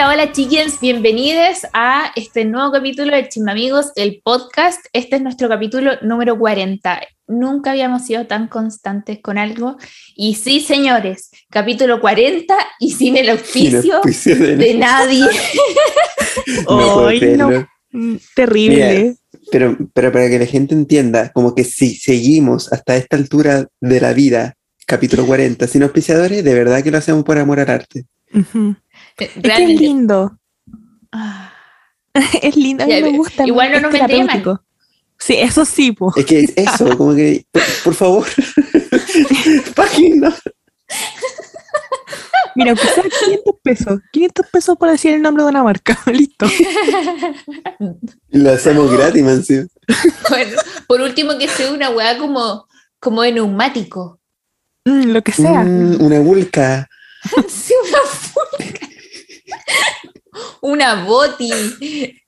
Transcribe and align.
Hola, 0.00 0.12
hola 0.14 0.32
chickens, 0.32 0.80
bienvenidos 0.80 1.66
a 1.74 2.10
este 2.16 2.46
nuevo 2.46 2.72
capítulo 2.72 3.14
de 3.14 3.28
Amigos, 3.50 3.92
el 3.96 4.22
podcast. 4.24 4.80
Este 4.94 5.16
es 5.16 5.22
nuestro 5.22 5.46
capítulo 5.50 5.90
número 6.00 6.38
40. 6.38 7.02
Nunca 7.26 7.72
habíamos 7.72 8.06
sido 8.06 8.26
tan 8.26 8.48
constantes 8.48 9.18
con 9.20 9.36
algo. 9.36 9.76
Y 10.16 10.36
sí, 10.36 10.60
señores, 10.60 11.28
capítulo 11.50 12.00
40 12.00 12.56
y 12.78 12.92
sin 12.92 13.18
el 13.18 13.28
auspicio, 13.28 14.00
de, 14.00 14.74
nadie. 14.78 15.26
no, 17.36 17.50
mm, 17.90 18.16
terrible. 18.34 19.16
pero, 19.52 19.76
pero 19.92 20.12
para 20.12 20.30
que 20.30 20.38
la 20.38 20.46
gente 20.46 20.74
entienda, 20.74 21.30
como 21.30 21.54
que 21.54 21.64
si 21.64 21.94
seguimos 21.94 22.72
hasta 22.72 22.96
esta 22.96 23.18
altura 23.18 23.66
de 23.82 24.00
la 24.00 24.14
vida, 24.14 24.54
capítulo 24.86 25.26
40, 25.26 25.66
sin 25.66 25.82
auspiciadores, 25.82 26.42
de 26.42 26.54
verdad 26.54 26.82
que 26.82 26.90
lo 26.90 26.96
hacemos 26.96 27.22
por 27.22 27.36
amor 27.36 27.60
al 27.60 27.68
arte. 27.68 28.06
Es, 29.16 29.36
lindo. 29.80 30.38
Ah. 31.12 31.52
es 32.42 32.56
lindo, 32.56 32.84
a 32.84 32.86
mí 32.86 33.02
me 33.02 33.16
gusta. 33.16 33.46
Igual 33.46 33.72
no 33.72 33.80
nos 33.80 33.92
vendría 33.92 34.24
mal. 34.24 34.60
Sí, 35.20 35.36
eso 35.36 35.64
sí, 35.66 35.92
po. 35.92 36.12
Es 36.16 36.24
que 36.24 36.52
eso, 36.56 36.88
como 36.96 37.14
que, 37.14 37.44
por, 37.84 37.94
favor, 37.94 38.26
página. 39.76 40.34
Mira, 42.56 42.74
sea 42.74 43.04
500 43.04 43.54
pesos, 43.62 44.00
500 44.12 44.46
pesos 44.46 44.76
para 44.76 44.92
decir 44.92 45.14
el 45.14 45.22
nombre 45.22 45.44
de 45.44 45.50
una 45.50 45.62
marca, 45.62 45.98
listo. 46.06 46.46
Lo 48.30 48.50
hacemos 48.50 48.90
gratis, 48.90 49.22
man. 49.22 49.44
Bueno, 50.28 50.58
por 50.88 51.00
último 51.00 51.38
que 51.38 51.46
sea 51.46 51.70
una 51.70 51.90
weá 51.90 52.18
como, 52.18 52.66
como 52.98 53.22
de 53.22 53.32
neumático. 53.32 54.18
Mm, 54.84 55.12
lo 55.12 55.22
que 55.22 55.32
sea. 55.32 55.62
Mm, 55.62 56.02
una 56.02 56.18
vulca. 56.20 56.88
sí, 57.46 57.74
una 57.88 57.98
vulca 58.00 58.09
una 60.62 61.04
boti, 61.04 61.50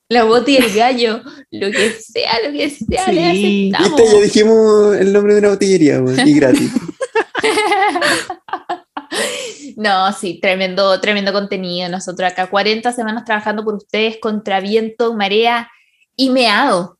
la 0.09 0.23
boti 0.23 0.57
del 0.57 0.73
gallo, 0.73 1.21
lo 1.51 1.71
que 1.71 1.91
sea, 1.91 2.39
lo 2.45 2.51
que 2.51 2.69
sea, 2.69 3.11
le 3.11 3.71
aceptamos. 3.71 4.11
ya 4.11 4.21
dijimos 4.21 4.95
el 4.95 5.13
nombre 5.13 5.33
de 5.33 5.39
una 5.39 5.49
botillería, 5.49 6.01
y 6.25 6.33
gratis. 6.35 6.71
No, 9.75 10.11
sí, 10.13 10.39
tremendo, 10.41 10.99
tremendo 11.01 11.33
contenido. 11.33 11.89
Nosotros 11.89 12.31
acá 12.31 12.47
40 12.47 12.91
semanas 12.91 13.25
trabajando 13.25 13.63
por 13.63 13.75
ustedes 13.75 14.17
contra 14.19 14.59
viento, 14.59 15.13
marea 15.13 15.69
y 16.15 16.29
meado. 16.29 16.97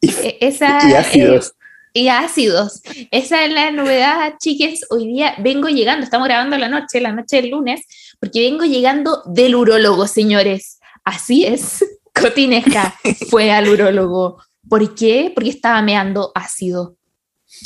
Y, 0.00 0.10
e, 0.10 0.38
Esa, 0.40 0.88
y 0.88 0.94
ácidos. 0.94 1.54
y 1.92 2.08
ácidos. 2.08 2.82
Esa 3.10 3.44
es 3.44 3.52
la 3.52 3.70
novedad, 3.70 4.34
chiques. 4.38 4.86
Hoy 4.90 5.06
día 5.06 5.34
vengo 5.38 5.68
llegando, 5.68 6.04
estamos 6.04 6.28
grabando 6.28 6.56
la 6.58 6.68
noche, 6.68 7.00
la 7.00 7.12
noche 7.12 7.40
del 7.40 7.50
lunes, 7.50 7.80
porque 8.20 8.48
vengo 8.50 8.64
llegando 8.64 9.22
del 9.26 9.56
urólogo, 9.56 10.06
señores. 10.06 10.78
Así 11.04 11.44
es, 11.44 11.84
Cotinesca 12.14 12.94
fue 13.30 13.50
al 13.50 13.68
urólogo. 13.68 14.38
¿Por 14.68 14.94
qué? 14.94 15.32
Porque 15.34 15.50
estaba 15.50 15.82
meando 15.82 16.30
ácido. 16.34 16.96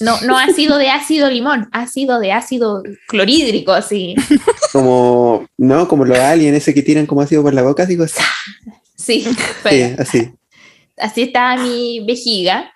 No, 0.00 0.18
no 0.22 0.38
ácido 0.38 0.78
de 0.78 0.88
ácido 0.88 1.28
limón, 1.28 1.68
ácido 1.72 2.18
de 2.18 2.32
ácido 2.32 2.82
clorhídrico, 3.06 3.72
así. 3.72 4.14
Como, 4.72 5.46
¿no? 5.58 5.86
Como 5.88 6.06
los 6.06 6.18
aliens, 6.18 6.56
ese 6.56 6.72
que 6.72 6.82
tiran 6.82 7.04
como 7.04 7.20
ácido 7.20 7.42
por 7.42 7.52
la 7.52 7.62
boca, 7.62 7.84
digo. 7.84 8.06
Sí, 8.96 9.26
sí 9.62 9.82
así. 9.98 10.32
Así 10.96 11.22
estaba 11.22 11.62
mi 11.62 12.04
vejiga. 12.06 12.72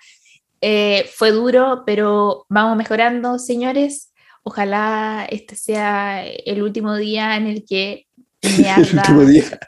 Eh, 0.61 1.09
fue 1.15 1.31
duro, 1.31 1.83
pero 1.85 2.45
vamos 2.49 2.77
mejorando, 2.77 3.39
señores. 3.39 4.08
Ojalá 4.43 5.27
este 5.29 5.55
sea 5.55 6.25
el 6.25 6.61
último 6.61 6.95
día 6.95 7.35
en 7.37 7.47
el 7.47 7.65
que 7.65 8.07
me 8.59 8.69
arda. 8.69 8.83
el 8.87 8.97
último 8.97 9.25
día. 9.25 9.43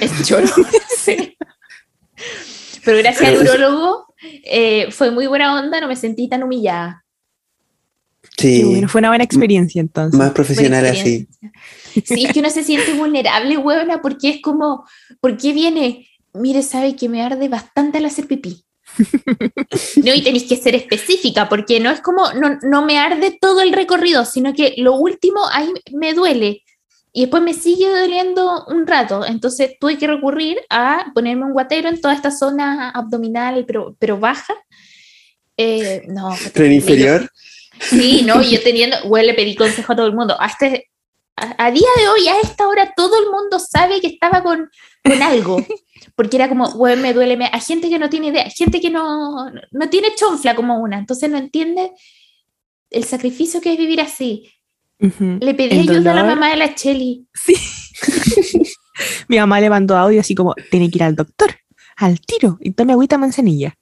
Es 0.00 0.26
choro, 0.26 0.46
Pero 2.84 2.98
gracias 2.98 3.28
al 3.28 3.38
urologo 3.38 4.14
eh, 4.44 4.90
fue 4.90 5.10
muy 5.10 5.26
buena 5.26 5.58
onda, 5.58 5.80
no 5.80 5.88
me 5.88 5.96
sentí 5.96 6.28
tan 6.28 6.44
humillada. 6.44 7.04
Sí. 8.36 8.82
fue 8.88 9.00
una 9.00 9.08
buena 9.08 9.24
experiencia 9.24 9.80
entonces. 9.80 10.18
Más 10.18 10.32
profesional 10.32 10.86
así. 10.86 11.28
Sí, 12.04 12.24
es 12.24 12.32
que 12.32 12.40
uno 12.40 12.50
se 12.50 12.62
siente 12.64 12.92
vulnerable, 12.94 13.56
huevona, 13.56 14.00
porque 14.02 14.30
es 14.30 14.42
como, 14.42 14.84
¿por 15.20 15.36
qué 15.36 15.52
viene? 15.52 16.08
Mire, 16.32 16.62
sabe 16.62 16.96
que 16.96 17.08
me 17.08 17.22
arde 17.22 17.48
bastante 17.48 17.98
al 17.98 18.06
hacer 18.06 18.26
pipí. 18.26 18.64
No, 20.04 20.14
y 20.14 20.22
tenéis 20.22 20.44
que 20.44 20.56
ser 20.56 20.74
específica, 20.74 21.48
porque 21.48 21.80
no 21.80 21.90
es 21.90 22.00
como, 22.00 22.32
no, 22.32 22.58
no 22.62 22.84
me 22.84 22.98
arde 22.98 23.36
todo 23.40 23.60
el 23.60 23.72
recorrido, 23.72 24.24
sino 24.24 24.54
que 24.54 24.74
lo 24.76 24.94
último 24.94 25.40
ahí 25.50 25.72
me 25.92 26.14
duele 26.14 26.62
y 27.16 27.22
después 27.22 27.44
me 27.44 27.54
sigue 27.54 27.88
doliendo 27.88 28.66
un 28.66 28.88
rato. 28.88 29.24
Entonces 29.24 29.76
tuve 29.78 29.96
que 29.96 30.08
recurrir 30.08 30.58
a 30.68 31.12
ponerme 31.14 31.44
un 31.44 31.52
guatero 31.52 31.88
en 31.88 32.00
toda 32.00 32.12
esta 32.12 32.32
zona 32.32 32.90
abdominal, 32.90 33.64
pero, 33.66 33.94
pero 34.00 34.18
baja. 34.18 34.52
Eh, 35.56 36.02
no. 36.08 36.36
¿Tren 36.52 36.72
inferior? 36.72 37.30
Sí, 37.78 38.22
no, 38.26 38.42
yo 38.42 38.60
teniendo, 38.64 38.96
bueno, 39.06 39.28
le 39.28 39.34
pedí 39.34 39.54
consejo 39.54 39.92
a 39.92 39.96
todo 39.96 40.08
el 40.08 40.14
mundo. 40.14 40.36
A, 40.40 40.46
este, 40.46 40.90
a, 41.36 41.70
día 41.70 41.88
de 41.98 42.08
hoy, 42.08 42.26
a 42.26 42.40
esta 42.40 42.66
hora, 42.66 42.92
todo 42.96 43.16
el 43.22 43.30
mundo 43.30 43.60
sabe 43.60 44.00
que 44.00 44.08
estaba 44.08 44.42
con, 44.42 44.68
con 45.04 45.22
algo 45.22 45.64
porque 46.14 46.36
era 46.36 46.48
como, 46.48 46.70
güey, 46.70 46.96
me 46.96 47.12
duele, 47.12 47.36
me... 47.36 47.48
hay 47.52 47.60
gente 47.60 47.88
que 47.88 47.98
no 47.98 48.08
tiene 48.08 48.28
idea, 48.28 48.44
gente 48.50 48.80
que 48.80 48.90
no, 48.90 49.50
no 49.70 49.90
tiene 49.90 50.14
chonfla 50.14 50.54
como 50.54 50.78
una, 50.78 50.98
entonces 50.98 51.30
no 51.30 51.38
entiende 51.38 51.90
el 52.90 53.04
sacrificio 53.04 53.60
que 53.60 53.72
es 53.72 53.78
vivir 53.78 54.00
así. 54.00 54.50
Le 54.98 55.54
pedí 55.54 55.80
ayuda 55.80 56.12
a 56.12 56.14
la 56.14 56.24
mamá 56.24 56.50
de 56.50 56.56
la 56.56 56.74
Cheli. 56.74 57.26
Sí. 57.34 57.54
Mi 59.28 59.38
mamá 59.38 59.60
le 59.60 59.68
mandó 59.68 59.96
audio 59.96 60.20
así 60.20 60.34
como, 60.34 60.54
tiene 60.70 60.90
que 60.90 60.98
ir 60.98 61.02
al 61.02 61.16
doctor, 61.16 61.54
al 61.96 62.20
tiro, 62.20 62.58
y 62.60 62.70
tome 62.70 62.92
agüita 62.92 63.18
manzanilla. 63.18 63.76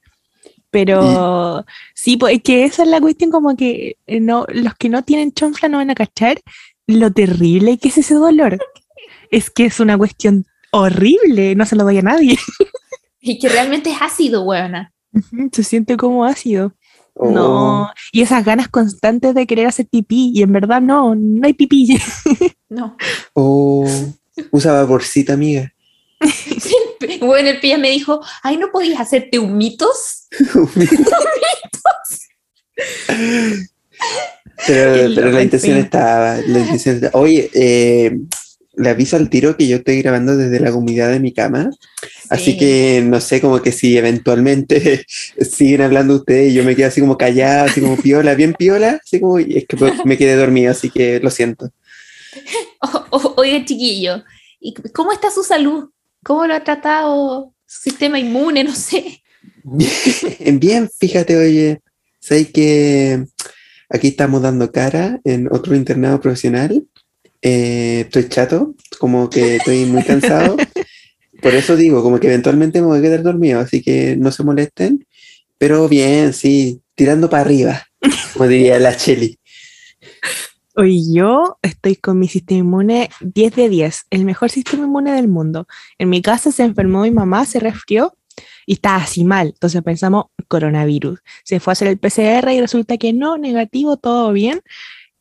Pero 0.70 1.64
sí, 1.94 2.16
pues 2.16 2.36
es 2.36 2.42
que 2.42 2.64
esa 2.64 2.82
es 2.82 2.88
la 2.88 3.00
cuestión 3.00 3.30
como 3.30 3.54
que 3.56 3.98
eh, 4.06 4.20
no, 4.20 4.46
los 4.48 4.74
que 4.74 4.88
no 4.88 5.04
tienen 5.04 5.32
chonfla 5.32 5.68
no 5.68 5.78
van 5.78 5.90
a 5.90 5.94
cachar 5.94 6.40
lo 6.86 7.12
terrible 7.12 7.78
que 7.78 7.88
es 7.88 7.98
ese 7.98 8.14
dolor. 8.14 8.58
Es 9.30 9.50
que 9.50 9.66
es 9.66 9.80
una 9.80 9.96
cuestión 9.96 10.46
horrible, 10.72 11.54
no 11.54 11.64
se 11.66 11.76
lo 11.76 11.84
doy 11.84 11.98
a 11.98 12.02
nadie. 12.02 12.38
Y 13.24 13.38
que 13.38 13.48
realmente 13.48 13.88
es 13.88 13.98
ácido, 14.02 14.44
buena. 14.44 14.92
Se 15.52 15.62
siente 15.62 15.96
como 15.96 16.24
ácido. 16.24 16.74
No, 17.14 17.82
oh. 17.82 17.90
y 18.10 18.22
esas 18.22 18.44
ganas 18.44 18.66
constantes 18.66 19.32
de 19.32 19.46
querer 19.46 19.68
hacer 19.68 19.86
pipí, 19.86 20.32
y 20.34 20.42
en 20.42 20.50
verdad 20.52 20.80
no, 20.80 21.14
no 21.14 21.46
hay 21.46 21.52
pipí. 21.52 22.00
No. 22.68 22.96
Oh, 23.34 23.86
usa 24.50 24.72
vaporcita, 24.72 25.34
amiga. 25.34 25.72
bueno, 27.20 27.50
el 27.50 27.60
pilla 27.60 27.76
me 27.76 27.90
dijo, 27.90 28.20
ay, 28.42 28.56
¿no 28.56 28.72
podías 28.72 28.98
hacerte 28.98 29.38
humitos? 29.38 30.26
pero, 34.66 35.14
pero 35.14 35.30
la 35.32 35.42
intención 35.42 35.76
estaba, 35.76 36.36
la 36.46 36.58
intención 36.60 36.96
estaba. 36.96 37.20
Oye, 37.20 37.50
eh, 37.52 38.18
le 38.74 38.88
aviso 38.88 39.16
al 39.16 39.28
tiro 39.28 39.56
que 39.56 39.68
yo 39.68 39.76
estoy 39.76 40.00
grabando 40.00 40.36
desde 40.36 40.60
la 40.60 40.72
comunidad 40.72 41.10
de 41.10 41.20
mi 41.20 41.32
cama. 41.32 41.70
Así 42.30 42.56
que 42.56 43.02
no 43.04 43.20
sé, 43.20 43.40
como 43.40 43.60
que 43.60 43.72
si 43.72 43.96
eventualmente 43.98 45.04
siguen 45.40 45.82
hablando 45.82 46.16
ustedes 46.16 46.52
y 46.52 46.54
yo 46.54 46.64
me 46.64 46.74
quedo 46.74 46.88
así 46.88 47.00
como 47.00 47.18
callado, 47.18 47.66
así 47.66 47.80
como 47.80 47.96
piola, 47.96 48.34
bien 48.34 48.54
piola, 48.54 49.00
así 49.04 49.20
como 49.20 49.38
es 49.38 49.66
que 49.66 49.76
me 50.04 50.16
quedé 50.16 50.36
dormido, 50.36 50.70
así 50.70 50.90
que 50.90 51.20
lo 51.20 51.30
siento. 51.30 51.70
oye, 53.36 53.64
chiquillo, 53.64 54.24
¿y 54.60 54.74
cómo 54.94 55.12
está 55.12 55.30
su 55.30 55.42
salud? 55.42 55.90
¿Cómo 56.24 56.46
lo 56.46 56.54
ha 56.54 56.64
tratado 56.64 57.52
su 57.66 57.82
sistema 57.82 58.18
inmune? 58.18 58.64
No 58.64 58.74
sé. 58.74 59.22
Bien, 59.64 60.58
bien 60.60 60.90
fíjate, 60.98 61.36
oye, 61.36 61.80
sé 62.20 62.50
que 62.50 63.24
aquí 63.90 64.08
estamos 64.08 64.40
dando 64.40 64.72
cara 64.72 65.20
en 65.24 65.48
otro 65.52 65.74
internado 65.74 66.20
profesional 66.20 66.86
eh, 67.42 68.02
estoy 68.02 68.28
chato, 68.28 68.74
como 68.98 69.28
que 69.28 69.56
estoy 69.56 69.84
muy 69.84 70.04
cansado. 70.04 70.56
Por 71.42 71.54
eso 71.54 71.74
digo, 71.76 72.02
como 72.02 72.20
que 72.20 72.28
eventualmente 72.28 72.80
me 72.80 72.86
voy 72.86 73.00
a 73.00 73.02
quedar 73.02 73.22
dormido, 73.22 73.58
así 73.60 73.82
que 73.82 74.16
no 74.16 74.30
se 74.30 74.44
molesten. 74.44 75.06
Pero 75.58 75.88
bien, 75.88 76.32
sí, 76.32 76.80
tirando 76.94 77.28
para 77.28 77.42
arriba, 77.42 77.82
como 78.32 78.46
diría 78.46 78.78
la 78.78 78.96
Cheli. 78.96 79.38
Hoy 80.74 81.12
yo 81.12 81.58
estoy 81.60 81.96
con 81.96 82.18
mi 82.18 82.28
sistema 82.28 82.60
inmune 82.60 83.10
10 83.20 83.56
de 83.56 83.68
10, 83.68 84.06
el 84.10 84.24
mejor 84.24 84.50
sistema 84.50 84.84
inmune 84.84 85.12
del 85.12 85.28
mundo. 85.28 85.66
En 85.98 86.08
mi 86.08 86.22
casa 86.22 86.50
se 86.50 86.62
enfermó 86.62 87.02
mi 87.02 87.10
mamá, 87.10 87.44
se 87.44 87.60
resfrió 87.60 88.16
y 88.64 88.74
estaba 88.74 88.96
así 88.96 89.24
mal. 89.24 89.48
Entonces 89.48 89.82
pensamos, 89.82 90.26
coronavirus. 90.48 91.20
Se 91.44 91.60
fue 91.60 91.72
a 91.72 91.74
hacer 91.74 91.88
el 91.88 91.98
PCR 91.98 92.50
y 92.52 92.60
resulta 92.60 92.96
que 92.96 93.12
no, 93.12 93.36
negativo, 93.36 93.96
todo 93.96 94.32
bien. 94.32 94.62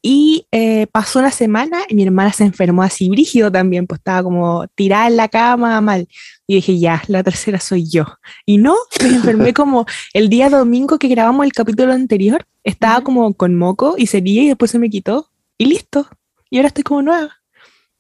Y 0.04 0.48
eh, 0.52 0.88
pasó 0.88 1.20
una 1.20 1.30
semana 1.32 1.82
y 1.88 1.94
mi 1.94 2.04
hermana 2.04 2.34
se 2.34 2.44
enfermó 2.44 2.82
así 2.82 3.08
brígido 3.10 3.52
también, 3.52 3.86
pues 3.86 4.00
estaba 4.00 4.24
como 4.24 4.66
tirada 4.74 5.08
en 5.08 5.16
la 5.18 5.28
cama 5.28 5.80
mal. 5.82 6.08
Y 6.48 6.56
dije, 6.56 6.80
ya, 6.80 7.04
la 7.08 7.22
tercera 7.24 7.60
soy 7.60 7.88
yo. 7.90 8.06
Y 8.46 8.58
no, 8.58 8.76
me 9.04 9.10
enfermé 9.10 9.54
como 9.54 9.86
el 10.14 10.28
día 10.30 10.50
domingo 10.50 10.98
que 10.98 11.08
grabamos 11.08 11.46
el 11.46 11.54
capítulo 11.54 11.94
anterior, 11.94 12.46
estaba 12.64 13.02
como 13.02 13.34
con 13.36 13.56
moco 13.56 13.96
y 13.98 14.08
sería 14.08 14.42
y 14.44 14.48
después 14.48 14.72
se 14.72 14.80
me 14.80 14.90
quitó 14.90 15.30
y 15.58 15.66
listo. 15.66 16.08
Y 16.50 16.58
ahora 16.58 16.68
estoy 16.70 16.84
como 16.84 17.04
nueva. 17.04 17.38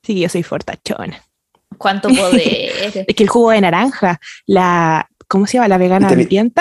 Sí, 0.03 0.19
yo 0.19 0.27
soy 0.27 0.41
fortachona. 0.43 1.21
cuánto 1.77 2.09
poder. 2.15 3.05
Es 3.07 3.15
que 3.15 3.23
el 3.23 3.29
jugo 3.29 3.51
de 3.51 3.61
naranja, 3.61 4.19
la, 4.47 5.07
¿cómo 5.27 5.45
se 5.45 5.53
llama? 5.53 5.67
La 5.67 5.77
vegana 5.77 6.09
Vitamin- 6.09 6.53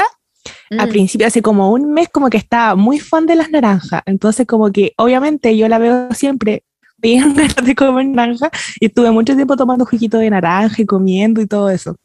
hambrienta, 0.70 0.82
al 0.82 0.88
Mm. 0.88 0.92
principio, 0.92 1.26
hace 1.26 1.42
como 1.42 1.72
un 1.72 1.92
mes, 1.92 2.08
como 2.08 2.30
que 2.30 2.36
estaba 2.36 2.74
muy 2.76 2.98
fan 3.00 3.26
de 3.26 3.34
las 3.34 3.50
naranjas. 3.50 4.02
Entonces, 4.06 4.46
como 4.46 4.70
que 4.70 4.92
obviamente 4.96 5.56
yo 5.56 5.68
la 5.68 5.78
veo 5.78 6.08
siempre, 6.14 6.62
bien 6.98 7.34
de 7.34 7.74
comer 7.74 8.06
naranja, 8.06 8.50
y 8.78 8.86
estuve 8.86 9.10
mucho 9.10 9.34
tiempo 9.34 9.56
tomando 9.56 9.84
juguito 9.86 10.18
de 10.18 10.30
naranja 10.30 10.82
y 10.82 10.86
comiendo 10.86 11.40
y 11.40 11.46
todo 11.46 11.70
eso. 11.70 11.96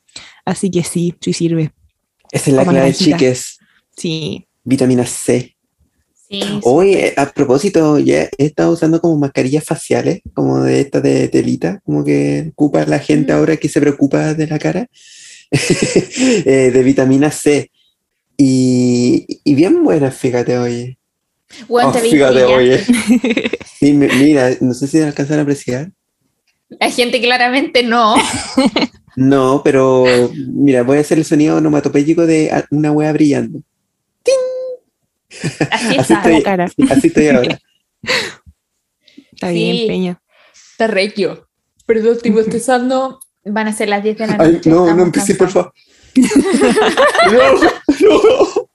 Así 0.45 0.71
que 0.71 0.83
sí, 0.83 1.13
sí 1.21 1.33
sirve. 1.33 1.71
Esa 2.31 2.49
es 2.49 2.55
la 2.55 2.65
clave, 2.65 2.93
chiques. 2.93 3.57
Sí. 3.95 4.47
Vitamina 4.63 5.05
C. 5.05 5.51
Sí, 6.27 6.41
Hoy, 6.63 6.97
a 7.15 7.31
propósito, 7.31 7.99
ya 7.99 8.23
he 8.23 8.45
estado 8.45 8.71
usando 8.71 8.99
como 8.99 9.15
mascarillas 9.15 9.63
faciales, 9.63 10.21
como 10.33 10.59
de 10.61 10.81
esta 10.81 10.99
de 10.99 11.27
telita, 11.27 11.81
como 11.85 12.03
que 12.03 12.49
ocupa 12.53 12.83
la 12.85 12.97
gente 12.97 13.31
Mm. 13.31 13.35
ahora 13.35 13.57
que 13.57 13.69
se 13.69 13.79
preocupa 13.79 14.33
de 14.33 14.47
la 14.47 14.57
cara, 14.57 14.87
eh, 15.51 16.71
de 16.73 16.83
vitamina 16.83 17.29
C. 17.29 17.69
Y, 18.37 19.41
y 19.43 19.55
bien 19.55 19.83
buenas, 19.83 20.15
fíjate, 20.15 20.57
oye. 20.57 20.97
Bueno, 21.67 21.89
Oh, 21.89 21.93
fíjate, 21.93 22.43
oye. 22.43 22.83
Sí, 23.79 23.93
mi- 23.93 24.07
mira, 24.07 24.51
no 24.61 24.73
sé 24.73 24.87
si 24.87 24.99
alcanzan 25.01 25.39
a 25.39 25.41
apreciar. 25.43 25.91
La 26.79 26.89
gente 26.89 27.21
claramente 27.21 27.83
no. 27.83 28.15
No, 29.17 29.61
pero 29.63 30.03
mira, 30.35 30.83
voy 30.83 30.97
a 30.97 31.01
hacer 31.01 31.17
el 31.17 31.23
sonido 31.23 31.55
onomatopéyico 31.55 32.25
de 32.25 32.51
una 32.71 32.91
wea 32.91 33.13
brillando. 33.13 33.61
Así 35.71 35.95
Así 35.97 35.97
está. 36.01 36.15
estoy, 36.15 36.43
cara. 36.43 36.65
así 36.89 37.07
estoy 37.07 37.27
ahora. 37.29 37.59
Está 39.31 39.47
Sí. 39.49 39.53
bien, 39.53 39.87
Peña. 39.87 40.21
Está 40.71 40.87
regio. 40.87 41.47
Perdón, 41.85 42.17
estoy 42.17 42.31
bostezando. 42.31 43.21
Van 43.45 43.67
a 43.69 43.73
ser 43.73 43.87
las 43.87 44.03
10 44.03 44.17
de 44.17 44.27
la 44.27 44.35
Ay, 44.37 44.51
noche. 44.53 44.69
no, 44.69 44.75
no 44.77 44.81
estamos 44.83 45.05
empecé, 45.05 45.35
por 45.35 45.49
favor. 45.49 45.73
No, 47.31 47.69
no. 48.05 48.69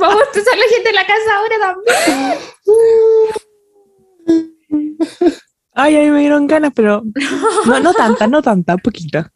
Vamos 0.00 0.16
a 0.16 0.24
bostezar 0.24 0.56
la 0.56 0.64
gente 0.74 0.88
en 0.88 0.94
la 0.94 1.06
casa 1.06 1.36
ahora 1.36 1.56
también. 1.60 2.38
Ay, 5.74 5.94
ay, 5.96 6.10
me 6.10 6.20
dieron 6.20 6.46
ganas, 6.46 6.72
pero 6.74 7.02
no, 7.66 7.80
no 7.80 7.92
tanta, 7.94 8.26
no 8.26 8.42
tanta, 8.42 8.76
poquita. 8.78 9.32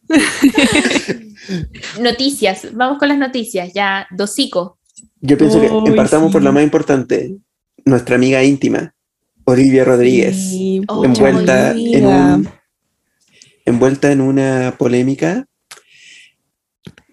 Noticias. 2.01 2.69
Vamos 2.75 2.99
con 2.99 3.09
las 3.09 3.19
noticias. 3.19 3.73
Ya, 3.73 4.07
dosico. 4.11 4.79
Yo 5.21 5.39
pienso 5.39 5.61
que 5.85 5.93
partamos 5.93 6.33
por 6.33 6.41
sí. 6.41 6.45
la 6.45 6.53
más 6.53 6.65
importante, 6.65 7.37
nuestra 7.85 8.17
amiga 8.17 8.43
íntima, 8.43 8.93
Olivia 9.45 9.85
Rodríguez, 9.85 10.35
Sí, 10.37 10.81
Oh, 10.89 11.05
envuelta 11.05 11.71
en, 11.77 12.07
un- 12.07 12.49
envuelta 13.65 14.11
en 14.11 14.21
una 14.21 14.75
polémica. 14.79 15.47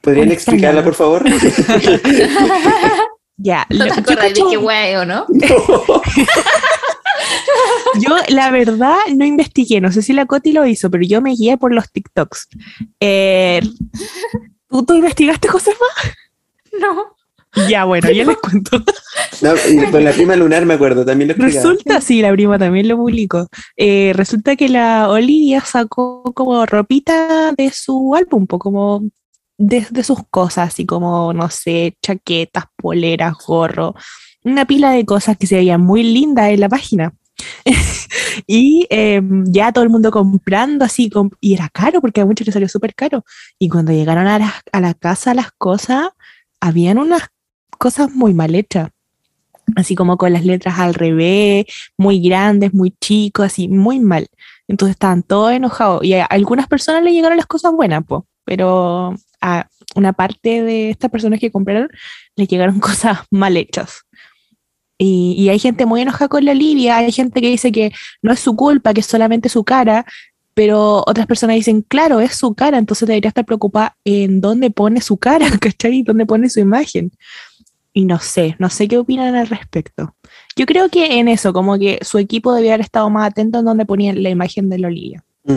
¿Podrían 0.01 0.31
explicarla, 0.31 0.83
por 0.83 0.95
favor? 0.95 1.23
Ya, 3.41 3.65
¿No 3.69 3.85
te 3.85 3.89
yo, 3.89 3.95
acuerdas 4.01 4.33
de 4.33 4.43
qué 4.49 4.57
huevo, 4.57 5.05
no? 5.05 5.25
No. 5.37 6.01
yo, 8.01 8.17
la 8.29 8.51
verdad 8.51 8.97
no 9.15 9.25
investigué, 9.25 9.79
no 9.81 9.91
sé 9.91 10.01
si 10.01 10.13
la 10.13 10.25
Coti 10.25 10.51
lo 10.51 10.65
hizo, 10.65 10.89
pero 10.89 11.03
yo 11.05 11.21
me 11.21 11.33
guié 11.35 11.57
por 11.57 11.73
los 11.73 11.89
TikToks. 11.91 12.47
Eh, 12.99 13.61
¿tú, 14.69 14.83
¿Tú 14.83 14.93
investigaste, 14.93 15.47
Josefa? 15.47 15.85
No. 16.79 17.15
Ya, 17.67 17.85
bueno, 17.85 18.11
ya 18.11 18.25
les 18.25 18.37
cuento. 18.37 18.83
No, 19.41 19.53
con 19.91 20.03
la 20.03 20.11
prima 20.11 20.35
lunar 20.35 20.65
me 20.65 20.75
acuerdo, 20.75 21.05
también 21.05 21.29
lo 21.29 21.33
explicaba. 21.33 21.63
Resulta, 21.63 22.01
sí, 22.01 22.21
la 22.21 22.31
prima 22.31 22.59
también 22.59 22.87
lo 22.87 22.97
publicó. 22.97 23.47
Eh, 23.75 24.11
resulta 24.15 24.55
que 24.55 24.69
la 24.69 25.09
Olivia 25.09 25.61
sacó 25.61 26.23
como 26.33 26.65
ropita 26.65 27.53
de 27.53 27.71
su 27.71 28.13
álbum, 28.15 28.45
como 28.45 29.03
de, 29.59 29.85
de 29.91 30.03
sus 30.03 30.19
cosas, 30.31 30.69
así 30.69 30.85
como, 30.85 31.33
no 31.33 31.49
sé, 31.49 31.95
chaquetas, 32.01 32.65
poleras, 32.75 33.33
gorro, 33.45 33.93
una 34.43 34.65
pila 34.65 34.91
de 34.91 35.05
cosas 35.05 35.37
que 35.37 35.45
se 35.47 35.57
veían 35.57 35.81
muy 35.81 36.01
lindas 36.03 36.49
en 36.49 36.61
la 36.61 36.69
página. 36.69 37.13
y 38.47 38.87
eh, 38.89 39.21
ya 39.45 39.71
todo 39.71 39.83
el 39.83 39.89
mundo 39.89 40.11
comprando 40.11 40.85
así, 40.85 41.09
com- 41.09 41.29
y 41.41 41.53
era 41.53 41.69
caro 41.69 42.01
porque 42.01 42.21
a 42.21 42.25
muchos 42.25 42.47
les 42.47 42.53
salió 42.53 42.69
súper 42.69 42.95
caro. 42.95 43.23
Y 43.59 43.69
cuando 43.69 43.91
llegaron 43.91 44.27
a 44.27 44.39
la, 44.39 44.55
a 44.71 44.81
la 44.81 44.93
casa 44.93 45.33
las 45.33 45.51
cosas, 45.51 46.07
habían 46.61 46.97
unas 46.97 47.23
cosas 47.77 48.11
muy 48.11 48.33
mal 48.33 48.55
hechas 48.55 48.89
así 49.75 49.95
como 49.95 50.17
con 50.17 50.33
las 50.33 50.45
letras 50.45 50.79
al 50.79 50.93
revés, 50.95 51.65
muy 51.97 52.21
grandes, 52.21 52.73
muy 52.73 52.91
chicos, 52.99 53.45
así, 53.45 53.67
muy 53.67 53.99
mal. 53.99 54.27
Entonces 54.67 54.95
estaban 54.95 55.23
todos 55.23 55.51
enojados. 55.51 56.03
Y 56.03 56.13
a 56.13 56.25
algunas 56.25 56.67
personas 56.67 57.03
le 57.03 57.13
llegaron 57.13 57.37
las 57.37 57.45
cosas 57.45 57.71
buenas, 57.73 58.03
po, 58.05 58.25
pero 58.45 59.13
a 59.41 59.67
una 59.95 60.13
parte 60.13 60.61
de 60.63 60.89
estas 60.89 61.09
personas 61.09 61.39
que 61.39 61.51
compraron 61.51 61.89
les 62.35 62.47
llegaron 62.47 62.79
cosas 62.79 63.19
mal 63.31 63.57
hechas. 63.57 64.01
Y, 64.97 65.35
y 65.37 65.47
hay 65.49 65.59
gente 65.59 65.85
muy 65.85 66.01
enojada 66.01 66.27
con 66.27 66.43
la 66.43 66.51
Olivia, 66.51 66.97
hay 66.97 67.11
gente 67.11 67.39
que 67.41 67.49
dice 67.49 67.71
que 67.71 67.91
no 68.21 68.33
es 68.33 68.39
su 68.41 68.55
culpa, 68.55 68.93
que 68.93 68.99
es 68.99 69.05
solamente 69.05 69.47
su 69.47 69.63
cara, 69.63 70.05
pero 70.53 71.03
otras 71.07 71.25
personas 71.25 71.55
dicen, 71.55 71.83
claro, 71.83 72.19
es 72.19 72.35
su 72.35 72.53
cara, 72.53 72.77
entonces 72.77 73.07
debería 73.07 73.29
estar 73.29 73.45
preocupada 73.45 73.95
en 74.03 74.41
dónde 74.41 74.71
pone 74.71 74.99
su 74.99 75.15
cara, 75.15 75.47
¿cachai? 75.61 76.03
¿Dónde 76.03 76.25
pone 76.25 76.49
su 76.49 76.59
imagen? 76.59 77.11
Y 77.93 78.03
no 78.05 78.19
sé, 78.19 78.55
no 78.59 78.69
sé 78.69 78.87
qué 78.89 78.97
opinan 78.97 79.35
al 79.35 79.47
respecto. 79.47 80.15
Yo 80.57 80.65
creo 80.65 80.89
que 80.89 81.17
en 81.19 81.29
eso, 81.29 81.53
como 81.53 81.79
que 81.79 81.99
su 82.01 82.17
equipo 82.17 82.53
debía 82.53 82.73
haber 82.73 82.81
estado 82.85 83.09
más 83.09 83.27
atento 83.31 83.59
en 83.59 83.65
donde 83.65 83.85
ponían 83.85 84.21
la 84.21 84.29
imagen 84.29 84.69
de 84.69 84.79
la 84.79 84.87
Olivia. 84.87 85.23
Mm. 85.45 85.53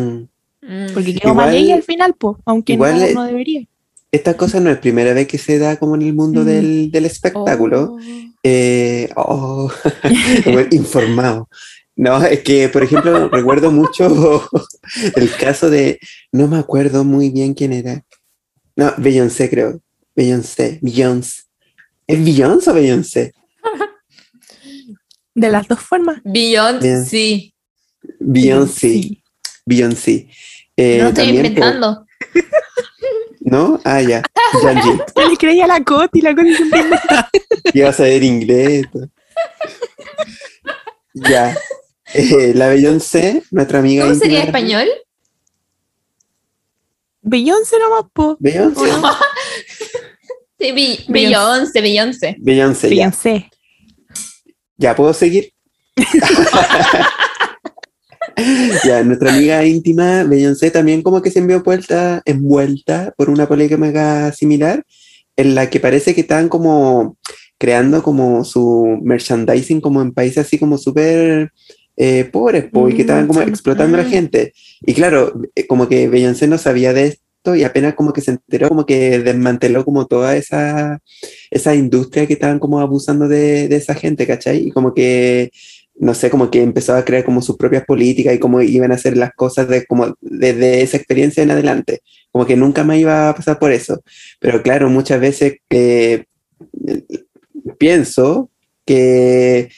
Mm. 0.63 0.95
Porque 0.95 1.15
quedó 1.17 1.35
mal 1.35 1.53
ella 1.53 1.75
al 1.75 1.83
final, 1.83 2.15
po, 2.15 2.39
aunque 2.45 2.75
igual 2.75 2.97
no, 2.97 3.05
es- 3.05 3.15
no 3.15 3.25
debería. 3.25 3.67
Esta 4.13 4.37
cosa 4.37 4.61
no 4.61 4.71
es 4.71 4.79
primera 4.79 5.15
vez 5.15 5.27
que 5.27 5.39
se 5.39 5.59
da 5.59 5.77
como 5.79 5.95
en 5.97 6.03
el 6.03 6.13
mundo 6.13 6.43
Mm. 6.43 6.45
del, 6.45 6.91
del 6.91 7.07
espectáculo. 7.07 7.95
Oh. 7.95 8.01
Eh, 8.45 9.09
oh, 9.17 9.73
informado. 10.71 11.49
No, 11.97 12.23
es 12.25 12.41
que, 12.43 12.69
por 12.69 12.83
ejemplo, 12.83 13.29
recuerdo 13.33 13.71
mucho 13.73 14.49
el 15.17 15.35
caso 15.37 15.71
de, 15.71 15.99
no 16.31 16.47
me 16.49 16.59
acuerdo 16.59 17.05
muy 17.05 17.31
bien 17.31 17.55
quién 17.55 17.73
era. 17.73 18.05
No, 18.77 18.93
Beyoncé 18.99 19.49
creo. 19.51 19.81
Beyoncé, 20.15 20.79
Beyoncé. 20.83 21.43
¿Es 22.07 22.23
Beyoncé 22.25 22.71
o 22.71 22.75
Beyoncé? 22.75 23.33
De 25.35 25.49
las 25.49 25.67
dos 25.67 25.81
formas. 25.81 26.21
Beyond, 26.25 26.83
Bien. 26.83 27.07
sí. 27.07 27.55
Beyoncé, 28.19 28.81
Sí. 28.89 29.23
Beyoncé. 29.65 30.29
Eh, 30.77 30.99
no 30.99 31.05
lo 31.05 31.09
estoy 31.11 31.29
inventando. 31.29 32.05
¿No? 33.45 33.81
Ah, 33.85 34.01
ya. 34.01 34.23
Yanji. 34.63 34.91
Yo 35.17 35.29
le 35.29 35.37
creía 35.37 35.65
a 35.65 35.69
la 35.69 35.83
Coti, 35.85 36.21
la 36.21 36.35
Coti 36.35 36.55
siempre. 36.55 36.83
Iba 37.75 37.89
a 37.89 37.93
saber 37.93 38.23
inglés. 38.23 38.87
Ya. 41.15 41.57
Eh, 42.15 42.53
la 42.55 42.69
Beyoncé, 42.69 43.43
nuestra 43.51 43.79
amiga. 43.81 44.05
¿Cómo 44.05 44.15
sería 44.15 44.45
español? 44.45 44.89
Beyoncé 47.23 47.79
nomás, 47.79 48.05
po. 48.13 48.37
Beyoncé. 48.41 48.83
Sí, 50.59 50.71
Be- 50.71 51.05
Beyoncé. 51.09 51.81
Beyoncé, 51.81 51.81
Beyoncé. 51.81 52.37
Beyoncé, 52.39 52.89
ya. 52.91 52.95
Beyoncé. 52.95 53.51
¿Ya 54.77 54.95
puedo 54.95 55.13
seguir? 55.13 55.53
ya, 58.85 59.03
nuestra 59.03 59.35
amiga 59.35 59.65
íntima, 59.65 60.25
Beyoncé, 60.25 60.71
también 60.71 61.03
como 61.03 61.23
que 61.23 61.31
se 61.31 61.39
envió 61.39 61.63
vuelta, 61.63 62.23
envuelta 62.25 63.13
por 63.17 63.31
una 63.31 63.47
polémica 63.47 64.33
similar, 64.33 64.85
en 65.37 65.55
la 65.55 65.71
que 65.71 65.81
parece 65.81 66.15
que 66.15 66.23
estaban 66.23 66.49
como 66.49 67.17
creando 67.59 68.03
como 68.03 68.45
su 68.45 68.99
merchandising 69.03 69.81
como 69.81 70.03
en 70.03 70.13
países 70.13 70.47
así 70.47 70.59
como 70.59 70.79
súper 70.79 71.53
eh, 71.97 72.25
pobres, 72.25 72.65
po, 72.65 72.89
y 72.89 72.95
que 72.95 73.03
estaban 73.03 73.27
como 73.27 73.41
explotando 73.43 73.97
a 73.99 74.03
la 74.03 74.09
gente. 74.09 74.53
Y 74.81 74.95
claro, 74.95 75.41
eh, 75.55 75.67
como 75.67 75.89
que 75.89 76.09
Beyoncé 76.09 76.49
no 76.49 76.59
sabía 76.59 76.93
de 76.93 77.07
esto 77.07 77.55
y 77.55 77.65
apenas 77.65 77.95
como 77.95 78.13
que 78.13 78.21
se 78.21 78.33
enteró, 78.33 78.69
como 78.69 78.87
que 78.87 79.19
desmanteló 79.21 79.85
como 79.85 80.07
toda 80.07 80.37
esa, 80.37 81.01
esa 81.51 81.75
industria 81.75 82.27
que 82.27 82.35
estaban 82.35 82.59
como 82.59 82.81
abusando 82.81 83.29
de, 83.29 83.69
de 83.69 83.77
esa 83.77 83.95
gente, 83.95 84.27
¿cachai? 84.27 84.69
Y 84.69 84.71
como 84.71 84.95
que, 84.95 85.51
no 86.03 86.15
sé, 86.15 86.31
como 86.31 86.51
que 86.51 86.61
empezó 86.61 86.97
a 86.97 87.05
crear 87.05 87.23
como 87.25 87.41
sus 87.43 87.57
propias 87.57 87.85
políticas 87.85 88.35
y 88.35 88.41
cómo 88.41 88.61
iban 88.61 88.91
a 88.91 88.97
hacer 88.97 89.17
las 89.17 89.33
cosas 89.35 89.69
de, 89.69 89.87
como 89.87 90.17
desde 90.21 90.83
esa 90.83 90.97
experiencia 90.97 91.45
en 91.45 91.53
adelante. 91.53 92.01
Como 92.33 92.45
que 92.45 92.57
nunca 92.57 92.83
más 92.83 92.97
iba 92.97 93.29
a 93.29 93.35
pasar 93.37 93.61
por 93.61 93.71
eso. 93.71 94.03
Pero 94.41 94.63
claro, 94.63 94.91
muchas 94.91 95.21
veces 95.21 95.59
eh, 95.71 96.25
pienso 97.79 98.51
que... 98.85 99.71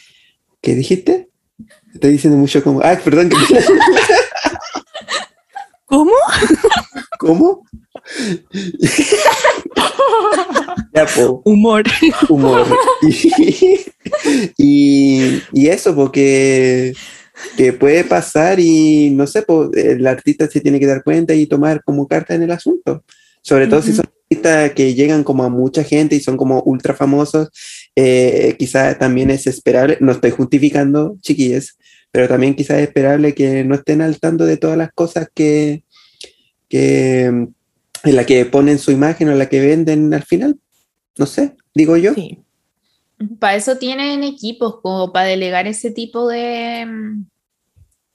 ¿Qué 0.63 0.75
dijiste? 0.75 1.29
Estoy 1.93 2.13
diciendo 2.13 2.39
mucho 2.39 2.65
como... 2.65 2.81
Ah, 2.81 2.99
perdón. 3.05 3.29
que- 3.29 3.37
¿Cómo? 5.85 6.13
¿Cómo? 7.19 7.67
Ya, 10.95 11.07
po. 11.07 11.43
Humor. 11.45 11.85
humor. 12.29 12.67
Y, 13.03 13.85
y, 14.59 15.43
y 15.53 15.69
eso, 15.69 15.95
porque 15.95 16.93
que 17.57 17.73
puede 17.73 18.05
pasar 18.05 18.61
y 18.61 19.11
no 19.11 19.27
sé, 19.27 19.43
pues, 19.43 19.71
el 19.75 20.07
artista 20.07 20.47
se 20.49 20.61
tiene 20.61 20.79
que 20.79 20.87
dar 20.87 21.03
cuenta 21.03 21.35
y 21.35 21.47
tomar 21.47 21.83
como 21.85 22.07
carta 22.07 22.35
en 22.35 22.43
el 22.43 22.51
asunto. 22.51 23.05
Sobre 23.43 23.67
todo 23.67 23.83
si 23.83 23.93
son 23.93 24.07
artistas 24.07 24.73
que 24.73 24.95
llegan 24.95 25.25
como 25.25 25.45
a 25.45 25.49
mucha 25.49 25.85
gente 25.85 26.17
y 26.17 26.21
son 26.21 26.37
como 26.37 26.63
ultra 26.63 26.95
famosos, 26.95 27.49
eh, 27.95 28.57
quizás 28.59 28.99
también 28.99 29.31
es 29.31 29.47
esperable, 29.47 29.99
no 30.01 30.13
estoy 30.13 30.31
justificando, 30.31 31.17
chiquillos, 31.21 31.77
pero 32.11 32.29
también 32.29 32.55
quizás 32.55 32.79
es 32.79 32.89
esperable 32.89 33.35
que 33.35 33.65
no 33.65 33.75
estén 33.75 34.01
al 34.01 34.19
tanto 34.19 34.47
de 34.47 34.57
todas 34.57 34.79
las 34.79 34.93
cosas 34.93 35.29
que, 35.35 35.85
que 36.69 37.49
en 38.05 38.17
la 38.17 38.27
que 38.27 38.45
ponen 38.45 38.79
su 38.79 38.91
imagen 38.91 39.29
o 39.29 39.33
en 39.33 39.39
la 39.39 39.49
que 39.49 39.61
venden 39.61 40.13
al 40.13 40.23
final. 40.23 40.59
No 41.17 41.27
sé, 41.27 41.57
digo 41.75 41.97
yo. 41.97 42.15
Sí. 42.15 42.41
Para 43.39 43.57
eso 43.57 43.79
tienen 43.79 44.25
equipos, 44.25 44.81
como 44.81 45.13
para 45.13 45.27
delegar 45.27 45.67
ese 45.67 45.91
tipo 45.91 46.29
de, 46.29 46.87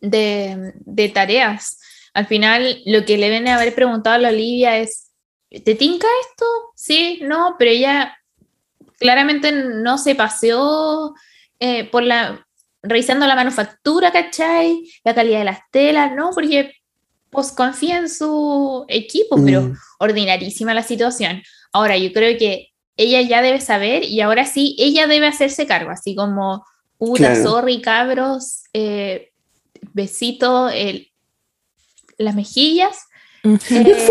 de, 0.01 1.09
tareas. 1.13 1.79
Al 2.13 2.27
final, 2.27 2.81
lo 2.85 3.05
que 3.05 3.17
le 3.17 3.29
viene 3.29 3.51
a 3.51 3.55
haber 3.55 3.73
preguntado 3.73 4.15
a 4.15 4.19
la 4.19 4.29
Olivia 4.29 4.77
es, 4.77 5.11
¿te 5.49 5.75
tinca 5.75 6.07
esto? 6.29 6.45
Sí, 6.75 7.19
no, 7.23 7.55
pero 7.57 7.71
ella 7.71 8.17
claramente 8.99 9.51
no 9.51 9.97
se 9.97 10.15
paseó 10.15 11.15
eh, 11.59 11.85
por 11.89 12.03
la, 12.03 12.45
revisando 12.83 13.25
la 13.25 13.35
manufactura, 13.35 14.11
¿cachai? 14.11 14.83
La 15.03 15.15
calidad 15.15 15.39
de 15.39 15.45
las 15.45 15.59
telas, 15.71 16.13
¿no? 16.13 16.31
Porque 16.33 16.73
pues 17.29 17.51
confía 17.51 17.97
en 17.97 18.09
su 18.09 18.85
equipo, 18.87 19.43
pero 19.43 19.61
mm. 19.61 19.77
ordinarísima 19.99 20.73
la 20.73 20.83
situación. 20.83 21.41
Ahora, 21.71 21.97
yo 21.97 22.11
creo 22.11 22.37
que 22.37 22.69
ella 22.97 23.21
ya 23.21 23.41
debe 23.41 23.61
saber 23.61 24.03
y 24.03 24.21
ahora 24.21 24.45
sí, 24.45 24.75
ella 24.79 25.07
debe 25.07 25.27
hacerse 25.27 25.67
cargo, 25.67 25.91
así 25.91 26.15
como, 26.15 26.65
puta, 26.97 27.35
sorry, 27.41 27.81
cabros, 27.81 28.63
eh, 28.73 29.31
besito, 29.93 30.69
el, 30.69 31.11
las 32.17 32.35
mejillas. 32.35 32.97
Eh, 33.43 34.07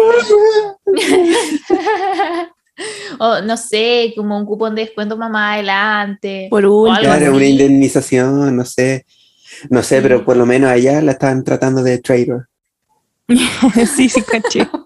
o 3.18 3.40
no 3.42 3.56
sé, 3.56 4.12
como 4.16 4.38
un 4.38 4.46
cupón 4.46 4.74
de 4.74 4.82
descuento 4.82 5.16
más 5.16 5.54
adelante. 5.54 6.48
Por 6.50 6.64
último. 6.64 6.98
Claro, 7.00 7.34
una 7.34 7.44
indemnización, 7.44 8.56
no 8.56 8.64
sé. 8.64 9.04
No 9.70 9.82
sé, 9.82 10.00
pero 10.02 10.24
por 10.24 10.36
lo 10.36 10.46
menos 10.46 10.70
allá 10.70 11.02
la 11.02 11.12
están 11.12 11.42
tratando 11.42 11.82
de 11.82 11.98
trader. 11.98 12.46
sí, 13.96 14.08
sí, 14.08 14.22
caché. 14.22 14.66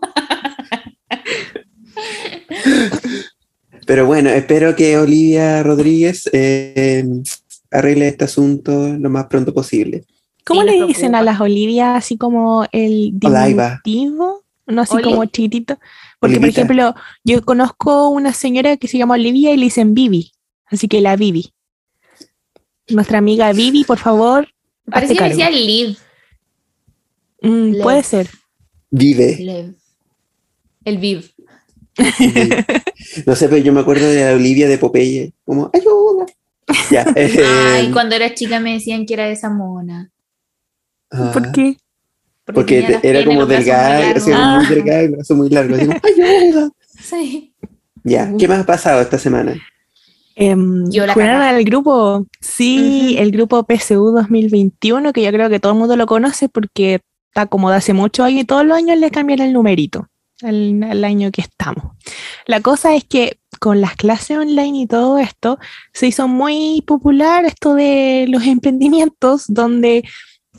Pero 3.86 4.06
bueno, 4.06 4.30
espero 4.30 4.74
que 4.76 4.96
Olivia 4.98 5.62
Rodríguez 5.62 6.28
eh, 6.32 7.04
arregle 7.70 8.08
este 8.08 8.24
asunto 8.24 8.96
lo 8.98 9.10
más 9.10 9.26
pronto 9.26 9.52
posible. 9.52 10.04
¿Cómo 10.44 10.62
le 10.62 10.86
dicen 10.86 11.14
a 11.14 11.22
las 11.22 11.40
Olivias 11.40 11.96
así 11.96 12.16
como 12.16 12.66
el 12.72 13.10
diminutivo? 13.14 14.42
No 14.66 14.82
así 14.82 15.00
como 15.02 15.24
chiquitito. 15.26 15.78
Porque, 16.18 16.38
por 16.38 16.48
ejemplo, 16.48 16.94
yo 17.24 17.44
conozco 17.44 18.08
una 18.08 18.32
señora 18.32 18.76
que 18.76 18.88
se 18.88 18.98
llama 18.98 19.14
Olivia 19.14 19.52
y 19.52 19.56
le 19.56 19.64
dicen 19.64 19.94
Vivi. 19.94 20.32
Así 20.66 20.88
que 20.88 21.00
la 21.00 21.16
Vivi. 21.16 21.52
Nuestra 22.88 23.18
amiga 23.18 23.52
Vivi, 23.52 23.84
por 23.84 23.98
favor. 23.98 24.48
Parece 24.90 25.14
que 25.14 25.24
decía 25.24 25.50
Liv. 25.50 25.96
Mm, 27.42 27.82
puede 27.82 28.02
ser. 28.02 28.28
Vive. 28.90 29.74
El 30.84 30.98
Viv. 30.98 31.30
no 33.26 33.36
sé, 33.36 33.48
pero 33.48 33.58
yo 33.58 33.72
me 33.72 33.80
acuerdo 33.80 34.06
de 34.06 34.24
la 34.24 34.34
Olivia 34.34 34.68
de 34.68 34.78
Popeye, 34.78 35.32
como 35.44 35.70
ayuda. 35.72 36.26
Ya, 36.90 37.04
Ay, 37.16 37.86
em, 37.86 37.92
cuando 37.92 38.14
era 38.14 38.34
chica 38.34 38.60
me 38.60 38.74
decían 38.74 39.04
que 39.04 39.14
era 39.14 39.28
esa 39.28 39.50
mona. 39.50 40.10
Ah. 41.10 41.30
¿Por 41.32 41.52
qué? 41.52 41.76
Porque, 42.44 42.98
era 43.02 43.24
como 43.24 43.46
delgada, 43.46 44.10
así, 44.16 44.30
muy 44.30 44.66
delgada, 44.66 45.00
el 45.00 45.10
brazo 45.12 45.34
muy 45.36 45.48
largo. 45.48 45.76
Así 45.76 45.86
como, 45.86 46.00
ayuda. 46.02 46.70
Sí. 47.00 47.54
Ya, 48.04 48.32
¿qué 48.36 48.48
más 48.48 48.60
ha 48.60 48.66
pasado 48.66 49.00
esta 49.00 49.18
semana? 49.18 49.54
Eh, 50.34 50.50
al 50.50 51.64
grupo, 51.64 52.26
sí, 52.40 53.16
el 53.18 53.30
grupo 53.30 53.64
PSU 53.64 54.12
2021, 54.12 55.12
que 55.12 55.22
yo 55.22 55.30
creo 55.30 55.50
que 55.50 55.60
todo 55.60 55.72
el 55.72 55.78
mundo 55.78 55.96
lo 55.96 56.06
conoce 56.06 56.48
porque 56.48 57.00
está 57.32 57.46
como 57.46 57.70
de 57.70 57.76
hace 57.76 57.94
muchos 57.94 58.26
años 58.26 58.42
y 58.42 58.44
todos 58.44 58.66
los 58.66 58.76
años 58.76 58.98
le 58.98 59.10
cambian 59.10 59.40
el 59.40 59.54
numerito 59.54 60.06
al, 60.42 61.02
año 61.02 61.30
que 61.30 61.40
estamos. 61.40 61.96
La 62.46 62.60
cosa 62.60 62.94
es 62.94 63.04
que 63.04 63.38
con 63.58 63.80
las 63.80 63.96
clases 63.96 64.36
online 64.36 64.80
y 64.80 64.86
todo 64.86 65.18
esto, 65.18 65.58
se 65.94 66.08
hizo 66.08 66.28
muy 66.28 66.82
popular 66.86 67.44
esto 67.46 67.74
de 67.74 68.26
los 68.28 68.44
emprendimientos 68.44 69.44
donde 69.48 70.04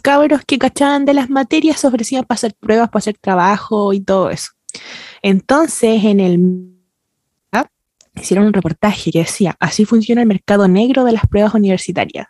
cabros 0.01 0.42
que 0.48 0.58
cachaban 0.58 1.06
de 1.06 1.13
las 1.13 1.30
materias 1.30 1.80
se 1.80 1.88
ofrecían 1.88 2.24
para 2.24 2.38
hacer 2.38 2.56
pruebas, 2.60 2.89
para 2.89 3.00
hacer 3.00 3.18
trabajo 3.20 3.94
y 3.94 4.01
todo 4.01 4.32
eso. 4.32 4.51
Entonces, 5.22 6.03
en 6.03 6.20
el 6.20 6.74
hicieron 8.15 8.46
un 8.46 8.53
reportaje 8.53 9.12
que 9.12 9.20
decía, 9.20 9.56
así 9.60 9.86
funciona 9.86 10.22
el 10.22 10.27
mercado 10.27 10.68
negro 10.68 11.03
de 11.03 11.13
las 11.13 11.27
pruebas 11.27 11.56
universitarias. 11.56 12.27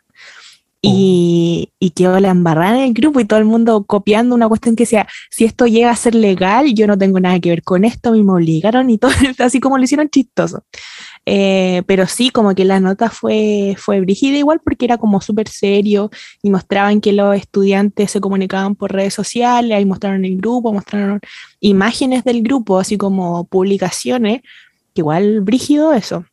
Y, 0.86 1.70
y 1.80 1.92
quedó 1.92 2.20
la 2.20 2.30
embarrada 2.30 2.78
en 2.80 2.84
el 2.84 2.94
grupo 2.94 3.22
y 3.22 3.26
todo 3.26 3.40
el 3.40 3.46
mundo 3.46 3.86
copiando 3.86 4.36
una 4.36 4.50
cuestión 4.50 4.76
que 4.76 4.84
decía, 4.84 5.08
si 5.32 5.46
esto 5.46 5.66
llega 5.66 5.90
a 5.90 5.96
ser 5.96 6.14
legal, 6.14 6.74
yo 6.74 6.88
no 6.88 6.98
tengo 6.98 7.22
nada 7.22 7.40
que 7.40 7.52
ver 7.52 7.64
con 7.64 7.86
esto, 7.86 8.12
me 8.12 8.34
obligaron 8.34 8.90
y 8.90 8.98
todo, 8.98 9.12
así 9.40 9.62
como 9.62 9.78
lo 9.78 9.86
hicieron 9.86 10.10
chistoso. 10.10 10.66
Eh, 11.26 11.84
pero 11.88 12.06
sí, 12.06 12.32
como 12.32 12.54
que 12.54 12.66
la 12.66 12.82
nota 12.82 13.10
fue, 13.10 13.76
fue 13.78 14.02
brígida 14.02 14.38
igual 14.38 14.60
porque 14.62 14.84
era 14.84 14.98
como 14.98 15.22
súper 15.22 15.48
serio 15.48 16.12
y 16.42 16.50
mostraban 16.50 17.00
que 17.00 17.14
los 17.14 17.34
estudiantes 17.34 18.12
se 18.12 18.20
comunicaban 18.20 18.76
por 18.76 18.92
redes 18.92 19.14
sociales, 19.14 19.78
ahí 19.78 19.86
mostraron 19.86 20.26
el 20.26 20.36
grupo, 20.36 20.74
mostraron 20.74 21.22
imágenes 21.62 22.26
del 22.26 22.42
grupo, 22.44 22.78
así 22.78 22.98
como 22.98 23.46
publicaciones, 23.46 24.42
igual 24.96 25.40
brígido 25.40 25.94
eso 25.94 26.26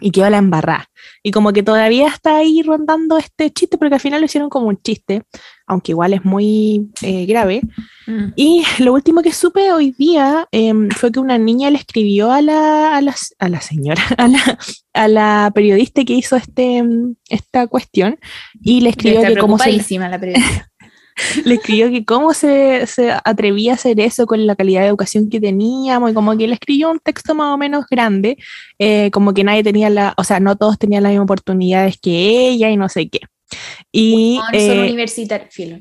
y 0.00 0.10
quedó 0.10 0.28
la 0.30 0.38
embarrada. 0.38 0.88
Y 1.22 1.30
como 1.30 1.52
que 1.52 1.62
todavía 1.62 2.08
está 2.08 2.36
ahí 2.36 2.62
rondando 2.62 3.18
este 3.18 3.50
chiste, 3.50 3.78
porque 3.78 3.94
al 3.94 4.00
final 4.00 4.20
lo 4.20 4.26
hicieron 4.26 4.48
como 4.48 4.68
un 4.68 4.80
chiste, 4.80 5.22
aunque 5.66 5.92
igual 5.92 6.12
es 6.14 6.24
muy 6.24 6.90
eh, 7.02 7.26
grave. 7.26 7.62
Mm. 8.06 8.32
Y 8.36 8.64
lo 8.78 8.92
último 8.92 9.22
que 9.22 9.32
supe 9.32 9.72
hoy 9.72 9.92
día 9.98 10.46
em, 10.52 10.88
fue 10.90 11.10
que 11.10 11.20
una 11.20 11.38
niña 11.38 11.70
le 11.70 11.78
escribió 11.78 12.30
a 12.30 12.40
la, 12.42 12.96
a 12.96 13.00
la, 13.00 13.14
a 13.38 13.48
la 13.48 13.60
señora, 13.60 14.02
a 14.18 14.28
la, 14.28 14.58
a 14.94 15.08
la, 15.08 15.52
periodista 15.54 16.04
que 16.04 16.14
hizo 16.14 16.36
este, 16.36 16.84
esta 17.28 17.66
cuestión, 17.66 18.18
y 18.60 18.80
le 18.80 18.90
escribió 18.90 19.22
que 19.22 19.36
como 19.36 19.58
se... 19.58 19.72
la 19.98 20.18
periodista. 20.18 20.70
Le 21.44 21.54
escribió 21.54 21.90
que 21.90 22.04
cómo 22.04 22.34
se, 22.34 22.86
se, 22.86 23.10
atrevía 23.24 23.72
a 23.72 23.74
hacer 23.74 24.00
eso 24.00 24.26
con 24.26 24.46
la 24.46 24.56
calidad 24.56 24.82
de 24.82 24.88
educación 24.88 25.28
que 25.28 25.40
teníamos 25.40 26.10
y 26.10 26.14
como 26.14 26.36
que 26.36 26.46
le 26.46 26.54
escribió 26.54 26.90
un 26.90 26.98
texto 26.98 27.34
más 27.34 27.54
o 27.54 27.58
menos 27.58 27.86
grande, 27.90 28.36
eh, 28.78 29.10
como 29.10 29.34
que 29.34 29.44
nadie 29.44 29.62
tenía 29.62 29.90
la, 29.90 30.14
o 30.16 30.24
sea, 30.24 30.40
no 30.40 30.56
todos 30.56 30.78
tenían 30.78 31.02
las 31.02 31.10
mismas 31.10 31.24
oportunidades 31.24 31.98
que 32.00 32.48
ella 32.48 32.70
y 32.70 32.76
no 32.76 32.88
sé 32.88 33.08
qué. 33.08 33.20
Y, 33.92 34.40
eh, 34.52 35.06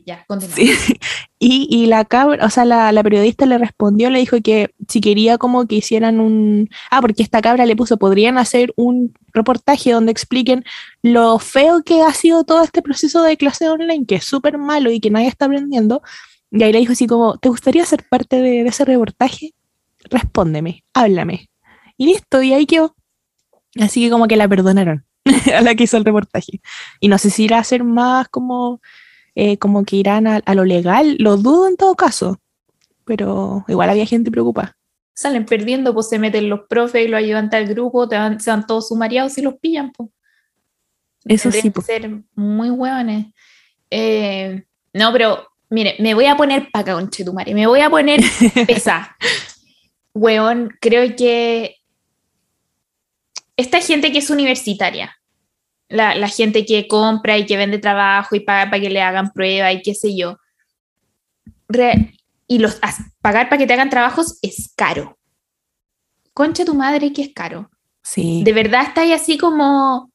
ya, 0.05 0.25
y, 1.39 1.67
y, 1.69 1.85
la 1.87 2.05
cabra, 2.05 2.45
o 2.45 2.49
sea, 2.49 2.63
la, 2.63 2.91
la, 2.91 3.03
periodista 3.03 3.45
le 3.45 3.57
respondió, 3.57 4.09
le 4.09 4.19
dijo 4.19 4.37
que 4.41 4.69
si 4.87 5.01
quería 5.01 5.37
como 5.37 5.65
que 5.67 5.75
hicieran 5.75 6.19
un... 6.19 6.69
Ah, 6.91 7.01
porque 7.01 7.23
esta 7.23 7.41
cabra 7.41 7.65
le 7.65 7.75
puso, 7.75 7.97
podrían 7.97 8.37
hacer 8.37 8.71
un 8.75 9.13
reportaje 9.33 9.91
donde 9.91 10.11
expliquen 10.11 10.63
lo 11.01 11.39
feo 11.39 11.81
que 11.83 12.01
ha 12.01 12.13
sido 12.13 12.43
todo 12.43 12.63
este 12.63 12.81
proceso 12.81 13.23
de 13.23 13.37
clase 13.37 13.67
online, 13.67 14.05
que 14.05 14.15
es 14.15 14.25
súper 14.25 14.57
malo 14.57 14.91
y 14.91 14.99
que 14.99 15.09
nadie 15.09 15.27
está 15.27 15.45
aprendiendo. 15.45 16.01
Y 16.51 16.63
ahí 16.63 16.71
le 16.71 16.79
dijo 16.79 16.93
así 16.93 17.07
como, 17.07 17.37
¿te 17.37 17.49
gustaría 17.49 17.83
ser 17.85 18.05
parte 18.07 18.41
de, 18.41 18.63
de 18.63 18.69
ese 18.69 18.85
reportaje? 18.85 19.53
Respóndeme, 20.09 20.83
háblame. 20.93 21.49
Y 21.97 22.05
listo, 22.05 22.41
y 22.43 22.53
ahí 22.53 22.65
quedó. 22.65 22.95
Así 23.79 24.01
que 24.01 24.09
como 24.09 24.27
que 24.27 24.37
la 24.37 24.47
perdonaron. 24.47 25.04
a 25.55 25.61
la 25.61 25.75
que 25.75 25.83
hizo 25.83 25.97
el 25.97 26.05
reportaje. 26.05 26.61
Y 26.99 27.07
no 27.07 27.17
sé 27.17 27.29
si 27.29 27.45
irá 27.45 27.59
a 27.59 27.63
ser 27.63 27.83
más 27.83 28.27
como, 28.29 28.81
eh, 29.35 29.57
como 29.57 29.83
que 29.83 29.97
irán 29.97 30.27
a, 30.27 30.55
lo 30.55 30.65
legal, 30.65 31.15
lo 31.19 31.37
dudo 31.37 31.67
en 31.67 31.77
todo 31.77 31.95
caso, 31.95 32.39
pero 33.05 33.65
igual 33.67 33.89
había 33.89 34.05
gente 34.05 34.31
preocupada. 34.31 34.77
Salen 35.13 35.45
perdiendo, 35.45 35.93
pues 35.93 36.09
se 36.09 36.19
meten 36.19 36.49
los 36.49 36.61
profes 36.67 37.05
y 37.05 37.07
los 37.07 37.17
ayudantes 37.17 37.59
al 37.59 37.67
grupo, 37.67 38.07
te 38.07 38.17
van, 38.17 38.39
se 38.39 38.49
van 38.49 38.67
todos 38.67 38.89
sumariados 38.89 39.37
y 39.37 39.41
los 39.41 39.55
pillan, 39.55 39.91
pues. 39.91 40.09
Eso 41.25 41.51
sí. 41.51 41.71
Pues. 41.71 41.87
ser 41.87 42.09
muy 42.35 42.69
hueones. 42.69 43.27
Eh, 43.89 44.63
no, 44.93 45.11
pero 45.11 45.47
mire, 45.69 45.95
me 45.99 46.13
voy 46.13 46.25
a 46.25 46.37
poner 46.37 46.69
acá, 46.73 46.95
madre 47.33 47.53
me 47.53 47.65
voy 47.65 47.81
a 47.81 47.89
poner 47.89 48.21
pesa. 48.67 49.15
Hueón, 50.13 50.71
creo 50.79 51.15
que 51.15 51.77
esta 53.57 53.81
gente 53.81 54.11
que 54.11 54.19
es 54.19 54.29
universitaria, 54.29 55.17
la, 55.87 56.27
gente 56.27 56.65
que 56.65 56.87
compra 56.87 57.37
y 57.37 57.45
que 57.45 57.57
vende 57.57 57.77
trabajo 57.77 58.35
y 58.35 58.39
paga 58.39 58.69
para 58.69 58.81
que 58.81 58.89
le 58.89 59.01
hagan 59.01 59.31
prueba 59.31 59.71
y 59.71 59.81
qué 59.81 59.93
sé 59.95 60.15
yo, 60.15 60.37
y 62.47 62.59
los, 62.59 62.79
pagar 63.21 63.49
para 63.49 63.57
que 63.57 63.67
te 63.67 63.73
hagan 63.73 63.89
trabajos 63.89 64.37
es 64.41 64.71
caro. 64.75 65.17
Concha 66.33 66.65
tu 66.65 66.75
madre 66.75 67.13
que 67.13 67.23
es 67.23 67.33
caro. 67.33 67.69
Sí. 68.03 68.43
De 68.43 68.53
verdad 68.53 68.83
está 68.83 69.01
ahí 69.01 69.13
así 69.13 69.37
como 69.37 70.11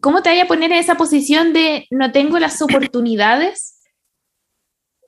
¿cómo 0.00 0.22
te 0.22 0.30
vaya 0.30 0.44
a 0.44 0.48
poner 0.48 0.72
en 0.72 0.78
esa 0.78 0.96
posición 0.96 1.52
de 1.52 1.86
no 1.90 2.12
tengo 2.12 2.38
las 2.38 2.60
oportunidades? 2.62 3.80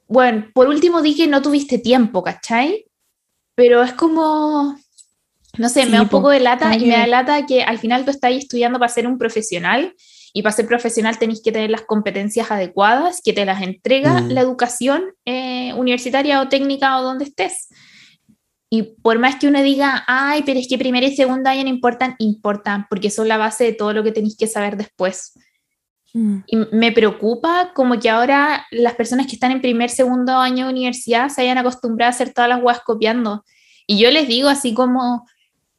Bueno, 0.08 0.48
por 0.54 0.68
último 0.68 1.02
dije 1.02 1.26
no 1.26 1.42
tuviste 1.42 1.78
tiempo, 1.78 2.22
¿cachai? 2.22 2.86
Pero 3.54 3.82
es 3.82 3.92
como, 3.92 4.78
no 5.58 5.68
sé, 5.68 5.86
me 5.86 5.92
da 5.92 6.02
un 6.02 6.08
poco 6.08 6.30
de 6.30 6.40
lata 6.40 6.76
y 6.76 6.86
me 6.86 6.96
da 6.96 7.06
lata 7.06 7.46
que 7.46 7.62
al 7.62 7.78
final 7.78 8.04
tú 8.04 8.10
estás 8.10 8.32
estudiando 8.32 8.78
para 8.78 8.92
ser 8.92 9.06
un 9.06 9.18
profesional 9.18 9.94
y 10.32 10.42
para 10.42 10.54
ser 10.54 10.66
profesional 10.66 11.18
tenéis 11.18 11.42
que 11.42 11.52
tener 11.52 11.70
las 11.70 11.82
competencias 11.82 12.50
adecuadas 12.50 13.20
que 13.22 13.32
te 13.32 13.44
las 13.44 13.62
entrega 13.62 14.20
mm. 14.20 14.28
la 14.30 14.40
educación 14.40 15.02
eh, 15.24 15.72
universitaria 15.74 16.40
o 16.40 16.48
técnica 16.48 16.98
o 16.98 17.02
donde 17.02 17.24
estés. 17.24 17.68
Y 18.72 18.94
por 19.02 19.18
más 19.18 19.36
que 19.36 19.48
uno 19.48 19.60
diga, 19.62 20.04
ay, 20.06 20.44
pero 20.46 20.60
es 20.60 20.68
que 20.68 20.78
primer 20.78 21.02
y 21.02 21.16
segundo 21.16 21.50
año 21.50 21.64
no 21.64 21.70
importan, 21.70 22.14
importan, 22.18 22.86
porque 22.88 23.10
son 23.10 23.26
la 23.26 23.36
base 23.36 23.64
de 23.64 23.72
todo 23.72 23.92
lo 23.92 24.04
que 24.04 24.12
tenéis 24.12 24.36
que 24.36 24.46
saber 24.46 24.76
después. 24.76 25.32
Mm. 26.14 26.38
Y 26.46 26.56
me 26.70 26.92
preocupa 26.92 27.72
como 27.74 27.98
que 27.98 28.08
ahora 28.08 28.64
las 28.70 28.94
personas 28.94 29.26
que 29.26 29.34
están 29.34 29.50
en 29.50 29.60
primer, 29.60 29.90
segundo 29.90 30.36
año 30.36 30.66
de 30.66 30.72
universidad 30.72 31.28
se 31.28 31.42
hayan 31.42 31.58
acostumbrado 31.58 32.10
a 32.10 32.14
hacer 32.14 32.32
todas 32.32 32.48
las 32.48 32.60
guas 32.60 32.80
copiando. 32.84 33.44
Y 33.88 33.98
yo 33.98 34.12
les 34.12 34.28
digo 34.28 34.48
así 34.48 34.72
como, 34.72 35.24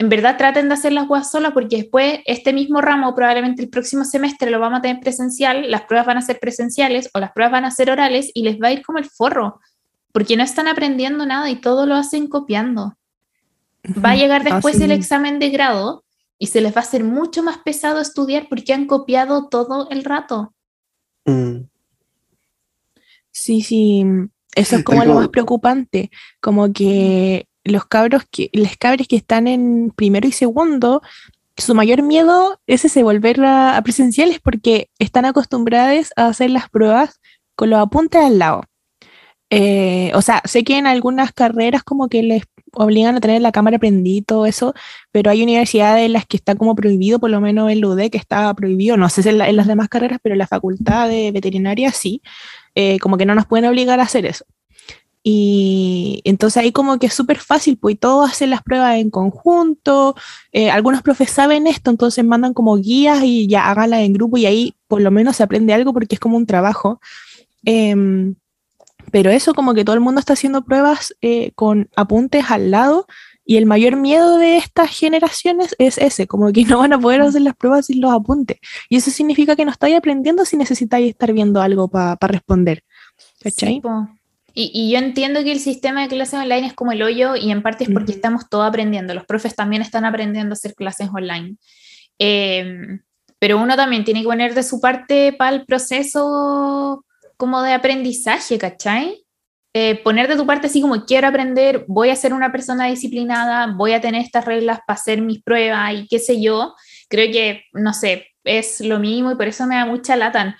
en 0.01 0.09
verdad 0.09 0.35
traten 0.35 0.67
de 0.67 0.73
hacer 0.73 0.93
las 0.93 1.07
guas 1.07 1.29
solas 1.29 1.51
porque 1.53 1.77
después 1.77 2.21
este 2.25 2.53
mismo 2.53 2.81
ramo, 2.81 3.13
probablemente 3.13 3.61
el 3.61 3.69
próximo 3.69 4.03
semestre 4.03 4.49
lo 4.49 4.59
vamos 4.59 4.79
a 4.79 4.81
tener 4.81 4.99
presencial, 4.99 5.69
las 5.69 5.83
pruebas 5.83 6.07
van 6.07 6.17
a 6.17 6.23
ser 6.23 6.39
presenciales 6.39 7.11
o 7.13 7.19
las 7.19 7.31
pruebas 7.33 7.51
van 7.51 7.65
a 7.65 7.71
ser 7.71 7.91
orales 7.91 8.31
y 8.33 8.41
les 8.41 8.59
va 8.59 8.69
a 8.69 8.71
ir 8.71 8.81
como 8.81 8.97
el 8.97 9.05
forro 9.05 9.59
porque 10.11 10.35
no 10.35 10.43
están 10.43 10.67
aprendiendo 10.67 11.23
nada 11.27 11.51
y 11.51 11.61
todo 11.61 11.85
lo 11.85 11.93
hacen 11.93 12.27
copiando. 12.29 12.97
Va 14.03 14.11
a 14.11 14.15
llegar 14.15 14.43
después 14.43 14.81
el 14.81 14.89
examen 14.89 15.37
de 15.37 15.51
grado 15.51 16.03
y 16.39 16.47
se 16.47 16.61
les 16.61 16.75
va 16.75 16.77
a 16.77 16.83
hacer 16.83 17.03
mucho 17.03 17.43
más 17.43 17.59
pesado 17.59 18.01
estudiar 18.01 18.47
porque 18.49 18.73
han 18.73 18.87
copiado 18.87 19.49
todo 19.49 19.87
el 19.91 20.03
rato. 20.03 20.55
Mm. 21.25 21.67
Sí, 23.29 23.61
sí, 23.61 24.03
eso 24.55 24.77
es 24.77 24.83
como 24.83 25.05
lo 25.05 25.13
más 25.13 25.29
preocupante, 25.29 26.09
como 26.39 26.73
que 26.73 27.47
los 27.63 27.85
cabros 27.85 28.23
que, 28.29 28.49
los 28.53 28.75
cabros 28.77 29.07
que 29.07 29.15
están 29.15 29.47
en 29.47 29.91
primero 29.95 30.27
y 30.27 30.31
segundo, 30.31 31.01
su 31.57 31.75
mayor 31.75 32.01
miedo 32.01 32.59
es 32.67 32.85
ese 32.85 33.03
volver 33.03 33.43
a, 33.43 33.77
a 33.77 33.81
presenciales 33.83 34.39
porque 34.39 34.89
están 34.99 35.25
acostumbrados 35.25 36.11
a 36.15 36.27
hacer 36.27 36.49
las 36.49 36.69
pruebas 36.69 37.19
con 37.55 37.69
los 37.69 37.79
apuntes 37.79 38.21
al 38.21 38.39
lado. 38.39 38.63
Eh, 39.53 40.11
o 40.15 40.21
sea, 40.21 40.41
sé 40.45 40.63
que 40.63 40.77
en 40.77 40.87
algunas 40.87 41.33
carreras 41.33 41.83
como 41.83 42.07
que 42.07 42.23
les 42.23 42.43
obligan 42.73 43.17
a 43.17 43.19
tener 43.19 43.41
la 43.41 43.51
cámara 43.51 43.77
prendida 43.79 44.17
y 44.17 44.21
todo 44.21 44.45
eso, 44.45 44.73
pero 45.11 45.29
hay 45.29 45.43
universidades 45.43 46.05
en 46.05 46.13
las 46.13 46.25
que 46.25 46.37
está 46.37 46.55
como 46.55 46.73
prohibido, 46.73 47.19
por 47.19 47.29
lo 47.29 47.41
menos 47.41 47.69
el 47.69 47.83
UD 47.83 48.09
que 48.09 48.17
está 48.17 48.53
prohibido, 48.53 48.95
no 48.95 49.09
sé 49.09 49.23
si 49.23 49.29
en, 49.29 49.37
las 49.37 49.67
demás 49.67 49.89
carreras, 49.89 50.19
pero 50.23 50.35
en 50.35 50.39
la 50.39 50.47
facultad 50.47 51.09
de 51.09 51.31
veterinaria 51.33 51.91
sí, 51.91 52.21
eh, 52.75 52.97
como 52.99 53.17
que 53.17 53.25
no 53.25 53.35
nos 53.35 53.45
pueden 53.45 53.65
obligar 53.65 53.99
a 53.99 54.03
hacer 54.03 54.25
eso. 54.25 54.45
Y 55.23 56.21
entonces 56.23 56.63
ahí 56.63 56.71
como 56.71 56.97
que 56.97 57.07
es 57.07 57.13
súper 57.13 57.37
fácil, 57.37 57.77
pues 57.77 57.99
todos 57.99 58.31
hacen 58.31 58.49
las 58.49 58.63
pruebas 58.63 58.95
en 58.95 59.11
conjunto, 59.11 60.15
eh, 60.51 60.71
algunos 60.71 61.03
profes 61.03 61.29
saben 61.29 61.67
esto, 61.67 61.91
entonces 61.91 62.25
mandan 62.25 62.53
como 62.53 62.75
guías 62.77 63.23
y 63.23 63.47
ya 63.47 63.69
háganla 63.69 64.01
en 64.01 64.13
grupo 64.13 64.37
y 64.37 64.47
ahí 64.47 64.75
por 64.87 65.01
lo 65.01 65.11
menos 65.11 65.35
se 65.37 65.43
aprende 65.43 65.73
algo 65.73 65.93
porque 65.93 66.15
es 66.15 66.19
como 66.19 66.37
un 66.37 66.47
trabajo. 66.47 66.99
Em, 67.63 68.35
pero 69.11 69.29
eso 69.29 69.53
como 69.53 69.73
que 69.73 69.83
todo 69.85 69.95
el 69.95 70.01
mundo 70.01 70.19
está 70.19 70.33
haciendo 70.33 70.63
pruebas 70.63 71.13
eh, 71.21 71.51
con 71.55 71.89
apuntes 71.95 72.49
al 72.49 72.71
lado 72.71 73.05
y 73.45 73.57
el 73.57 73.65
mayor 73.65 73.97
miedo 73.97 74.37
de 74.37 74.57
estas 74.57 74.89
generaciones 74.89 75.75
es 75.77 75.97
ese, 75.97 76.25
como 76.25 76.51
que 76.51 76.63
no 76.65 76.79
van 76.79 76.93
a 76.93 76.99
poder 76.99 77.21
hacer 77.21 77.41
las 77.41 77.55
pruebas 77.55 77.87
sin 77.87 78.01
los 78.01 78.11
apuntes. 78.11 78.57
Y 78.89 78.97
eso 78.97 79.11
significa 79.11 79.55
que 79.55 79.65
no 79.65 79.71
estáis 79.71 79.95
aprendiendo 79.97 80.45
si 80.45 80.57
necesitáis 80.57 81.09
estar 81.09 81.31
viendo 81.33 81.61
algo 81.61 81.87
para 81.89 82.17
responder. 82.21 82.83
¿Cachai? 83.41 83.81
Y, 84.53 84.71
y, 84.73 84.91
yo 84.91 84.99
entiendo 84.99 85.43
que 85.43 85.51
el 85.51 85.59
sistema 85.59 86.01
de 86.01 86.07
clases 86.07 86.39
online 86.39 86.67
es 86.67 86.73
como 86.73 86.91
el 86.91 87.01
hoyo 87.01 87.35
y 87.35 87.51
en 87.51 87.61
parte 87.61 87.85
es 87.85 87.89
porque 87.89 88.11
estamos 88.11 88.49
todos 88.49 88.67
aprendiendo. 88.67 89.13
Los 89.13 89.25
profes 89.25 89.55
también 89.55 89.81
están 89.81 90.05
aprendiendo 90.05 90.53
a 90.53 90.53
hacer 90.53 90.75
clases 90.75 91.09
online. 91.13 91.55
Em, 92.19 93.01
pero 93.39 93.57
uno 93.57 93.75
también 93.75 94.03
tiene 94.03 94.21
que 94.21 94.27
poner 94.27 94.53
de 94.53 94.61
su 94.61 94.79
parte 94.79 95.33
para 95.33 95.55
el 95.55 95.65
proceso 95.65 97.03
como 97.37 97.63
de 97.63 97.73
aprendizaje, 97.73 98.59
¿cachai? 98.59 99.25
Eh, 99.73 99.95
poner 100.03 100.27
de 100.27 100.35
tu 100.35 100.45
parte 100.45 100.67
así 100.67 100.81
como 100.81 101.05
quiero 101.05 101.27
aprender, 101.27 101.85
voy 101.87 102.09
a 102.09 102.15
ser 102.15 102.33
una 102.33 102.51
persona 102.51 102.85
disciplinada, 102.85 103.73
voy 103.75 103.93
a 103.93 104.01
tener 104.01 104.21
estas 104.21 104.45
reglas 104.45 104.81
para 104.85 104.99
hacer 104.99 105.21
mis 105.21 105.41
pruebas 105.41 105.93
y 105.93 106.07
qué 106.07 106.19
sé 106.19 106.41
yo, 106.41 106.75
creo 107.09 107.31
que, 107.31 107.63
no 107.73 107.93
sé, 107.93 108.27
es 108.43 108.81
lo 108.81 108.99
mismo 108.99 109.31
y 109.31 109.35
por 109.35 109.47
eso 109.47 109.65
me 109.65 109.75
da 109.75 109.85
mucha 109.85 110.15
lata. 110.15 110.57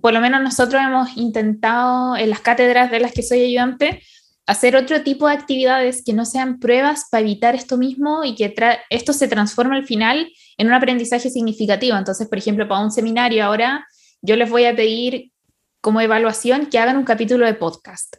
Por 0.00 0.12
lo 0.12 0.20
menos 0.20 0.42
nosotros 0.42 0.82
hemos 0.82 1.16
intentado 1.16 2.16
en 2.16 2.30
las 2.30 2.40
cátedras 2.40 2.90
de 2.90 3.00
las 3.00 3.12
que 3.12 3.22
soy 3.22 3.42
ayudante 3.42 4.02
hacer 4.46 4.76
otro 4.76 5.02
tipo 5.02 5.26
de 5.26 5.34
actividades 5.34 6.02
que 6.04 6.12
no 6.12 6.24
sean 6.24 6.58
pruebas 6.58 7.06
para 7.10 7.22
evitar 7.22 7.54
esto 7.54 7.78
mismo 7.78 8.24
y 8.24 8.34
que 8.34 8.54
esto 8.90 9.12
se 9.12 9.28
transforme 9.28 9.76
al 9.76 9.86
final 9.86 10.30
en 10.58 10.66
un 10.66 10.74
aprendizaje 10.74 11.30
significativo. 11.30 11.96
Entonces, 11.96 12.28
por 12.28 12.38
ejemplo, 12.38 12.68
para 12.68 12.82
un 12.82 12.90
seminario 12.90 13.44
ahora 13.44 13.86
yo 14.20 14.36
les 14.36 14.48
voy 14.48 14.64
a 14.64 14.74
pedir 14.74 15.32
como 15.80 16.00
evaluación 16.00 16.66
que 16.66 16.78
hagan 16.78 16.96
un 16.96 17.04
capítulo 17.04 17.46
de 17.46 17.54
podcast. 17.54 18.16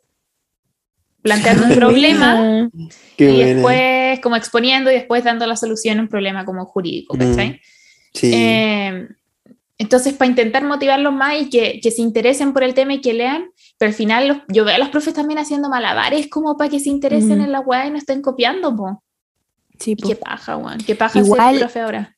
Planteando 1.21 1.65
un 1.65 1.75
problema 1.75 2.69
y 3.17 3.37
después 3.37 4.19
como 4.19 4.35
exponiendo 4.35 4.91
y 4.91 4.95
después 4.95 5.23
dando 5.23 5.47
la 5.47 5.55
solución 5.55 5.99
a 5.99 6.01
un 6.03 6.07
problema 6.07 6.45
como 6.45 6.65
jurídico, 6.65 7.15
mm. 7.15 7.39
eh, 8.21 9.07
entonces, 9.77 10.13
para 10.13 10.29
intentar 10.29 10.63
motivarlos 10.63 11.13
más 11.13 11.41
y 11.41 11.49
que, 11.49 11.79
que, 11.81 11.91
se 11.91 12.01
interesen 12.01 12.53
por 12.53 12.63
el 12.63 12.73
tema 12.73 12.93
y 12.93 13.01
que 13.01 13.13
lean, 13.13 13.45
pero 13.77 13.89
al 13.89 13.95
final 13.95 14.45
yo 14.47 14.63
veo 14.63 14.75
a 14.75 14.79
los 14.79 14.89
profes 14.89 15.13
también 15.13 15.37
haciendo 15.37 15.69
malabares 15.69 16.29
como 16.29 16.57
para 16.57 16.69
que 16.69 16.79
se 16.79 16.89
interesen 16.89 17.41
en 17.41 17.51
la 17.51 17.59
web 17.59 17.87
y 17.87 17.91
no 17.91 17.97
estén 17.97 18.21
copiando, 18.21 18.75
po. 18.75 19.03
Sí, 19.77 19.95
Qué 19.95 20.15
paja, 20.15 20.55
Juan. 20.55 20.77
Qué 20.79 20.95
paja 20.95 21.19
Igual, 21.19 21.55
ser 21.55 21.59
profe 21.59 21.79
ahora 21.81 22.15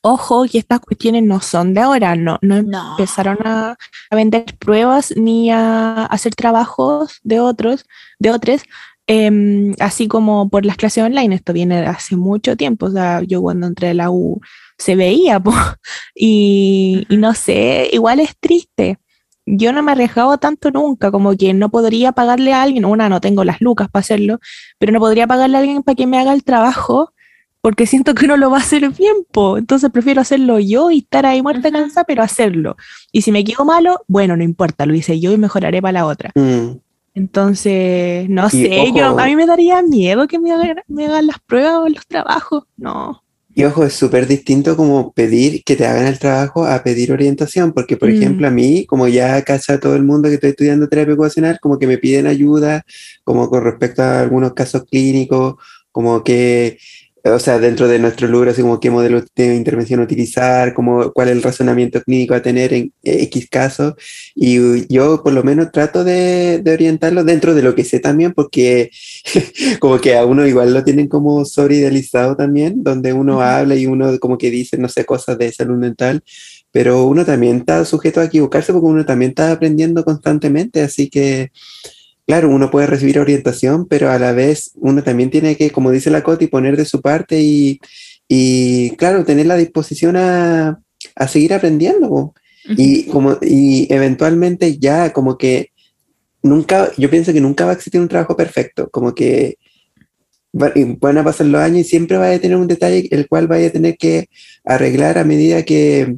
ojo 0.00 0.46
que 0.50 0.58
estas 0.58 0.80
cuestiones 0.80 1.22
no 1.22 1.40
son 1.40 1.74
de 1.74 1.80
ahora, 1.80 2.16
no, 2.16 2.38
no, 2.42 2.56
empezaron 2.56 3.38
a, 3.44 3.76
vender 4.10 4.44
pruebas 4.58 5.14
ni 5.16 5.50
a 5.50 6.06
hacer 6.06 6.34
trabajos 6.34 7.20
de 7.22 7.40
otros, 7.40 7.84
de 8.18 8.30
otros, 8.30 8.62
em, 9.06 9.74
así 9.80 10.08
como 10.08 10.48
por 10.48 10.64
las 10.64 10.76
clases 10.76 11.04
online, 11.04 11.34
esto 11.34 11.52
viene 11.52 11.80
de 11.80 11.86
hace 11.86 12.16
mucho 12.16 12.56
tiempo, 12.56 12.86
o 12.86 12.90
sea, 12.90 13.22
yo 13.22 13.42
cuando 13.42 13.66
entré 13.66 13.90
a 13.90 13.94
la 13.94 14.10
U 14.10 14.40
se 14.78 14.96
veía, 14.96 15.42
y, 16.14 17.06
y, 17.08 17.16
no 17.16 17.34
sé, 17.34 17.90
igual 17.92 18.20
es 18.20 18.36
triste. 18.38 18.98
Yo 19.46 19.72
no 19.72 19.82
me 19.82 19.92
arriesgaba 19.92 20.38
tanto 20.38 20.70
nunca, 20.70 21.10
como 21.10 21.36
que 21.36 21.54
no 21.54 21.70
podría 21.70 22.12
pagarle 22.12 22.52
a 22.52 22.62
alguien, 22.62 22.84
una, 22.84 23.08
no 23.08 23.20
tengo 23.20 23.44
las 23.44 23.60
lucas 23.60 23.88
para 23.90 24.00
hacerlo, 24.00 24.40
pero 24.78 24.92
no 24.92 25.00
podría 25.00 25.26
pagarle 25.26 25.56
a 25.56 25.60
alguien 25.60 25.82
para 25.82 25.96
que 25.96 26.06
me 26.06 26.18
haga 26.18 26.34
el 26.34 26.44
trabajo 26.44 27.12
porque 27.60 27.86
siento 27.86 28.14
que 28.14 28.26
no 28.26 28.36
lo 28.36 28.50
va 28.50 28.58
a 28.58 28.60
hacer 28.60 28.88
bien, 28.90 29.16
entonces 29.56 29.90
prefiero 29.90 30.20
hacerlo 30.20 30.58
yo 30.58 30.90
y 30.90 30.98
estar 30.98 31.26
ahí 31.26 31.42
muerta 31.42 31.70
cansada, 31.70 32.04
pero 32.04 32.22
hacerlo. 32.22 32.76
Y 33.12 33.22
si 33.22 33.32
me 33.32 33.44
quedo 33.44 33.64
malo, 33.64 34.04
bueno, 34.06 34.36
no 34.36 34.44
importa, 34.44 34.86
lo 34.86 34.94
hice 34.94 35.18
yo 35.18 35.32
y 35.32 35.38
mejoraré 35.38 35.82
para 35.82 35.92
la 35.92 36.06
otra. 36.06 36.30
Mm. 36.34 36.78
Entonces, 37.14 38.28
no 38.28 38.48
sé, 38.48 38.92
yo, 38.94 39.18
a 39.18 39.26
mí 39.26 39.34
me 39.34 39.44
daría 39.44 39.82
miedo 39.82 40.28
que 40.28 40.38
me 40.38 40.52
hagan, 40.52 40.82
me 40.86 41.06
hagan 41.06 41.26
las 41.26 41.40
pruebas 41.40 41.80
o 41.84 41.88
los 41.88 42.06
trabajos, 42.06 42.64
no. 42.76 43.24
Y 43.58 43.64
ojo, 43.64 43.84
es 43.84 43.94
súper 43.94 44.28
distinto 44.28 44.76
como 44.76 45.12
pedir 45.12 45.64
que 45.64 45.74
te 45.74 45.84
hagan 45.84 46.06
el 46.06 46.20
trabajo 46.20 46.64
a 46.64 46.80
pedir 46.84 47.10
orientación, 47.10 47.72
porque 47.72 47.96
por 47.96 48.08
mm. 48.08 48.12
ejemplo 48.12 48.46
a 48.46 48.52
mí, 48.52 48.86
como 48.86 49.08
ya 49.08 49.42
cacha 49.42 49.80
todo 49.80 49.96
el 49.96 50.04
mundo 50.04 50.28
que 50.28 50.36
estoy 50.36 50.50
estudiando 50.50 50.88
terapia 50.88 51.14
ocupacional, 51.14 51.58
como 51.60 51.76
que 51.76 51.88
me 51.88 51.98
piden 51.98 52.28
ayuda, 52.28 52.84
como 53.24 53.50
con 53.50 53.64
respecto 53.64 54.00
a 54.02 54.20
algunos 54.20 54.52
casos 54.52 54.84
clínicos, 54.88 55.56
como 55.90 56.22
que 56.22 56.78
o 57.34 57.38
sea, 57.38 57.58
dentro 57.58 57.88
de 57.88 57.98
nuestro 57.98 58.28
logro, 58.28 58.50
así 58.50 58.62
como 58.62 58.80
qué 58.80 58.90
modelo 58.90 59.22
de 59.34 59.54
intervención 59.54 60.00
utilizar, 60.00 60.74
como, 60.74 61.12
cuál 61.12 61.28
es 61.28 61.36
el 61.36 61.42
razonamiento 61.42 62.02
clínico 62.02 62.34
a 62.34 62.42
tener 62.42 62.72
en 62.72 62.92
X 63.02 63.48
caso. 63.50 63.96
Y 64.34 64.92
yo 64.92 65.22
por 65.22 65.32
lo 65.32 65.42
menos 65.42 65.72
trato 65.72 66.04
de, 66.04 66.60
de 66.62 66.72
orientarlo 66.72 67.24
dentro 67.24 67.54
de 67.54 67.62
lo 67.62 67.74
que 67.74 67.84
sé 67.84 68.00
también, 68.00 68.32
porque 68.32 68.90
como 69.80 70.00
que 70.00 70.16
a 70.16 70.24
uno 70.24 70.46
igual 70.46 70.72
lo 70.74 70.84
tienen 70.84 71.08
como 71.08 71.44
sobreidealizado 71.44 72.36
también, 72.36 72.82
donde 72.82 73.12
uno 73.12 73.40
habla 73.40 73.74
y 73.74 73.86
uno 73.86 74.18
como 74.18 74.38
que 74.38 74.50
dice, 74.50 74.78
no 74.78 74.88
sé, 74.88 75.04
cosas 75.04 75.38
de 75.38 75.52
salud 75.52 75.76
mental, 75.76 76.22
pero 76.70 77.06
uno 77.06 77.24
también 77.24 77.58
está 77.58 77.84
sujeto 77.84 78.20
a 78.20 78.24
equivocarse 78.24 78.72
porque 78.72 78.86
uno 78.86 79.04
también 79.04 79.30
está 79.30 79.52
aprendiendo 79.52 80.04
constantemente, 80.04 80.82
así 80.82 81.08
que 81.08 81.50
claro, 82.28 82.50
uno 82.50 82.70
puede 82.70 82.86
recibir 82.86 83.18
orientación, 83.18 83.86
pero 83.88 84.10
a 84.10 84.18
la 84.18 84.32
vez 84.32 84.72
uno 84.74 85.02
también 85.02 85.30
tiene 85.30 85.56
que, 85.56 85.70
como 85.70 85.90
dice 85.90 86.10
la 86.10 86.22
Coti, 86.22 86.46
poner 86.46 86.76
de 86.76 86.84
su 86.84 87.00
parte 87.00 87.40
y, 87.40 87.80
y 88.28 88.90
claro, 88.96 89.24
tener 89.24 89.46
la 89.46 89.56
disposición 89.56 90.14
a, 90.16 90.78
a 91.16 91.28
seguir 91.28 91.54
aprendiendo. 91.54 92.34
y, 92.76 93.04
como, 93.04 93.38
y 93.40 93.90
eventualmente 93.90 94.78
ya 94.78 95.14
como 95.14 95.38
que 95.38 95.70
nunca, 96.42 96.92
yo 96.98 97.08
pienso 97.08 97.32
que 97.32 97.40
nunca 97.40 97.64
va 97.64 97.70
a 97.70 97.74
existir 97.74 97.98
un 97.98 98.08
trabajo 98.08 98.36
perfecto, 98.36 98.90
como 98.90 99.14
que 99.14 99.56
van 100.52 101.16
a 101.16 101.24
pasar 101.24 101.46
los 101.46 101.62
años 101.62 101.80
y 101.80 101.84
siempre 101.84 102.18
va 102.18 102.30
a 102.30 102.38
tener 102.38 102.58
un 102.58 102.66
detalle 102.66 103.08
el 103.10 103.26
cual 103.26 103.46
vaya 103.46 103.68
a 103.68 103.72
tener 103.72 103.96
que 103.96 104.28
arreglar 104.64 105.16
a 105.16 105.24
medida 105.24 105.62
que, 105.62 106.16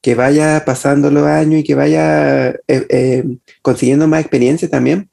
que 0.00 0.14
vaya 0.14 0.62
pasando 0.64 1.10
los 1.10 1.26
años 1.26 1.60
y 1.60 1.64
que 1.64 1.74
vaya 1.74 2.50
eh, 2.50 2.86
eh, 2.90 3.24
consiguiendo 3.60 4.06
más 4.06 4.20
experiencia 4.20 4.68
también. 4.68 5.10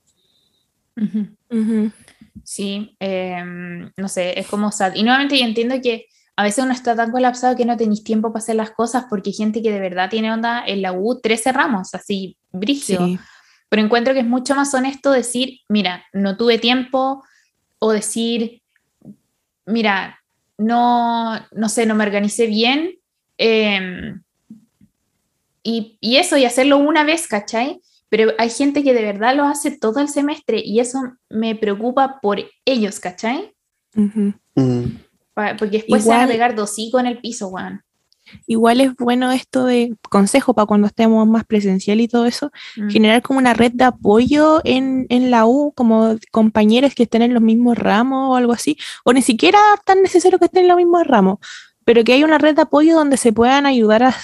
Sí, 2.43 2.95
em, 2.99 3.91
no 3.97 4.08
sé, 4.08 4.39
es 4.39 4.47
como 4.47 4.71
sad. 4.71 4.95
Y 4.95 5.03
nuevamente 5.03 5.38
yo 5.38 5.45
entiendo 5.45 5.75
que 5.81 6.08
a 6.36 6.43
veces 6.43 6.63
uno 6.63 6.73
está 6.73 6.95
tan 6.95 7.12
colapsado 7.12 7.55
que 7.55 7.65
no 7.65 7.77
tenéis 7.77 8.03
tiempo 8.03 8.31
para 8.31 8.43
hacer 8.43 8.55
las 8.55 8.71
cosas 8.71 9.05
porque 9.10 9.29
hay 9.29 9.36
gente 9.36 9.62
que 9.62 9.71
de 9.71 9.79
verdad 9.79 10.10
tiene 10.10 10.31
onda 10.31 10.63
en 10.65 10.81
la 10.81 10.93
U 10.93 11.19
13 11.21 11.51
ramos, 11.51 11.93
así, 11.93 12.38
brígido. 12.51 13.05
Sí. 13.05 13.19
Pero 13.69 13.81
encuentro 13.81 14.13
que 14.13 14.19
es 14.19 14.27
mucho 14.27 14.55
más 14.55 14.73
honesto 14.73 15.12
decir, 15.12 15.60
mira, 15.69 16.05
no 16.13 16.38
tuve 16.38 16.60
tiempo, 16.60 17.23
o 17.79 17.91
decir, 17.91 18.62
mira, 19.65 20.19
no, 20.58 21.39
no 21.51 21.69
sé, 21.69 21.86
no 21.86 21.95
me 21.95 22.03
organicé 22.03 22.47
bien. 22.47 22.95
em, 23.38 24.21
y, 25.63 25.97
y 25.99 26.17
eso, 26.17 26.38
y 26.38 26.45
hacerlo 26.45 26.77
una 26.77 27.03
vez, 27.03 27.27
¿cachai? 27.27 27.81
Pero 28.09 28.31
hay 28.37 28.49
gente 28.49 28.83
que 28.83 28.93
de 28.93 29.01
verdad 29.03 29.35
lo 29.35 29.43
hace 29.45 29.71
todo 29.77 29.99
el 29.99 30.07
semestre 30.09 30.61
y 30.63 30.79
eso 30.79 30.99
me 31.29 31.55
preocupa 31.55 32.19
por 32.21 32.39
ellos, 32.65 32.99
¿cachai? 32.99 33.53
Porque 34.53 35.77
después 35.77 36.03
se 36.03 36.09
van 36.09 36.19
a 36.19 36.23
Igual- 36.23 36.27
pegar 36.29 36.55
dosico 36.55 36.99
en 36.99 37.07
el 37.07 37.19
piso, 37.19 37.47
weón. 37.47 37.81
Igual 38.47 38.81
es 38.81 38.95
bueno 38.95 39.31
esto 39.31 39.65
de 39.65 39.95
consejo 40.09 40.55
para 40.55 40.65
cuando 40.65 40.87
estemos 40.87 41.27
más 41.27 41.45
presencial 41.45 42.01
y 42.01 42.07
todo 42.07 42.25
eso, 42.25 42.51
Mm. 42.75 42.89
generar 42.89 43.21
como 43.21 43.37
una 43.37 43.53
red 43.53 43.71
de 43.73 43.83
apoyo 43.83 44.61
en, 44.63 45.05
en 45.09 45.29
la 45.29 45.45
U, 45.45 45.73
como 45.75 46.15
compañeros 46.31 46.95
que 46.95 47.03
estén 47.03 47.21
en 47.21 47.35
los 47.35 47.43
mismos 47.43 47.77
ramos 47.77 48.31
o 48.31 48.35
algo 48.35 48.51
así, 48.53 48.77
o 49.03 49.13
ni 49.13 49.21
siquiera 49.21 49.59
tan 49.85 50.01
necesario 50.01 50.39
que 50.39 50.45
estén 50.45 50.63
en 50.63 50.69
los 50.69 50.77
mismos 50.77 51.05
ramos, 51.05 51.37
pero 51.85 52.03
que 52.03 52.13
haya 52.13 52.25
una 52.25 52.39
red 52.39 52.55
de 52.55 52.63
apoyo 52.63 52.95
donde 52.95 53.15
se 53.15 53.31
puedan 53.31 53.67
ayudar 53.67 54.03
a, 54.03 54.15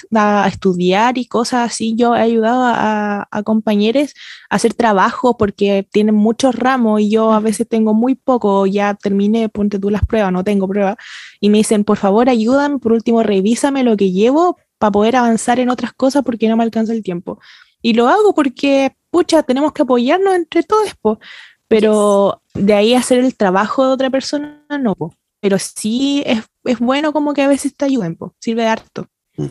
a 0.44 0.48
estudiar 0.48 1.16
y 1.16 1.26
cosas 1.26 1.70
así. 1.70 1.94
Yo 1.94 2.14
he 2.16 2.20
ayudado 2.20 2.64
a, 2.64 3.28
a 3.30 3.42
compañeros 3.44 4.14
a 4.50 4.56
hacer 4.56 4.74
trabajo 4.74 5.36
porque 5.36 5.86
tienen 5.90 6.16
muchos 6.16 6.56
ramos 6.56 7.00
y 7.00 7.10
yo 7.10 7.32
a 7.32 7.38
veces 7.38 7.68
tengo 7.68 7.94
muy 7.94 8.16
poco, 8.16 8.66
ya 8.66 8.94
terminé, 8.94 9.48
ponte 9.48 9.78
tú 9.78 9.90
las 9.90 10.04
pruebas, 10.04 10.32
no 10.32 10.42
tengo 10.42 10.66
pruebas, 10.66 10.96
y 11.40 11.50
me 11.50 11.58
dicen, 11.58 11.84
por 11.84 11.98
favor, 11.98 12.28
ayúdame, 12.28 12.78
por 12.78 12.92
último, 12.92 13.22
revísame 13.22 13.84
lo 13.84 13.96
que 13.96 14.10
llevo 14.10 14.58
para 14.78 14.90
poder 14.90 15.16
avanzar 15.16 15.60
en 15.60 15.70
otras 15.70 15.92
cosas 15.92 16.24
porque 16.24 16.48
no 16.48 16.56
me 16.56 16.64
alcanza 16.64 16.92
el 16.92 17.04
tiempo. 17.04 17.38
Y 17.80 17.94
lo 17.94 18.08
hago 18.08 18.34
porque, 18.34 18.96
pucha, 19.10 19.44
tenemos 19.44 19.72
que 19.72 19.82
apoyarnos 19.82 20.34
entre 20.34 20.64
todos, 20.64 20.94
po. 21.00 21.20
pero 21.68 22.42
de 22.54 22.74
ahí 22.74 22.94
hacer 22.94 23.20
el 23.20 23.36
trabajo 23.36 23.86
de 23.86 23.92
otra 23.92 24.10
persona, 24.10 24.64
no, 24.80 24.96
po. 24.96 25.14
Pero 25.42 25.58
sí 25.58 26.22
es, 26.24 26.38
es 26.64 26.78
bueno 26.78 27.12
como 27.12 27.34
que 27.34 27.42
a 27.42 27.48
veces 27.48 27.74
te 27.76 27.84
ayuden, 27.84 28.14
po. 28.14 28.34
sirve 28.38 28.62
de 28.62 28.68
harto. 28.68 29.08
Sí. 29.36 29.50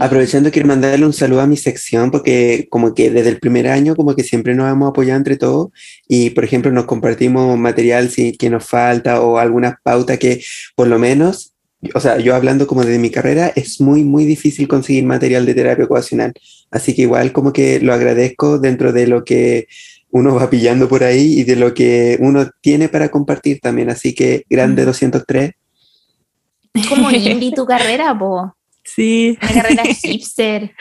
Aprovechando, 0.00 0.50
quiero 0.50 0.68
mandarle 0.68 1.06
un 1.06 1.12
saludo 1.12 1.40
a 1.40 1.46
mi 1.46 1.56
sección 1.56 2.10
porque 2.10 2.66
como 2.68 2.94
que 2.94 3.10
desde 3.10 3.30
el 3.30 3.38
primer 3.38 3.68
año 3.68 3.96
como 3.96 4.14
que 4.14 4.24
siempre 4.24 4.54
nos 4.54 4.70
hemos 4.70 4.90
apoyado 4.90 5.16
entre 5.16 5.36
todos 5.36 5.68
y 6.08 6.30
por 6.30 6.44
ejemplo 6.44 6.72
nos 6.72 6.84
compartimos 6.84 7.56
material 7.56 8.10
si, 8.10 8.36
que 8.36 8.50
nos 8.50 8.64
falta 8.64 9.20
o 9.20 9.38
algunas 9.38 9.76
pautas 9.82 10.18
que 10.18 10.42
por 10.74 10.88
lo 10.88 10.98
menos, 10.98 11.54
o 11.94 12.00
sea, 12.00 12.18
yo 12.18 12.34
hablando 12.34 12.66
como 12.66 12.84
de 12.84 12.98
mi 12.98 13.10
carrera, 13.10 13.52
es 13.54 13.80
muy, 13.80 14.04
muy 14.04 14.26
difícil 14.26 14.68
conseguir 14.68 15.04
material 15.04 15.46
de 15.46 15.54
terapia 15.54 15.86
ocupacional. 15.86 16.34
Así 16.70 16.94
que 16.94 17.02
igual 17.02 17.32
como 17.32 17.52
que 17.52 17.80
lo 17.80 17.94
agradezco 17.94 18.58
dentro 18.58 18.92
de 18.92 19.06
lo 19.06 19.24
que 19.24 19.68
uno 20.12 20.34
va 20.34 20.50
pillando 20.50 20.88
por 20.88 21.04
ahí 21.04 21.40
y 21.40 21.44
de 21.44 21.56
lo 21.56 21.72
que 21.74 22.16
uno 22.20 22.50
tiene 22.60 22.88
para 22.88 23.10
compartir 23.10 23.60
también. 23.60 23.90
Así 23.90 24.14
que 24.14 24.44
grande 24.48 24.82
Mm. 24.82 24.86
203. 24.86 25.52
Es 26.74 26.86
como 26.86 27.10
indie 27.10 27.52
tu 27.52 27.64
carrera, 27.66 28.16
po. 28.18 28.54
Sí, 28.82 29.38
Una 29.42 29.52
carrera 29.52 29.84
hipster. 29.84 30.72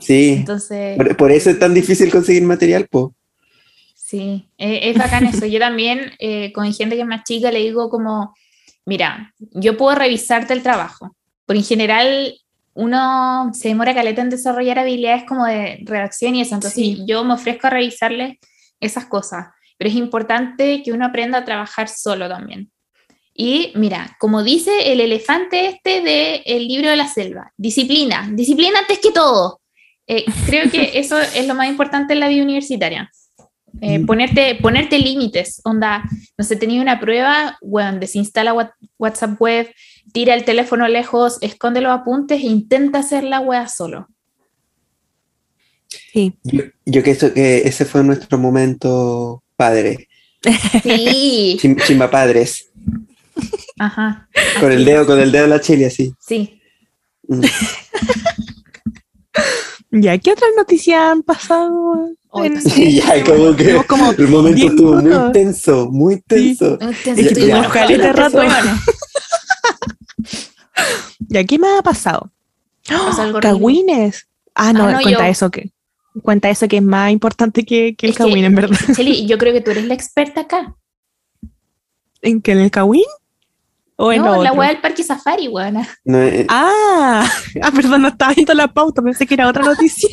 Sí, 0.00 0.34
Entonces, 0.38 0.96
por, 0.96 1.16
por 1.16 1.30
eso 1.32 1.50
es 1.50 1.58
tan 1.58 1.74
difícil 1.74 2.10
conseguir 2.10 2.42
material, 2.42 2.88
po. 2.88 3.14
sí, 3.94 4.48
eh, 4.58 4.90
es 4.90 4.98
bacán 4.98 5.26
eso. 5.26 5.46
Yo 5.46 5.58
también 5.58 6.12
eh, 6.18 6.52
con 6.52 6.72
gente 6.72 6.96
que 6.96 7.02
es 7.02 7.06
más 7.06 7.24
chica 7.24 7.50
le 7.52 7.60
digo 7.60 7.88
como, 7.88 8.34
mira, 8.84 9.32
yo 9.38 9.76
puedo 9.76 9.94
revisarte 9.96 10.52
el 10.54 10.62
trabajo, 10.62 11.14
porque 11.46 11.60
en 11.60 11.64
general 11.64 12.34
uno 12.74 13.50
se 13.54 13.68
demora 13.68 13.94
caleta 13.94 14.22
en 14.22 14.30
desarrollar 14.30 14.78
habilidades 14.78 15.24
como 15.24 15.44
de 15.46 15.80
redacción 15.84 16.34
y 16.34 16.40
eso, 16.40 16.54
entonces 16.54 16.74
Sí. 16.74 17.04
yo 17.06 17.22
me 17.24 17.34
ofrezco 17.34 17.66
a 17.66 17.70
revisarle 17.70 18.38
esas 18.82 19.06
cosas, 19.06 19.46
pero 19.78 19.88
es 19.88 19.96
importante 19.96 20.82
que 20.84 20.92
uno 20.92 21.06
aprenda 21.06 21.38
a 21.38 21.44
trabajar 21.44 21.88
solo 21.88 22.28
también. 22.28 22.70
Y 23.34 23.72
mira, 23.76 24.16
como 24.20 24.42
dice 24.42 24.92
el 24.92 25.00
elefante 25.00 25.66
este 25.66 26.02
del 26.02 26.68
libro 26.68 26.90
de 26.90 26.96
la 26.96 27.08
selva, 27.08 27.50
disciplina, 27.56 28.28
disciplina 28.30 28.80
antes 28.80 28.98
que 28.98 29.10
todo. 29.10 29.60
Eh, 30.06 30.24
creo 30.46 30.70
que 30.70 30.90
eso 30.98 31.18
es 31.18 31.46
lo 31.46 31.54
más 31.54 31.68
importante 31.68 32.12
en 32.12 32.20
la 32.20 32.28
vida 32.28 32.42
universitaria. 32.42 33.10
Eh, 33.80 33.98
Mm. 34.00 34.06
ponerte, 34.06 34.54
ponerte 34.56 34.98
límites, 34.98 35.62
onda, 35.64 36.04
no 36.36 36.44
sé, 36.44 36.56
tenía 36.56 36.82
una 36.82 37.00
prueba, 37.00 37.56
bueno, 37.62 37.98
desinstala 37.98 38.52
Wha- 38.52 38.74
WhatsApp 38.98 39.40
web, 39.40 39.72
tira 40.12 40.34
el 40.34 40.44
teléfono 40.44 40.86
lejos, 40.88 41.38
esconde 41.40 41.80
los 41.80 41.90
apuntes 41.90 42.42
e 42.42 42.46
intenta 42.48 42.98
hacer 42.98 43.24
la 43.24 43.40
wea 43.40 43.66
solo. 43.68 44.08
Sí. 46.12 46.34
Yo, 46.44 46.62
yo 46.86 47.02
que, 47.02 47.10
eso, 47.12 47.32
que 47.32 47.58
ese 47.66 47.84
fue 47.84 48.02
nuestro 48.04 48.38
momento 48.38 49.42
padre, 49.56 50.08
Sí, 50.82 51.56
chim- 51.60 51.76
chimba 51.86 52.10
padres, 52.10 52.68
ajá. 53.78 54.28
con 54.60 54.72
el 54.72 54.84
dedo, 54.84 55.06
con 55.06 55.20
el 55.20 55.30
dedo 55.32 55.44
en 55.44 55.50
la 55.50 55.60
chile 55.60 55.86
así. 55.86 56.12
Sí. 56.20 56.60
Mm. 57.28 57.42
Ya, 59.94 60.16
¿qué 60.16 60.32
otras 60.32 60.50
noticias 60.56 60.98
han 60.98 61.22
pasado? 61.22 62.08
En-. 62.36 62.58
Y 62.76 62.92
ya, 62.96 63.22
como 63.24 63.54
que 63.54 63.74
como 63.86 64.10
el 64.12 64.28
momento 64.28 64.56
10 64.56 64.70
estuvo 64.70 64.92
muy 64.94 65.02
minutos. 65.04 65.32
tenso, 65.32 65.90
muy 65.90 66.20
tenso. 66.22 66.78
Entonces, 66.80 67.18
Es 67.26 67.34
que 67.38 67.46
ya, 67.46 67.60
ojalá 67.60 68.12
rato. 68.14 68.40
¿Ya 71.28 71.44
qué 71.44 71.58
me 71.58 71.68
ha 71.76 71.82
pasado? 71.82 72.30
Horrible. 72.90 73.40
Cagüines. 73.40 74.26
Ah, 74.54 74.72
no, 74.72 74.84
Ah, 74.86 74.92
no, 74.92 75.00
cuenta 75.02 75.24
yo. 75.26 75.30
eso 75.30 75.50
que 75.50 75.70
cuenta 76.20 76.50
eso 76.50 76.68
que 76.68 76.78
es 76.78 76.82
más 76.82 77.10
importante 77.10 77.64
que, 77.64 77.94
que 77.96 78.06
el 78.06 78.14
cagüín, 78.14 78.44
en 78.44 78.54
verdad. 78.54 78.78
Cheli, 78.94 79.26
yo 79.28 79.38
creo 79.38 79.52
que 79.52 79.60
tú 79.60 79.70
eres 79.70 79.86
la 79.86 79.94
experta 79.94 80.42
acá. 80.42 80.76
¿En 82.20 82.40
que 82.40 82.52
en 82.52 82.58
el 82.58 82.70
cagüín? 82.70 83.04
¿O 83.96 84.12
en 84.12 84.22
No, 84.22 84.42
la 84.42 84.52
wea 84.52 84.68
del 84.68 84.80
parque 84.80 85.02
safari, 85.02 85.48
weona. 85.48 85.88
No, 86.04 86.18
eh, 86.18 86.46
Ah, 86.48 87.28
ah, 87.62 87.70
perdón, 87.74 88.02
no 88.02 88.08
estaba 88.08 88.34
viendo 88.34 88.54
la 88.54 88.68
pauta, 88.68 89.02
pensé 89.02 89.26
que 89.26 89.34
era 89.34 89.48
otra 89.48 89.64
noticia. 89.64 90.08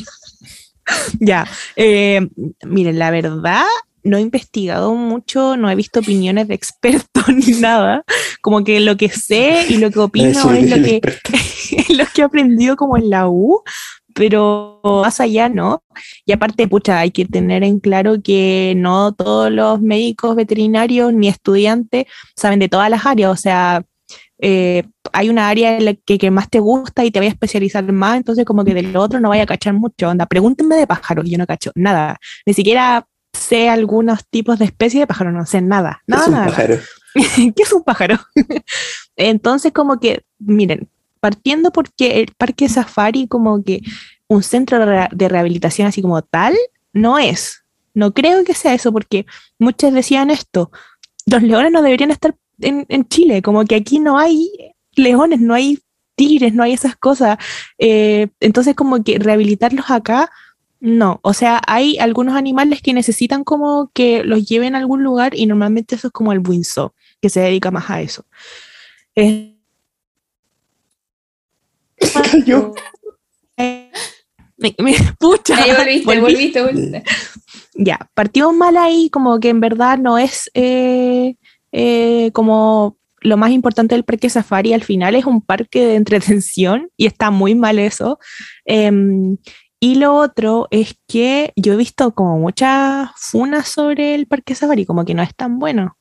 ya, 1.20 1.46
eh, 1.76 2.28
miren, 2.64 2.98
la 2.98 3.10
verdad, 3.10 3.64
no 4.02 4.16
he 4.16 4.20
investigado 4.20 4.94
mucho, 4.94 5.56
no 5.56 5.70
he 5.70 5.74
visto 5.74 6.00
opiniones 6.00 6.48
de 6.48 6.54
expertos 6.54 7.24
ni 7.28 7.60
nada. 7.60 8.04
Como 8.40 8.64
que 8.64 8.80
lo 8.80 8.96
que 8.96 9.08
sé 9.08 9.66
y 9.68 9.76
lo 9.76 9.90
que 9.90 9.98
opino 9.98 10.44
lo 10.44 10.82
que, 10.82 11.00
es 11.72 11.90
lo 11.90 12.04
que 12.06 12.20
he 12.20 12.24
aprendido 12.24 12.76
como 12.76 12.96
en 12.96 13.10
la 13.10 13.28
U, 13.28 13.62
pero 14.14 14.80
más 14.82 15.20
allá 15.20 15.48
no. 15.48 15.82
Y 16.24 16.32
aparte, 16.32 16.68
pucha, 16.68 16.98
hay 16.98 17.10
que 17.10 17.24
tener 17.24 17.64
en 17.64 17.80
claro 17.80 18.22
que 18.22 18.74
no 18.76 19.12
todos 19.12 19.50
los 19.50 19.80
médicos 19.80 20.36
veterinarios 20.36 21.12
ni 21.12 21.28
estudiantes 21.28 22.06
saben 22.36 22.58
de 22.58 22.68
todas 22.68 22.90
las 22.90 23.06
áreas, 23.06 23.30
o 23.30 23.36
sea, 23.36 23.84
eh, 24.42 24.84
hay 25.12 25.28
una 25.28 25.48
área 25.48 25.76
en 25.76 25.84
la 25.84 25.94
que, 25.94 26.18
que 26.18 26.30
más 26.30 26.48
te 26.48 26.60
gusta 26.60 27.04
y 27.04 27.10
te 27.10 27.18
vaya 27.18 27.30
a 27.30 27.32
especializar 27.32 27.84
más, 27.92 28.16
entonces 28.16 28.44
como 28.44 28.64
que 28.64 28.74
del 28.74 28.96
otro 28.96 29.20
no 29.20 29.28
vaya 29.28 29.42
a 29.42 29.46
cachar 29.46 29.74
mucho. 29.74 30.08
Onda, 30.08 30.26
pregúntenme 30.26 30.76
de 30.76 30.86
pájaros, 30.86 31.28
yo 31.28 31.38
no 31.38 31.46
cacho 31.46 31.72
nada, 31.74 32.18
ni 32.46 32.54
siquiera 32.54 33.06
sé 33.32 33.68
algunos 33.68 34.26
tipos 34.28 34.58
de 34.58 34.64
especies 34.64 35.02
de 35.02 35.06
pájaros, 35.06 35.32
no 35.32 35.46
sé 35.46 35.60
nada, 35.60 36.02
nada, 36.06 36.22
es 36.22 36.28
un 36.28 36.34
nada. 36.34 36.46
pájaro. 36.46 36.78
¿Qué 37.56 37.62
es 37.62 37.72
un 37.72 37.82
pájaro? 37.82 38.18
Entonces, 39.16 39.72
como 39.72 39.98
que, 40.00 40.22
miren, 40.38 40.88
partiendo 41.20 41.70
porque 41.72 42.20
el 42.20 42.28
parque 42.36 42.68
safari, 42.68 43.28
como 43.28 43.62
que 43.62 43.80
un 44.28 44.42
centro 44.42 44.78
de 44.78 44.86
re- 44.86 45.08
de 45.12 45.28
rehabilitación 45.28 45.88
así 45.88 46.02
como 46.02 46.22
tal, 46.22 46.54
no 46.92 47.18
es. 47.18 47.64
No 47.94 48.12
creo 48.14 48.44
que 48.44 48.54
sea 48.54 48.74
eso, 48.74 48.92
porque 48.92 49.26
muchos 49.58 49.92
decían 49.92 50.30
esto. 50.30 50.70
Los 51.26 51.42
leones 51.42 51.72
no 51.72 51.82
deberían 51.82 52.10
estar 52.10 52.34
en, 52.60 52.86
en 52.88 53.06
Chile, 53.08 53.42
como 53.42 53.64
que 53.64 53.74
aquí 53.76 53.98
no 53.98 54.18
hay 54.18 54.50
leones, 54.94 55.40
no 55.40 55.54
hay 55.54 55.78
tigres, 56.14 56.54
no 56.54 56.62
hay 56.62 56.72
esas 56.72 56.96
cosas. 56.96 57.38
Eh, 57.78 58.28
entonces, 58.40 58.74
como 58.74 59.02
que 59.02 59.18
rehabilitarlos 59.18 59.90
acá, 59.90 60.30
no. 60.80 61.18
O 61.22 61.32
sea, 61.34 61.60
hay 61.66 61.98
algunos 61.98 62.34
animales 62.36 62.80
que 62.82 62.92
necesitan 62.94 63.44
como 63.44 63.90
que 63.92 64.24
los 64.24 64.46
lleven 64.48 64.74
a 64.74 64.78
algún 64.78 65.02
lugar 65.02 65.34
y 65.36 65.46
normalmente 65.46 65.94
eso 65.96 66.08
es 66.08 66.12
como 66.12 66.32
el 66.32 66.38
buinzo 66.40 66.94
que 67.20 67.28
se 67.30 67.40
dedica 67.40 67.70
más 67.70 67.90
a 67.90 68.00
eso. 68.00 68.24
Cayó. 72.30 72.74
eh, 73.56 73.90
me- 74.56 74.74
me- 74.78 74.94
pucha, 75.18 75.56
Ahí 75.62 75.72
volviste, 75.76 76.20
volviste, 76.20 76.62
volviste. 76.62 77.04
Ya, 77.74 77.98
partimos 78.14 78.54
mal 78.54 78.76
ahí, 78.76 79.08
como 79.10 79.38
que 79.40 79.48
en 79.48 79.60
verdad 79.60 79.98
no 79.98 80.18
es 80.18 80.50
eh, 80.54 81.36
eh, 81.72 82.30
como 82.32 82.98
lo 83.22 83.36
más 83.36 83.50
importante 83.50 83.94
del 83.94 84.04
parque 84.04 84.30
safari 84.30 84.72
al 84.72 84.82
final 84.82 85.14
es 85.14 85.26
un 85.26 85.42
parque 85.42 85.84
de 85.86 85.94
entretención 85.96 86.88
y 86.96 87.06
está 87.06 87.30
muy 87.30 87.54
mal 87.54 87.78
eso. 87.78 88.18
Em, 88.64 89.36
y 89.78 89.94
lo 89.96 90.14
otro 90.14 90.68
es 90.70 90.94
que 91.08 91.52
yo 91.56 91.72
he 91.72 91.76
visto 91.76 92.14
como 92.14 92.38
muchas 92.38 93.10
funas 93.16 93.68
sobre 93.68 94.14
el 94.14 94.26
parque 94.26 94.54
safari, 94.54 94.84
como 94.86 95.04
que 95.04 95.14
no 95.14 95.22
es 95.22 95.34
tan 95.34 95.58
bueno. 95.58 95.96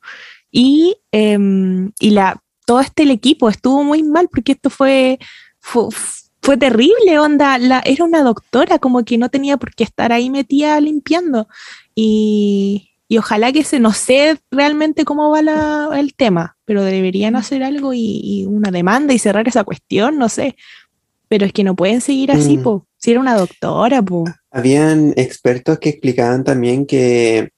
Y, 0.51 0.97
em, 1.11 1.91
y 1.99 2.09
la, 2.11 2.41
todo 2.65 2.79
este 2.81 3.03
el 3.03 3.11
equipo 3.11 3.49
estuvo 3.49 3.83
muy 3.83 4.03
mal 4.03 4.27
porque 4.29 4.53
esto 4.53 4.69
fue, 4.69 5.19
fue, 5.59 6.57
terrible, 6.57 7.19
onda. 7.19 7.57
La, 7.57 7.81
era 7.85 8.03
una 8.03 8.23
doctora, 8.23 8.79
como 8.79 9.03
que 9.03 9.17
no 9.17 9.29
tenía 9.29 9.57
por 9.57 9.73
qué 9.75 9.83
estar 9.83 10.11
ahí 10.11 10.29
metida 10.29 10.79
limpiando. 10.81 11.47
Y, 11.95 12.89
y 13.07 13.17
ojalá 13.17 13.51
que 13.51 13.63
se, 13.63 13.79
no 13.79 13.91
sé 13.91 14.37
realmente 14.51 15.03
cómo 15.03 15.31
va 15.31 15.99
el 15.99 16.13
tema, 16.13 16.57
pero 16.65 16.83
deberían 16.83 17.35
hacer 17.35 17.63
algo 17.63 17.91
y, 17.93 18.45
una 18.47 18.69
demanda 18.69 19.15
y 19.15 19.19
cerrar 19.19 19.47
esa 19.47 19.63
cuestión, 19.63 20.17
no 20.19 20.29
sé. 20.29 20.55
Pero 21.27 21.45
es 21.45 21.53
que 21.53 21.63
no 21.63 21.75
pueden 21.75 22.01
seguir 22.01 22.31
así, 22.31 22.57
mm. 22.57 22.63
po. 22.63 22.87
Si 22.97 23.11
era 23.11 23.19
una 23.19 23.35
doctora, 23.35 24.03
po. 24.03 24.25
Habían 24.51 25.13
expertos 25.15 25.79
que 25.79 25.89
explicaban 25.89 26.43
también 26.43 26.85
que 26.85 27.49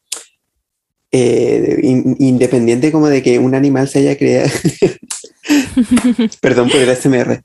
eh, 1.11 1.79
independiente 1.83 2.91
como 2.93 3.09
de 3.09 3.21
que 3.21 3.37
un 3.37 3.53
animal 3.53 3.89
se 3.89 3.99
haya 3.99 4.17
creado, 4.17 4.49
perdón 6.41 6.69
por 6.69 6.79
el 6.79 6.95
SMR, 6.95 7.43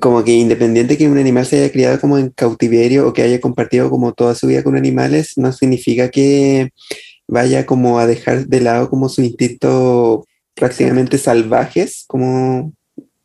como 0.00 0.22
que 0.22 0.32
independiente 0.32 0.98
que 0.98 1.08
un 1.08 1.18
animal 1.18 1.46
se 1.46 1.58
haya 1.58 1.72
criado 1.72 2.00
como 2.00 2.18
en 2.18 2.30
cautiverio 2.30 3.08
o 3.08 3.12
que 3.12 3.22
haya 3.22 3.40
compartido 3.40 3.88
como 3.90 4.12
toda 4.12 4.34
su 4.34 4.46
vida 4.46 4.62
con 4.62 4.76
animales, 4.76 5.32
no 5.36 5.52
significa 5.52 6.10
que 6.10 6.70
vaya 7.26 7.66
como 7.66 7.98
a 7.98 8.06
dejar 8.06 8.46
de 8.46 8.60
lado 8.60 8.90
como 8.90 9.08
su 9.08 9.22
instinto 9.22 10.26
prácticamente 10.54 11.18
salvajes, 11.18 12.04
como 12.06 12.72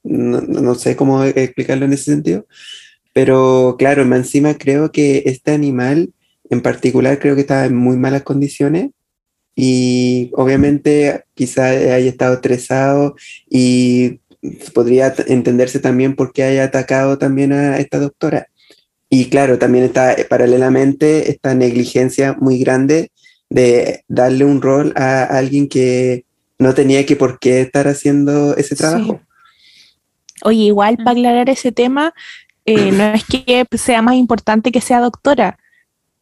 no, 0.03 0.75
sé 0.75 0.95
cómo 0.95 1.23
explicarlo 1.23 1.85
en 1.85 1.93
ese 1.93 2.05
sentido, 2.05 2.45
pero 3.13 3.75
claro, 3.77 4.03
encima 4.03 4.55
creo 4.57 4.91
que 4.91 5.23
este 5.25 5.51
animal 5.51 6.13
en 6.49 6.61
particular 6.61 7.19
creo 7.19 7.35
que 7.35 7.41
estaba 7.41 7.65
en 7.65 7.75
muy 7.75 7.97
malas 7.97 8.23
condiciones 8.23 8.91
y 9.55 10.31
obviamente 10.33 11.23
quizá 11.35 11.67
haya 11.67 11.97
estado 11.97 12.35
estresado 12.35 13.15
y 13.49 14.19
podría 14.73 15.13
entenderse 15.27 15.79
también 15.79 16.15
por 16.15 16.33
qué 16.33 16.43
haya 16.43 16.65
atacado 16.65 17.17
también 17.17 17.53
a 17.53 17.77
esta 17.77 17.99
doctora. 17.99 18.47
Y 19.09 19.29
claro, 19.29 19.59
también 19.59 19.83
está 19.85 20.13
eh, 20.13 20.25
paralelamente 20.25 21.29
esta 21.29 21.53
negligencia 21.53 22.35
muy 22.39 22.59
grande 22.59 23.11
de 23.49 24.03
darle 24.07 24.45
un 24.45 24.61
rol 24.61 24.93
a 24.95 25.23
alguien 25.23 25.69
que 25.69 26.25
no 26.57 26.73
tenía 26.73 27.05
que 27.05 27.15
por 27.15 27.39
qué 27.39 27.61
estar 27.61 27.87
haciendo 27.87 28.55
ese 28.57 28.75
trabajo. 28.75 29.21
Oye, 30.43 30.63
igual 30.63 30.97
para 30.97 31.11
aclarar 31.11 31.49
ese 31.49 31.71
tema, 31.71 32.13
eh, 32.65 32.91
no 32.91 33.13
es 33.13 33.23
que 33.25 33.65
sea 33.77 34.01
más 34.01 34.15
importante 34.15 34.71
que 34.71 34.81
sea 34.81 34.99
doctora, 34.99 35.59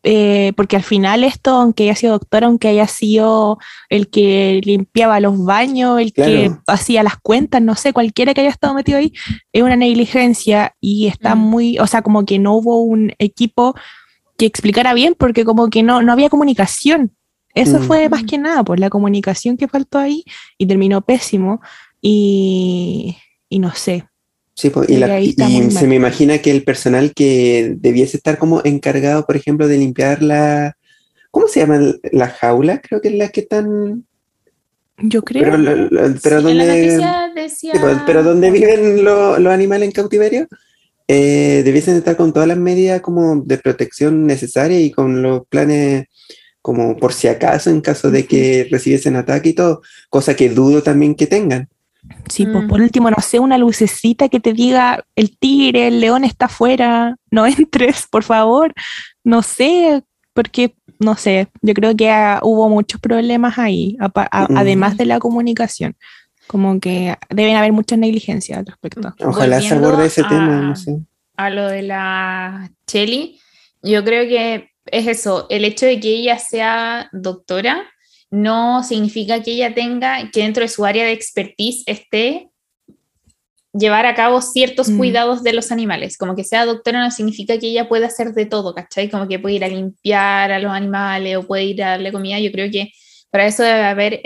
eh, 0.04 0.54
porque 0.56 0.76
al 0.76 0.84
final 0.84 1.24
esto, 1.24 1.52
aunque 1.52 1.84
haya 1.84 1.96
sido 1.96 2.14
doctora, 2.14 2.48
aunque 2.48 2.70
haya 2.70 2.88
sido 2.88 3.60
el 3.90 4.10
que 4.10 4.60
limpiaba 4.64 5.20
los 5.20 5.44
baños, 5.44 6.00
el 6.00 6.12
que 6.12 6.52
hacía 6.68 7.04
las 7.04 7.18
cuentas, 7.18 7.62
no 7.62 7.76
sé, 7.76 7.94
cualquiera 7.94 8.34
que 8.34 8.42
haya 8.42 8.50
estado 8.50 8.74
metido 8.74 8.98
ahí, 8.98 9.14
es 9.54 9.62
una 9.62 9.76
negligencia 9.76 10.76
y 10.80 11.08
está 11.08 11.36
mm. 11.36 11.40
muy, 11.40 11.80
o 11.80 11.86
sea, 11.86 12.02
como 12.02 12.26
que 12.26 12.40
no 12.40 12.56
hubo 12.56 12.82
un 12.82 13.14
equipo 13.20 13.76
que 14.38 14.48
explicara 14.48 14.96
bien, 14.96 15.16
porque 15.18 15.46
como 15.46 15.70
que 15.70 15.84
no, 15.84 16.02
no 16.02 16.12
había 16.14 16.30
comunicación. 16.30 17.16
Eso 17.54 17.80
mm. 17.80 17.84
fue 17.84 18.10
más 18.10 18.24
que 18.24 18.40
nada, 18.40 18.64
pues 18.64 18.80
la 18.80 18.90
comunicación 18.90 19.56
que 19.56 19.68
faltó 19.68 20.00
ahí 20.00 20.24
y 20.58 20.66
terminó 20.66 21.02
pésimo 21.02 21.62
y, 22.02 23.18
y 23.50 23.60
no 23.60 23.76
sé, 23.76 24.08
Sí, 24.54 24.72
y, 24.88 25.72
se 25.72 25.88
me 25.88 25.96
imagina 25.96 26.40
que 26.40 26.52
el 26.52 26.64
personal 26.64 27.14
que 27.14 27.76
debiese 27.78 28.18
estar 28.18 28.38
como 28.38 28.62
encargado, 28.64 29.26
por 29.26 29.36
ejemplo, 29.36 29.68
de 29.68 29.78
limpiar 29.78 30.22
la... 30.22 30.76
¿Cómo 31.32 31.48
se 31.48 31.62
llama? 31.62 31.80
La 32.12 32.28
jaula, 32.28 32.82
creo 32.82 33.02
que 33.02 33.08
es 33.08 33.16
la 33.16 33.30
que 33.30 33.42
están... 33.42 34.06
Yo 34.98 35.24
creo. 35.24 35.44
Pero, 35.44 35.90
pero 36.22 36.42
donde, 36.42 37.00
pues, 37.34 37.98
pero 38.06 38.24
donde 38.24 38.52
viven 38.52 39.04
los 39.04 39.48
animales 39.48 39.88
en 39.88 39.94
cautiverio, 39.94 40.48
eh, 41.08 41.62
debiesen 41.66 41.96
estar 41.96 42.16
con 42.16 42.32
todas 42.32 42.48
las 42.48 42.58
medidas 42.58 43.02
como 43.02 43.42
de 43.42 43.58
protección 43.58 44.28
necesarias 44.28 44.82
y 44.82 44.92
con 44.92 45.22
los 45.22 45.46
planes 45.48 46.06
como 46.62 46.96
por 46.98 47.14
si 47.14 47.28
acaso 47.28 47.70
en 47.70 47.82
caso 47.82 48.12
de 48.12 48.26
que 48.26 48.68
recibiesen 48.70 49.16
ataque 49.16 49.50
y 49.50 49.54
todo, 49.54 49.82
cosa 50.10 50.36
que 50.36 50.50
dudo 50.50 50.84
también 50.84 51.16
que 51.16 51.28
tengan. 51.28 51.68
Sí, 52.30 52.46
pues 52.46 52.66
por 52.66 52.80
mm. 52.80 52.84
último, 52.84 53.12
no 53.12 53.22
sé, 53.22 53.40
una 53.40 53.58
lucecita 53.58 54.30
que 54.30 54.40
te 54.40 54.54
diga 54.54 55.06
el 55.16 55.38
tigre, 55.38 55.88
el 55.88 56.00
león 56.00 56.24
está 56.24 56.46
afuera, 56.46 57.16
no 57.30 57.46
entres, 57.48 58.08
por 58.10 58.24
favor. 58.24 58.74
No 59.24 59.44
sé, 59.44 60.04
porque, 60.34 60.76
no 61.00 61.16
sé, 61.16 61.48
yo 61.62 61.74
creo 61.74 61.96
que 61.96 62.10
hubo 62.42 62.70
muchos 62.70 63.00
problemas 63.00 63.58
ahí, 63.60 63.98
mm. 64.00 64.58
además 64.58 64.98
de 64.98 65.06
la 65.06 65.20
comunicación. 65.20 65.96
Como 66.48 66.80
que 66.80 67.16
deben 67.30 67.56
haber 67.56 67.72
muchas 67.72 68.00
negligencias 68.00 68.60
al 68.60 68.66
respecto. 68.66 69.14
Ojalá 69.20 69.62
se 69.62 69.74
aborde 69.74 70.08
ese 70.08 70.24
tema, 70.24 70.62
no 70.62 70.76
sé. 70.76 71.00
A 71.38 71.50
lo 71.50 71.68
de 71.68 71.82
la 71.84 72.72
Chelly, 72.88 73.40
yo 73.82 74.04
creo 74.04 74.28
que 74.28 74.70
es 74.86 75.08
eso, 75.08 75.48
el 75.50 75.64
hecho 75.66 75.86
de 75.86 76.00
que 76.00 76.10
ella 76.10 76.38
sea 76.40 77.10
doctora 77.14 77.90
no 78.32 78.84
significa 78.84 79.44
que 79.44 79.52
ella 79.52 79.74
tenga, 79.74 80.32
que 80.32 80.41
dentro 80.41 80.63
de 80.63 80.70
su 80.70 80.86
área 80.86 81.06
de 81.06 81.12
expertise 81.12 81.84
esté 81.86 82.50
llevar 83.74 84.06
a 84.06 84.15
cabo 84.15 84.41
ciertos 84.41 84.89
mm. 84.89 84.98
cuidados 84.98 85.44
de 85.44 85.54
los 85.54 85.72
animales. 85.72 86.17
Como 86.17 86.36
que 86.36 86.44
sea 86.44 86.65
doctora 86.65 87.02
no 87.02 87.12
significa 87.12 87.58
que 87.58 87.67
ella 87.67 87.88
pueda 87.88 88.08
hacer 88.08 88.34
de 88.34 88.46
todo, 88.46 88.74
¿cachai? 88.74 89.10
Como 89.10 89.28
que 89.28 89.39
puede 89.39 89.56
ir 89.56 89.63
a 89.63 89.70
limpiar 89.70 90.52
a 90.52 90.60
los 90.60 90.72
animales 90.72 91.38
o 91.38 91.44
puede 91.44 91.65
ir 91.65 91.84
a 91.84 91.91
darle 91.91 92.12
comida. 92.12 92.39
Yo 92.39 92.52
creo 92.52 92.72
que 92.72 92.91
para 93.30 93.46
eso 93.46 93.63
debe 93.63 93.84
haber 93.84 94.22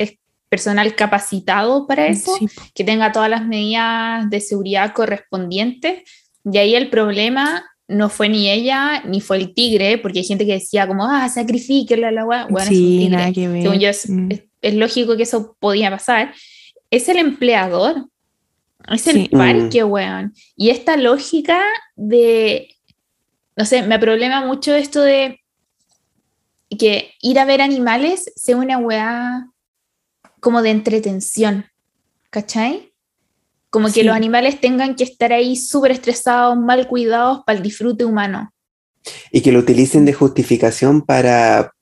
personal 0.50 0.96
capacitado 0.96 1.86
para 1.88 2.08
eso, 2.08 2.38
que 2.74 2.84
tenga 2.84 3.12
todas 3.12 3.30
las 3.30 3.46
medidas 3.46 4.30
de 4.30 4.40
seguridad 4.40 4.94
correspondientes. 4.94 6.04
Y 6.44 6.58
ahí 6.58 6.76
el 6.76 6.90
problema 6.90 7.66
no 7.88 8.10
fue 8.10 8.30
ni 8.30 8.50
ella 8.50 9.04
ni 9.06 9.22
fue 9.22 9.38
el 9.38 9.54
tigre, 9.54 9.98
porque 9.98 10.20
hay 10.20 10.26
gente 10.26 10.46
que 10.46 10.54
decía 10.54 10.88
como, 10.88 11.06
ah, 11.06 11.30
sacrifíquela 11.30 12.12
la 12.12 12.22
agua. 12.22 12.48
Bueno, 12.50 12.68
sí, 12.68 13.10
es 13.12 13.34
que 13.34 13.48
ver. 13.48 13.62
Según 13.62 13.80
yo, 13.80 13.90
mm. 14.08 14.30
es, 14.62 14.74
lógico 14.74 15.16
que 15.16 15.24
eso 15.24 15.56
podía 15.60 15.92
pasar. 15.92 16.34
Es 16.90 17.08
el 17.10 17.18
empleador, 17.18 18.08
es 18.92 19.08
el 19.08 19.30
parque, 19.30 19.84
mm. 19.84 19.92
weón. 19.92 20.34
Y 20.56 20.70
esta 20.70 20.98
lógica 20.98 21.62
de, 21.96 22.70
no 23.56 23.66
sé, 23.66 23.84
me 23.84 24.00
problema 24.00 24.46
mucho 24.46 24.74
esto 24.74 25.02
de 25.02 25.40
que 26.78 27.14
ir 27.22 27.40
a 27.40 27.46
ver 27.46 27.62
animales 27.62 28.32
sea 28.36 28.58
una 28.58 28.78
weá 28.78 29.48
como 30.40 30.62
de 30.62 30.72
entretención, 30.72 31.66
¿cachai? 32.30 32.95
Como 33.76 33.92
que 33.92 34.06
los 34.06 34.16
animales 34.16 34.62
tengan 34.62 34.96
que 34.96 35.04
estar 35.04 35.34
ahí 35.34 35.58
súper 35.58 35.92
estresados, 35.92 36.58
mal 36.58 36.88
cuidados 36.88 37.42
para 37.46 37.58
el 37.58 37.62
disfrute 37.62 38.06
humano. 38.06 38.54
Y 39.34 39.42
que 39.42 39.52
lo 39.52 39.60
utilicen 39.60 40.06
de 40.06 40.14
justificación 40.14 41.02
para, 41.02 41.74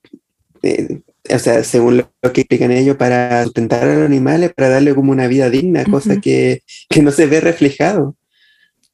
eh, 0.64 1.02
o 1.30 1.38
sea, 1.38 1.64
según 1.64 1.98
lo 1.98 2.34
que 2.34 2.42
explican 2.42 2.72
ellos, 2.72 2.98
para 2.98 3.44
sustentar 3.44 3.88
a 3.88 3.94
los 3.94 4.06
animales, 4.08 4.52
para 4.56 4.70
darle 4.70 4.96
como 4.96 5.12
una 5.12 5.28
vida 5.28 5.52
digna, 5.52 5.86
cosa 5.86 6.20
que, 6.20 6.64
que, 6.90 7.04
no 7.04 7.12
se 7.12 7.28
ve 7.28 7.42
reflejado. 7.42 8.16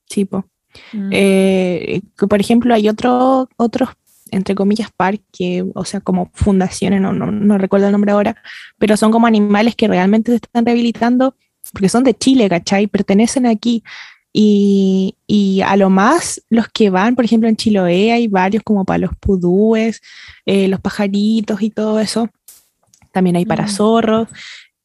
Sí, 0.10 0.28
mm. 0.92 1.10
eh, 1.14 2.02
por 2.18 2.42
ejemplo, 2.42 2.74
hay 2.74 2.90
otro, 2.90 3.48
otros, 3.56 3.92
entre 4.30 4.56
comillas, 4.56 4.90
parques, 4.92 5.64
o 5.74 5.86
sea, 5.86 6.02
como 6.02 6.32
fundaciones, 6.34 7.00
no, 7.00 7.14
no, 7.14 7.32
no 7.32 7.58
recuerdo 7.58 7.86
el 7.86 7.94
nombre 7.94 8.12
ahora, 8.12 8.36
pero 8.78 8.98
son 8.98 9.14
como 9.14 9.26
animales 9.26 9.78
que 9.78 9.88
realmente 9.88 10.34
se 10.34 10.36
están 10.36 10.66
rehabilitando 10.66 11.34
porque 11.72 11.90
son 11.90 12.04
de 12.04 12.14
Chile, 12.14 12.50
¿cachai? 12.50 12.88
Pertenecen 12.88 13.46
aquí. 13.46 13.84
Y, 14.32 15.16
a 15.66 15.76
lo 15.76 15.90
más 15.90 16.42
los 16.50 16.68
que 16.70 16.90
van, 16.90 17.16
por 17.16 17.26
ejemplo, 17.26 17.50
en 17.50 17.56
Chiloé 17.56 18.12
hay 18.12 18.28
varios 18.28 18.64
como 18.64 18.86
para 18.86 19.00
los 19.00 19.12
pudúes, 19.18 20.02
eh, 20.46 20.68
los 20.68 20.80
pajaritos 20.80 21.62
y 21.62 21.70
todo 21.70 22.00
eso. 22.00 22.30
También 23.12 23.36
hay 23.36 23.46
para 23.46 23.66
mm. 23.66 23.70
zorros. 23.70 24.28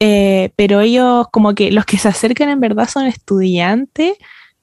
Eh, 0.01 0.51
pero 0.57 0.81
ellos 0.81 1.27
como 1.31 1.55
que 1.55 1.71
los 1.71 1.85
que 1.85 1.99
se 1.99 2.09
acercan 2.09 2.49
en 2.49 2.61
verdad 2.61 2.89
son 2.89 3.07
estudiantes 3.07 4.15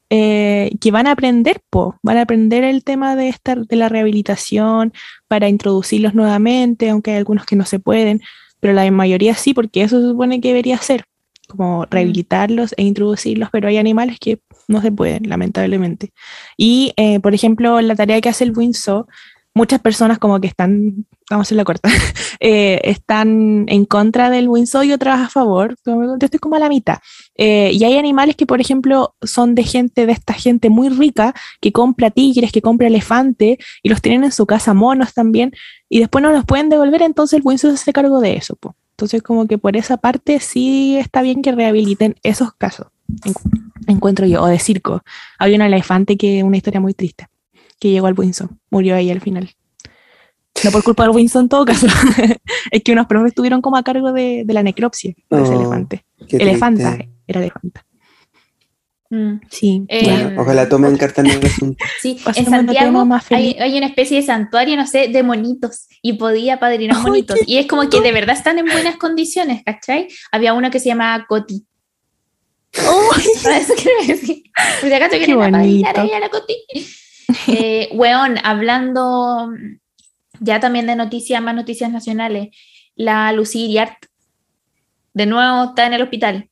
eh, 0.09 0.71
que 0.81 0.91
van 0.91 1.07
a 1.07 1.11
aprender, 1.11 1.61
po, 1.69 1.97
van 2.03 2.17
a 2.17 2.23
aprender 2.23 2.65
el 2.65 2.83
tema 2.83 3.15
de, 3.15 3.29
esta, 3.29 3.55
de 3.55 3.75
la 3.77 3.87
rehabilitación 3.87 4.91
para 5.29 5.47
introducirlos 5.47 6.13
nuevamente, 6.13 6.89
aunque 6.89 7.11
hay 7.11 7.17
algunos 7.17 7.45
que 7.45 7.55
no 7.55 7.65
se 7.65 7.79
pueden, 7.79 8.21
pero 8.59 8.73
la 8.73 8.91
mayoría 8.91 9.35
sí, 9.35 9.53
porque 9.53 9.83
eso 9.83 10.01
se 10.01 10.09
supone 10.09 10.41
que 10.41 10.49
debería 10.49 10.77
ser 10.79 11.05
como 11.51 11.85
rehabilitarlos 11.85 12.73
e 12.77 12.83
introducirlos, 12.83 13.49
pero 13.51 13.67
hay 13.67 13.77
animales 13.77 14.17
que 14.19 14.39
no 14.67 14.81
se 14.81 14.91
pueden, 14.91 15.29
lamentablemente. 15.29 16.11
Y, 16.57 16.93
eh, 16.97 17.19
por 17.19 17.33
ejemplo, 17.33 17.81
la 17.81 17.95
tarea 17.95 18.21
que 18.21 18.29
hace 18.29 18.43
el 18.43 18.57
WINSO 18.57 19.07
muchas 19.53 19.81
personas 19.81 20.17
como 20.19 20.39
que 20.39 20.47
están, 20.47 21.05
vamos 21.29 21.51
a 21.51 21.55
la 21.55 21.63
corta, 21.63 21.89
eh, 22.39 22.79
están 22.83 23.65
en 23.67 23.85
contra 23.85 24.29
del 24.29 24.47
Windsor 24.47 24.85
y 24.85 24.93
otras 24.93 25.19
a 25.19 25.29
favor. 25.29 25.75
Yo 25.85 26.17
estoy 26.19 26.39
como 26.39 26.55
a 26.55 26.59
la 26.59 26.69
mitad. 26.69 26.99
Eh, 27.35 27.71
y 27.73 27.83
hay 27.83 27.97
animales 27.97 28.35
que, 28.35 28.45
por 28.45 28.61
ejemplo, 28.61 29.15
son 29.21 29.55
de 29.55 29.63
gente, 29.63 30.05
de 30.05 30.13
esta 30.13 30.33
gente 30.33 30.69
muy 30.69 30.89
rica, 30.89 31.33
que 31.59 31.71
compra 31.71 32.11
tigres, 32.11 32.51
que 32.51 32.61
compra 32.61 32.87
elefantes, 32.87 33.57
y 33.83 33.89
los 33.89 34.01
tienen 34.01 34.23
en 34.23 34.31
su 34.31 34.45
casa, 34.45 34.73
monos 34.73 35.13
también, 35.13 35.53
y 35.89 35.99
después 35.99 36.21
no 36.21 36.31
los 36.31 36.45
pueden 36.45 36.69
devolver, 36.69 37.01
entonces 37.01 37.37
el 37.37 37.43
Windsor 37.43 37.71
se 37.71 37.75
hace 37.75 37.93
cargo 37.93 38.19
de 38.21 38.35
eso. 38.35 38.55
po. 38.55 38.75
Entonces, 39.01 39.23
como 39.23 39.47
que 39.47 39.57
por 39.57 39.75
esa 39.75 39.97
parte 39.97 40.39
sí 40.39 40.95
está 40.95 41.23
bien 41.23 41.41
que 41.41 41.51
rehabiliten 41.51 42.15
esos 42.21 42.53
casos, 42.53 42.85
encu- 43.25 43.71
encuentro 43.87 44.27
yo, 44.27 44.43
o 44.43 44.45
de 44.45 44.59
circo. 44.59 45.01
Había 45.39 45.55
un 45.55 45.63
elefante 45.63 46.17
que, 46.17 46.43
una 46.43 46.57
historia 46.57 46.79
muy 46.79 46.93
triste, 46.93 47.25
que 47.79 47.89
llegó 47.89 48.05
al 48.05 48.13
Windsor, 48.15 48.51
murió 48.69 48.93
ahí 48.95 49.09
al 49.09 49.19
final. 49.19 49.49
No 50.63 50.69
por 50.69 50.83
culpa 50.83 51.01
del 51.07 51.15
Winston 51.15 51.43
en 51.45 51.49
todo 51.49 51.65
caso, 51.65 51.87
es 52.71 52.83
que 52.83 52.91
unos 52.91 53.07
profes 53.07 53.29
estuvieron 53.29 53.59
como 53.63 53.75
a 53.77 53.81
cargo 53.81 54.13
de, 54.13 54.43
de 54.45 54.53
la 54.53 54.61
necropsia 54.61 55.15
de 55.31 55.41
ese 55.41 55.55
Oh, 55.55 55.61
elefante. 55.61 56.05
Elefanta, 56.29 56.83
era 57.25 57.39
elefanta. 57.39 57.83
Mm. 59.11 59.41
Sí. 59.49 59.83
Eh, 59.89 60.03
bueno. 60.05 60.41
Ojalá 60.41 60.69
tomen 60.69 60.95
carta 60.95 61.19
en 61.19 61.27
el 61.27 61.45
asunto. 61.45 61.83
Sí, 62.01 62.17
en 62.35 62.45
Santiago 62.45 63.05
más 63.05 63.29
hay, 63.29 63.77
una 63.77 63.87
especie 63.87 64.17
de 64.17 64.23
santuario, 64.25 64.77
no 64.77 64.87
sé, 64.87 65.09
de 65.09 65.21
monitos 65.21 65.87
y 66.01 66.13
podía 66.13 66.59
padrinar 66.59 66.95
Ay, 66.97 67.03
monitos. 67.03 67.37
Y 67.45 67.57
es 67.57 67.67
como 67.67 67.87
que 67.89 67.99
de 67.99 68.11
verdad 68.13 68.35
están 68.35 68.57
en 68.57 68.65
buenas 68.65 68.95
condiciones, 68.95 69.63
¿cachai? 69.63 70.07
Había 70.31 70.53
uno 70.53 70.71
que 70.71 70.79
se 70.79 70.87
llamaba 70.87 71.25
Coti. 71.27 71.65
Para 73.43 73.57
eso 73.57 73.73
quiero 73.75 74.07
decir. 74.07 74.43
Por 74.79 74.89
si 74.89 74.95
acaso 74.95 75.17
quieren 75.17 75.55
ahí 75.55 75.83
a 75.83 76.19
la 76.19 76.29
Coti. 76.29 76.55
Eh, 77.47 77.89
weón, 77.91 78.37
hablando 78.43 79.51
ya 80.39 80.61
también 80.61 80.87
de 80.87 80.95
noticias, 80.95 81.41
más 81.41 81.53
noticias 81.53 81.91
nacionales, 81.91 82.49
la 82.95 83.33
Lucía 83.33 83.65
Iriart 83.65 84.05
de 85.13 85.25
nuevo 85.25 85.65
está 85.65 85.85
en 85.85 85.93
el 85.93 86.01
hospital. 86.01 86.49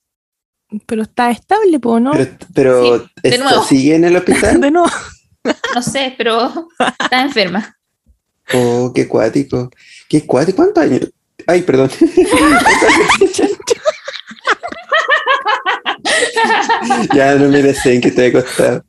Pero 0.85 1.01
está 1.03 1.31
estable, 1.31 1.79
po, 1.79 1.99
¿no? 1.99 2.11
Pero, 2.11 2.27
pero 2.53 2.83
Sí, 2.83 3.05
de 3.23 3.29
¿esto 3.29 3.43
nuevo. 3.43 3.63
¿sigue 3.63 3.95
en 3.95 4.03
el 4.03 4.15
hospital? 4.17 4.61
de 4.61 4.71
nuevo. 4.71 4.89
No 5.73 5.81
sé, 5.81 6.13
pero 6.17 6.67
está 6.99 7.21
enferma. 7.23 7.75
Oh, 8.53 8.91
qué 8.93 9.07
cuático. 9.07 9.69
Qué 10.07 10.25
cuático. 10.25 10.57
¿Cuántos 10.57 10.83
años? 10.83 11.09
Ay, 11.47 11.61
perdón. 11.63 11.89
ya 17.15 17.35
no 17.35 17.49
me 17.49 17.73
sé 17.73 17.95
en 17.95 18.01
qué 18.01 18.09
estoy 18.09 18.25
acostado. 18.27 18.83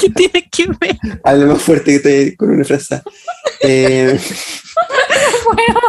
¿Qué 0.00 0.10
tiene 0.10 0.48
que 0.50 0.66
ver? 0.80 0.98
Hablo 1.24 1.46
más 1.54 1.62
fuerte 1.62 1.84
que 1.90 1.96
estoy 1.96 2.36
con 2.36 2.50
una 2.50 2.64
frase. 2.64 3.02
Eh, 3.60 4.18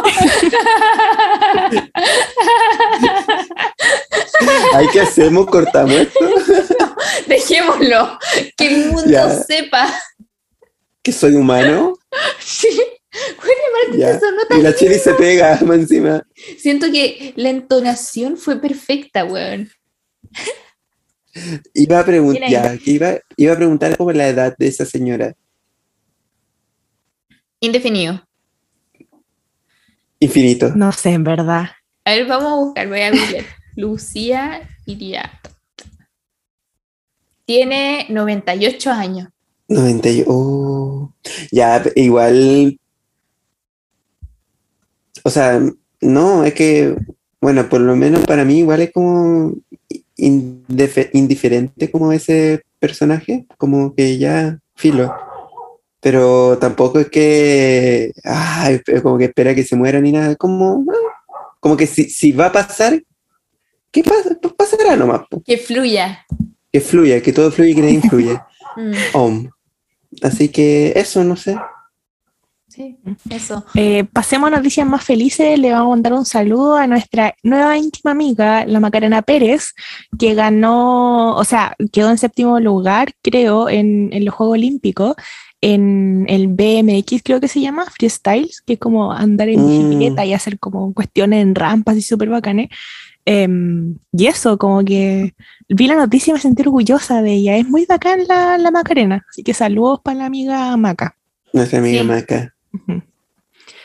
¿Hay 4.74 4.88
que 4.88 5.00
hacemos? 5.00 5.46
¿Cortamos 5.46 5.94
esto? 5.94 6.20
Dejémoslo, 7.26 8.18
que 8.56 8.66
el 8.66 8.86
mundo 8.86 9.10
Ya. 9.10 9.28
sepa. 9.30 9.88
¿Que 11.02 11.12
soy 11.12 11.34
humano? 11.34 11.94
Sí. 12.38 12.68
Bueno, 13.36 14.20
tan 14.48 14.58
Y 14.58 14.62
la 14.62 14.74
chili 14.74 14.94
se 14.98 15.14
pega 15.14 15.58
más 15.64 15.78
encima. 15.78 16.22
Siento 16.58 16.90
que 16.92 17.32
la 17.36 17.48
entonación 17.50 18.36
fue 18.36 18.60
perfecta, 18.60 19.24
weón. 19.24 19.70
Iba 21.74 22.00
a 22.00 22.04
preguntar, 22.04 22.78
iba, 22.84 23.18
iba 23.36 23.52
a 23.52 23.56
preguntar 23.56 23.96
por 23.96 24.14
la 24.14 24.28
edad 24.28 24.54
de 24.58 24.68
esa 24.68 24.84
señora. 24.84 25.34
Indefinido. 27.60 28.26
Infinito. 30.20 30.72
No 30.76 30.92
sé, 30.92 31.10
en 31.12 31.24
verdad. 31.24 31.70
A 32.04 32.10
ver, 32.12 32.26
vamos 32.26 32.52
a 32.52 32.56
buscar, 32.56 32.88
voy 32.88 33.00
a 33.00 33.10
googlear. 33.10 33.44
Lucía 33.76 34.68
Iriart. 34.86 35.48
Tiene 37.46 38.06
98 38.10 38.90
años. 38.92 39.28
90 39.68 40.08
y- 40.10 40.24
oh. 40.26 41.12
Ya, 41.50 41.82
igual. 41.96 42.78
O 45.24 45.30
sea, 45.30 45.60
no, 46.00 46.44
es 46.44 46.54
que, 46.54 46.96
bueno, 47.40 47.68
por 47.68 47.80
lo 47.80 47.96
menos 47.96 48.24
para 48.26 48.44
mí 48.44 48.58
igual 48.58 48.80
es 48.82 48.92
como 48.92 49.54
indife- 50.16 51.10
indiferente 51.12 51.90
como 51.90 52.12
ese 52.12 52.62
personaje, 52.78 53.46
como 53.58 53.94
que 53.94 54.18
ya 54.18 54.58
filo. 54.76 55.14
Pero 56.00 56.56
tampoco 56.58 56.98
es 56.98 57.10
que, 57.10 58.12
ay, 58.24 58.80
como 59.02 59.18
que 59.18 59.26
espera 59.26 59.54
que 59.54 59.64
se 59.64 59.76
muera 59.76 60.00
ni 60.00 60.12
nada, 60.12 60.34
como, 60.36 60.84
como 61.60 61.76
que 61.76 61.86
si, 61.86 62.08
si 62.08 62.32
va 62.32 62.46
a 62.46 62.52
pasar, 62.52 63.02
¿qué 63.90 64.02
pasa? 64.02 64.36
Pues 64.40 64.54
pasará 64.54 64.96
nomás, 64.96 65.22
po. 65.28 65.42
Que 65.44 65.58
fluya. 65.58 66.24
que 66.72 66.80
fluya, 66.80 67.20
que 67.20 67.32
todo 67.32 67.50
fluya 67.50 67.70
y 67.70 67.74
que 67.74 67.82
nadie 67.82 67.94
influya. 67.94 68.46
Mm, 68.76 68.92
Om. 69.14 69.50
Así 70.22 70.48
que 70.48 70.92
eso, 70.94 71.24
no 71.24 71.34
sé. 71.34 71.58
sí, 72.68 72.96
eso. 73.28 73.64
Eh, 73.74 74.04
pasemos 74.04 74.46
a 74.46 74.56
noticias 74.56 74.86
más 74.86 75.02
felices. 75.04 75.58
Le 75.58 75.72
vamos 75.72 75.86
a 75.86 75.90
mandar 75.90 76.12
un 76.12 76.24
saludo 76.24 76.76
a 76.76 76.86
nuestra 76.86 77.34
nueva 77.42 77.76
íntima 77.76 78.12
amiga, 78.12 78.64
la 78.66 78.78
Macarena 78.78 79.22
Pérez, 79.22 79.74
que 80.16 80.34
ganó, 80.34 81.34
o 81.34 81.42
sea, 81.42 81.74
quedó 81.90 82.10
en 82.10 82.18
séptimo 82.18 82.60
lugar, 82.60 83.12
creo, 83.22 83.68
en, 83.68 84.10
en 84.12 84.24
los 84.24 84.34
Juegos 84.36 84.54
Olímpicos, 84.54 85.16
en 85.62 86.24
el 86.28 86.48
BMX, 86.48 87.22
creo 87.22 87.40
que 87.40 87.48
se 87.48 87.60
llama, 87.60 87.84
Freestyles, 87.86 88.62
que 88.62 88.74
es 88.74 88.78
como 88.78 89.12
andar 89.12 89.48
en 89.48 89.60
Mm. 89.60 89.68
bicicleta 89.90 90.24
y 90.24 90.32
hacer 90.32 90.58
como 90.58 90.92
cuestiones 90.94 91.42
en 91.42 91.54
rampas 91.54 91.96
y 91.96 92.02
súper 92.02 92.28
bacanes. 92.30 92.68
Em, 93.26 93.96
y 94.12 94.26
eso, 94.26 94.56
como 94.56 94.82
que 94.82 95.34
vi 95.68 95.86
la 95.86 95.94
noticia 95.96 96.30
y 96.30 96.34
me 96.34 96.40
sentí 96.40 96.62
orgullosa 96.62 97.20
de 97.22 97.32
ella. 97.34 97.56
Es 97.58 97.68
muy 97.68 97.84
bacán 97.84 98.26
la, 98.26 98.56
la 98.56 98.70
Macarena. 98.70 99.24
Así 99.28 99.42
que 99.42 99.52
saludos 99.52 100.00
para 100.02 100.18
la 100.18 100.26
amiga 100.26 100.74
Maca. 100.78 101.14
Nuestra 101.52 101.78
amiga 101.80 102.00
Sí. 102.00 102.06
Maca. 102.08 102.54
Ujú. 102.72 103.02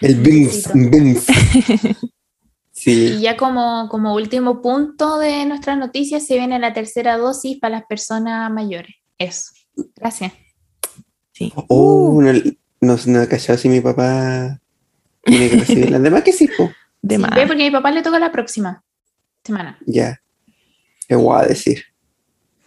El 0.02 0.16
Bins, 0.16 0.70
Bins. 0.74 1.26
Sí. 2.72 3.16
Y 3.18 3.22
ya 3.22 3.36
como, 3.38 3.88
como 3.90 4.14
último 4.16 4.62
punto 4.62 5.18
de 5.20 5.46
nuestras 5.46 5.78
noticias, 5.78 6.26
se 6.26 6.38
viene 6.38 6.60
la 6.60 6.74
tercera 6.74 7.18
dosis 7.18 7.58
para 7.60 7.78
las 7.78 7.86
personas 7.86 8.50
mayores. 8.52 8.96
Eso. 9.18 9.52
Gracias. 9.96 10.34
Sí. 11.36 11.52
Oh, 11.68 12.22
no, 12.22 12.32
no, 12.82 12.98
no 13.06 13.22
he 13.22 13.28
cachado 13.28 13.58
si 13.60 13.68
mi 13.68 13.82
papá 13.82 14.60
tiene 15.24 15.50
que 15.50 15.58
recibirla. 15.58 15.98
Además 15.98 16.24
que 16.24 16.32
sí, 16.32 16.48
po. 16.58 16.72
De 17.02 17.16
Sí, 17.16 17.22
más. 17.22 17.36
ve, 17.36 17.46
porque 17.46 17.64
a 17.64 17.66
mi 17.66 17.72
papá 17.72 17.92
le 17.92 18.02
toca 18.02 18.18
la 18.20 18.32
próxima 18.32 18.84
semana. 19.44 19.78
Ya. 19.86 20.22
¿Qué 21.08 21.16
voy 21.16 21.38
a 21.40 21.46
decir? 21.46 21.84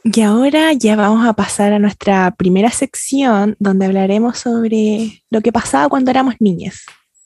Y 0.04 0.20
ahora 0.20 0.72
ya 0.74 0.96
vamos 0.96 1.26
a 1.26 1.32
pasar 1.32 1.72
a 1.72 1.78
nuestra 1.78 2.30
primera 2.36 2.70
sección 2.70 3.56
donde 3.58 3.86
hablaremos 3.86 4.38
sobre 4.38 5.22
lo 5.30 5.40
que 5.40 5.50
pasaba 5.50 5.88
cuando 5.88 6.10
éramos 6.10 6.34
niñas, 6.38 6.84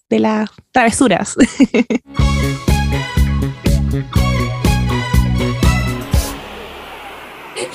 de 0.08 0.20
las 0.20 0.48
travesuras. 0.70 1.36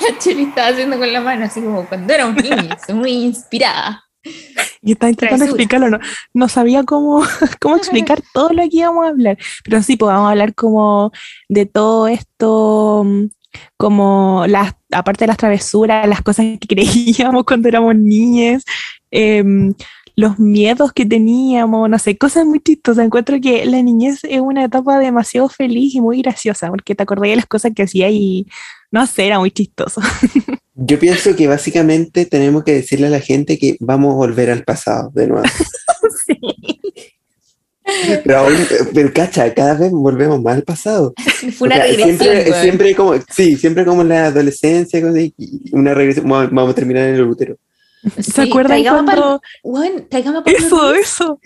Cheli 0.18 0.44
estaba 0.44 0.68
haciendo 0.68 0.98
con 0.98 1.12
la 1.12 1.20
mano, 1.20 1.44
así 1.44 1.60
como 1.60 1.86
cuando 1.86 2.12
era 2.12 2.26
un 2.26 2.36
niño, 2.36 2.76
muy 2.94 3.10
inspirada. 3.10 4.04
y 4.82 4.92
estaba 4.92 5.10
intentando 5.10 5.44
explicarlo, 5.44 5.90
no, 5.90 5.98
no 6.34 6.48
sabía 6.48 6.84
cómo, 6.84 7.22
cómo 7.60 7.76
explicar 7.76 8.22
todo 8.32 8.50
lo 8.50 8.62
que 8.62 8.76
íbamos 8.78 9.06
a 9.06 9.08
hablar. 9.08 9.38
Pero 9.64 9.82
sí, 9.82 9.96
pues 9.96 10.12
vamos 10.12 10.28
a 10.28 10.30
hablar 10.32 10.54
como 10.54 11.12
de 11.48 11.66
todo 11.66 12.08
esto, 12.08 13.04
mm, 13.04 13.26
como 13.76 14.44
las, 14.46 14.74
aparte 14.92 15.24
de 15.24 15.28
las 15.28 15.36
travesuras, 15.36 16.08
las 16.08 16.22
cosas 16.22 16.46
que 16.60 16.68
creíamos 16.68 17.44
cuando 17.44 17.68
éramos 17.68 17.96
niñas, 17.96 18.64
em, 19.10 19.74
los 20.16 20.38
miedos 20.38 20.92
que 20.92 21.06
teníamos, 21.06 21.88
no 21.88 21.98
sé, 21.98 22.18
cosas 22.18 22.44
muy 22.44 22.60
chistosas. 22.60 23.04
Encuentro 23.06 23.40
que 23.40 23.64
la 23.66 23.80
niñez 23.82 24.24
es 24.24 24.40
una 24.40 24.64
etapa 24.64 24.98
demasiado 24.98 25.48
feliz 25.48 25.94
y 25.94 26.00
muy 26.00 26.22
graciosa, 26.22 26.68
porque 26.70 26.96
te 26.96 27.04
acordás 27.04 27.30
de 27.30 27.36
las 27.36 27.46
cosas 27.46 27.72
que 27.74 27.84
hacía 27.84 28.10
y, 28.10 28.46
no 28.90 29.06
sé, 29.06 29.26
era 29.26 29.38
muy 29.38 29.50
chistoso. 29.50 30.00
Yo 30.80 30.98
pienso 30.98 31.34
que 31.34 31.48
básicamente 31.48 32.24
tenemos 32.24 32.62
que 32.62 32.72
decirle 32.74 33.08
a 33.08 33.10
la 33.10 33.20
gente 33.20 33.58
que 33.58 33.76
vamos 33.80 34.12
a 34.12 34.16
volver 34.16 34.48
al 34.50 34.62
pasado 34.64 35.10
de 35.14 35.26
nuevo. 35.26 35.44
Pero, 38.22 38.38
aún- 38.38 38.66
pero 38.92 39.10
cacha, 39.14 39.52
cada 39.54 39.72
vez 39.74 39.90
volvemos 39.90 40.42
más 40.42 40.56
al 40.56 40.62
pasado. 40.62 41.14
Fue 41.56 41.68
una 41.68 41.76
O 41.76 41.78
sea, 41.78 41.86
regresión. 41.96 42.60
siempre, 42.60 42.94
como, 42.94 43.14
sí, 43.34 43.56
siempre 43.56 43.86
como 43.86 44.02
en 44.02 44.10
la 44.10 44.26
adolescencia, 44.26 45.00
una 45.72 45.94
regresión, 45.94 46.28
vamos, 46.28 46.50
vamos 46.52 46.72
a 46.72 46.74
terminar 46.74 47.04
en 47.04 47.14
el 47.14 47.22
útero. 47.22 47.56
¿Se 48.18 48.22
Sí, 48.24 48.40
acuerdan 48.42 48.82
cuando... 48.84 49.40
pa'l 49.62 50.44
Eso, 50.44 50.94
eso. 50.94 51.40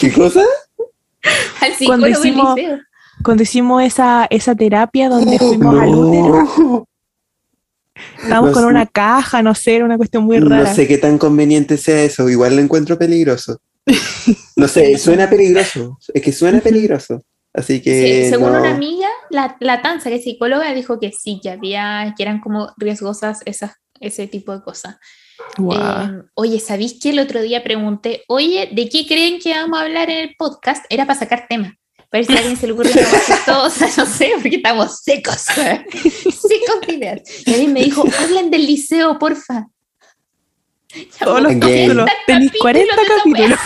¿Qué 0.00 0.12
cosa? 0.12 0.44
al 1.60 1.72
cuando 1.86 2.06
del 2.06 2.16
hicimos- 2.16 2.56
liceo. 2.56 2.78
Cuando 3.22 3.42
hicimos 3.42 3.82
esa, 3.82 4.26
esa 4.30 4.54
terapia 4.54 5.08
donde 5.08 5.38
fuimos 5.38 5.78
al 5.80 5.88
útero. 5.94 6.44
No. 6.58 6.86
Estábamos 8.22 8.48
No 8.50 8.52
con 8.54 8.62
sé- 8.62 8.68
una 8.68 8.86
caja, 8.86 9.42
no 9.42 9.54
sé, 9.54 9.76
era 9.76 9.84
una 9.84 9.96
cuestión 9.98 10.24
muy 10.24 10.38
No 10.40 10.48
rara. 10.48 10.74
sé 10.74 10.86
qué 10.88 10.96
tan 10.98 11.18
conveniente 11.18 11.76
sea 11.76 12.02
eso, 12.02 12.28
igual 12.30 12.56
lo 12.56 12.62
encuentro 12.62 12.98
peligroso. 12.98 13.58
No 14.56 14.68
sé, 14.68 14.96
suena 14.98 15.28
peligroso, 15.28 15.98
es 16.14 16.22
que 16.22 16.32
suena 16.32 16.60
peligroso. 16.60 17.22
Así 17.52 17.74
Sí, 17.78 17.82
que 17.82 18.28
según 18.30 18.52
no. 18.52 18.60
una 18.60 18.70
amiga, 18.70 19.08
la, 19.28 19.56
la 19.60 19.82
Tanza, 19.82 20.08
que 20.08 20.16
es 20.16 20.24
psicóloga, 20.24 20.72
dijo 20.72 21.00
que 21.00 21.10
sí, 21.12 21.40
que 21.42 21.50
había, 21.50 22.14
que 22.16 22.22
eran 22.22 22.40
como 22.40 22.72
riesgosas 22.78 23.40
esas, 23.44 23.72
ese 23.98 24.28
tipo 24.28 24.56
de 24.56 24.62
cosas. 24.62 24.96
Guau. 25.58 25.78
Eh, 26.06 26.22
oye, 26.34 26.60
¿sabéis 26.60 26.98
que 27.02 27.10
el 27.10 27.18
otro 27.18 27.42
día 27.42 27.64
pregunté, 27.64 28.22
oye, 28.28 28.70
¿de 28.72 28.88
qué 28.88 29.04
creen 29.06 29.40
que 29.40 29.50
vamos 29.52 29.78
a 29.78 29.82
hablar 29.82 30.08
en 30.10 30.28
el 30.28 30.34
podcast? 30.38 30.84
Era 30.90 31.06
para 31.06 31.18
sacar 31.18 31.46
tema. 31.48 31.74
Ver 32.12 32.26
si 32.26 32.32
a 32.34 32.38
alguien 32.38 32.56
se 32.56 32.66
le 32.66 32.72
ocurre 32.72 32.90
chistoso, 32.90 33.86
no 33.98 34.06
sé, 34.06 34.32
porque 34.42 34.56
estamos 34.56 35.00
secos, 35.02 35.44
güey. 35.54 35.78
secos 36.12 36.80
de 36.86 36.94
ideas. 36.94 37.20
Y 37.46 37.50
alguien 37.52 37.72
me 37.72 37.84
dijo, 37.84 38.04
hablen 38.18 38.50
del 38.50 38.66
liceo, 38.66 39.16
porfa. 39.18 39.66
Todos 41.20 41.40
los 41.42 41.52
capítulos. 41.54 42.10
Tenéis 42.26 42.50
40 42.60 42.96
de 42.96 43.02
esa 43.02 43.14
capítulos. 43.16 43.58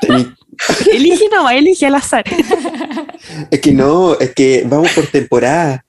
Elige 0.92 1.28
nomás, 1.32 1.54
elige 1.54 1.86
al 1.86 1.94
azar. 1.94 2.24
Es 3.50 3.60
que 3.60 3.72
no, 3.72 4.18
es 4.18 4.34
que 4.34 4.62
vamos 4.66 4.90
por 4.92 5.06
temporada. 5.06 5.82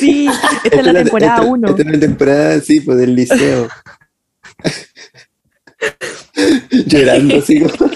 Sí, 0.00 0.28
esta 0.64 0.80
es 0.80 0.86
la 0.86 0.92
temporada 0.94 1.34
esta- 1.36 1.46
1. 1.46 1.68
Esta 1.68 1.82
es 1.82 1.88
la 1.88 2.00
temporada, 2.00 2.60
sí, 2.60 2.80
pues 2.80 2.98
del 2.98 3.14
liceo. 3.14 3.68
Llorando, 6.86 7.42
como- 7.46 7.90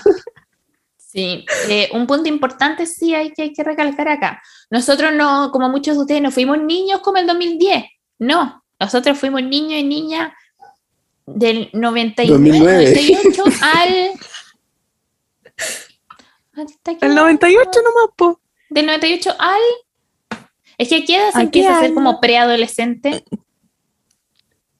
Sí, 1.14 1.46
eh, 1.68 1.90
un 1.92 2.08
punto 2.08 2.28
importante 2.28 2.86
sí 2.86 3.14
hay 3.14 3.32
que, 3.32 3.42
hay 3.42 3.52
que 3.52 3.62
recalcar 3.62 4.08
acá. 4.08 4.42
Nosotros 4.68 5.12
no, 5.14 5.52
como 5.52 5.68
muchos 5.68 5.94
de 5.94 6.00
ustedes, 6.00 6.20
no 6.20 6.32
fuimos 6.32 6.60
niños 6.60 7.02
como 7.02 7.18
el 7.18 7.26
2010. 7.28 7.84
No, 8.18 8.64
nosotros 8.80 9.16
fuimos 9.16 9.44
niños 9.44 9.74
y 9.74 9.84
niñas 9.84 10.32
del 11.24 11.70
99, 11.72 12.32
2009. 12.32 12.84
98 12.84 13.44
al... 13.62 14.10
¿Hasta 16.64 16.94
qué 16.96 17.06
El 17.06 17.12
edad? 17.12 17.22
98 17.22 17.70
nomás, 17.84 18.14
po. 18.16 18.40
Del 18.70 18.86
98 18.86 19.36
al... 19.38 20.40
Es 20.78 20.88
que 20.88 20.96
aquí 20.96 21.14
edad 21.14 21.30
se 21.30 21.38
¿A 21.38 21.40
qué 21.42 21.44
empieza 21.44 21.78
a 21.78 21.80
ser 21.80 21.94
como 21.94 22.20
preadolescente. 22.20 23.22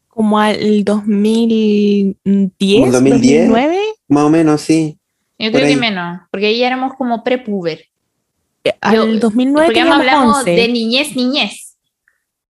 Como 0.09 0.41
al 0.41 0.83
2010, 0.83 2.17
Como 2.81 2.91
2010. 2.91 3.49
2009. 3.51 3.79
Más 4.09 4.25
o 4.25 4.31
menos, 4.31 4.61
sí. 4.63 4.99
Yo 5.45 5.53
creo 5.53 5.69
que 5.69 5.77
menos, 5.77 6.21
porque 6.31 6.47
ahí 6.47 6.59
ya 6.59 6.67
éramos 6.69 6.95
como 6.95 7.23
prepuber. 7.25 7.85
eh, 8.65 8.75
Al 8.81 8.95
Yo- 8.97 9.07
2009 9.21 9.67
Porque 9.67 9.81
teníamos 9.81 10.01
hablamos 10.01 10.39
11. 10.39 10.51
de 10.51 10.69
niñez, 10.69 11.15
niñez. 11.17 11.77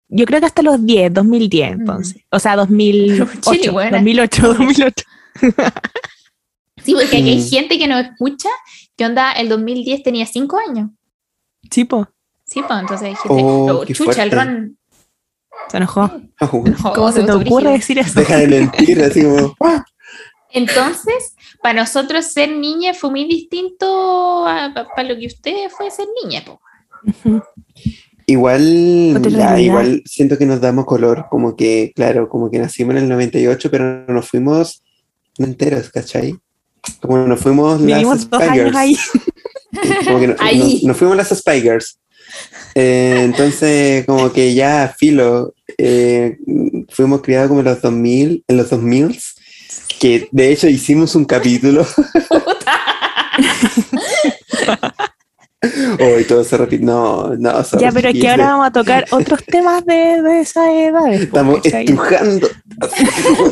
Yo 0.08 0.26
creo 0.26 0.40
que 0.40 0.46
hasta 0.46 0.62
los 0.62 0.86
10, 0.86 1.12
2010 1.14 1.72
entonces. 1.72 2.22
O 2.30 2.38
sea, 2.40 2.56
2008, 2.56 3.52
Chile, 3.54 3.70
buena. 3.72 3.98
2008, 3.98 4.54
2008. 4.54 5.04
Sí, 6.84 6.94
porque 6.94 7.18
aquí 7.18 7.30
hay 7.30 7.40
Mm. 7.42 7.50
gente 7.50 7.80
que 7.80 7.88
nos 7.88 8.06
escucha 8.06 8.50
que 8.96 9.06
onda 9.06 9.32
el 9.32 9.50
2010 9.50 10.04
tenía 10.04 10.26
5 10.28 10.58
años. 10.70 10.90
Sí, 11.72 11.86
po, 11.86 12.08
Sí, 12.46 12.62
pues 12.62 12.80
entonces 12.80 13.08
hay 13.08 13.16
gente. 13.16 13.44
Oh, 13.44 13.80
oh, 13.80 13.86
chucha, 13.86 14.22
el. 14.24 14.30
Ron. 14.32 14.78
se 15.72 15.78
enojó. 15.78 16.08
Bueno. 16.10 16.78
oh, 16.86 16.94
¿Cómo 16.94 17.12
se 17.12 17.24
te 17.24 17.32
ocurre 17.32 17.72
decir 17.72 17.98
eso? 17.98 18.20
Deja 18.20 18.38
de 18.38 18.48
mentir, 18.48 19.02
así 19.02 19.24
como. 19.24 19.56
Entonces, 20.56 21.36
para 21.62 21.82
nosotros 21.82 22.26
ser 22.26 22.50
niña 22.50 22.94
fue 22.94 23.12
muy 23.12 23.26
distinto 23.26 24.48
a, 24.48 24.74
para 24.96 25.10
lo 25.10 25.18
que 25.20 25.28
ustedes 25.28 25.72
fue 25.72 25.92
ser 25.92 26.08
niña. 26.24 26.44
po. 26.46 26.60
Igual, 28.28 29.22
ya, 29.30 29.60
igual 29.60 30.02
siento 30.06 30.38
que 30.40 30.48
nos 30.48 30.60
damos 30.60 30.86
color, 30.86 31.28
como 31.30 31.56
que, 31.56 31.92
claro, 31.96 32.28
como 32.28 32.50
que 32.50 32.58
nacimos 32.58 32.96
en 32.96 33.04
el 33.04 33.10
98, 33.10 33.70
pero 33.70 34.06
nos 34.08 34.28
fuimos 34.28 34.82
no 35.38 35.46
enteros, 35.46 35.90
¿cachai? 35.90 36.36
Como 37.02 37.18
nos 37.28 37.40
fuimos 37.40 37.80
las 37.82 38.00
Vivimos 38.00 38.28
Girls. 38.54 38.76
ahí. 38.76 38.98
Como 40.06 40.20
que 40.22 40.28
no- 40.28 40.36
Ahí. 40.40 40.76
nos, 40.76 40.84
nos 40.84 40.98
fuimos 40.98 41.18
las 41.18 41.30
Spy 41.30 41.60
Girls. 41.62 42.00
Eh, 42.76 43.22
entonces, 43.26 44.06
como 44.06 44.32
que 44.32 44.54
ya, 44.54 44.94
filo, 44.98 45.54
eh, 45.78 46.38
fuimos 46.90 47.22
criados 47.22 47.50
como 47.50 47.60
en 47.60 47.66
los 47.66 47.82
2000, 47.82 48.44
en 48.48 48.58
los 48.58 48.70
2000, 48.70 49.20
que 50.00 50.28
de 50.32 50.52
hecho 50.52 50.68
hicimos 50.68 51.16
un 51.16 51.26
capítulo, 51.26 51.86
hoy 56.00 56.24
todo 56.26 56.44
se 56.44 56.58
repite, 56.58 56.84
no, 56.84 57.36
no, 57.36 57.64
Ya, 57.80 57.92
pero 57.92 58.10
es 58.10 58.20
que 58.20 58.30
ahora 58.30 58.52
vamos 58.52 58.68
a 58.68 58.72
tocar 58.72 59.06
otros 59.12 59.44
temas 59.46 59.86
de, 59.86 60.22
de 60.22 60.40
esas 60.42 60.68
edades. 60.70 61.28
po, 61.28 61.38
Estamos 61.38 61.66
estrujando 61.66 62.48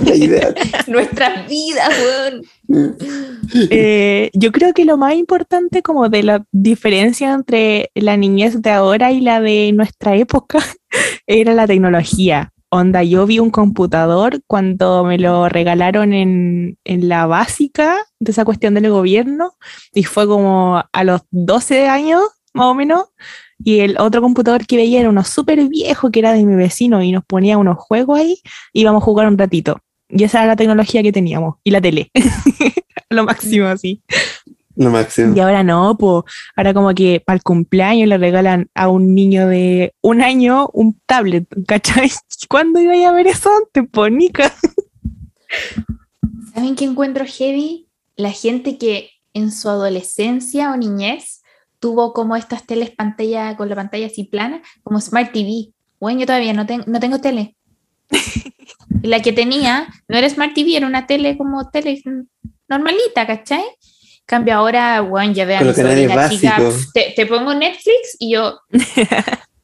la 0.05 0.15
idea. 0.15 0.53
Nuestras 0.87 1.47
vidas, 1.47 1.89
weón. 1.99 2.45
Eh, 3.69 4.29
yo 4.33 4.51
creo 4.51 4.73
que 4.73 4.85
lo 4.85 4.97
más 4.97 5.15
importante 5.15 5.81
como 5.81 6.09
de 6.09 6.23
la 6.23 6.45
diferencia 6.51 7.33
entre 7.33 7.91
la 7.95 8.17
niñez 8.17 8.61
de 8.61 8.71
ahora 8.71 9.11
y 9.11 9.21
la 9.21 9.41
de 9.41 9.71
nuestra 9.73 10.15
época 10.15 10.59
era 11.27 11.53
la 11.53 11.67
tecnología. 11.67 12.52
Onda, 12.75 13.03
yo 13.03 13.27
vi 13.27 13.37
un 13.37 13.51
computador 13.51 14.41
cuando 14.47 15.03
me 15.03 15.19
lo 15.19 15.47
regalaron 15.47 16.11
en, 16.11 16.79
en 16.83 17.07
la 17.07 17.27
básica 17.27 17.97
de 18.19 18.31
esa 18.31 18.45
cuestión 18.45 18.73
del 18.73 18.89
gobierno 18.89 19.53
y 19.93 20.05
fue 20.05 20.25
como 20.25 20.83
a 20.91 21.03
los 21.03 21.21
12 21.29 21.87
años 21.87 22.23
más 22.51 22.65
o 22.65 22.73
menos 22.73 23.09
y 23.63 23.81
el 23.81 23.99
otro 23.99 24.23
computador 24.23 24.65
que 24.65 24.77
veía 24.77 25.01
era 25.01 25.09
uno 25.09 25.23
súper 25.23 25.69
viejo 25.69 26.09
que 26.09 26.17
era 26.17 26.33
de 26.33 26.43
mi 26.47 26.55
vecino 26.55 27.03
y 27.03 27.11
nos 27.11 27.23
ponía 27.23 27.59
unos 27.59 27.77
juegos 27.77 28.17
ahí 28.17 28.41
y 28.73 28.81
íbamos 28.81 29.03
a 29.03 29.05
jugar 29.05 29.27
un 29.27 29.37
ratito. 29.37 29.79
Y 30.09 30.23
esa 30.23 30.39
era 30.39 30.47
la 30.47 30.55
tecnología 30.55 31.03
que 31.03 31.11
teníamos 31.11 31.57
y 31.63 31.69
la 31.69 31.79
tele. 31.79 32.09
lo 33.11 33.23
máximo 33.23 33.67
así. 33.67 34.01
Lo 34.75 34.89
máximo. 34.89 35.35
Y 35.35 35.39
ahora 35.39 35.63
no, 35.63 35.95
pues 35.97 36.23
ahora 36.55 36.73
como 36.73 36.93
que 36.93 37.21
para 37.25 37.35
el 37.37 37.43
cumpleaños 37.43 38.07
le 38.09 38.17
regalan 38.17 38.69
a 38.73 38.89
un 38.89 39.13
niño 39.13 39.47
de 39.47 39.93
un 40.01 40.21
año 40.21 40.67
un 40.73 40.99
tablet, 41.05 41.45
¿cachai? 41.67 42.09
¿Cuándo 42.49 42.79
iba 42.81 43.07
a 43.07 43.11
ver 43.11 43.27
eso 43.27 43.49
antes, 43.55 43.89
po, 43.91 44.09
Nica? 44.09 44.51
¿Saben 46.53 46.75
qué 46.75 46.85
encuentro 46.85 47.25
heavy? 47.25 47.87
La 48.15 48.31
gente 48.31 48.77
que 48.77 49.09
en 49.33 49.51
su 49.51 49.69
adolescencia 49.69 50.71
o 50.71 50.77
niñez 50.77 51.41
tuvo 51.79 52.13
como 52.13 52.35
estas 52.35 52.65
teles 52.65 52.91
pantalla 52.91 53.55
con 53.57 53.69
la 53.69 53.75
pantalla 53.75 54.07
así 54.07 54.23
plana, 54.23 54.61
como 54.83 55.01
Smart 55.01 55.31
TV. 55.33 55.71
Bueno, 55.99 56.19
yo 56.21 56.25
todavía 56.25 56.53
no, 56.53 56.65
ten- 56.65 56.83
no 56.87 56.99
tengo 56.99 57.19
tele. 57.19 57.55
La 59.01 59.21
que 59.21 59.33
tenía 59.33 59.87
no 60.07 60.17
era 60.17 60.29
Smart 60.29 60.53
TV, 60.53 60.77
era 60.77 60.87
una 60.87 61.07
tele 61.07 61.37
como 61.37 61.69
tele 61.69 62.01
mm, 62.05 62.21
normalita, 62.69 63.25
¿cachai? 63.27 63.63
Cambio 64.25 64.53
ahora, 64.55 65.01
bueno, 65.01 65.33
ya 65.33 65.45
vean 65.45 65.75
sobrina 65.75 66.29
te, 66.93 67.13
te 67.15 67.25
pongo 67.25 67.53
Netflix 67.53 68.15
y 68.19 68.31
yo, 68.33 68.57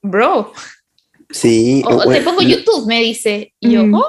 bro, 0.02 0.52
Sí. 1.32 1.82
o, 1.86 1.96
o 1.96 2.10
te 2.12 2.22
pongo 2.22 2.42
YouTube, 2.42 2.88
me 2.88 3.00
dice. 3.02 3.54
Y 3.60 3.72
yo, 3.72 3.86
Mm. 3.86 3.94
oh, 3.96 4.06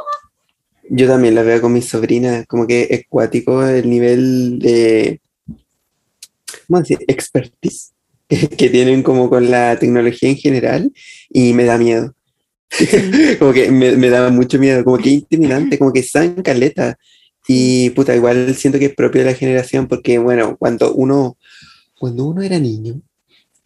Yo 0.89 1.07
también 1.07 1.35
la 1.37 1.43
veo 1.43 1.61
con 1.61 1.73
mis 1.73 1.89
sobrinas, 1.89 2.47
como 2.47 2.67
que 2.67 2.89
es 2.91 3.03
cuático 3.09 3.65
el 3.65 3.89
nivel 3.89 4.59
de, 4.59 5.21
¿cómo 6.67 6.81
decir? 6.81 6.99
Expertise 7.07 7.93
que, 8.29 8.49
que 8.49 8.71
tienen 8.71 9.03
como 9.03 9.29
con 9.31 9.51
la 9.51 9.79
tecnología 9.79 10.31
en 10.31 10.37
general 10.37 10.91
y 11.29 11.53
me 11.53 11.65
da 11.65 11.79
miedo. 11.79 12.15
como 13.39 13.53
que 13.53 13.71
me, 13.71 13.97
me 13.97 14.09
da 14.11 14.31
mucho 14.31 14.59
miedo, 14.59 14.83
como 14.85 14.99
que 14.99 15.11
intimidante, 15.11 15.79
como 15.79 15.93
que 15.93 16.03
saben 16.03 16.43
caleta. 16.43 16.97
Y 17.49 17.91
puta, 17.91 18.15
igual 18.15 18.55
siento 18.55 18.79
que 18.79 18.87
es 18.87 18.95
propio 18.95 19.23
de 19.25 19.31
la 19.33 19.37
generación 19.37 19.87
porque, 19.89 20.19
bueno, 20.19 20.57
cuando 20.59 20.93
uno, 20.95 21.37
cuando 21.99 22.27
uno 22.27 22.43
era 22.43 22.59
niño, 22.59 23.01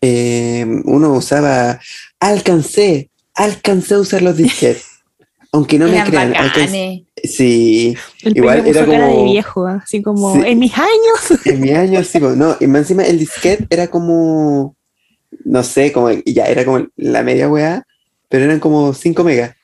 eh, 0.01 0.65
uno 0.85 1.13
usaba, 1.15 1.81
alcancé, 2.21 3.11
alcancé 3.35 3.95
a 3.95 3.99
usar 4.01 4.23
los 4.23 4.37
disquetes. 4.37 4.87
Aunque 5.53 5.79
no 5.79 5.87
me 5.87 5.93
eran 5.95 6.09
crean, 6.09 6.35
alcancé-. 6.35 7.05
Sí, 7.23 7.97
El 8.23 8.37
Igual 8.37 8.67
era 8.67 8.85
cara 8.85 9.07
de 9.07 9.13
como- 9.15 9.25
viejo, 9.33 9.67
así 9.67 10.03
como 10.03 10.35
Sí. 10.35 10.41
en 10.47 10.59
mis 10.59 10.73
años. 10.77 11.41
en 11.47 11.61
mi 11.61 11.71
año 11.71 12.03
sí, 12.03 12.19
pues, 12.19 12.37
no, 12.37 12.57
y 12.61 12.67
más 12.67 12.81
encima 12.83 13.05
el 13.05 13.19
disquete 13.21 13.67
era 13.71 13.87
como, 13.89 14.75
no 15.45 15.63
sé, 15.63 15.93
como, 15.93 16.11
ya 16.27 16.47
era 16.47 16.65
como 16.65 16.87
la 16.97 17.23
media 17.23 17.49
weá, 17.49 17.87
pero 18.29 18.45
eran 18.45 18.59
como 18.61 18.93
5 18.95 19.23
megas, 19.25 19.55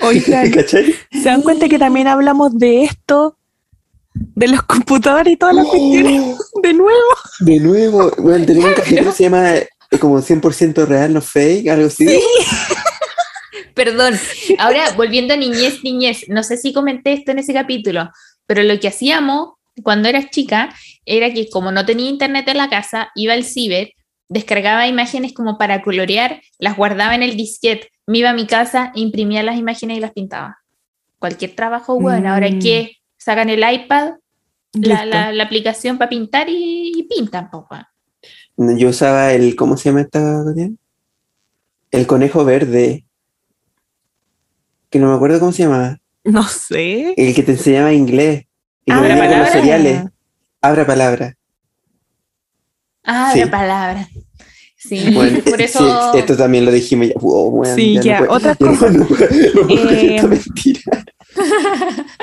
Oigan, 0.00 0.50
¿cachai? 0.52 0.92
¿se 1.12 1.22
dan 1.22 1.42
cuenta 1.42 1.68
que 1.68 1.78
también 1.78 2.08
hablamos 2.08 2.58
de 2.58 2.82
esto? 2.84 3.37
De 4.34 4.48
los 4.48 4.62
computadores 4.62 5.32
y 5.32 5.36
todas 5.36 5.54
las 5.54 5.66
cuestiones. 5.66 6.36
De 6.62 6.74
nuevo. 6.74 7.08
De 7.40 7.58
nuevo, 7.60 8.10
bueno, 8.18 8.44
tenía 8.46 8.66
un 8.66 8.74
capítulo 8.74 9.10
que 9.10 9.16
se 9.16 9.22
llama 9.24 9.56
eh, 9.56 9.68
como 10.00 10.18
100% 10.20 10.86
real, 10.86 11.12
no 11.12 11.20
fake, 11.20 11.68
algo 11.68 11.86
así. 11.86 12.06
Perdón. 13.74 14.18
Ahora, 14.58 14.92
volviendo 14.96 15.34
a 15.34 15.36
niñez, 15.36 15.84
niñez, 15.84 16.24
no 16.28 16.42
sé 16.42 16.56
si 16.56 16.72
comenté 16.72 17.12
esto 17.12 17.30
en 17.30 17.38
ese 17.38 17.52
capítulo, 17.52 18.10
pero 18.46 18.62
lo 18.64 18.78
que 18.80 18.88
hacíamos 18.88 19.54
cuando 19.82 20.08
eras 20.08 20.30
chica 20.30 20.74
era 21.06 21.32
que 21.32 21.48
como 21.48 21.70
no 21.70 21.86
tenía 21.86 22.08
internet 22.10 22.48
en 22.48 22.56
la 22.58 22.68
casa, 22.68 23.10
iba 23.14 23.34
al 23.34 23.44
ciber, 23.44 23.92
descargaba 24.28 24.88
imágenes 24.88 25.32
como 25.32 25.58
para 25.58 25.82
colorear, 25.82 26.42
las 26.58 26.76
guardaba 26.76 27.14
en 27.14 27.22
el 27.22 27.36
disquete, 27.36 27.88
me 28.06 28.18
iba 28.18 28.30
a 28.30 28.34
mi 28.34 28.46
casa, 28.46 28.90
imprimía 28.94 29.42
las 29.42 29.56
imágenes 29.56 29.98
y 29.98 30.00
las 30.00 30.12
pintaba. 30.12 30.58
Cualquier 31.18 31.54
trabajo, 31.54 31.98
bueno, 32.00 32.32
ahora 32.32 32.50
Mm. 32.50 32.58
que 32.58 32.97
sacan 33.28 33.50
el 33.50 33.62
iPad, 33.70 34.14
la, 34.72 35.04
la- 35.04 35.32
la 35.32 35.44
aplicación 35.44 35.98
para 35.98 36.08
pintar 36.08 36.48
y, 36.48 36.92
y 36.96 37.02
pintan, 37.04 37.50
po, 37.50 37.66
weón. 37.70 38.78
Yo 38.78 38.88
usaba 38.88 39.32
el, 39.32 39.54
¿cómo 39.54 39.76
se 39.76 39.90
llama 39.90 40.00
esta 40.00 40.42
cuestión? 40.44 40.78
El 41.90 42.06
conejo 42.06 42.44
verde. 42.44 43.04
Que 44.90 44.98
no 44.98 45.08
me 45.10 45.14
acuerdo 45.16 45.38
cómo 45.40 45.52
se 45.52 45.64
llamaba. 45.64 45.98
No 46.24 46.42
sé. 46.42 47.12
El 47.16 47.34
que 47.34 47.42
te 47.42 47.52
enseñaba 47.52 47.92
inglés. 47.92 48.46
Que 48.86 48.92
Abra 48.92 49.08
venía 49.14 49.28
con 49.30 49.38
los 49.40 49.48
cereales. 49.50 50.02
Abra 50.62 50.86
palabra. 50.86 51.36
Ah, 53.04 53.30
Sí. 53.34 53.40
la 53.40 53.50
palabra. 53.50 54.08
Sí, 54.76 55.10
Bueno, 55.12 55.40
por 55.44 55.58
sí, 55.58 55.64
eso. 55.64 56.14
esto 56.14 56.36
también 56.36 56.64
lo 56.64 56.70
dijimos 56.72 57.08
ya. 57.08 57.14
Wow, 57.20 57.64
Sí, 57.76 57.94
ya 57.94 58.00
no 58.00 58.04
ya, 58.04 58.18
puedo- 58.18 58.32
otra 58.32 58.56
ya 58.58 58.66
no 58.66 58.78
puedo- 58.78 58.92
no 58.98 59.06
puedo 59.06 59.66
con 59.66 59.70
Eh, 59.70 60.22
mentira. 60.28 61.04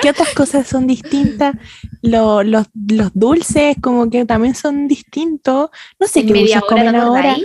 ¿Qué 0.00 0.10
otras 0.10 0.34
cosas 0.34 0.66
son 0.66 0.86
distintas? 0.86 1.54
Lo- 2.02 2.42
los, 2.42 2.66
los 2.88 3.10
dulces 3.14 3.76
como 3.80 4.08
que 4.10 4.24
también 4.24 4.54
son 4.54 4.88
distintos. 4.88 5.70
No 5.98 6.06
sé 6.06 6.24
qué 6.26 6.32
dulces 6.34 6.60
comen 6.68 6.92
¿te 6.92 6.96
ahora. 6.98 7.36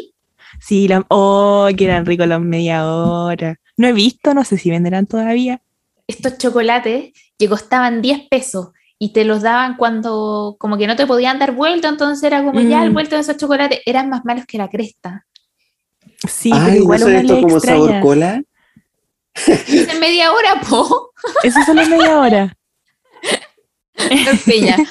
Sí, 0.60 0.88
la- 0.88 1.06
oh, 1.10 1.70
que 1.76 1.86
eran 1.86 2.06
ricos 2.06 2.28
los 2.28 2.42
media 2.42 2.86
hora. 2.86 3.60
No 3.78 3.88
he 3.88 3.94
visto, 3.94 4.34
no 4.34 4.44
sé 4.44 4.58
si 4.58 4.70
venderán 4.70 5.08
todavía. 5.08 5.62
Estos 6.08 6.38
chocolates 6.38 7.12
que 7.38 7.50
costaban 7.50 8.02
10 8.02 8.28
pesos 8.30 8.70
y 9.00 9.14
te 9.14 9.24
los 9.26 9.42
daban 9.42 9.78
cuando 9.78 10.56
como 10.60 10.78
que 10.78 10.86
no 10.86 10.96
te 10.96 11.08
podían 11.08 11.40
dar 11.40 11.54
vuelta, 11.54 11.88
entonces 11.88 12.22
era 12.24 12.44
como 12.44 12.60
ya 12.62 12.84
el 12.84 12.92
Mm. 12.92 12.94
vuelto 12.94 13.16
de 13.16 13.22
esos 13.22 13.38
chocolates 13.38 13.80
eran 13.86 14.10
más 14.10 14.24
malos 14.26 14.46
que 14.46 14.58
la 14.60 14.70
cresta. 14.70 15.26
Sí, 16.28 16.52
Ay, 16.54 16.60
pero 16.60 16.72
¿no 16.76 16.76
igual 16.84 17.00
son 17.00 17.10
una 17.10 17.20
estos 17.22 17.36
le 17.38 17.42
como 17.42 17.56
extraña. 17.58 17.80
sabor 17.86 18.02
cola? 18.02 18.42
En 19.68 20.00
media 20.00 20.32
hora, 20.34 20.62
po. 20.70 21.11
Eso 21.44 21.60
son 21.66 21.76
las 21.78 21.90
media 21.90 22.20
hora. 22.20 22.58
Peña. 24.46 24.78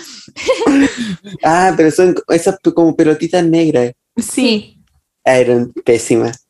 Ah, 1.42 1.74
pero 1.76 1.90
son 1.90 2.14
esas 2.28 2.56
como 2.74 2.94
pelotitas 2.94 3.44
negras. 3.44 3.92
Sí. 4.16 4.78
Ah, 5.24 5.38
eran 5.38 5.72
pésimas. 5.84 6.46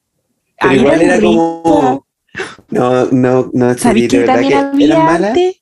Pero 0.60 0.70
Ay, 0.72 0.78
igual 0.80 1.00
era 1.00 1.20
como. 1.20 2.06
No, 2.68 3.06
no, 3.06 3.50
no, 3.54 3.72
sí, 3.74 3.80
¿Sabéis 3.80 4.02
de 4.04 4.08
que 4.08 4.18
verdad 4.18 4.34
también 4.34 4.52
que 4.52 4.58
había 4.58 4.86
eran 4.86 5.06
malas. 5.06 5.28
antes? 5.30 5.56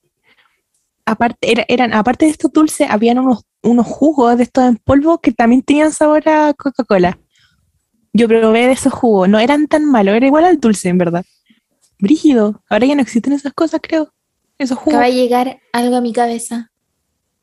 Aparte, 1.05 1.51
era- 1.51 1.65
eran, 1.69 1.93
aparte 1.93 2.25
de 2.25 2.31
estos 2.31 2.51
dulces, 2.51 2.87
habían 2.89 3.19
unos, 3.19 3.43
unos 3.63 3.87
jugos 3.87 4.35
de 4.37 4.43
estos 4.43 4.65
en 4.65 4.75
polvo 4.77 5.19
que 5.19 5.31
también 5.31 5.61
tenían 5.63 5.91
sabor 5.93 6.27
a 6.27 6.53
Coca-Cola. 6.53 7.17
Yo 8.13 8.27
probé 8.27 8.67
de 8.67 8.73
esos 8.73 8.91
jugos, 8.93 9.29
no 9.29 9.39
eran 9.39 9.67
tan 9.67 9.85
malos, 9.85 10.13
era 10.15 10.25
igual 10.27 10.43
al 10.43 10.59
dulce, 10.59 10.89
en 10.89 10.97
verdad. 10.97 11.25
Brígido, 11.99 12.63
ahora 12.69 12.85
ya 12.87 12.95
no 12.95 13.01
existen 13.01 13.33
esas 13.33 13.53
cosas, 13.53 13.81
creo. 13.83 14.11
Esos 14.57 14.77
jugos. 14.77 14.93
Acaba 14.95 15.05
de 15.07 15.13
llegar 15.15 15.59
algo 15.73 15.95
a 15.97 16.01
mi 16.01 16.13
cabeza 16.13 16.71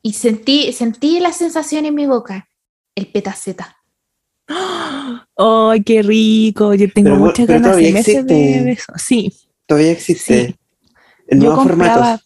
y 0.01 0.13
sentí, 0.13 0.71
sentí 0.73 1.19
la 1.19 1.31
sensación 1.33 1.85
en 1.85 1.95
mi 1.95 2.05
boca. 2.05 2.47
El 2.95 3.07
petaceta. 3.07 3.77
¡Ay, 4.47 5.83
qué 5.83 6.01
rico! 6.01 6.73
Yo 6.73 6.91
tengo 6.91 7.09
Pero- 7.11 7.19
muchas 7.19 7.45
pero 7.47 7.59
ganas 7.61 7.77
de 7.77 7.89
existe. 7.89 8.71
eso. 8.71 8.93
Sí, 8.97 9.33
Todavía 9.65 9.91
existe. 9.91 10.47
Sí. 10.47 10.55
En 11.27 11.39
yo 11.41 11.47
nuevos 11.47 11.65
compraba, 11.67 11.93
formatos. 11.93 12.25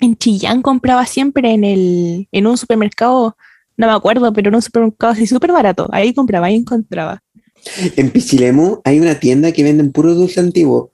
en 0.00 0.16
Chillán 0.16 0.62
compraba 0.62 1.06
siempre 1.06 1.52
en 1.52 1.62
el, 1.62 2.28
en 2.32 2.46
un 2.48 2.58
supermercado, 2.58 3.36
no 3.76 3.86
me 3.86 3.92
acuerdo, 3.92 4.32
pero 4.32 4.48
en 4.48 4.56
un 4.56 4.62
supermercado 4.62 5.12
así 5.12 5.26
súper 5.28 5.52
barato. 5.52 5.88
Ahí 5.92 6.12
compraba, 6.12 6.48
ahí 6.48 6.56
encontraba. 6.56 7.22
En 7.96 8.10
Pichilemu 8.10 8.80
hay 8.84 8.98
una 9.00 9.18
tienda 9.20 9.52
que 9.52 9.62
venden 9.62 9.92
puro 9.92 10.14
dulce 10.14 10.40
antiguo. 10.40 10.90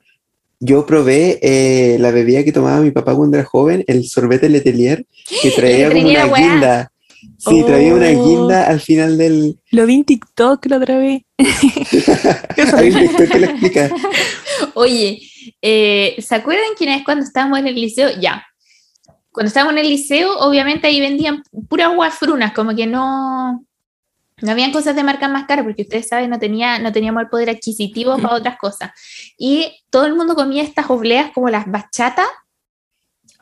Yo 0.64 0.86
probé 0.86 1.40
eh, 1.42 1.96
la 1.98 2.12
bebida 2.12 2.44
que 2.44 2.52
tomaba 2.52 2.80
mi 2.80 2.92
papá 2.92 3.16
cuando 3.16 3.36
era 3.36 3.44
joven, 3.44 3.82
el 3.88 4.04
sorbete 4.04 4.48
Letelier, 4.48 5.04
que 5.42 5.50
traía 5.56 5.90
como 5.90 6.08
una 6.08 6.26
weá. 6.26 6.52
guinda. 6.52 6.92
Sí, 7.38 7.64
traía 7.66 7.94
una 7.94 8.10
Oh. 8.10 8.24
guinda 8.28 8.66
al 8.68 8.80
final 8.80 9.18
del. 9.18 9.58
Lo 9.72 9.86
vi 9.86 9.94
en 9.96 10.04
TikTok 10.04 10.64
la 10.66 10.76
otra 10.76 10.98
vez. 10.98 11.22
Hay 12.76 12.90
un 12.90 13.00
TikTok 13.00 13.28
que 13.28 13.38
lo 13.40 13.46
explica. 13.46 13.90
Oye, 14.74 15.20
eh, 15.60 16.14
¿se 16.20 16.34
acuerdan 16.36 16.64
una 16.80 16.94
vez 16.96 17.04
cuando 17.04 17.24
estábamos 17.24 17.58
en 17.58 17.66
el 17.66 17.74
liceo? 17.74 18.10
Ya. 18.20 18.44
Cuando 19.32 19.48
estábamos 19.48 19.72
en 19.74 19.78
el 19.84 19.88
liceo, 19.88 20.38
obviamente 20.38 20.86
ahí 20.86 21.00
vendían 21.00 21.42
puras 21.68 21.92
guafrunas, 21.94 22.52
como 22.52 22.76
que 22.76 22.86
no, 22.86 23.64
no 24.42 24.50
habían 24.52 24.72
cosas 24.72 24.94
de 24.96 25.04
marca 25.04 25.28
más 25.28 25.46
caras, 25.46 25.64
porque 25.64 25.82
ustedes 25.82 26.08
saben, 26.08 26.28
no, 26.30 26.38
tenía, 26.38 26.78
no 26.78 26.92
teníamos 26.92 27.22
el 27.22 27.28
poder 27.28 27.50
adquisitivo 27.50 28.18
para 28.18 28.34
otras 28.34 28.58
cosas. 28.58 28.90
Y 29.38 29.72
todo 29.90 30.04
el 30.06 30.14
mundo 30.14 30.34
comía 30.34 30.62
estas 30.62 30.90
obleas 30.90 31.30
como 31.32 31.48
las 31.48 31.70
bachatas, 31.70 32.26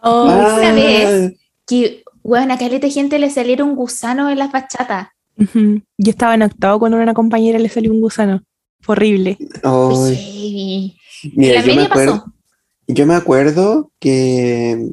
Oh, 0.02 0.28
esa 0.30 0.70
Ah, 0.70 0.72
vez. 0.72 1.34
que, 1.66 2.02
bueno, 2.22 2.54
a 2.54 2.58
caleta 2.58 2.88
gente 2.88 3.18
le 3.18 3.28
salieron 3.28 3.74
gusanos 3.76 4.32
en 4.32 4.38
las 4.38 4.50
bachatas. 4.50 5.08
Yo 5.36 6.10
estaba 6.10 6.34
en 6.34 6.42
octavo 6.42 6.78
cuando 6.78 6.96
a 6.98 7.02
una 7.02 7.12
compañera 7.14 7.58
le 7.58 7.68
salió 7.68 7.90
un 7.92 8.00
gusano. 8.00 8.42
Fue 8.80 8.94
horrible. 8.94 9.36
mira, 11.34 11.54
la 11.54 11.66
yo 11.66 11.74
me 11.74 11.82
acuerdo. 11.82 12.12
pasó. 12.18 12.32
Yo 12.86 13.06
me 13.06 13.14
acuerdo 13.14 13.92
que. 14.00 14.90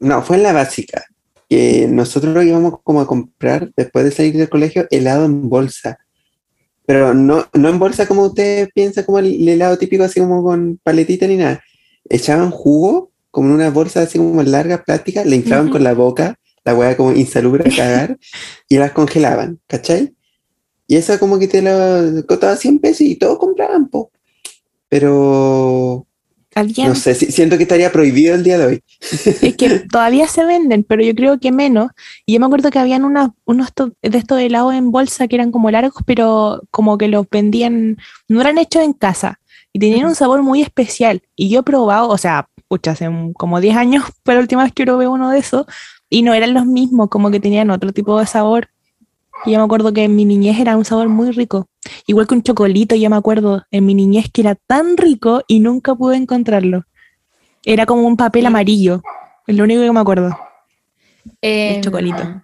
No, 0.00 0.22
fue 0.22 0.36
en 0.36 0.42
la 0.42 0.52
básica. 0.52 1.04
Que 1.48 1.86
nosotros 1.88 2.44
íbamos 2.44 2.80
como 2.82 3.00
a 3.00 3.06
comprar, 3.06 3.70
después 3.76 4.04
de 4.04 4.10
salir 4.10 4.36
del 4.36 4.48
colegio, 4.48 4.86
helado 4.90 5.24
en 5.24 5.48
bolsa. 5.48 5.98
Pero 6.86 7.14
no, 7.14 7.46
no 7.52 7.68
en 7.68 7.78
bolsa 7.78 8.06
como 8.06 8.26
usted 8.26 8.68
piensa, 8.74 9.04
como 9.04 9.18
el, 9.18 9.42
el 9.42 9.48
helado 9.48 9.76
típico, 9.78 10.04
así 10.04 10.20
como 10.20 10.42
con 10.42 10.80
paletita 10.82 11.26
ni 11.26 11.36
nada. 11.36 11.62
Echaban 12.08 12.50
jugo, 12.50 13.10
como 13.30 13.48
en 13.48 13.54
una 13.54 13.70
bolsa 13.70 14.02
así 14.02 14.18
como 14.18 14.42
larga, 14.42 14.82
plástica, 14.82 15.24
le 15.24 15.36
inflaban 15.36 15.66
Ujú. 15.66 15.74
con 15.74 15.84
la 15.84 15.94
boca, 15.94 16.38
la 16.64 16.74
hueá 16.74 16.96
como 16.96 17.12
insalubre 17.12 17.68
a 17.68 17.76
cagar, 17.76 18.18
y 18.68 18.76
las 18.78 18.92
congelaban, 18.92 19.60
¿cachai? 19.66 20.14
Y 20.88 20.96
eso 20.96 21.18
como 21.18 21.38
que 21.38 21.48
te 21.48 21.62
lo 21.62 22.24
costaba 22.26 22.56
100 22.56 22.78
pesos 22.78 23.02
y 23.02 23.16
todos 23.16 23.38
compraban, 23.38 23.88
po. 23.88 24.10
Pero 24.88 26.06
Alguien, 26.56 26.88
no 26.88 26.94
sé, 26.94 27.14
si- 27.14 27.30
siento 27.30 27.56
que 27.58 27.64
estaría 27.64 27.92
prohibido 27.92 28.34
el 28.34 28.42
día 28.42 28.56
de 28.58 28.66
hoy. 28.66 28.82
es 29.42 29.56
que 29.56 29.68
todavía 29.92 30.26
se 30.26 30.42
venden, 30.44 30.84
pero 30.84 31.02
yo 31.04 31.14
creo 31.14 31.38
que 31.38 31.52
menos. 31.52 31.90
Y 32.24 32.32
yo 32.32 32.40
me 32.40 32.46
acuerdo 32.46 32.70
que 32.70 32.78
habían 32.78 33.04
unas- 33.04 33.30
unos 33.44 33.68
de 34.02 34.18
estos 34.18 34.40
helados 34.40 34.72
en 34.74 34.90
bolsa 34.90 35.28
que 35.28 35.36
eran 35.36 35.52
como 35.52 35.70
largos, 35.70 36.02
pero 36.06 36.62
como 36.70 36.96
que 36.96 37.08
los 37.08 37.26
vendían, 37.30 37.98
no 38.28 38.40
eran 38.40 38.56
hechos 38.58 38.82
en 38.82 38.94
casa. 38.94 39.38
Y 39.72 39.78
tenían 39.78 40.06
un 40.06 40.14
sabor 40.14 40.42
muy 40.42 40.62
especial. 40.62 41.20
Y 41.36 41.50
yo 41.50 41.60
he 41.60 41.62
probado, 41.62 42.08
o 42.08 42.16
sea, 42.16 42.48
pucha, 42.68 42.92
hace 42.92 43.06
como 43.36 43.60
10 43.60 43.76
años 43.76 44.04
fue 44.24 44.34
la 44.34 44.40
última 44.40 44.64
vez 44.64 44.72
que 44.72 44.84
probé 44.84 45.06
uno 45.08 45.28
de 45.30 45.38
esos. 45.40 45.66
Y 46.08 46.22
no 46.22 46.32
eran 46.32 46.54
los 46.54 46.64
mismos, 46.64 47.08
como 47.10 47.30
que 47.30 47.38
tenían 47.40 47.70
otro 47.70 47.92
tipo 47.92 48.18
de 48.18 48.26
sabor. 48.26 48.68
Y 49.44 49.52
yo 49.52 49.58
me 49.58 49.64
acuerdo 49.64 49.92
que 49.92 50.04
en 50.04 50.16
mi 50.16 50.24
niñez 50.24 50.58
era 50.58 50.76
un 50.76 50.84
sabor 50.84 51.08
muy 51.08 51.30
rico. 51.30 51.66
Igual 52.06 52.26
que 52.26 52.34
un 52.34 52.42
chocolito, 52.42 52.94
yo 52.96 53.08
me 53.10 53.16
acuerdo 53.16 53.62
en 53.70 53.86
mi 53.86 53.94
niñez 53.94 54.26
que 54.32 54.40
era 54.40 54.54
tan 54.66 54.96
rico 54.96 55.42
y 55.46 55.60
nunca 55.60 55.94
pude 55.94 56.16
encontrarlo. 56.16 56.84
Era 57.64 57.86
como 57.86 58.02
un 58.06 58.16
papel 58.16 58.46
amarillo. 58.46 59.02
Es 59.46 59.56
lo 59.56 59.64
único 59.64 59.82
que 59.82 59.92
me 59.92 60.00
acuerdo. 60.00 60.36
Em, 61.40 61.80
chocolito. 61.80 62.42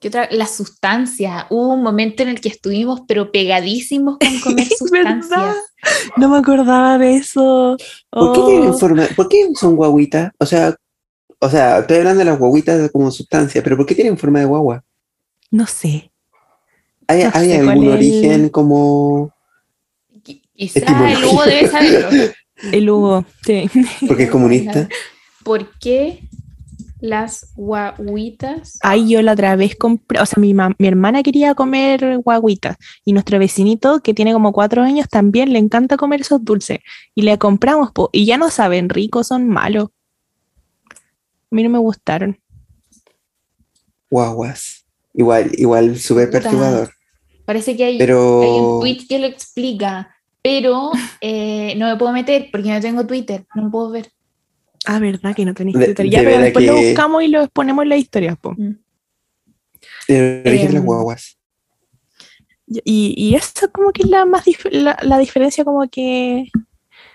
¿Qué 0.00 0.08
otra? 0.08 0.28
La 0.30 0.46
sustancia. 0.46 1.46
Hubo 1.50 1.74
un 1.74 1.82
momento 1.82 2.22
en 2.22 2.28
el 2.30 2.40
que 2.40 2.48
estuvimos, 2.48 3.02
pero 3.08 3.30
pegadísimos 3.32 4.18
con 4.18 4.40
comer 4.40 4.66
Es 4.70 4.90
verdad. 4.90 5.20
sustancias. 5.22 5.56
No 6.16 6.28
me 6.28 6.38
acordaba 6.38 6.98
de 6.98 7.16
eso. 7.16 7.76
¿Por 8.10 8.32
qué, 8.32 8.40
Oh, 8.40 8.46
tienen 8.46 8.74
forma- 8.78 9.08
¿Por 9.16 9.28
qué 9.28 9.48
son 9.54 9.76
guaguitas? 9.76 10.32
O 10.38 10.46
sea, 10.46 10.74
o 11.40 11.50
sea, 11.50 11.78
estoy 11.80 11.98
hablando 11.98 12.20
de 12.20 12.24
las 12.26 12.38
guaguitas 12.38 12.90
como 12.90 13.10
sustancia, 13.10 13.62
pero 13.62 13.76
¿por 13.76 13.84
qué 13.86 13.94
tienen 13.94 14.16
forma 14.18 14.38
de 14.40 14.46
guagua? 14.46 14.82
No 15.50 15.66
sé. 15.66 16.12
¿Hay, 17.08 17.24
No 17.24 17.30
hay 17.34 17.48
sé 17.50 17.56
cuál 17.58 17.68
algún 17.70 17.84
el- 17.86 17.92
origen 17.92 18.48
como 18.48 19.32
Qui- 20.24 20.42
Quizá 20.54 21.12
el. 21.12 21.24
Hugo 21.24 21.44
debe 21.44 21.68
saberlo. 21.68 22.08
El 22.72 22.88
Hugo, 22.88 23.24
sí. 23.44 23.68
porque 24.08 24.22
es 24.22 24.30
comunista? 24.30 24.88
¿Por 25.44 25.78
qué 25.78 26.20
las 27.00 27.52
guaguitas? 27.54 28.78
Ay, 28.82 29.10
yo 29.10 29.20
la 29.20 29.32
otra 29.32 29.54
vez 29.56 29.76
compré, 29.76 30.18
o 30.22 30.24
sea, 30.24 30.40
mi, 30.40 30.54
mi 30.54 30.88
hermana 30.88 31.22
quería 31.22 31.54
comer 31.54 32.16
guaguitas 32.24 32.78
y 33.04 33.12
nuestro 33.12 33.38
vecinito, 33.38 34.00
que 34.00 34.14
tiene 34.14 34.32
como 34.32 34.52
cuatro 34.54 34.82
años, 34.82 35.06
también 35.10 35.52
le 35.52 35.58
encanta 35.58 35.98
comer 35.98 36.22
esos 36.22 36.42
dulces. 36.42 36.78
Y 37.14 37.22
le 37.22 37.36
compramos, 37.36 37.92
po, 37.92 38.08
y 38.10 38.24
ya 38.24 38.38
no 38.38 38.48
saben 38.48 38.88
ricos, 38.88 39.26
son 39.26 39.46
malos. 39.46 39.90
A 40.88 41.54
mí 41.54 41.62
no 41.62 41.68
me 41.68 41.78
gustaron. 41.78 42.40
Guaguas. 44.10 44.85
Igual, 45.16 45.50
igual 45.56 45.98
súper 45.98 46.30
perturbador. 46.30 46.92
Parece 47.46 47.76
que 47.76 47.84
hay, 47.84 47.92
hay 47.94 47.98
Pero 47.98 48.76
un 48.76 48.80
tweet 48.80 49.06
que 49.08 49.18
lo 49.18 49.26
explica, 49.26 50.14
pero 50.42 50.90
eh, 51.20 51.74
no 51.76 51.86
me 51.86 51.96
puedo 51.96 52.12
meter 52.12 52.48
porque 52.52 52.68
no 52.70 52.80
tengo 52.80 53.06
Twitter, 53.06 53.46
no 53.54 53.70
puedo 53.70 53.90
ver. 53.90 54.10
Ah, 54.84 54.98
¿verdad 54.98 55.34
que 55.34 55.44
no 55.44 55.54
tenéis 55.54 55.78
De- 55.78 55.86
Twitter? 55.86 56.10
Ya, 56.10 56.18
de 56.20 56.24
pero 56.26 56.42
después 56.42 56.66
lo 56.66 56.76
buscamos 56.76 57.22
y 57.22 57.28
lo 57.28 57.48
ponemos 57.48 57.82
en 57.84 57.88
las 57.88 57.98
historias, 57.98 58.36
po. 58.38 58.50
origen 58.50 58.82
de 60.08 60.62
las 60.62 60.74
Em, 60.74 60.84
guaguas. 60.84 61.38
Y, 62.84 63.14
y 63.16 63.34
eso 63.36 63.70
como 63.72 63.92
que 63.92 64.02
es 64.02 64.08
la 64.10 64.26
más 64.26 64.44
dif- 64.44 64.70
la, 64.70 64.98
la 65.02 65.18
diferencia 65.18 65.64
como 65.64 65.88
que 65.88 66.50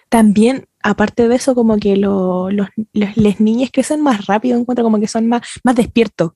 también, 0.09 0.65
aparte 0.81 1.27
de 1.27 1.35
eso, 1.35 1.55
como 1.55 1.77
que 1.77 1.97
lo- 1.97 2.49
los, 2.51 2.67
los, 2.93 3.17
las 3.17 3.39
niñas 3.39 3.69
crecen 3.71 4.01
más 4.01 4.25
rápido, 4.27 4.57
encuentro 4.57 4.83
como 4.83 4.99
que 4.99 5.07
son 5.07 5.27
más, 5.27 5.41
más 5.63 5.75
despiertos. 5.75 6.31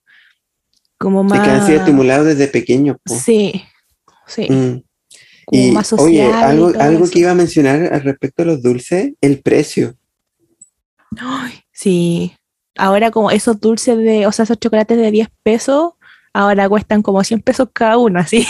Como 0.98 1.22
Sí, 1.22 1.28
más... 1.30 1.40
que 1.46 1.50
han 1.50 1.66
sido 1.66 1.78
estimulados 1.78 2.26
desde 2.26 2.48
pequeños. 2.48 2.96
po. 3.04 3.14
Sí, 3.14 3.62
sí. 4.26 4.50
Mm. 4.50 4.82
Y, 5.52 5.70
más 5.70 5.92
oye, 5.92 6.16
y 6.16 6.20
algo, 6.20 6.72
algo 6.78 7.04
eso. 7.04 7.12
que 7.12 7.20
iba 7.20 7.30
a 7.30 7.34
mencionar 7.34 7.92
al 7.94 8.02
respecto 8.02 8.42
de 8.42 8.46
los 8.46 8.62
dulces, 8.62 9.12
el 9.20 9.40
precio. 9.40 9.94
Ay, 11.18 11.60
sí. 11.72 12.32
Ahora 12.76 13.10
como 13.10 13.30
esos 13.30 13.60
dulces 13.60 13.96
de, 13.96 14.26
o 14.26 14.32
sea, 14.32 14.42
esos 14.42 14.58
chocolates 14.58 14.98
de 14.98 15.10
10 15.10 15.28
pesos, 15.42 15.92
ahora 16.32 16.68
cuestan 16.68 17.02
como 17.02 17.22
100 17.22 17.40
pesos 17.42 17.68
cada 17.72 17.96
uno, 17.96 18.18
así. 18.18 18.46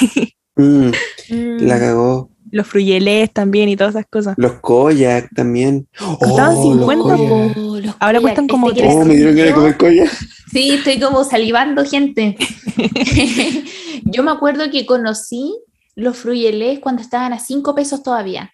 Mm, 0.56 0.90
la 1.60 1.78
cagó. 1.78 2.30
Los 2.52 2.66
frugelés 2.66 3.32
también 3.32 3.68
y 3.68 3.76
todas 3.76 3.94
esas 3.96 4.06
cosas. 4.08 4.34
Los 4.38 4.60
koyak 4.60 5.28
también. 5.34 5.88
Costaban 5.98 6.54
Oh, 6.56 6.62
50, 6.62 7.16
los. 7.16 7.56
Oh, 7.56 7.80
los 7.80 7.94
Ahora 7.98 8.18
koyak, 8.18 8.22
cuestan 8.22 8.46
como 8.48 8.68
este 8.70 8.82
que 8.82 8.88
Oh, 8.88 8.98
les 8.98 9.06
me 9.06 9.14
dieron 9.16 9.34
ganas 9.36 9.48
de 9.48 9.54
comió. 9.54 9.76
comer 9.76 9.76
koyak. 10.06 10.10
Sí, 10.52 10.70
estoy 10.70 11.00
como 11.00 11.24
salivando, 11.24 11.84
gente. 11.84 12.36
Yo 14.04 14.22
me 14.22 14.30
acuerdo 14.30 14.70
que 14.70 14.86
conocí 14.86 15.52
los 15.96 16.16
frugelés 16.16 16.78
cuando 16.78 17.02
estaban 17.02 17.32
a 17.32 17.38
5 17.38 17.74
pesos 17.74 18.02
todavía. 18.02 18.52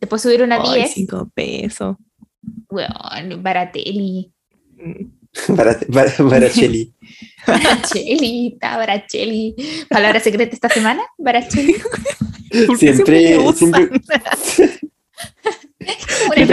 Después 0.00 0.22
subieron 0.22 0.52
a 0.52 0.60
Ay, 0.62 0.80
10. 0.80 0.90
5 0.92 1.30
pesos. 1.34 1.96
Weón, 2.68 3.42
Baratelli. 3.42 4.32
Mm. 4.76 5.17
Baracheli, 7.46 8.52
está 8.52 8.76
Baracheli. 8.76 9.54
Palabra 9.88 10.20
secreta 10.20 10.54
esta 10.54 10.68
semana, 10.68 11.02
Baracheli. 11.16 11.74
¿Por 12.66 12.78
qué 12.78 12.94
Siempre, 12.94 13.38
siempre, 13.54 13.88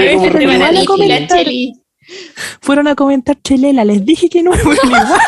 como 0.05 0.27
Baracheli, 0.27 0.86
comentar. 0.86 1.29
Baracheli. 1.29 1.73
Fueron 2.61 2.88
a 2.88 2.95
comentar 2.95 3.41
Chelela, 3.41 3.83
les 3.83 4.05
dije 4.05 4.29
que 4.29 4.43
no 4.43 4.51
me 4.51 4.57
fueron 4.57 4.88
igual. 4.88 5.19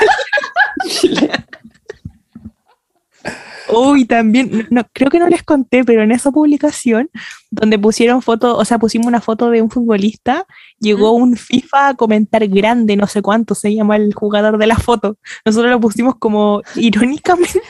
Uy, 3.69 4.05
también, 4.05 4.67
no, 4.69 4.83
creo 4.93 5.09
que 5.09 5.19
no 5.19 5.27
les 5.27 5.43
conté, 5.43 5.83
pero 5.83 6.01
en 6.01 6.11
esa 6.11 6.31
publicación 6.31 7.09
donde 7.51 7.77
pusieron 7.77 8.21
foto, 8.21 8.55
o 8.55 8.63
sea, 8.63 8.79
pusimos 8.79 9.07
una 9.07 9.19
foto 9.19 9.49
de 9.49 9.61
un 9.61 9.69
futbolista, 9.69 10.45
llegó 10.79 11.11
un 11.13 11.35
FIFA 11.35 11.89
a 11.89 11.93
comentar 11.95 12.47
grande, 12.47 12.95
no 12.95 13.07
sé 13.07 13.21
cuánto 13.21 13.55
se 13.55 13.73
llama 13.73 13.95
el 13.95 14.13
jugador 14.13 14.57
de 14.57 14.67
la 14.67 14.77
foto. 14.77 15.17
Nosotros 15.45 15.71
lo 15.71 15.79
pusimos 15.79 16.15
como 16.17 16.61
irónicamente, 16.75 17.61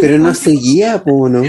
pero 0.00 0.18
no 0.18 0.34
seguía, 0.34 1.02
¿no? 1.06 1.42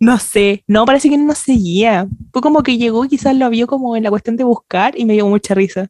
no 0.00 0.18
sé, 0.18 0.64
no, 0.66 0.84
parece 0.84 1.08
que 1.08 1.16
no 1.16 1.34
seguía. 1.34 2.06
Fue 2.32 2.42
como 2.42 2.62
que 2.62 2.76
llegó, 2.76 3.04
quizás 3.04 3.34
lo 3.36 3.48
vio 3.50 3.66
como 3.66 3.96
en 3.96 4.02
la 4.02 4.10
cuestión 4.10 4.36
de 4.36 4.44
buscar 4.44 4.98
y 4.98 5.04
me 5.04 5.14
dio 5.14 5.26
mucha 5.26 5.54
risa. 5.54 5.88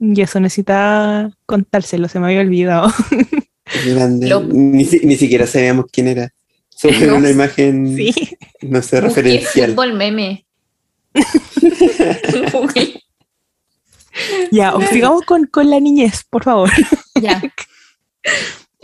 Y 0.00 0.20
eso 0.20 0.40
necesitaba 0.40 1.30
contárselo, 1.46 2.08
se 2.08 2.18
me 2.18 2.26
había 2.26 2.40
olvidado. 2.40 2.92
Grande. 3.86 4.28
Lo- 4.28 4.42
Ni, 4.42 4.84
si- 4.84 5.06
ni 5.06 5.16
siquiera 5.16 5.46
sabíamos 5.46 5.86
quién 5.92 6.08
era. 6.08 6.30
Solo 6.68 6.96
era 6.96 7.14
una 7.14 7.30
imagen, 7.30 7.96
Sí. 7.96 8.12
no 8.62 8.82
sé, 8.82 9.00
Busqué 9.00 9.22
referencial. 9.22 9.70
fútbol 9.70 9.92
meme. 9.94 10.44
Ya, 14.50 14.74
sigamos 14.92 15.22
con, 15.22 15.46
con 15.46 15.70
la 15.70 15.80
niñez, 15.80 16.24
por 16.28 16.44
favor. 16.44 16.70
ya. 17.20 17.42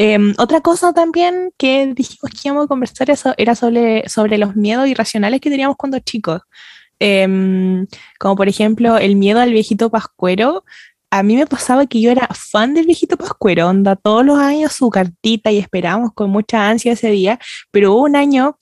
Em, 0.02 0.32
otra 0.38 0.62
cosa 0.62 0.94
también 0.94 1.52
que 1.58 1.92
dijimos 1.94 2.30
que 2.30 2.48
íbamos 2.48 2.64
a 2.64 2.68
conversar 2.68 3.08
era 3.36 3.54
sobre, 3.54 4.08
sobre 4.08 4.38
los 4.38 4.56
miedos 4.56 4.88
irracionales 4.88 5.42
que 5.42 5.50
teníamos 5.50 5.76
cuando 5.76 5.98
chicos. 5.98 6.40
Em, 7.00 7.86
como 8.18 8.36
por 8.36 8.48
ejemplo 8.48 8.98
el 8.98 9.16
miedo 9.16 9.40
al 9.40 9.52
viejito 9.52 9.90
pascuero. 9.90 10.64
A 11.10 11.22
mí 11.22 11.34
me 11.36 11.46
pasaba 11.46 11.86
que 11.86 12.00
yo 12.00 12.10
era 12.10 12.28
fan 12.28 12.72
del 12.72 12.86
viejito 12.86 13.16
pascuero, 13.16 13.68
onda 13.68 13.96
todos 13.96 14.24
los 14.24 14.38
años 14.38 14.72
su 14.72 14.90
cartita 14.90 15.50
y 15.50 15.58
esperábamos 15.58 16.12
con 16.14 16.30
mucha 16.30 16.68
ansia 16.68 16.92
ese 16.92 17.10
día, 17.10 17.40
pero 17.72 17.94
hubo 17.94 18.02
un 18.04 18.16
año 18.16 18.56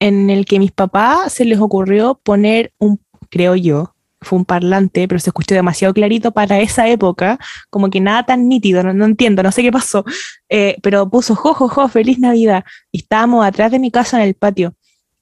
en 0.00 0.28
el 0.28 0.44
que 0.44 0.58
mis 0.58 0.72
papás 0.72 1.32
se 1.32 1.44
les 1.46 1.58
ocurrió 1.58 2.20
poner 2.22 2.72
un, 2.78 3.00
creo 3.30 3.56
yo, 3.56 3.93
fue 4.24 4.38
un 4.38 4.44
parlante, 4.44 5.06
pero 5.08 5.18
se 5.20 5.30
escuchó 5.30 5.54
demasiado 5.54 5.94
clarito 5.94 6.32
para 6.32 6.60
esa 6.60 6.88
época, 6.88 7.38
como 7.70 7.90
que 7.90 8.00
nada 8.00 8.24
tan 8.24 8.48
nítido, 8.48 8.82
no, 8.82 8.92
no 8.92 9.04
entiendo, 9.04 9.42
no 9.42 9.52
sé 9.52 9.62
qué 9.62 9.70
pasó, 9.70 10.04
eh, 10.48 10.76
pero 10.82 11.08
puso 11.08 11.34
jo, 11.34 11.54
jo, 11.54 11.68
jo, 11.68 11.88
feliz 11.88 12.18
Navidad, 12.18 12.64
y 12.90 12.98
estábamos 12.98 13.44
atrás 13.44 13.70
de 13.70 13.78
mi 13.78 13.90
casa 13.90 14.16
en 14.16 14.28
el 14.28 14.34
patio, 14.34 14.74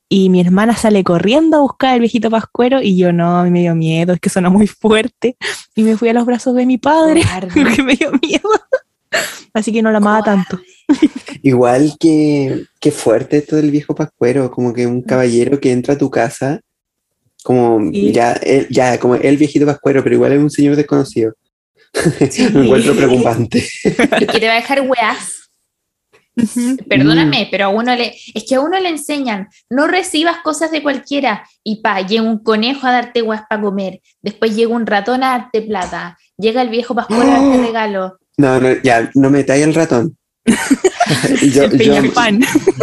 y 0.08 0.28
mi 0.28 0.40
hermana 0.40 0.76
sale 0.76 1.04
corriendo 1.04 1.56
a 1.56 1.60
buscar 1.60 1.94
al 1.94 2.00
viejito 2.00 2.30
pascuero, 2.30 2.82
y 2.82 2.96
yo 2.96 3.12
no, 3.12 3.38
a 3.38 3.44
mí 3.44 3.50
me 3.50 3.60
dio 3.60 3.74
miedo, 3.74 4.12
es 4.12 4.20
que 4.20 4.30
sonó 4.30 4.50
muy 4.50 4.66
fuerte, 4.66 5.36
y 5.74 5.82
me 5.82 5.96
fui 5.96 6.08
a 6.08 6.12
los 6.12 6.26
brazos 6.26 6.54
de 6.54 6.66
mi 6.66 6.78
padre, 6.78 7.22
Cobarde. 7.22 7.48
porque 7.62 7.82
me 7.82 7.94
dio 7.96 8.12
miedo, 8.22 8.48
así 9.52 9.72
que 9.72 9.82
no 9.82 9.90
la 9.90 9.98
amaba 9.98 10.22
tanto. 10.22 10.60
Igual 11.42 11.96
que, 11.98 12.66
que 12.80 12.90
fuerte 12.90 13.38
esto 13.38 13.56
del 13.56 13.70
viejo 13.70 13.94
pascuero, 13.94 14.50
como 14.50 14.72
que 14.72 14.86
un 14.86 15.02
caballero 15.02 15.58
que 15.58 15.72
entra 15.72 15.94
a 15.94 15.98
tu 15.98 16.10
casa, 16.10 16.60
como 17.42 17.90
Sí. 17.92 18.12
ya, 18.12 18.32
él- 18.34 18.66
ya, 18.70 18.98
como 18.98 19.14
el 19.16 19.36
viejito 19.36 19.66
pascuero, 19.66 20.02
pero 20.02 20.14
igual 20.14 20.32
es 20.32 20.38
un 20.38 20.50
señor 20.50 20.76
desconocido. 20.76 21.32
Sí. 22.30 22.48
Lo 22.52 22.62
encuentro 22.62 22.94
preocupante. 22.94 23.64
Y 24.20 24.26
que 24.26 24.40
te 24.40 24.46
va 24.46 24.52
a 24.54 24.56
dejar 24.56 24.80
weas. 24.82 25.38
Perdóname, 26.88 27.48
pero 27.50 27.66
a 27.66 27.68
uno 27.68 27.94
le. 27.94 28.14
Es 28.34 28.44
que 28.48 28.54
a 28.54 28.60
uno 28.60 28.80
le 28.80 28.88
enseñan, 28.88 29.48
no 29.68 29.86
recibas 29.86 30.38
cosas 30.38 30.70
de 30.70 30.82
cualquiera. 30.82 31.46
Y 31.62 31.82
pa, 31.82 32.00
llega 32.00 32.22
un 32.22 32.38
conejo 32.42 32.86
a 32.86 32.92
darte 32.92 33.20
weas 33.22 33.42
para 33.48 33.60
comer. 33.60 34.00
Después 34.22 34.56
llega 34.56 34.72
un 34.74 34.86
ratón 34.86 35.22
a 35.22 35.32
darte 35.38 35.60
plata. 35.62 36.16
Llega 36.38 36.62
el 36.62 36.70
viejo 36.70 36.94
pascuero 36.94 37.22
a 37.30 37.38
darte 37.38 37.62
regalo. 37.66 38.18
No, 38.38 38.58
no, 38.60 38.68
ya, 38.82 39.10
no 39.14 39.28
me 39.30 39.38
metáis 39.38 39.62
el 39.62 39.74
ratón. 39.74 40.16
yo, 41.52 41.64
El 41.64 41.78
yo- 41.78 42.02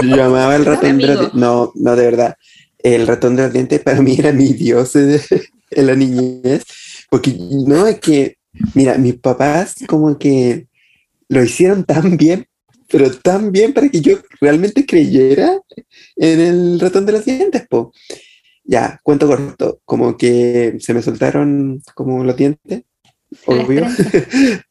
yo 0.03 0.23
amaba 0.23 0.55
el 0.55 0.65
ratón 0.65 1.01
No, 1.33 1.71
no, 1.73 1.95
de 1.95 2.05
verdad. 2.05 2.35
El 2.79 3.07
ratón 3.07 3.35
de 3.35 3.43
los 3.43 3.53
dientes 3.53 3.81
para 3.81 4.01
mí 4.01 4.15
era 4.17 4.31
mi 4.31 4.53
dios 4.53 4.95
en 4.95 5.85
la 5.85 5.95
niñez. 5.95 6.63
Porque 7.09 7.35
no 7.37 7.87
es 7.87 7.99
que, 7.99 8.37
mira, 8.75 8.97
mis 8.97 9.15
papás 9.15 9.75
como 9.87 10.17
que 10.17 10.67
lo 11.27 11.43
hicieron 11.43 11.83
tan 11.83 12.17
bien, 12.17 12.45
pero 12.87 13.11
tan 13.11 13.51
bien 13.51 13.73
para 13.73 13.89
que 13.89 14.01
yo 14.01 14.17
realmente 14.41 14.85
creyera 14.85 15.59
en 16.15 16.39
el 16.39 16.79
ratón 16.79 17.05
de 17.05 17.11
los 17.13 17.25
dientes, 17.25 17.67
po. 17.69 17.93
Ya, 18.63 18.99
cuento 19.03 19.27
corto, 19.27 19.79
como 19.85 20.15
que 20.17 20.75
se 20.79 20.93
me 20.93 21.01
soltaron 21.01 21.81
como 21.95 22.23
los 22.23 22.35
dientes, 22.35 22.83
Las 23.31 23.41
obvio, 23.47 23.81
trenzas. 23.81 24.23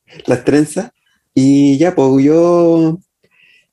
las 0.26 0.44
trenzas, 0.44 0.90
y 1.34 1.78
ya, 1.78 1.94
pues 1.94 2.24
yo, 2.24 2.98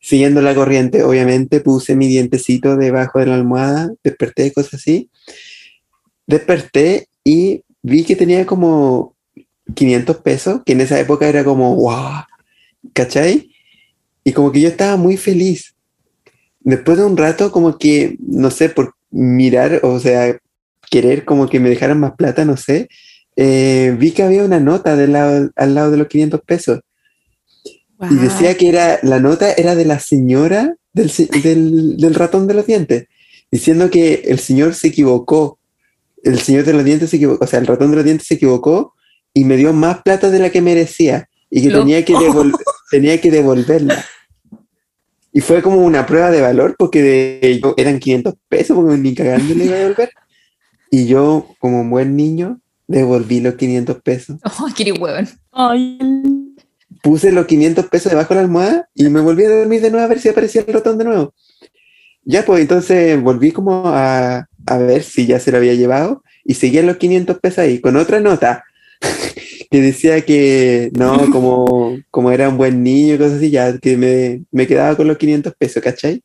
siguiendo 0.05 0.39
la 0.43 0.53
corriente, 0.53 1.01
obviamente 1.01 1.61
puse 1.61 1.95
mi 1.95 2.07
dientecito 2.07 2.77
debajo 2.77 3.17
de 3.17 3.25
la 3.25 3.33
almohada, 3.33 3.91
desperté, 4.03 4.53
cosas 4.53 4.75
así, 4.75 5.09
desperté 6.27 7.07
y 7.23 7.63
vi 7.81 8.03
que 8.03 8.15
tenía 8.15 8.45
como 8.45 9.15
500 9.73 10.17
pesos, 10.17 10.61
que 10.63 10.73
en 10.73 10.81
esa 10.81 10.99
época 10.99 11.27
era 11.27 11.43
como, 11.43 11.75
wow, 11.75 12.21
¿cachai? 12.93 13.49
Y 14.23 14.31
como 14.33 14.51
que 14.51 14.61
yo 14.61 14.67
estaba 14.67 14.95
muy 14.95 15.17
feliz. 15.17 15.73
Después 16.59 16.99
de 16.99 17.05
un 17.05 17.17
rato, 17.17 17.51
como 17.51 17.79
que, 17.79 18.15
no 18.19 18.51
sé, 18.51 18.69
por 18.69 18.93
mirar, 19.09 19.79
o 19.81 19.99
sea, 19.99 20.37
querer 20.91 21.25
como 21.25 21.49
que 21.49 21.59
me 21.59 21.69
dejaran 21.69 21.99
más 21.99 22.13
plata, 22.15 22.45
no 22.45 22.57
sé, 22.57 22.89
eh, 23.37 23.95
vi 23.97 24.11
que 24.11 24.21
había 24.21 24.43
una 24.43 24.59
nota 24.59 24.93
al 24.93 25.73
lado 25.73 25.89
de 25.89 25.97
los 25.97 26.07
500 26.07 26.41
pesos. 26.41 26.81
Y 28.11 28.15
decía 28.15 28.55
que 28.57 28.69
era, 28.69 28.99
la 29.03 29.19
nota 29.19 29.51
era 29.53 29.75
de 29.75 29.85
la 29.85 29.99
señora 29.99 30.75
del, 30.93 31.11
del, 31.43 31.97
del 31.97 32.15
ratón 32.15 32.47
de 32.47 32.53
los 32.53 32.65
dientes, 32.65 33.07
diciendo 33.51 33.89
que 33.89 34.23
el 34.27 34.39
señor 34.39 34.73
se 34.75 34.87
equivocó. 34.87 35.59
El 36.23 36.39
señor 36.39 36.65
de 36.65 36.73
los 36.73 36.83
dientes 36.83 37.09
se 37.09 37.17
equivocó, 37.17 37.43
o 37.43 37.47
sea, 37.47 37.59
el 37.59 37.67
ratón 37.67 37.91
de 37.91 37.97
los 37.97 38.05
dientes 38.05 38.27
se 38.27 38.33
equivocó 38.35 38.93
y 39.33 39.43
me 39.43 39.57
dio 39.57 39.73
más 39.73 40.01
plata 40.01 40.29
de 40.29 40.39
la 40.39 40.49
que 40.49 40.61
merecía 40.61 41.27
y 41.49 41.61
que 41.61 41.69
tenía 41.69 42.03
que, 42.03 42.13
devol- 42.13 42.55
tenía 42.91 43.19
que 43.21 43.29
devolverla. 43.31 44.03
Y 45.31 45.41
fue 45.41 45.61
como 45.61 45.77
una 45.83 46.05
prueba 46.05 46.31
de 46.31 46.41
valor 46.41 46.75
porque 46.79 47.01
de, 47.01 47.59
yo- 47.61 47.73
eran 47.77 47.99
500 47.99 48.33
pesos, 48.47 48.75
porque 48.75 48.97
ni 48.97 49.13
cagando 49.13 49.53
le 49.53 49.65
iba 49.65 49.75
a 49.75 49.79
devolver. 49.79 50.09
Y 50.89 51.07
yo, 51.07 51.47
como 51.59 51.81
un 51.81 51.89
buen 51.89 52.15
niño, 52.15 52.59
devolví 52.87 53.41
los 53.41 53.55
500 53.55 54.01
pesos. 54.01 54.37
Oh, 54.59 54.67
qué 54.75 54.91
huevón. 54.93 55.27
Ay, 55.51 55.97
puse 57.05 57.31
los 57.31 57.45
500 57.45 57.85
pesos 57.85 58.11
debajo 58.11 58.33
de 58.33 58.39
la 58.39 58.41
almohada 58.41 58.89
y 58.95 59.07
me 59.09 59.21
volví 59.21 59.43
a 59.43 59.49
dormir 59.49 59.79
de 59.79 59.91
nuevo 59.91 60.03
a 60.03 60.09
ver 60.09 60.19
si 60.19 60.27
aparecía 60.27 60.63
el 60.65 60.73
ratón 60.73 60.97
de 60.97 61.03
nuevo. 61.03 61.35
Ya, 62.23 62.43
pues 62.43 62.61
entonces 62.61 63.21
volví 63.21 63.51
como 63.51 63.83
a, 63.89 64.47
a 64.65 64.77
ver 64.79 65.03
si 65.03 65.27
ya 65.27 65.39
se 65.39 65.51
lo 65.51 65.57
había 65.57 65.75
llevado 65.75 66.23
y 66.43 66.55
seguían 66.55 66.87
los 66.87 66.97
500 66.97 67.39
pesos 67.39 67.59
ahí 67.59 67.79
con 67.79 67.95
otra 67.95 68.19
nota 68.21 68.63
que 69.69 69.81
decía 69.83 70.19
que 70.21 70.89
no, 70.97 71.29
como, 71.31 71.95
como 72.09 72.31
era 72.31 72.49
un 72.49 72.57
buen 72.57 72.81
niño 72.81 73.19
cosas 73.19 73.33
así, 73.33 73.51
ya 73.51 73.77
que 73.77 73.97
me, 73.97 74.41
me 74.51 74.65
quedaba 74.65 74.97
con 74.97 75.07
los 75.07 75.19
500 75.19 75.53
pesos, 75.59 75.83
¿cachai? 75.83 76.23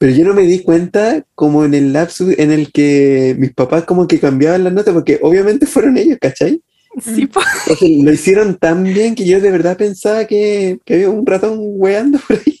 Pero 0.00 0.10
yo 0.10 0.24
no 0.24 0.34
me 0.34 0.42
di 0.42 0.64
cuenta 0.64 1.24
como 1.36 1.64
en 1.64 1.74
el 1.74 1.92
lapsus 1.92 2.36
en 2.40 2.50
el 2.50 2.72
que 2.72 3.36
mis 3.38 3.54
papás 3.54 3.84
como 3.84 4.08
que 4.08 4.18
cambiaban 4.18 4.64
las 4.64 4.72
notas, 4.72 4.94
porque 4.94 5.20
obviamente 5.22 5.64
fueron 5.64 5.96
ellos, 5.96 6.18
¿cachai? 6.20 6.60
Sí, 7.00 8.02
lo 8.02 8.12
hicieron 8.12 8.56
tan 8.56 8.84
bien 8.84 9.14
que 9.14 9.26
yo 9.26 9.40
de 9.40 9.50
verdad 9.50 9.76
pensaba 9.76 10.24
que, 10.26 10.78
que 10.84 10.94
había 10.94 11.10
un 11.10 11.26
ratón 11.26 11.56
weando 11.60 12.18
por 12.18 12.36
ahí. 12.36 12.58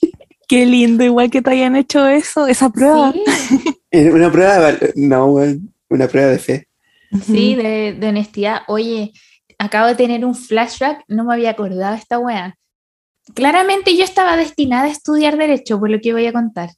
Qué 0.48 0.64
lindo, 0.64 1.04
igual 1.04 1.30
que 1.30 1.42
te 1.42 1.50
hayan 1.50 1.76
hecho 1.76 2.06
eso, 2.06 2.46
esa 2.46 2.70
prueba. 2.70 3.12
Sí, 3.12 3.98
Una 4.08 4.30
prueba, 4.32 4.72
de 4.72 4.92
no, 4.96 5.26
weón, 5.26 5.74
una 5.90 6.08
prueba 6.08 6.30
de 6.30 6.38
fe. 6.38 6.68
sí, 7.26 7.54
de, 7.54 7.96
de 7.98 8.08
honestidad. 8.08 8.62
Oye, 8.66 9.12
acabo 9.58 9.88
de 9.88 9.94
tener 9.94 10.24
un 10.24 10.34
flashback, 10.34 11.04
no 11.08 11.24
me 11.24 11.34
había 11.34 11.50
acordado 11.50 11.92
de 11.92 11.98
esta 11.98 12.18
wea. 12.18 12.56
Claramente 13.34 13.94
yo 13.96 14.04
estaba 14.04 14.36
destinada 14.36 14.84
a 14.84 14.90
estudiar 14.90 15.36
Derecho, 15.36 15.78
por 15.78 15.90
lo 15.90 16.00
que 16.00 16.12
voy 16.14 16.26
a 16.26 16.32
contar. 16.32 16.70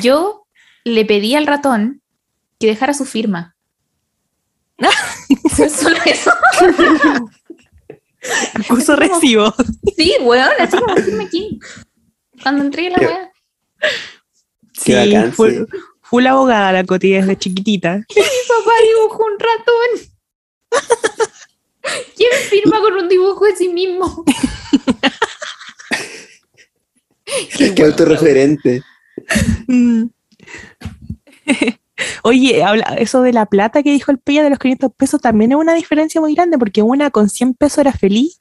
Yo 0.00 0.44
le 0.84 1.04
pedí 1.04 1.34
al 1.34 1.46
ratón 1.46 2.00
que 2.60 2.68
dejara 2.68 2.94
su 2.94 3.04
firma. 3.04 3.56
Solo 5.70 5.96
eso. 6.04 6.30
Acuso 8.54 8.96
recibo. 8.96 9.52
Sí, 9.96 10.14
weón, 10.22 10.50
así 10.58 10.76
como 10.76 10.96
firma 10.96 11.24
aquí. 11.24 11.58
Cuando 12.42 12.64
entregué 12.64 12.90
la 12.90 12.98
Qué- 12.98 13.06
wea. 13.06 13.32
Sí, 14.72 14.92
Qué 14.92 14.94
bacán, 15.16 15.34
sí. 15.36 15.66
full 16.02 16.26
abogada 16.26 16.72
la 16.72 16.84
Coti 16.84 17.12
desde 17.12 17.36
chiquitita. 17.38 17.96
Mi 17.96 18.04
papá 18.14 18.72
dibujó 18.88 19.24
un 19.24 19.38
ratón. 19.38 19.90
¿Quién 22.16 22.30
firma 22.48 22.80
con 22.80 22.94
un 22.94 23.08
dibujo 23.08 23.44
de 23.44 23.56
sí 23.56 23.68
mismo? 23.68 24.24
Qué, 27.74 27.82
autorreferente. 27.84 28.82
Mm. 31.96 32.02
Oye, 32.24 32.62
habla, 32.62 32.84
eso 32.98 33.22
de 33.22 33.32
la 33.32 33.46
plata 33.46 33.82
que 33.82 33.92
dijo 33.92 34.10
el 34.10 34.18
Pella 34.18 34.42
de 34.42 34.50
los 34.50 34.58
500 34.58 34.92
pesos 34.96 35.20
también 35.20 35.52
es 35.52 35.58
una 35.58 35.74
diferencia 35.74 36.20
muy 36.20 36.34
grande 36.34 36.58
porque 36.58 36.82
una 36.82 37.10
con 37.10 37.28
100 37.28 37.54
pesos 37.54 37.78
era 37.78 37.92
feliz, 37.92 38.38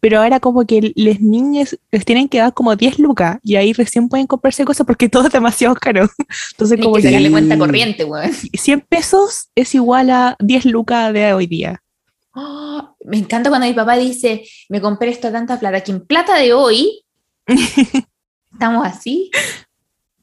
pero 0.00 0.20
ahora 0.20 0.40
como 0.40 0.64
que 0.66 0.92
les 0.94 1.20
niños 1.20 1.78
les 1.90 2.04
tienen 2.04 2.28
que 2.28 2.38
dar 2.38 2.54
como 2.54 2.74
10 2.76 2.98
lucas 2.98 3.38
y 3.42 3.56
ahí 3.56 3.72
recién 3.72 4.08
pueden 4.08 4.26
comprarse 4.26 4.64
cosas 4.64 4.86
porque 4.86 5.08
todo 5.08 5.26
es 5.26 5.32
demasiado 5.32 5.74
caro. 5.74 6.08
Entonces 6.52 6.78
Ni 6.78 6.84
como 6.84 6.96
que 6.96 7.02
sacarle 7.02 7.30
cuenta 7.30 7.54
Sí. 7.54 7.60
corriente, 7.60 8.04
weón. 8.04 8.30
100 8.32 8.80
pesos 8.82 9.48
es 9.54 9.74
igual 9.74 10.10
a 10.10 10.36
10 10.40 10.64
lucas 10.66 11.12
de 11.12 11.32
hoy 11.32 11.46
día. 11.46 11.82
Oh, 12.34 12.94
me 13.04 13.16
encanta 13.18 13.48
cuando 13.48 13.66
mi 13.66 13.72
papá 13.74 13.96
dice, 13.96 14.44
me 14.68 14.80
compré 14.80 15.10
esto 15.10 15.28
a 15.28 15.32
tanta 15.32 15.58
plata, 15.58 15.80
que 15.82 15.90
en 15.90 16.06
plata 16.06 16.36
de 16.36 16.52
hoy 16.52 17.02
estamos 18.52 18.86
así. 18.86 19.30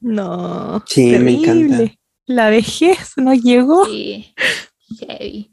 No, 0.02 0.84
Sí, 0.88 1.18
me 1.20 1.32
encanta. 1.32 1.92
La 2.26 2.50
vejez 2.50 3.14
nos 3.18 3.38
llegó. 3.42 3.86
Sí, 3.86 4.34
heavy. 5.00 5.52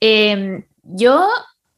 Em, 0.00 0.64
yo, 0.82 1.26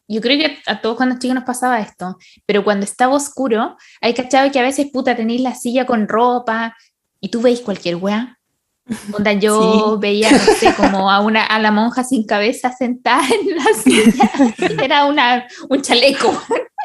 yo 0.06 0.20
creo 0.20 0.38
que 0.38 0.58
a 0.66 0.80
todos 0.80 0.96
cuando 0.96 1.18
chicos 1.18 1.34
nos 1.34 1.44
pasaba 1.44 1.80
esto, 1.80 2.16
pero 2.46 2.64
cuando 2.64 2.84
estaba 2.84 3.14
oscuro, 3.14 3.76
hay 4.00 4.14
cachado 4.14 4.50
que 4.50 4.58
a 4.58 4.62
veces, 4.62 4.88
puta, 4.92 5.16
tenéis 5.16 5.40
la 5.40 5.54
silla 5.54 5.86
con 5.86 6.08
ropa 6.08 6.76
y 7.20 7.28
tú 7.30 7.40
veis 7.40 7.60
cualquier 7.60 7.96
weá. 7.96 8.38
Onda, 9.12 9.32
yo 9.34 9.94
Sí. 9.94 10.00
veía, 10.00 10.30
no 10.30 10.38
sé, 10.38 10.74
como 10.74 11.10
a, 11.10 11.20
una, 11.20 11.44
a 11.44 11.58
la 11.58 11.70
monja 11.70 12.04
sin 12.04 12.24
cabeza 12.24 12.72
sentada 12.72 13.22
en 13.28 13.56
la 13.56 13.64
silla. 13.74 14.30
Era 14.84 15.04
una, 15.04 15.46
un 15.68 15.82
chaleco. 15.82 16.32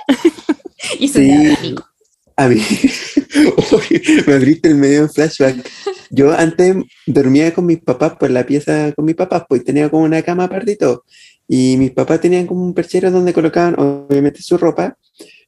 y 0.99 1.05
eso 1.05 1.19
Sí. 1.19 1.75
A 2.35 2.47
mí, 2.47 2.57
me 4.27 4.33
abriste 4.33 4.69
el 4.69 4.75
medio 4.75 5.01
en 5.01 5.09
flashback. 5.09 5.69
Yo 6.09 6.31
antes 6.33 6.75
dormía 7.05 7.53
con 7.53 7.65
mis 7.65 7.79
papás 7.81 8.13
por 8.17 8.31
la 8.31 8.45
pieza 8.45 8.91
con 8.93 9.05
mis 9.05 9.15
papás, 9.15 9.43
pues 9.47 9.63
tenía 9.63 9.89
como 9.89 10.03
una 10.03 10.21
cama 10.21 10.45
aparte 10.45 10.77
y 11.47 11.75
mis 11.77 11.91
papás 11.91 12.21
tenían 12.21 12.47
como 12.47 12.63
un 12.65 12.73
perchero 12.73 13.11
donde 13.11 13.33
colocaban 13.33 13.75
obviamente 13.79 14.41
su 14.41 14.57
ropa, 14.57 14.97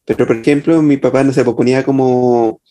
pero 0.06 0.28
por 0.28 0.36
ejemplo 0.38 0.82
mi 0.82 0.98
papá, 0.98 1.24
no 1.24 1.34
sé, 1.34 1.44
pues 1.44 1.56
ponía 1.56 1.84
como, 1.84 2.62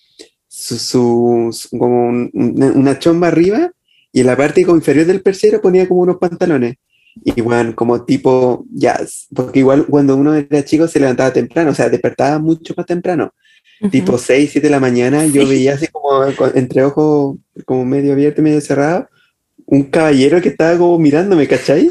su, 0.48 0.78
su- 0.78 1.50
su- 1.52 1.78
como 1.78 2.08
un- 2.08 2.30
una, 2.32 2.98
chomba 2.98 3.28
arriba 3.28 3.70
y 4.12 4.20
en 4.20 4.26
la 4.26 4.36
parte 4.36 4.60
inferior 4.62 5.06
del 5.06 5.22
perchero 5.22 5.60
ponía 5.60 5.88
como 5.88 6.00
unos 6.02 6.18
pantalones. 6.18 6.76
Bueno, 7.44 7.74
como 7.76 8.04
tipo, 8.04 8.64
ya, 8.72 9.00
porque 9.34 9.60
igual 9.60 9.86
cuando 9.86 10.16
uno 10.16 10.34
era 10.34 10.64
chico 10.64 10.88
se 10.88 10.98
levantaba 11.00 11.32
temprano, 11.32 11.70
o 11.70 11.74
sea, 11.74 11.88
despertaba 11.88 12.38
mucho 12.40 12.74
más 12.76 12.86
temprano 12.86 13.32
tipo 13.90 14.18
6, 14.18 14.50
7 14.52 14.68
de 14.68 14.70
la 14.70 14.80
mañana, 14.80 15.24
yo 15.26 15.42
Sí. 15.42 15.48
veía 15.48 15.74
así 15.74 15.88
como 15.88 16.24
entre 16.54 16.84
ojos 16.84 17.36
como 17.64 17.84
medio 17.84 18.12
abierto 18.12 18.40
y 18.40 18.44
medio 18.44 18.60
cerrado, 18.60 19.08
un 19.66 19.84
caballero 19.84 20.40
que 20.40 20.50
estaba 20.50 20.76
como 20.78 20.98
mirándome, 20.98 21.48
¿cachai? 21.48 21.90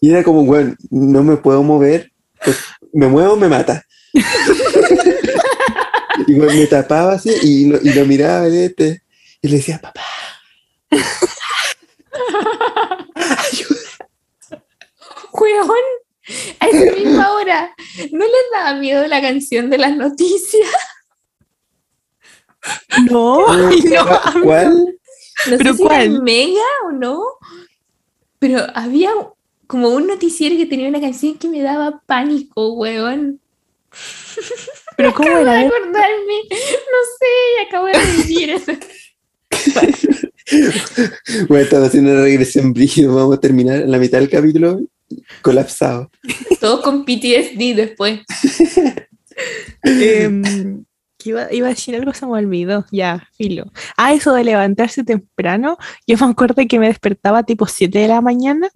Y 0.00 0.10
era 0.10 0.22
como, 0.24 0.44
bueno, 0.44 0.74
no 0.90 1.22
me 1.22 1.36
puedo 1.36 1.62
mover, 1.62 2.10
pues, 2.44 2.56
me 2.92 3.06
muevo, 3.06 3.36
me 3.36 3.48
mata. 3.48 3.84
y 6.26 6.34
bueno, 6.34 6.52
me 6.54 6.66
tapaba 6.66 7.14
así 7.14 7.30
y 7.42 7.66
lo, 7.66 7.78
y 7.80 7.92
lo 7.92 8.04
miraba 8.04 8.46
el 8.46 8.54
este, 8.54 9.02
y 9.40 9.48
le 9.48 9.56
decía, 9.56 9.80
papá. 9.80 10.02
ayuda". 13.50 13.76
Weón, 15.32 15.68
a 16.60 16.68
esa 16.68 16.96
misma 16.96 17.32
hora, 17.32 17.74
¿no 18.12 18.24
les 18.24 18.44
daba 18.54 18.74
miedo 18.78 19.06
la 19.08 19.20
canción 19.20 19.70
de 19.70 19.78
las 19.78 19.96
noticias? 19.96 20.68
No, 23.10 23.50
ay, 23.50 23.80
no, 23.82 24.42
¿Cuál? 24.42 24.98
No 25.50 25.58
¿Pero 25.58 25.72
sé 25.72 25.76
si 25.78 25.82
era 25.86 25.96
cuál? 25.96 26.06
en 26.06 26.22
Mega 26.22 26.62
o 26.86 26.92
no, 26.92 27.22
pero 28.38 28.64
había 28.74 29.10
como 29.66 29.88
un 29.90 30.06
noticiero 30.06 30.56
que 30.56 30.66
tenía 30.66 30.88
una 30.88 31.00
canción 31.00 31.38
que 31.38 31.48
me 31.48 31.62
daba 31.62 32.02
pánico, 32.06 32.74
weón. 32.74 33.40
pero 34.96 35.12
¿cómo 35.14 35.28
Acabo 35.28 35.44
de 35.44 35.50
era? 35.50 35.52
Ver, 35.52 35.66
acordarme, 35.66 36.34
no 36.50 37.00
sé, 37.18 37.66
acabo 37.66 37.86
de 37.86 38.22
vivir 38.22 38.50
eso. 38.50 38.72
Bueno, 41.48 41.64
estaba 41.64 41.86
haciendo 41.86 42.10
una 42.12 42.22
regresión 42.22 42.72
brígida, 42.74 43.08
vamos 43.08 43.36
a 43.36 43.40
terminar 43.40 43.76
en 43.82 43.90
la 43.90 43.98
mitad 43.98 44.18
del 44.18 44.28
capítulo 44.28 44.80
colapsado. 45.42 46.10
Todos 46.60 46.80
con 46.80 47.04
PTSD 47.04 47.74
después. 47.76 48.20
em, 49.84 50.84
iba, 51.24 51.52
iba 51.52 51.66
a 51.66 51.70
decir 51.70 51.94
algo, 51.96 52.12
se 52.12 52.26
me 52.26 52.32
olvidó. 52.32 52.84
Ya, 52.90 53.28
filo. 53.36 53.70
Ah, 53.96 54.12
eso 54.12 54.32
de 54.34 54.44
levantarse 54.44 55.04
temprano. 55.04 55.78
Yo 56.06 56.16
me 56.18 56.26
acuerdo 56.30 56.62
que 56.68 56.78
me 56.78 56.88
despertaba 56.88 57.42
tipo 57.44 57.66
7 57.66 57.98
de 57.98 58.08
la 58.08 58.20
mañana 58.20 58.68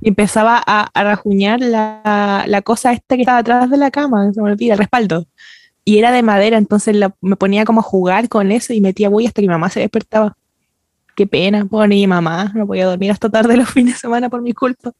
y 0.00 0.08
empezaba 0.08 0.62
a, 0.66 0.88
a 0.92 1.04
rajuñar 1.04 1.60
la, 1.60 2.44
la 2.46 2.62
cosa 2.62 2.92
esta 2.92 3.16
que 3.16 3.22
estaba 3.22 3.38
atrás 3.38 3.70
de 3.70 3.76
la 3.76 3.90
cama, 3.90 4.32
se 4.32 4.40
me 4.42 4.50
olvida, 4.50 4.74
el 4.74 4.78
respaldo. 4.78 5.26
Y 5.84 5.98
era 5.98 6.12
de 6.12 6.22
madera, 6.22 6.58
entonces 6.58 6.94
la- 6.94 7.14
me 7.20 7.34
ponía 7.36 7.64
como 7.64 7.80
a 7.80 7.84
jugar 7.84 8.28
con 8.28 8.52
eso 8.52 8.72
y 8.72 8.80
metía 8.80 9.08
bulla 9.08 9.28
hasta 9.28 9.42
que 9.42 9.48
mi 9.48 9.52
mamá 9.54 9.68
se 9.68 9.80
despertaba. 9.80 10.36
Qué 11.16 11.26
pena, 11.26 11.64
pobre 11.66 11.88
mi 11.88 12.06
mamá, 12.06 12.52
no 12.54 12.66
podía 12.66 12.86
dormir 12.86 13.10
hasta 13.10 13.28
tarde 13.28 13.56
los 13.56 13.68
fines 13.68 13.94
de 13.94 14.00
semana 14.00 14.30
por 14.30 14.40
mi 14.42 14.52
culpa. 14.54 14.92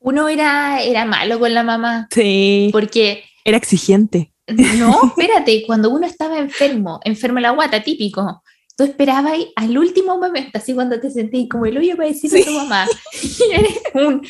Uno 0.00 0.28
era, 0.28 0.80
era 0.82 1.04
malo 1.04 1.38
con 1.40 1.52
la 1.52 1.62
mamá, 1.64 2.06
Sí, 2.10 2.68
porque 2.72 3.24
era 3.44 3.56
exigente. 3.56 4.32
No, 4.48 5.00
espérate, 5.18 5.64
cuando 5.66 5.90
uno 5.90 6.06
estaba 6.06 6.38
enfermo, 6.38 7.00
enfermo 7.04 7.40
la 7.40 7.50
guata, 7.50 7.82
típico, 7.82 8.42
tú 8.76 8.84
esperabas 8.84 9.38
al 9.56 9.76
último 9.76 10.16
momento, 10.18 10.58
así 10.58 10.74
cuando 10.74 11.00
te 11.00 11.10
sentís 11.10 11.48
como 11.48 11.66
el 11.66 11.78
hoyo 11.78 11.96
para 11.96 12.08
decirle 12.08 12.42
a 12.42 12.44
tu 12.44 12.52
mamá, 12.52 12.86
y 13.22 13.52
eres 13.52 13.80
un, 13.94 14.24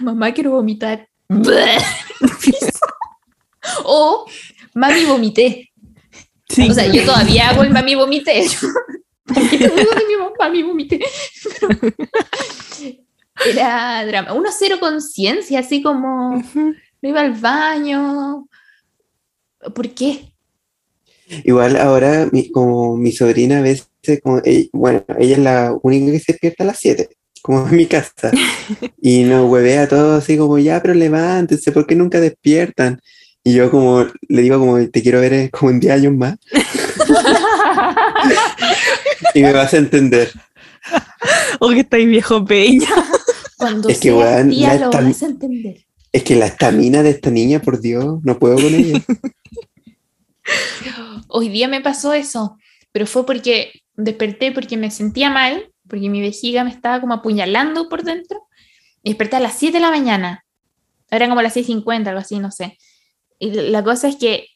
mamá 0.00 0.32
quiero 0.32 0.50
vomitar, 0.52 1.06
o 3.84 4.26
mami 4.74 5.04
vomité, 5.04 5.66
Sí. 6.48 6.68
o 6.68 6.74
sea, 6.74 6.86
yo 6.88 7.04
todavía 7.04 7.50
hago 7.50 7.62
el 7.62 7.70
mami 7.70 7.94
vomité, 7.94 8.44
porque 9.24 9.56
te 9.56 9.68
digo 9.68 9.92
de 9.92 10.06
mi 10.08 10.16
mamá, 10.16 10.32
mami 10.36 10.62
vomité, 10.64 10.98
Pero 11.60 11.68
era 13.46 14.04
drama, 14.06 14.32
uno 14.34 14.48
cero 14.56 14.76
conciencia, 14.80 15.60
así 15.60 15.82
como, 15.82 16.36
Ujú. 16.38 16.74
no 17.02 17.08
iba 17.08 17.20
al 17.20 17.32
baño, 17.32 18.46
¿por 19.74 19.90
qué? 19.90 20.32
Igual 21.44 21.76
ahora, 21.76 22.28
mi- 22.32 22.50
como 22.50 22.96
mi 22.96 23.12
sobrina 23.12 23.58
a 23.58 23.62
veces, 23.62 23.88
como, 24.22 24.40
ella- 24.44 24.68
bueno, 24.72 25.04
ella 25.18 25.32
es 25.36 25.38
la 25.38 25.74
única 25.82 26.12
que 26.12 26.18
se 26.20 26.32
despierta 26.32 26.64
a 26.64 26.66
las 26.68 26.78
7, 26.78 27.08
como 27.42 27.66
en 27.68 27.76
mi 27.76 27.86
casa, 27.86 28.30
y 29.00 29.22
nos 29.24 29.48
huevea 29.50 29.88
todo 29.88 30.16
así 30.16 30.36
como, 30.36 30.58
ya, 30.58 30.80
pero 30.82 30.94
levántense, 30.94 31.72
¿por 31.72 31.86
qué 31.86 31.94
nunca 31.94 32.20
despiertan? 32.20 33.00
Y 33.42 33.54
yo 33.54 33.70
como, 33.70 34.04
le 34.28 34.42
digo 34.42 34.58
como, 34.58 34.78
te 34.90 35.02
quiero 35.02 35.20
ver 35.20 35.32
eh, 35.32 35.50
como 35.50 35.70
en 35.70 35.80
10 35.80 35.94
años 35.94 36.12
más, 36.14 36.36
y 39.34 39.42
me 39.42 39.52
vas 39.52 39.72
a 39.74 39.78
entender. 39.78 40.30
O 41.60 41.68
que 41.70 41.80
estáis 41.80 42.06
viejo 42.08 42.44
peña. 42.44 42.88
Cuando 43.60 43.88
Es 43.88 43.98
que, 44.00 44.08
seas 44.10 44.16
weón, 44.18 44.50
tía 44.50 44.74
la 44.74 44.86
lo 44.86 44.90
estam- 44.90 45.04
vas 45.04 45.22
a 45.22 45.26
entender. 45.26 45.86
Es 46.12 46.24
que 46.24 46.34
la 46.34 46.46
estamina 46.46 47.02
de 47.04 47.10
esta 47.10 47.30
niña, 47.30 47.60
por 47.60 47.80
Dios, 47.80 48.18
no 48.24 48.36
puedo 48.38 48.56
con 48.56 48.74
ella. 48.74 49.00
Hoy 51.28 51.48
día 51.48 51.68
me 51.68 51.80
pasó 51.80 52.12
eso, 52.12 52.56
pero 52.92 53.06
fue 53.06 53.24
porque 53.24 53.72
desperté 53.94 54.52
porque 54.52 54.76
me 54.76 54.90
sentía 54.90 55.30
mal, 55.30 55.70
porque 55.88 56.08
mi 56.08 56.20
vejiga 56.20 56.64
me 56.64 56.70
estaba 56.70 57.00
como 57.00 57.14
apuñalando 57.14 57.88
por 57.88 58.02
dentro. 58.02 58.46
Y 59.02 59.10
desperté 59.10 59.36
a 59.36 59.40
las 59.40 59.54
7 59.56 59.74
de 59.74 59.80
la 59.80 59.90
mañana. 59.90 60.44
Eran 61.10 61.28
como 61.30 61.42
las 61.42 61.56
6.50, 61.56 62.08
algo 62.08 62.20
así, 62.20 62.38
no 62.38 62.50
sé. 62.50 62.78
Y 63.38 63.50
la 63.52 63.82
cosa 63.84 64.08
es 64.08 64.16
que 64.16 64.46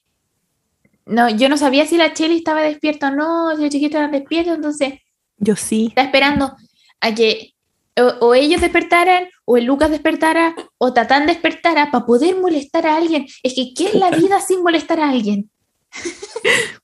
no, 1.06 1.28
yo 1.30 1.48
no 1.48 1.56
sabía 1.56 1.86
si 1.86 1.96
la 1.96 2.12
Cheli 2.14 2.36
estaba 2.36 2.62
despierta 2.62 3.08
o 3.08 3.14
no, 3.14 3.54
si 3.56 3.62
los 3.62 3.70
chiquitos 3.70 3.92
estaban 3.96 4.12
despiertos, 4.12 4.56
entonces 4.56 4.94
Yo 5.38 5.56
sí. 5.56 5.86
está 5.88 6.02
esperando 6.02 6.54
a 7.00 7.14
que 7.14 7.53
o, 7.96 8.26
o 8.26 8.34
ellos 8.34 8.60
despertaran, 8.60 9.24
o 9.44 9.56
el 9.56 9.64
Lucas 9.64 9.90
despertara, 9.90 10.54
o 10.78 10.92
Tatán 10.92 11.26
despertara 11.26 11.90
para 11.90 12.06
poder 12.06 12.36
molestar 12.36 12.86
a 12.86 12.96
alguien. 12.96 13.26
Es 13.42 13.54
que, 13.54 13.72
¿qué 13.74 13.88
es 13.88 13.94
la 13.94 14.10
vida 14.16 14.40
sin 14.40 14.62
molestar 14.62 15.00
a 15.00 15.10
alguien? 15.10 15.50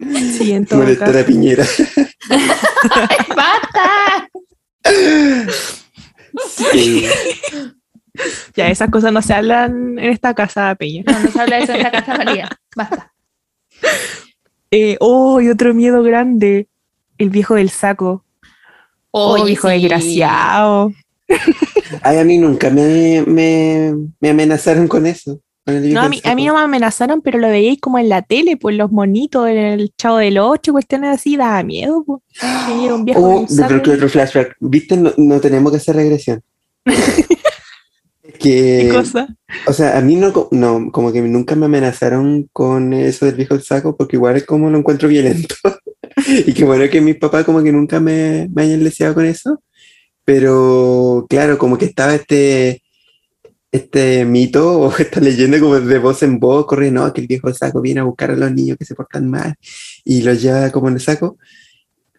Sí, 0.00 0.52
en 0.52 0.64
todo 0.64 0.80
Molestar 0.80 1.08
caso. 1.08 1.20
a 1.20 1.24
Piñera. 1.24 1.66
¡Basta! 3.36 4.28
Sí. 6.48 7.06
Ya, 8.56 8.68
esas 8.68 8.88
cosas 8.90 9.12
no 9.12 9.20
se 9.20 9.34
hablan 9.34 9.98
en 9.98 10.10
esta 10.10 10.34
casa, 10.34 10.74
Peña. 10.76 11.02
No, 11.06 11.20
no 11.20 11.30
se 11.30 11.38
habla 11.38 11.56
de 11.56 11.62
eso 11.64 11.72
en 11.72 11.78
esta 11.80 11.90
casa, 11.90 12.16
María. 12.16 12.48
Basta. 12.74 13.12
Eh, 14.70 14.96
oh, 15.00 15.40
y 15.40 15.50
otro 15.50 15.74
miedo 15.74 16.02
grande. 16.02 16.68
El 17.18 17.28
viejo 17.28 17.56
del 17.56 17.68
saco. 17.68 18.24
Oh, 19.10 19.46
sí. 19.46 19.56
desgraciado. 19.62 20.92
Ay, 22.02 22.18
a 22.18 22.24
mí 22.24 22.38
nunca 22.38 22.70
me, 22.70 23.22
me, 23.26 23.94
me 24.20 24.30
amenazaron 24.30 24.88
con 24.88 25.06
eso. 25.06 25.40
con 25.64 25.92
No, 25.92 26.00
a 26.00 26.08
mí, 26.08 26.20
a 26.24 26.34
mí 26.34 26.46
no 26.46 26.54
me 26.54 26.60
amenazaron, 26.60 27.20
pero 27.20 27.38
lo 27.38 27.48
veíais 27.48 27.80
como 27.80 27.98
en 27.98 28.08
la 28.08 28.22
tele, 28.22 28.56
pues 28.56 28.76
los 28.76 28.90
monitos, 28.90 29.48
en 29.48 29.56
el 29.56 29.92
chavo 29.96 30.18
del 30.18 30.38
8, 30.38 30.72
cuestiones 30.72 31.10
así, 31.10 31.36
daba 31.36 31.62
miedo. 31.62 32.04
Pues. 32.04 32.20
Un 32.92 33.04
viejo 33.04 33.20
Oh, 33.22 33.46
yo 33.48 33.66
creo 33.66 33.82
que 33.82 33.90
otro 33.90 34.08
flashback. 34.08 34.56
¿Viste? 34.60 34.96
No, 34.96 35.12
no 35.16 35.40
tenemos 35.40 35.72
que 35.72 35.78
hacer 35.78 35.96
regresión. 35.96 36.42
Es 38.22 38.38
¿Qué 38.38 38.90
cosa? 38.94 39.28
o 39.66 39.72
sea, 39.72 39.98
a 39.98 40.00
mí 40.00 40.16
no, 40.16 40.48
no, 40.50 40.90
como 40.92 41.12
que 41.12 41.20
nunca 41.20 41.56
me 41.56 41.66
amenazaron 41.66 42.48
con 42.52 42.92
eso 42.92 43.26
del 43.26 43.34
viejo 43.34 43.54
del 43.54 43.62
saco, 43.62 43.96
porque 43.96 44.16
igual 44.16 44.36
es 44.36 44.46
como 44.46 44.70
lo 44.70 44.78
encuentro 44.78 45.08
violento. 45.08 45.54
y 46.46 46.52
que 46.52 46.64
bueno 46.64 46.88
que 46.90 47.00
mis 47.00 47.16
papás 47.16 47.44
como 47.44 47.62
que 47.62 47.72
nunca 47.72 48.00
me, 48.00 48.48
me 48.54 48.62
hayan 48.62 48.82
leseado 48.84 49.14
con 49.14 49.24
eso. 49.26 49.62
Pero 50.24 51.26
claro, 51.28 51.58
como 51.58 51.76
que 51.78 51.86
estaba 51.86 52.14
este, 52.14 52.82
este 53.72 54.24
mito 54.24 54.80
o 54.80 54.92
esta 54.98 55.20
leyenda 55.20 55.58
como 55.60 55.80
de 55.80 55.98
voz 55.98 56.22
en 56.22 56.38
voz, 56.38 56.66
corre, 56.66 56.90
no, 56.90 57.12
que 57.12 57.20
el 57.22 57.26
viejo 57.26 57.52
saco 57.54 57.80
viene 57.80 58.00
a 58.00 58.04
buscar 58.04 58.30
a 58.30 58.36
los 58.36 58.52
niños 58.52 58.76
que 58.78 58.84
se 58.84 58.94
portan 58.94 59.28
mal 59.30 59.54
y 60.04 60.22
los 60.22 60.40
lleva 60.40 60.70
como 60.70 60.88
en 60.88 60.94
el 60.94 61.00
saco. 61.00 61.36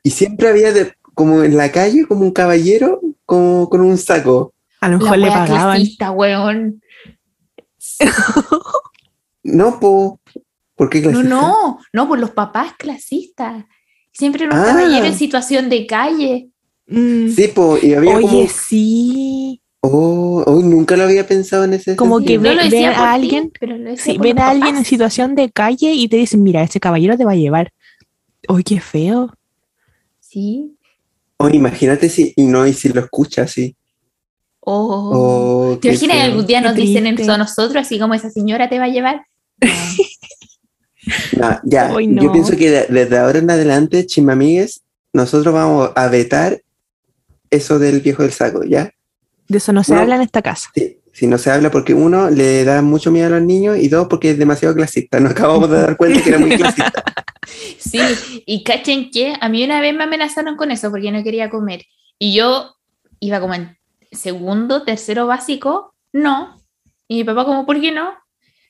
Y 0.03 0.09
siempre 0.11 0.47
había 0.49 0.73
de- 0.73 0.93
como 1.13 1.43
en 1.43 1.55
la 1.57 1.71
calle 1.71 2.05
como 2.07 2.21
un 2.21 2.31
caballero 2.31 2.99
como 3.25 3.69
con 3.69 3.81
un 3.81 3.97
saco. 3.97 4.53
A 4.81 4.87
lo 4.89 4.97
La 4.97 5.03
mejor 5.03 5.17
le 5.19 5.23
wea 5.27 5.33
pagaban. 5.33 5.75
clasista, 5.77 6.11
weón. 6.11 6.81
No, 9.43 9.79
po, 9.79 10.19
¿por 10.75 10.89
qué 10.89 11.01
No, 11.01 11.09
clasista? 11.11 11.29
no, 11.29 11.79
no, 11.93 12.07
por 12.07 12.19
los 12.19 12.31
papás 12.31 12.73
clasistas. 12.77 13.65
Siempre 14.11 14.45
era 14.45 14.53
un 14.55 14.61
Ah. 14.61 14.65
caballero 14.65 15.05
en 15.05 15.15
situación 15.15 15.69
de 15.69 15.87
calle. 15.87 16.49
Mm. 16.87 17.29
Sí, 17.29 17.47
po, 17.49 17.77
y 17.81 17.93
había 17.93 18.15
Oye, 18.17 18.27
como, 18.27 18.47
sí. 18.49 19.61
oh, 19.81 20.43
oh, 20.45 20.61
nunca 20.61 20.97
lo 20.97 21.03
había 21.03 21.25
pensado 21.25 21.63
en 21.63 21.73
ese 21.73 21.95
Como 21.95 22.17
sentido. 22.19 22.41
que 22.43 22.49
no 22.49 22.55
ven 22.55 22.67
a 22.67 22.69
ti, 22.69 22.83
alguien- 22.83 23.51
pero 23.59 23.77
lo 23.77 23.89
decía 23.91 24.03
Sí, 24.13 24.17
por 24.17 24.27
ven 24.27 24.39
a 24.39 24.49
alguien 24.49 24.75
en 24.77 24.85
situación 24.85 25.35
de 25.35 25.49
calle 25.51 25.93
y 25.93 26.07
te 26.09 26.17
dicen, 26.17 26.43
mira, 26.43 26.61
ese 26.63 26.79
caballero 26.79 27.17
te 27.17 27.23
va 27.25 27.31
a 27.31 27.35
llevar. 27.35 27.71
Uy, 28.49 28.63
qué 28.63 28.79
feo. 28.81 29.33
Sí. 30.19 30.75
Oh, 31.37 31.49
imagínate 31.49 32.09
si, 32.09 32.33
y 32.35 32.43
no, 32.43 32.67
y 32.67 32.73
si 32.73 32.89
lo 32.89 32.99
escuchas, 33.01 33.51
sí. 33.51 33.75
Oh. 34.59 35.71
Oh, 35.73 35.77
¿Te 35.79 35.87
imaginas 35.89 36.17
algún 36.21 36.45
día 36.45 36.61
nos 36.61 36.75
dicen 36.75 37.07
eso 37.07 37.31
a 37.31 37.37
nosotros, 37.37 37.77
así 37.85 37.97
como 37.97 38.13
esa 38.13 38.29
señora 38.29 38.69
te 38.69 38.77
va 38.79 38.85
a 38.85 38.89
llevar? 38.89 39.25
No. 39.61 39.69
No, 41.37 41.59
ya, 41.63 41.89
yo 42.01 42.31
pienso 42.31 42.55
que 42.55 42.69
de- 42.71 42.87
desde 42.87 43.17
ahora 43.17 43.39
en 43.39 43.49
adelante, 43.49 44.05
chimamigues, 44.05 44.81
nosotros 45.13 45.53
vamos 45.53 45.91
a 45.95 46.07
vetar 46.07 46.61
eso 47.49 47.79
del 47.79 48.01
viejo 48.01 48.23
del 48.23 48.31
saco, 48.31 48.63
¿ya? 48.63 48.91
De 49.47 49.57
eso 49.57 49.73
no 49.73 49.83
se 49.83 49.93
No. 49.93 49.99
habla 50.01 50.15
en 50.15 50.21
esta 50.21 50.41
casa. 50.41 50.69
Sí, 50.73 50.99
si 51.11 51.27
no 51.27 51.37
se 51.37 51.51
habla 51.51 51.69
porque 51.71 51.93
uno 51.93 52.29
le 52.29 52.63
da 52.63 52.81
mucho 52.81 53.11
miedo 53.11 53.27
a 53.27 53.31
los 53.31 53.41
niños 53.41 53.77
y 53.77 53.89
dos 53.89 54.07
porque 54.07 54.31
es 54.31 54.37
demasiado 54.37 54.73
clasista. 54.75 55.19
Nos 55.19 55.31
acabamos 55.31 55.69
de 55.69 55.81
dar 55.81 55.97
cuenta 55.97 56.21
que 56.21 56.29
era 56.29 56.39
muy 56.39 56.55
clasista. 56.55 56.91
Sí, 57.79 57.99
y 58.45 58.63
cachen 58.63 59.09
que 59.11 59.33
a 59.41 59.49
mí 59.49 59.63
una 59.63 59.81
vez 59.81 59.93
me 59.95 60.03
amenazaron 60.03 60.55
con 60.55 60.69
eso 60.71 60.89
porque 60.91 61.11
no 61.11 61.23
quería 61.23 61.49
comer. 61.49 61.83
Y 62.19 62.33
yo 62.35 62.75
iba 63.19 63.41
como 63.41 63.55
en 63.55 63.77
segundo, 64.11 64.83
tercero 64.83 65.25
básico, 65.25 65.93
no. 66.13 66.61
Y 67.07 67.17
mi 67.17 67.23
papá 67.23 67.43
como, 67.43 67.65
¿por 67.65 67.81
qué 67.81 67.91
no? 67.91 68.13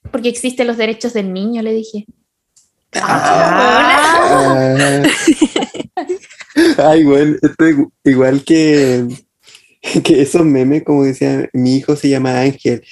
Porque 0.09 0.29
existen 0.29 0.65
los 0.67 0.77
derechos 0.77 1.13
del 1.13 1.32
niño, 1.34 1.61
le 1.61 1.73
dije. 1.73 2.05
Ah. 2.96 5.04
Ay, 6.78 7.04
bueno, 7.04 7.38
esto 7.42 7.66
es 7.66 7.76
igual 8.04 8.44
que, 8.44 9.06
que 10.04 10.22
esos 10.22 10.46
memes, 10.46 10.84
como 10.84 11.04
decía, 11.04 11.50
mi 11.54 11.78
hijo 11.78 11.96
se 11.96 12.10
llama 12.10 12.42
Ángel 12.42 12.84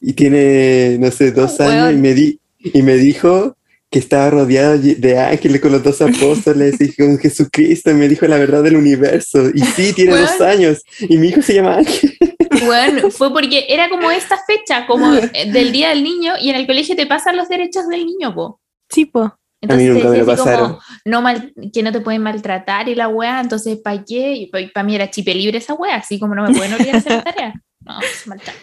y 0.00 0.12
tiene, 0.12 0.98
no 1.00 1.10
sé, 1.10 1.32
dos 1.32 1.56
Oh, 1.58 1.64
años 1.64 1.92
y 1.92 1.96
me, 1.96 2.14
di, 2.14 2.40
y 2.58 2.82
me 2.82 2.96
dijo 2.96 3.56
que 3.90 3.98
estaba 4.00 4.30
rodeado 4.30 4.78
de 4.78 5.18
ángeles 5.18 5.60
con 5.60 5.72
los 5.72 5.82
dos 5.82 6.02
apóstoles 6.02 6.78
y 6.80 6.94
con 6.94 7.18
Jesucristo 7.18 7.90
y 7.90 7.94
me 7.94 8.08
dijo 8.08 8.26
la 8.26 8.36
verdad 8.36 8.62
del 8.62 8.76
universo. 8.76 9.48
Y 9.54 9.60
sí, 9.60 9.92
tiene 9.94 10.16
dos 10.18 10.40
años 10.40 10.82
y 11.00 11.16
mi 11.16 11.28
hijo 11.28 11.40
se 11.40 11.54
llama 11.54 11.76
Ángel. 11.76 12.16
Bueno, 12.64 13.10
fue 13.10 13.32
porque 13.32 13.66
era 13.68 13.88
como 13.88 14.10
esta 14.10 14.38
fecha, 14.46 14.86
como 14.86 15.14
eh, 15.14 15.50
del 15.52 15.72
Día 15.72 15.90
del 15.90 16.02
Niño, 16.02 16.34
y 16.40 16.50
en 16.50 16.56
el 16.56 16.66
colegio 16.66 16.96
te 16.96 17.06
pasan 17.06 17.36
los 17.36 17.48
derechos 17.48 17.88
del 17.88 18.04
niño, 18.06 18.34
po. 18.34 18.60
Sí, 18.88 19.06
pues. 19.06 19.30
Entonces 19.74 19.88
nunca 19.88 20.02
te 20.02 20.08
me 20.08 20.16
decía 20.18 20.24
lo 20.24 20.32
así 20.32 20.42
como, 20.42 20.56
pasaron. 20.56 20.78
no 21.04 21.22
mal, 21.22 21.52
que 21.72 21.82
no 21.82 21.92
te 21.92 22.00
pueden 22.00 22.22
maltratar 22.22 22.88
y 22.88 22.94
la 22.94 23.08
weá, 23.08 23.40
entonces 23.40 23.78
¿para 23.78 24.04
qué? 24.04 24.34
Y 24.34 24.46
para 24.46 24.84
mí 24.84 24.94
era 24.94 25.10
chipe 25.10 25.34
libre 25.34 25.58
esa 25.58 25.74
weá, 25.74 25.96
así 25.96 26.18
como 26.18 26.34
no 26.34 26.42
me 26.42 26.54
pueden 26.54 26.74
obligar 26.74 26.96
a 26.96 26.98
hacer 26.98 27.12
la 27.12 27.22
tarea. 27.24 27.54
No, 27.80 28.00
es 28.00 28.26
maltrato. 28.26 28.58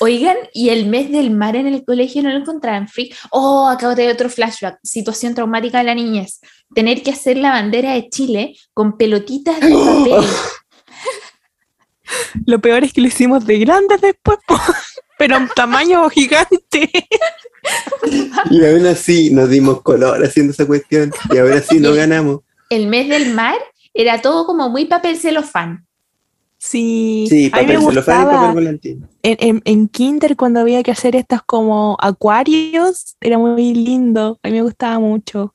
Oigan, 0.00 0.36
y 0.52 0.68
el 0.68 0.86
mes 0.86 1.10
del 1.10 1.30
mar 1.30 1.56
en 1.56 1.66
el 1.66 1.84
colegio 1.84 2.22
no 2.22 2.30
lo 2.30 2.38
encontraban 2.38 2.88
free. 2.88 3.14
Oh, 3.30 3.68
acabo 3.68 3.94
de 3.94 4.06
ver 4.06 4.14
otro 4.14 4.28
flashback. 4.28 4.78
Situación 4.82 5.34
traumática 5.34 5.78
de 5.78 5.84
la 5.84 5.94
niñez. 5.94 6.40
Tener 6.74 7.02
que 7.02 7.10
hacer 7.10 7.38
la 7.38 7.50
bandera 7.50 7.92
de 7.92 8.08
Chile 8.08 8.56
con 8.72 8.96
pelotitas 8.96 9.60
de 9.60 9.70
papel. 9.72 10.28
Lo 12.46 12.60
peor 12.60 12.84
es 12.84 12.92
que 12.92 13.00
lo 13.00 13.08
hicimos 13.08 13.46
de 13.46 13.58
grandes 13.58 14.00
después, 14.00 14.38
po. 14.46 14.58
Pero 15.18 15.36
en 15.36 15.48
tamaño 15.48 16.08
gigante. 16.10 16.90
Y 18.50 18.64
aún 18.64 18.86
así 18.86 19.30
nos 19.30 19.48
dimos 19.48 19.82
color 19.82 20.22
haciendo 20.24 20.52
esa 20.52 20.66
cuestión 20.66 21.12
y 21.32 21.38
ahora 21.38 21.60
sí 21.62 21.80
no 21.80 21.92
ganamos. 21.94 22.40
El 22.70 22.86
mes 22.88 23.08
del 23.08 23.34
mar 23.34 23.56
era 23.92 24.20
todo 24.20 24.46
como 24.46 24.68
muy 24.68 24.86
papel 24.86 25.16
celofán. 25.16 25.86
Sí, 26.58 27.26
Sí, 27.28 27.36
mí 27.36 27.44
me 27.44 27.50
papel 27.50 27.66
celofán 27.66 27.92
y 27.92 27.96
gustaba. 28.24 28.32
papel 28.32 28.54
volantín. 28.54 29.08
En, 29.22 29.36
en, 29.40 29.62
en 29.64 29.88
Kinder, 29.88 30.36
cuando 30.36 30.60
había 30.60 30.82
que 30.82 30.90
hacer 30.90 31.14
estas 31.14 31.42
como 31.42 31.96
acuarios, 32.00 33.16
era 33.20 33.38
muy 33.38 33.74
lindo. 33.74 34.38
A 34.42 34.48
mí 34.48 34.54
me 34.54 34.62
gustaba 34.62 34.98
mucho. 34.98 35.54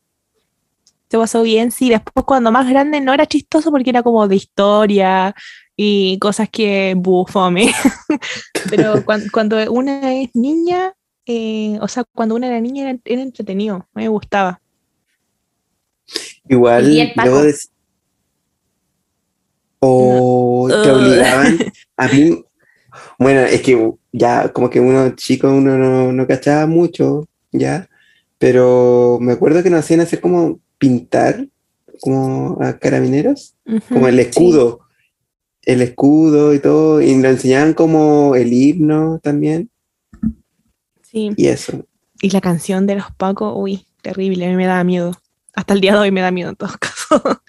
Se 1.10 1.18
pasó 1.18 1.42
bien, 1.42 1.72
sí. 1.72 1.90
Después, 1.90 2.24
cuando 2.26 2.52
más 2.52 2.70
grande, 2.70 3.02
no 3.02 3.12
era 3.14 3.26
chistoso 3.26 3.72
porque 3.72 3.90
era 3.90 4.04
como 4.04 4.28
de 4.28 4.36
historia 4.36 5.36
y 5.82 6.20
cosas 6.20 6.50
que 6.52 6.94
bufome. 6.98 7.72
Pero 8.70 9.02
cuan- 9.06 9.30
cuando, 9.32 9.56
una 9.72 10.14
es 10.14 10.30
niña, 10.34 10.94
eh, 11.26 11.78
o 11.80 11.88
sea, 11.88 12.04
cuando 12.14 12.36
una 12.36 12.48
era 12.48 12.60
niña 12.60 12.90
era, 12.90 13.00
era 13.06 13.22
entretenido. 13.22 13.88
Me 13.94 14.10
gustaba. 14.10 14.60
Igual, 16.50 16.92
Y 16.92 17.00
el. 17.00 17.14
O 19.80 20.68
te 20.68 20.92
Ugh. 20.92 20.98
obligaban. 20.98 21.58
A 21.96 22.08
mí, 22.10 22.44
bueno, 23.18 23.40
es 23.40 23.62
que 23.62 23.94
ya 24.12 24.52
como 24.52 24.70
que 24.70 24.82
uno 24.82 25.16
chico, 25.16 25.48
uno 25.48 25.78
no, 25.78 26.12
no 26.12 26.28
cachaba 26.28 26.68
mucho, 26.68 27.26
ya. 27.54 27.88
Pero 28.38 29.18
me 29.22 29.32
acuerdo 29.32 29.64
que 29.64 29.70
nos 29.70 29.80
hacían 29.80 30.02
hacer 30.02 30.20
como 30.20 30.60
pintar, 30.78 31.48
como 32.02 32.58
a 32.62 32.78
carabineros, 32.78 33.56
como 33.88 34.10
el 34.10 34.20
escudo. 34.20 34.82
El 35.64 35.82
escudo 35.82 36.54
y 36.54 36.60
todo. 36.60 37.02
Y 37.02 37.16
nos 37.16 37.32
enseñaban 37.32 37.74
como 37.74 38.36
el 38.36 38.52
himno 38.54 39.20
también. 39.22 39.70
Sí. 41.04 41.32
Y 41.36 41.48
eso. 41.48 41.86
Y 42.22 42.30
la 42.32 42.42
canción 42.42 42.86
de 42.88 42.96
los 42.96 43.12
Pacos, 43.16 43.54
uy, 43.56 43.86
terrible, 44.02 44.46
a 44.46 44.50
mí 44.50 44.56
me 44.56 44.66
daba 44.68 44.84
miedo. 44.84 45.16
Hasta 45.56 45.74
el 45.74 45.82
día 45.82 45.94
de 45.94 46.00
hoy 46.00 46.12
me 46.12 46.22
da 46.22 46.32
miedo 46.32 46.50
en 46.50 46.56
todo 46.56 46.70
caso. 46.80 47.42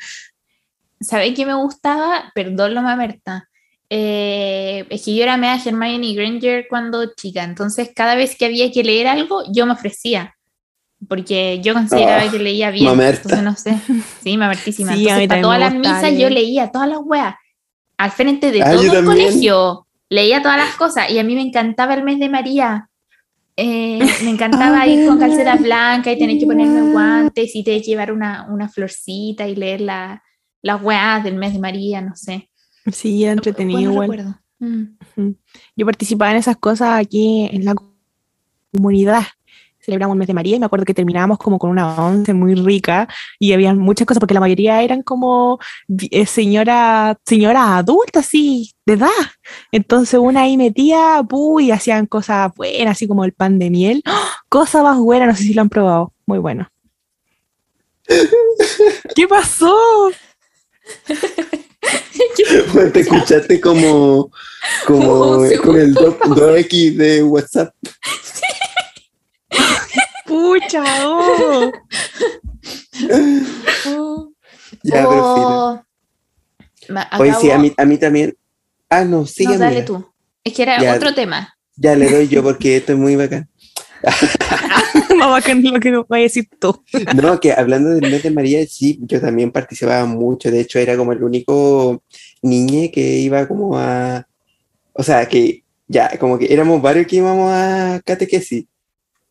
¿Sabéis 1.00 1.34
qué 1.34 1.46
me 1.46 1.54
gustaba? 1.54 2.30
Perdón, 2.34 2.74
lo 2.74 2.82
mamerta. 2.82 3.48
Eh, 3.88 4.86
es 4.88 5.04
que 5.04 5.16
yo 5.16 5.22
era 5.24 5.36
media 5.36 5.60
Hermione 5.64 6.14
Granger 6.14 6.66
cuando 6.68 7.12
chica, 7.16 7.42
entonces 7.42 7.90
cada 7.94 8.14
vez 8.14 8.36
que 8.36 8.44
había 8.46 8.70
que 8.70 8.84
leer 8.84 9.08
algo, 9.08 9.42
yo 9.52 9.66
me 9.66 9.72
ofrecía. 9.72 10.36
porque 11.08 11.60
yo 11.62 11.72
consideraba 11.74 12.22
Ah, 12.24 12.30
que 12.30 12.38
leía 12.38 12.70
bien, 12.70 12.84
mamerta. 12.86 13.22
entonces 13.36 13.42
no 13.42 13.56
sé. 13.56 13.80
Sí, 14.22 14.36
mamertísima. 14.36 14.94
Sí, 14.94 15.02
entonces, 15.08 15.28
para 15.28 15.40
todas 15.40 15.58
las 15.58 15.74
misas 15.74 16.12
yo 16.16 16.28
leía 16.30 16.70
todas 16.70 16.88
las 16.88 16.98
weas, 17.02 17.34
al 18.00 18.10
frente 18.12 18.50
de 18.50 18.62
Ah, 18.62 18.70
todo 18.72 18.82
el 18.82 18.90
también. 18.92 19.04
colegio, 19.04 19.86
leía 20.08 20.42
todas 20.42 20.56
las 20.58 20.74
cosas, 20.76 21.10
y 21.10 21.18
a 21.18 21.24
mí 21.24 21.34
me 21.34 21.42
encantaba 21.42 21.94
el 21.94 22.02
mes 22.02 22.18
de 22.18 22.28
María. 22.28 22.88
Eh, 23.56 23.98
me 24.24 24.30
encantaba 24.30 24.82
Ave 24.82 24.92
ir 24.94 25.06
con 25.08 25.18
calcetas 25.18 25.60
María. 25.60 25.66
blancas 25.66 26.14
y 26.14 26.18
tener 26.18 26.38
que 26.38 26.46
ponerme 26.46 26.92
guantes 26.92 27.54
y 27.54 27.62
tener 27.62 27.82
que 27.82 27.88
llevar 27.88 28.10
una, 28.12 28.46
una 28.50 28.68
florcita 28.68 29.46
y 29.46 29.54
leer 29.54 29.82
la- 29.82 30.22
las 30.62 30.82
weas 30.82 31.22
del 31.24 31.34
mes 31.36 31.52
de 31.52 31.58
María, 31.58 32.00
no 32.00 32.16
sé. 32.16 32.48
Sí, 32.90 33.22
era 33.24 33.32
entretenido 33.32 33.92
Bueno 33.92 34.14
igual. 34.14 34.36
Mm. 34.58 35.30
Yo 35.76 35.84
participaba 35.86 36.30
en 36.30 36.36
esas 36.38 36.56
cosas 36.56 36.98
aquí 37.00 37.48
en 37.52 37.64
la 37.66 37.74
comunidad. 38.72 39.24
Celebramos 39.90 40.14
el 40.14 40.18
mes 40.20 40.28
de 40.28 40.34
María 40.34 40.54
y 40.54 40.60
me 40.60 40.66
acuerdo 40.66 40.84
que 40.84 40.94
terminábamos 40.94 41.36
como 41.38 41.58
con 41.58 41.68
una 41.68 41.96
once 41.96 42.32
muy 42.32 42.54
rica 42.54 43.08
y 43.40 43.52
había 43.52 43.74
muchas 43.74 44.06
cosas 44.06 44.20
porque 44.20 44.34
la 44.34 44.40
mayoría 44.40 44.80
eran 44.82 45.02
como 45.02 45.58
eh, 46.12 46.26
señora, 46.26 47.18
señoras 47.26 47.64
adultas, 47.66 48.24
así, 48.24 48.72
de 48.86 48.92
edad. 48.92 49.08
Entonces 49.72 50.20
una 50.20 50.42
ahí 50.42 50.56
metía, 50.56 51.24
pu, 51.28 51.58
y 51.58 51.72
hacían 51.72 52.06
cosas 52.06 52.52
buenas, 52.54 52.92
así 52.92 53.08
como 53.08 53.24
el 53.24 53.32
pan 53.32 53.58
de 53.58 53.68
miel. 53.68 54.02
¡Ah! 54.06 54.36
Cosa 54.48 54.84
más 54.84 54.96
buena, 54.96 55.26
no 55.26 55.34
sé 55.34 55.42
si 55.42 55.54
lo 55.54 55.62
han 55.62 55.68
probado. 55.68 56.12
Muy 56.24 56.38
bueno. 56.38 56.68
¿Qué 59.16 59.26
pasó? 59.26 59.76
Te 62.92 63.00
escuchaste 63.00 63.60
como, 63.60 64.30
como 64.86 65.38
con 65.64 65.80
el 65.80 65.94
2X 65.94 66.96
de 66.96 67.22
WhatsApp. 67.24 67.74
Pucha, 70.30 70.84
oh. 71.08 71.72
Oh. 73.86 74.32
Ya, 74.82 75.06
pero 75.08 75.20
Oh. 75.22 75.82
Ma- 76.88 77.08
sí. 77.12 77.16
Oye, 77.20 77.34
sí, 77.40 77.50
a 77.50 77.58
mí, 77.58 77.72
a 77.76 77.84
mí 77.84 77.98
también. 77.98 78.36
Ah, 78.88 79.04
no, 79.04 79.26
sigue 79.26 79.52
No, 79.54 79.58
dale 79.58 79.82
tú. 79.82 80.06
Es 80.44 80.54
que 80.54 80.62
era 80.62 80.80
Ya. 80.80 80.94
otro 80.94 81.12
tema. 81.14 81.52
Ya 81.76 81.94
le 81.96 82.08
doy 82.10 82.28
yo 82.28 82.42
porque 82.42 82.76
esto 82.76 82.92
es 82.92 82.98
muy 82.98 83.16
bacán. 83.16 83.48
Más 85.16 85.28
bacán 85.30 85.62
lo 85.62 85.78
que 85.80 85.90
me 85.90 85.98
vaya 86.08 86.22
a 86.22 86.28
decir 86.28 86.48
tú. 86.58 86.82
No, 87.14 87.38
que 87.40 87.52
hablando 87.52 87.90
del 87.90 88.10
mes 88.10 88.22
de 88.22 88.30
María, 88.30 88.64
sí, 88.66 88.98
yo 89.02 89.20
también 89.20 89.50
participaba 89.50 90.06
mucho. 90.06 90.50
De 90.50 90.60
hecho, 90.60 90.78
era 90.78 90.96
como 90.96 91.12
el 91.12 91.22
único 91.22 92.02
niñe 92.42 92.90
que 92.90 93.18
iba 93.18 93.46
como 93.46 93.76
a. 93.76 94.26
O 94.92 95.02
sea, 95.02 95.26
que 95.28 95.64
ya, 95.88 96.16
como 96.18 96.38
que 96.38 96.52
éramos 96.52 96.80
varios 96.80 97.06
que 97.06 97.16
íbamos 97.16 97.50
a 97.52 98.00
catequesis, 98.04 98.64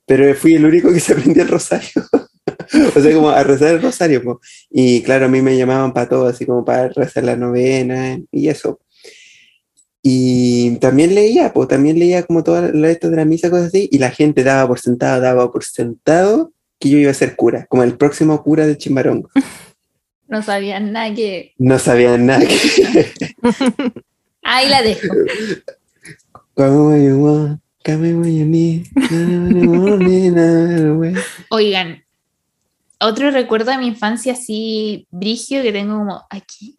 pero 0.09 0.33
fui 0.33 0.55
el 0.55 0.65
único 0.65 0.91
que 0.91 0.99
se 0.99 1.13
aprendía 1.13 1.43
el 1.43 1.49
rosario. 1.49 2.03
o 2.95 2.99
sea, 2.99 3.13
como 3.13 3.29
a 3.29 3.43
rezar 3.43 3.75
el 3.75 3.81
rosario. 3.83 4.23
po. 4.23 4.41
Y 4.67 5.03
claro, 5.03 5.27
a 5.27 5.29
mí 5.29 5.39
me 5.39 5.55
llamaban 5.55 5.93
para 5.93 6.09
todo, 6.09 6.25
así 6.25 6.47
como 6.47 6.65
para 6.65 6.89
rezar 6.89 7.25
la 7.25 7.35
novena 7.35 8.19
y 8.31 8.47
eso. 8.47 8.79
Y 10.01 10.77
también 10.77 11.13
leía, 11.13 11.53
pues 11.53 11.67
también 11.67 11.99
leía 11.99 12.23
como 12.23 12.43
todas 12.43 12.63
las 12.63 12.73
letras 12.73 13.11
de 13.11 13.17
la 13.17 13.25
misa, 13.25 13.51
cosas 13.51 13.67
así, 13.67 13.87
y 13.91 13.99
la 13.99 14.09
gente 14.09 14.43
daba 14.43 14.67
por 14.67 14.79
sentado, 14.79 15.21
daba 15.21 15.51
por 15.51 15.63
sentado 15.63 16.53
que 16.79 16.89
yo 16.89 16.97
iba 16.97 17.11
a 17.11 17.13
ser 17.13 17.35
cura, 17.35 17.67
como 17.69 17.83
el 17.83 17.95
próximo 17.95 18.41
cura 18.41 18.65
de 18.65 18.77
Chimbarongo. 18.77 19.29
No 20.27 20.43
sabían 20.43 20.91
nada 20.91 21.11
que. 21.15 21.55
No 21.57 21.79
sabían 21.79 22.27
nada 22.27 22.45
que... 22.45 23.11
Ahí 24.43 24.69
la 24.69 24.83
dejo. 24.83 25.07
Oigan, 31.49 32.03
otro 32.99 33.31
recuerdo 33.31 33.71
de 33.71 33.77
mi 33.77 33.87
infancia 33.87 34.33
así 34.33 35.07
brigio 35.11 35.61
que 35.61 35.71
tengo 35.71 35.97
como 35.97 36.25
aquí. 36.29 36.77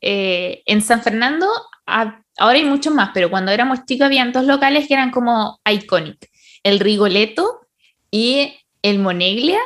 Eh, 0.00 0.62
en 0.66 0.80
San 0.80 1.02
Fernando, 1.02 1.46
a- 1.86 2.22
ahora 2.38 2.58
hay 2.58 2.64
muchos 2.64 2.94
más, 2.94 3.10
pero 3.12 3.30
cuando 3.30 3.50
éramos 3.50 3.84
chicos 3.84 4.06
habían 4.06 4.32
dos 4.32 4.44
locales 4.46 4.86
que 4.86 4.94
eran 4.94 5.10
como 5.10 5.58
iconic. 5.68 6.30
El 6.62 6.78
Rigoletto 6.80 7.60
y 8.10 8.54
el 8.82 9.00
Moneglia. 9.00 9.58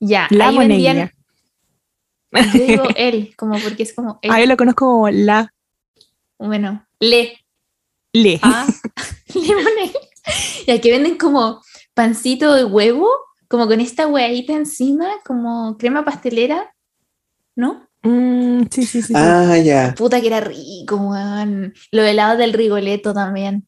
Ya, 0.00 0.26
La 0.30 0.48
ahí 0.48 0.58
vendían- 0.58 0.96
moneglia. 0.96 1.14
Yo 2.54 2.66
digo 2.66 2.84
él, 2.94 3.34
como 3.36 3.58
porque 3.58 3.82
es 3.84 3.94
como 3.94 4.18
él. 4.22 4.30
Ah, 4.32 4.38
yo 4.40 4.46
lo 4.46 4.56
conozco 4.56 4.86
como 4.86 5.08
la 5.10 5.52
Bueno, 6.38 6.86
le. 7.00 7.39
Le. 8.12 8.38
Ah, 8.42 8.66
limone. 9.34 9.92
Y 10.66 10.70
aquí 10.70 10.90
venden 10.90 11.16
como 11.16 11.62
pancito 11.94 12.54
de 12.54 12.64
huevo, 12.64 13.08
como 13.48 13.66
con 13.66 13.80
esta 13.80 14.06
hueadita 14.06 14.52
encima, 14.52 15.08
como 15.24 15.76
crema 15.78 16.04
pastelera, 16.04 16.74
¿no? 17.56 17.88
Mm, 18.02 18.62
sí, 18.70 18.84
sí, 18.84 19.02
sí. 19.02 19.08
sí. 19.08 19.12
Ah, 19.16 19.56
ya. 19.58 19.94
Puta 19.96 20.20
que 20.20 20.28
era 20.28 20.40
rico, 20.40 20.96
weón. 20.96 21.74
Los 21.90 22.06
helados 22.06 22.38
del 22.38 22.52
Rigoletto 22.52 23.12
también. 23.12 23.66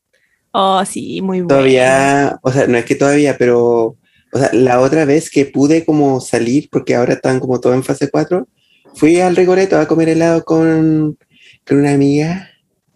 Oh, 0.52 0.84
sí, 0.84 1.20
muy 1.22 1.38
bueno. 1.38 1.48
Todavía, 1.48 2.38
o 2.42 2.52
sea, 2.52 2.66
no 2.66 2.76
es 2.76 2.84
que 2.84 2.94
todavía, 2.94 3.36
pero, 3.38 3.96
o 4.32 4.38
sea, 4.38 4.50
la 4.52 4.80
otra 4.80 5.04
vez 5.04 5.30
que 5.30 5.46
pude 5.46 5.84
como 5.84 6.20
salir, 6.20 6.68
porque 6.70 6.94
ahora 6.94 7.14
están 7.14 7.40
como 7.40 7.58
todo 7.58 7.72
en 7.74 7.82
fase 7.82 8.10
4, 8.10 8.46
fui 8.94 9.20
al 9.20 9.34
Rigoletto 9.34 9.78
a 9.78 9.88
comer 9.88 10.10
helado 10.10 10.44
con, 10.44 11.18
con 11.66 11.78
una 11.78 11.92
amiga, 11.92 12.50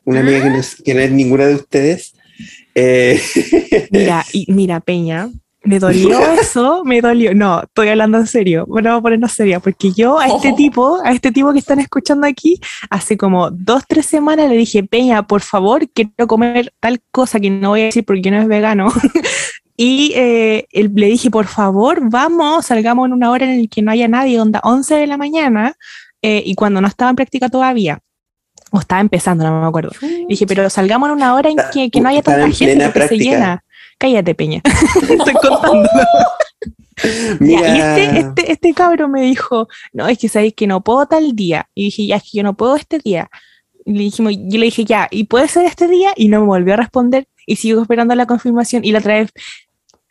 una 0.07 0.21
amiga 0.21 0.43
que 0.43 0.51
no, 0.51 0.57
es, 0.57 0.77
que 0.83 0.95
no 0.95 1.01
es 1.01 1.11
ninguna 1.13 1.47
de 1.47 1.55
ustedes. 1.57 2.15
Eh, 2.75 3.21
Mira, 3.91 4.25
y 4.33 4.51
mira, 4.53 4.81
Peña, 4.81 5.31
me 5.65 5.79
dolió 5.79 6.19
eso, 6.41 6.85
me 6.85 7.01
dolió. 7.01 7.35
No, 7.35 7.63
estoy 7.63 7.89
hablando 7.89 8.19
en 8.19 8.27
serio. 8.27 8.65
Bueno, 8.67 8.91
vamos 8.91 9.01
a 9.01 9.03
ponernos 9.03 9.33
serio, 9.33 9.61
porque 9.61 9.93
yo 9.93 10.19
a 10.19 10.27
este 10.27 10.53
Oh. 10.53 10.55
tipo, 10.57 10.99
a 11.05 11.13
este 11.13 11.33
tipo 11.33 11.53
que 11.53 11.59
están 11.59 11.81
escuchando 11.81 12.27
aquí, 12.27 12.61
hace 12.89 13.17
como 13.17 13.51
dos, 13.51 13.83
tres 13.89 14.07
semanas 14.07 14.49
le 14.49 14.57
dije, 14.57 14.83
Peña, 14.85 15.27
por 15.27 15.43
favor, 15.43 15.89
quiero 15.91 16.27
comer 16.27 16.73
tal 16.81 17.01
cosa 17.11 17.41
que 17.41 17.51
no 17.51 17.71
voy 17.71 17.83
a 17.83 17.85
decir 17.87 18.05
porque 18.05 18.31
no 18.31 18.41
es 18.41 18.49
vegano. 18.49 18.93
Y 19.79 20.13
eh, 20.15 20.65
él- 20.71 20.93
le 20.95 21.07
dije, 21.09 21.31
por 21.31 21.45
favor, 21.47 22.01
vamos, 22.09 22.65
salgamos 22.65 23.07
en 23.09 23.13
una 23.13 23.31
hora 23.31 23.45
en 23.45 23.61
la 23.61 23.69
que 23.69 23.83
no 23.83 23.91
haya 23.91 24.09
nadie, 24.09 24.41
onda 24.41 24.59
11 24.65 24.95
de 24.95 25.07
la 25.07 25.19
mañana, 25.19 25.75
eh, 26.23 26.43
y 26.47 26.55
cuando 26.55 26.81
no 26.81 26.89
estaba 26.89 27.11
en 27.11 27.17
práctica 27.17 27.51
todavía, 27.51 27.99
o 28.73 28.81
estaba 28.81 29.01
empezando, 29.01 29.45
no 29.45 29.61
me 29.61 29.67
acuerdo. 29.67 29.91
Le 30.01 30.27
dije, 30.29 30.47
pero 30.47 30.69
salgamos 30.71 31.09
en 31.09 31.15
una 31.17 31.35
hora 31.35 31.51
en 31.51 31.57
que, 31.73 31.91
que 31.91 32.01
no 32.01 32.09
haya 32.09 32.23
tanta 32.23 32.45
en 32.45 32.53
gente 32.53 32.85
porque 32.91 33.09
se 33.09 33.19
llena. 33.19 33.65
Cállate, 33.99 34.35
Peña. 34.35 34.63
Estoy 35.09 35.35
contando. 35.35 35.89
Ya, 37.41 37.77
y 37.77 37.79
este, 37.79 38.19
este, 38.21 38.53
este 38.53 38.75
cabro 38.75 39.07
me 39.07 39.21
dijo, 39.21 39.69
no, 39.93 40.09
es 40.09 40.17
que 40.17 40.31
sabéis 40.31 40.55
que 40.55 40.67
no 40.67 40.83
puedo 40.83 41.05
tal 41.07 41.37
día. 41.37 41.69
Y 41.75 41.85
dije, 41.85 42.07
ya, 42.07 42.17
es 42.17 42.23
que 42.23 42.39
yo 42.39 42.43
no 42.43 42.57
puedo 42.57 42.75
este 42.75 42.99
día. 42.99 43.29
Y 43.85 43.93
le 43.93 43.99
dijimos, 44.05 44.33
yo 44.35 44.59
le 44.59 44.65
dije, 44.65 44.85
ya, 44.85 45.07
¿y 45.11 45.25
puede 45.25 45.47
ser 45.49 45.67
este 45.67 45.89
día? 45.89 46.13
Y 46.17 46.29
no 46.29 46.41
me 46.41 46.47
volvió 46.47 46.73
a 46.73 46.79
responder. 46.79 47.29
Y 47.47 47.57
sigo 47.57 47.83
esperando 47.83 48.15
la 48.15 48.27
confirmación. 48.27 48.83
Y 48.83 48.93
la 48.93 49.01
otra 49.01 49.19
vez, 49.19 49.31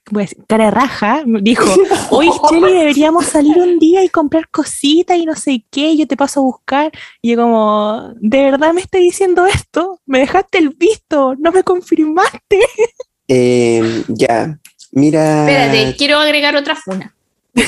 pues, 0.06 0.36
cara 0.48 0.72
raja, 0.72 1.24
dijo, 1.26 1.66
oye, 2.12 2.32
Cheli, 2.50 2.74
deberíamos 2.74 3.26
salir 3.26 3.58
un 3.58 3.80
día 3.80 4.04
y 4.04 4.10
comprar 4.10 4.50
cositas 4.50 5.18
y 5.18 5.26
no 5.26 5.36
sé 5.36 5.66
qué, 5.72 5.98
yo 5.98 6.08
te 6.08 6.18
paso 6.18 6.40
a 6.40 6.44
buscar. 6.44 6.92
Y 7.22 7.32
yo 7.32 7.42
como, 7.42 8.14
¿de 8.16 8.44
verdad 8.44 8.74
me 8.74 8.82
estás 8.82 9.02
diciendo 9.02 9.46
esto? 9.46 10.00
Me 10.06 10.20
dejaste 10.20 10.60
el 10.60 10.70
visto, 10.70 11.36
no 11.38 11.52
me 11.52 11.64
confirmaste. 11.64 12.60
eh, 13.28 14.04
ya, 14.08 14.60
mira. 14.92 15.50
Espérate, 15.50 15.96
quiero 15.98 16.20
agregar 16.20 16.56
otra 16.56 16.76
funa. 16.76 17.16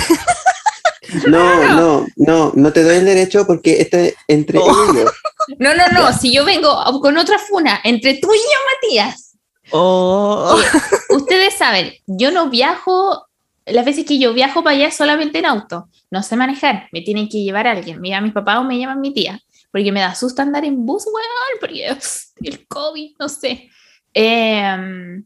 No, 1.26 1.74
no, 1.74 2.06
no, 2.18 2.52
no 2.54 2.74
te 2.74 2.84
doy 2.84 2.98
el 2.98 3.06
derecho 3.06 3.48
porque 3.48 3.82
este 3.82 4.16
entre 4.28 4.60
Oh. 4.60 4.94
yo. 4.94 5.06
No, 5.58 5.74
no, 5.74 5.88
no, 5.94 6.12
si 6.12 6.34
yo 6.34 6.44
vengo 6.44 6.70
con 7.02 7.18
otra 7.18 7.40
funa 7.40 7.80
entre 7.84 8.16
tú 8.16 8.28
y 8.34 8.38
yo, 8.38 9.00
Matías. 9.00 9.26
Oh. 9.72 10.57
Ustedes 11.09 11.55
saben, 11.55 11.93
yo 12.05 12.32
no 12.32 12.49
viajo, 12.49 13.28
las 13.65 13.86
veces 13.86 14.05
que 14.05 14.20
yo 14.20 14.34
viajo 14.34 14.63
para 14.63 14.76
allá 14.76 14.91
solamente 14.91 15.39
en 15.39 15.45
auto. 15.45 15.89
No 16.09 16.24
sé 16.24 16.36
manejar, 16.36 16.88
me 16.91 17.01
tienen 17.01 17.28
que 17.28 17.43
llevar 17.43 17.68
alguien. 17.68 17.99
Me 17.99 18.09
llaman 18.09 18.26
mis 18.26 18.34
papás 18.34 18.57
o 18.57 18.63
me 18.63 18.80
llaman 18.80 19.01
mi 19.01 19.13
tía. 19.13 19.41
Porque 19.72 19.91
me 19.91 19.99
da 19.99 20.15
susto 20.15 20.41
andar 20.41 20.63
en 20.63 20.86
bus, 20.86 21.05
weón, 21.05 21.59
porque 21.59 21.88
el 22.41 22.68
COVID, 22.68 23.15
no 23.20 23.30
sé. 23.30 23.70
Em, 24.13 25.26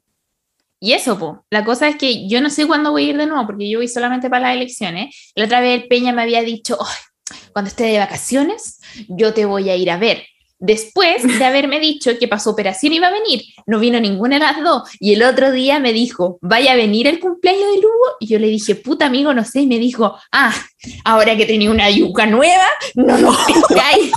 y 0.80 0.94
eso, 0.94 1.18
po. 1.20 1.46
La 1.52 1.64
cosa 1.64 1.88
es 1.88 1.96
que 1.96 2.28
yo 2.28 2.42
no 2.42 2.50
sé 2.50 2.66
cuándo 2.66 2.92
voy 2.92 3.06
a 3.06 3.10
ir 3.10 3.18
de 3.18 3.28
nuevo, 3.28 3.46
porque 3.46 3.70
yo 3.70 3.80
voy 3.80 3.88
solamente 3.88 4.30
para 4.30 4.48
las 4.48 4.56
elecciones. 4.56 5.32
La 5.36 5.46
otra 5.46 5.62
vez 5.62 5.86
Peña 5.88 6.12
me 6.12 6.24
había 6.24 6.42
dicho, 6.42 6.78
"Ay, 6.82 7.38
cuando 7.54 7.70
esté 7.70 7.84
de 7.86 8.00
vacaciones, 8.00 8.80
yo 9.08 9.34
te 9.34 9.46
voy 9.46 9.70
a 9.70 9.76
ir 9.76 9.92
a 9.92 9.98
ver. 9.98 10.26
Después 10.64 11.24
de 11.24 11.44
haberme 11.44 11.80
dicho 11.80 12.20
que 12.20 12.28
para 12.28 12.40
su 12.40 12.52
operación 12.52 12.94
iba 12.94 13.08
a 13.08 13.12
venir, 13.12 13.42
no 13.66 13.80
vino 13.80 14.00
ninguna 14.00 14.36
de 14.36 14.42
las 14.46 14.64
dos. 14.64 14.84
Y 15.00 15.14
el 15.14 15.24
otro 15.24 15.52
día 15.52 15.80
me 15.80 15.92
dijo, 15.92 16.38
vaya 16.40 16.74
a 16.74 16.76
venir 16.76 17.08
el 17.08 17.20
cumpleaños 17.20 17.72
de 17.74 17.82
Lugo. 17.82 18.18
Y 18.20 18.28
yo 18.28 18.38
le 18.38 18.46
dije, 18.46 18.76
puta 18.76 19.08
amigo, 19.08 19.34
no 19.34 19.44
sé. 19.44 19.62
Y 19.62 19.68
me 19.68 19.80
dijo, 19.80 20.16
ah, 20.32 20.54
ahora 21.04 21.36
que 21.36 21.48
tenía 21.48 21.72
una 21.72 21.90
yuca 21.90 22.28
nueva, 22.28 22.68
no 22.94 23.18
nos 23.18 23.36
pescáis. 23.48 24.12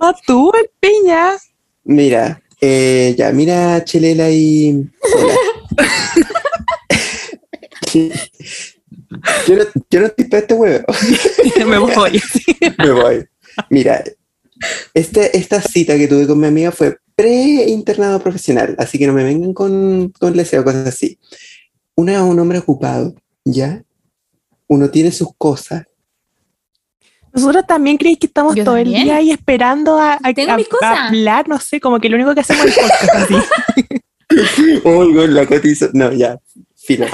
Ah, 0.00 0.12
tú, 0.26 0.50
el 0.60 0.68
Peña. 0.80 1.36
Mira, 1.84 2.42
eh, 2.60 3.14
ya, 3.16 3.30
mira, 3.30 3.84
Chelela 3.84 4.28
y. 4.28 4.90
Yo 9.46 9.56
no, 9.56 9.64
yo 9.90 10.00
no 10.00 10.06
estoy 10.06 10.24
para 10.24 10.40
este 10.40 10.54
huevo. 10.54 10.84
Me 11.66 11.78
voy. 11.78 12.22
Me 12.78 12.90
voy. 12.90 13.28
Mira, 13.68 14.02
este, 14.94 15.36
esta 15.36 15.60
cita 15.60 15.96
que 15.96 16.08
tuve 16.08 16.26
con 16.26 16.38
mi 16.38 16.46
amiga 16.46 16.70
fue 16.72 16.96
pre-internado 17.14 18.20
profesional, 18.20 18.74
así 18.78 18.98
que 18.98 19.06
no 19.06 19.12
me 19.12 19.24
vengan 19.24 19.52
con, 19.52 20.10
con 20.18 20.36
leseo, 20.36 20.64
cosas 20.64 20.86
así. 20.88 21.18
Uno 21.94 22.12
es 22.12 22.18
un 22.18 22.38
hombre 22.40 22.58
ocupado, 22.58 23.14
¿ya? 23.44 23.82
Uno 24.66 24.88
tiene 24.90 25.12
sus 25.12 25.28
cosas. 25.36 25.84
Nosotros 27.34 27.64
también 27.66 27.96
creéis 27.96 28.18
que 28.18 28.26
estamos 28.26 28.54
Yo 28.54 28.64
todo 28.64 28.76
el 28.76 28.88
día 28.92 29.16
ahí 29.16 29.30
esperando 29.30 29.98
a, 29.98 30.18
a- 30.22 30.34
Tengo 30.34 30.52
a- 30.52 30.56
mis 30.56 30.66
a 30.66 30.70
cosas. 30.70 30.98
hablar, 31.08 31.48
no 31.48 31.58
sé, 31.60 31.80
como 31.80 31.98
que 31.98 32.08
lo 32.08 32.16
único 32.16 32.34
que 32.34 32.40
hacemos 32.40 32.66
es 32.66 32.74
podcast 32.78 33.14
así. 33.14 33.34
Oh, 34.84 35.04
la 35.04 35.44
cotizo. 35.46 35.90
No, 35.92 36.10
ya, 36.10 36.38
filo. 36.74 37.06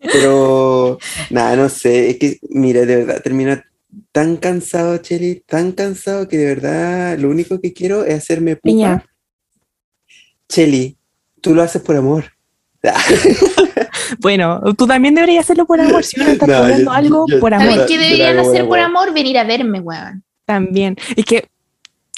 Pero, 0.00 0.98
nada, 1.30 1.54
no 1.54 1.68
sé, 1.68 2.10
es 2.10 2.16
que, 2.18 2.38
mira, 2.50 2.80
de 2.84 2.96
verdad, 2.96 3.22
termina 3.22 3.64
tan 4.12 4.36
cansado, 4.36 4.96
Cheli, 4.98 5.42
tan 5.46 5.72
cansado 5.72 6.28
que 6.28 6.36
de 6.38 6.46
verdad 6.46 7.18
lo 7.18 7.28
único 7.30 7.60
que 7.60 7.72
quiero 7.72 8.04
es 8.04 8.14
hacerme 8.18 8.56
pupa. 8.56 8.62
Piña. 8.64 9.06
Cheli, 10.48 10.96
tú 11.40 11.54
lo 11.54 11.62
haces 11.62 11.82
por 11.82 11.96
amor. 11.96 12.24
Bueno, 14.20 14.60
tú 14.78 14.86
también 14.86 15.14
deberías 15.16 15.44
hacerlo 15.44 15.66
por 15.66 15.80
amor. 15.80 16.04
Si 16.04 16.20
uno 16.20 16.30
está 16.30 16.46
No, 16.46 16.78
yo- 16.78 16.90
algo 16.92 17.24
yo- 17.28 17.40
por 17.40 17.52
¿Sabes 17.52 17.66
amor, 17.68 17.80
Yo 17.80 17.86
qué 17.88 17.98
deberían 17.98 18.38
hacer 18.38 18.66
por 18.66 18.78
amor? 18.78 19.12
Venir 19.12 19.36
a 19.38 19.44
verme, 19.44 19.80
weón. 19.80 20.22
también. 20.44 20.96
Es 21.16 21.24
que, 21.24 21.48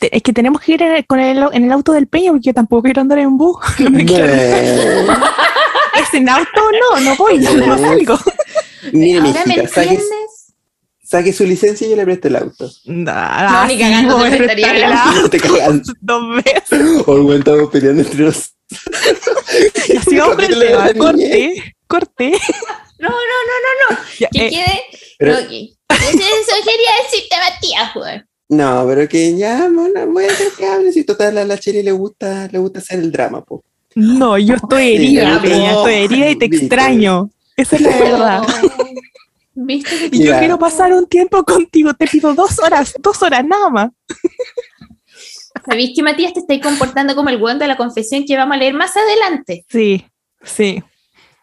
es 0.00 0.22
que 0.22 0.32
tenemos 0.34 0.60
que 0.60 0.72
ir 0.74 0.82
en 0.82 0.92
el, 0.96 1.06
con 1.06 1.18
el, 1.18 1.42
en 1.52 1.64
el 1.64 1.72
auto 1.72 1.92
del 1.92 2.06
peña 2.06 2.30
porque 2.30 2.44
yo 2.48 2.54
tampoco 2.54 2.82
quiero 2.82 3.00
andar 3.00 3.18
en 3.18 3.36
bus. 3.38 3.56
No 3.80 3.90
me 3.90 4.04
quiero. 4.04 4.26
¿Es 4.26 6.12
en 6.12 6.28
auto? 6.28 6.46
No, 6.94 7.00
no 7.00 7.16
voy, 7.16 7.38
no, 7.38 7.54
no 7.54 7.78
salgo. 7.78 8.18
Mire, 8.92 9.18
¿Ahora 9.20 9.42
me 9.46 9.54
mijita, 9.56 9.68
saque, 9.68 9.88
entiendes? 9.94 10.17
Saque 11.08 11.32
su 11.32 11.44
licencia 11.44 11.86
y 11.86 11.90
yo 11.90 11.96
le 11.96 12.04
presto 12.04 12.28
el 12.28 12.36
auto. 12.36 12.70
No, 12.84 13.66
ni 13.66 13.78
cagando 13.78 14.22
te 14.22 14.36
prestaría 14.36 14.86
el 14.86 15.22
No 15.22 15.30
te 15.30 15.40
cagan. 15.40 15.82
Dos 16.00 16.22
veces. 16.44 17.02
O 17.06 17.22
bueno, 17.22 17.38
estamos 17.38 17.70
peleando 17.70 18.02
entre 18.02 18.24
nosotros. 18.24 18.54
Y 19.88 19.96
así 19.96 20.18
con 20.18 20.38
el 20.40 20.58
tema. 20.58 20.92
Corte, 20.98 21.74
corte. 21.86 22.32
No, 22.98 23.08
no, 23.08 23.14
no, 23.48 23.54
no, 23.64 23.96
no. 23.96 23.98
Ya, 24.18 24.28
Que 24.28 24.46
eh, 24.46 24.50
quede. 24.50 24.82
Pero- 25.18 25.40
no, 25.40 25.48
que- 25.48 25.70
Eso 25.88 26.52
quería 26.64 26.90
decirte, 27.02 27.36
Matías, 27.38 27.96
weón. 27.96 28.26
No, 28.50 28.84
pero 28.86 29.08
que 29.08 29.36
ya, 29.36 29.68
bueno, 29.72 30.06
voy 30.08 30.24
a 30.24 30.30
hacer 30.32 30.48
que 30.56 30.66
hable. 30.66 30.92
Si 30.92 31.04
total 31.04 31.38
a 31.38 31.44
la 31.44 31.58
Cheli 31.58 31.82
le 31.82 31.92
gusta, 31.92 32.48
le 32.52 32.58
gusta 32.58 32.80
hacer 32.80 32.98
el 32.98 33.10
drama, 33.10 33.42
po. 33.44 33.64
no, 33.94 34.36
yo 34.38 34.54
estoy 34.56 34.94
herida, 34.96 35.40
Sí, 35.40 35.48
peña, 35.48 35.70
estoy 35.72 35.94
herida 35.94 36.30
y 36.30 36.36
te 36.36 36.44
extraño. 36.46 37.30
Esa 37.56 37.76
es 37.76 37.82
la 37.82 37.96
verdad. 37.98 38.42
¿Viste 39.60 40.10
que 40.10 40.16
Y 40.16 40.24
yo 40.24 40.38
quiero 40.38 40.56
pasar 40.56 40.92
un 40.92 41.06
tiempo 41.08 41.42
contigo, 41.42 41.92
te 41.92 42.06
pido 42.06 42.32
dos 42.32 42.60
horas, 42.60 42.94
dos 43.00 43.20
horas 43.22 43.44
nada 43.44 43.68
más. 43.70 43.90
¿Sabéis 45.66 45.92
que 45.96 46.02
Matías 46.02 46.32
te 46.32 46.40
estáis 46.40 46.62
comportando 46.62 47.16
como 47.16 47.28
el 47.28 47.42
weón 47.42 47.58
de 47.58 47.66
la 47.66 47.76
confesión 47.76 48.24
que 48.24 48.36
vamos 48.36 48.54
a 48.54 48.58
leer 48.58 48.74
más 48.74 48.96
adelante? 48.96 49.64
Sí, 49.68 50.06
sí. 50.42 50.80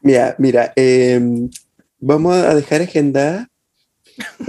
Mira, 0.02 0.34
mira, 0.38 0.72
eh, 0.78 1.20
vamos 2.00 2.36
a 2.36 2.56
dejar 2.56 2.82
agendada 2.82 3.50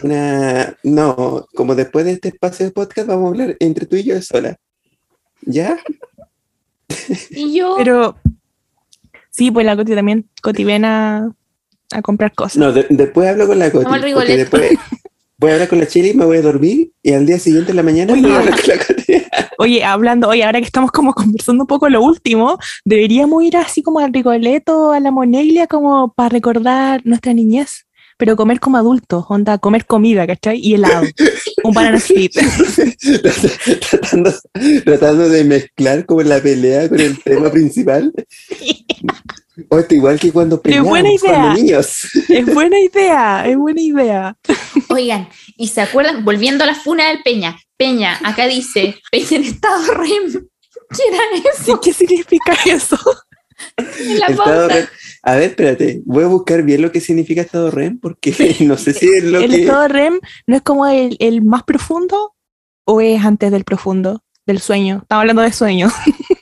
una. 0.00 0.78
No, 0.84 1.48
como 1.56 1.74
después 1.74 2.04
de 2.04 2.12
este 2.12 2.28
espacio 2.28 2.66
de 2.66 2.72
podcast, 2.72 3.08
vamos 3.08 3.24
a 3.24 3.28
hablar 3.28 3.56
entre 3.58 3.86
tú 3.86 3.96
y 3.96 4.04
yo 4.04 4.22
sola. 4.22 4.56
¿Ya? 5.42 5.76
Y 7.30 7.58
yo. 7.58 7.74
Pero 7.76 8.16
sí, 9.30 9.50
pues 9.50 9.66
la 9.66 9.74
Coti 9.74 9.92
también, 9.92 10.28
Coti 10.40 10.62
ven 10.62 10.84
a, 11.92 12.02
comprar 12.02 12.34
cosas. 12.34 12.56
No, 12.56 12.72
de- 12.72 12.86
después 12.90 13.28
hablo 13.28 13.46
con 13.46 13.58
la 13.58 13.70
Coti. 13.70 13.86
Porque 13.86 14.36
después 14.36 14.78
voy 15.38 15.50
a 15.50 15.54
hablar 15.54 15.68
con 15.68 15.78
la 15.78 15.86
Cheli, 15.86 16.14
me 16.14 16.24
voy 16.24 16.38
a 16.38 16.42
dormir 16.42 16.90
y 17.02 17.12
al 17.12 17.26
día 17.26 17.38
siguiente 17.38 17.70
en 17.70 17.76
la 17.76 17.82
mañana 17.82 18.12
Oye. 18.12 18.22
voy 18.22 18.32
a 18.32 18.38
hablar 18.38 18.60
con 18.60 18.68
la 18.68 18.84
Coti. 18.84 19.12
Oye, 19.58 19.84
hablando, 19.84 20.28
oye, 20.28 20.44
ahora 20.44 20.60
que 20.60 20.66
estamos 20.66 20.90
como 20.90 21.14
conversando 21.14 21.64
un 21.64 21.66
poco 21.66 21.88
lo 21.88 22.02
último, 22.02 22.58
deberíamos 22.84 23.42
ir 23.42 23.56
así 23.56 23.82
como 23.82 24.00
al 24.00 24.12
Rigoletto, 24.12 24.92
a 24.92 25.00
la 25.00 25.10
Moneglia, 25.10 25.66
como 25.66 26.12
para 26.12 26.28
recordar 26.28 27.00
nuestra 27.04 27.32
niñez, 27.32 27.86
pero 28.18 28.36
comer 28.36 28.60
como 28.60 28.76
adultos, 28.76 29.24
onda, 29.28 29.58
comer 29.58 29.86
comida, 29.86 30.26
¿cachai? 30.26 30.58
Y 30.58 30.74
helado, 30.74 31.06
un 31.64 31.72
banana 31.72 31.96
split. 31.96 32.32
tratando, 33.90 34.32
tratando 34.84 35.28
de 35.28 35.44
mezclar 35.44 36.04
como 36.04 36.22
la 36.22 36.40
pelea 36.40 36.88
con 36.88 37.00
el 37.00 37.22
tema 37.22 37.50
principal. 37.50 38.12
O 39.68 39.78
esto 39.78 39.94
igual 39.94 40.20
que 40.20 40.32
cuando 40.32 40.60
peleamos 40.60 40.90
buena 40.90 41.08
idea. 41.12 41.32
cuando 41.32 41.54
niños. 41.54 42.08
Es 42.28 42.46
buena 42.54 42.78
idea, 42.78 43.46
es 43.46 43.56
buena 43.56 43.80
idea. 43.80 44.36
Oigan, 44.88 45.28
¿y 45.56 45.68
se 45.68 45.80
acuerdan? 45.80 46.24
Volviendo 46.24 46.64
a 46.64 46.66
la 46.66 46.74
funa 46.74 47.08
del 47.08 47.22
Peña. 47.22 47.58
Peña, 47.76 48.18
acá 48.24 48.46
dice, 48.46 48.96
Peña 49.10 49.28
en 49.30 49.44
estado 49.44 49.94
REM. 49.94 50.32
¿Qué 50.90 51.02
era 51.08 51.50
eso? 51.52 51.80
¿Qué 51.80 51.92
significa 51.92 52.56
eso? 52.66 52.98
En 53.78 54.20
la 54.20 54.26
Estado. 54.26 54.68
REM. 54.68 54.86
A 55.22 55.34
ver, 55.34 55.42
espérate, 55.50 56.02
voy 56.04 56.24
a 56.24 56.28
buscar 56.28 56.62
bien 56.62 56.82
lo 56.82 56.92
que 56.92 57.00
significa 57.00 57.40
estado 57.40 57.70
REM 57.70 57.98
porque 57.98 58.34
no 58.60 58.76
sé 58.76 58.92
si 58.92 59.08
es 59.08 59.24
lo 59.24 59.40
¿El 59.40 59.50
que... 59.50 59.62
estado 59.62 59.88
REM 59.88 60.20
no 60.46 60.56
es 60.56 60.62
como 60.62 60.86
el, 60.86 61.16
el 61.18 61.42
más 61.42 61.64
profundo 61.64 62.34
o 62.84 63.00
es 63.00 63.24
antes 63.24 63.50
del 63.50 63.64
profundo, 63.64 64.22
del 64.46 64.60
sueño? 64.60 65.00
Estamos 65.02 65.22
hablando 65.22 65.42
de 65.42 65.52
sueño. 65.52 65.90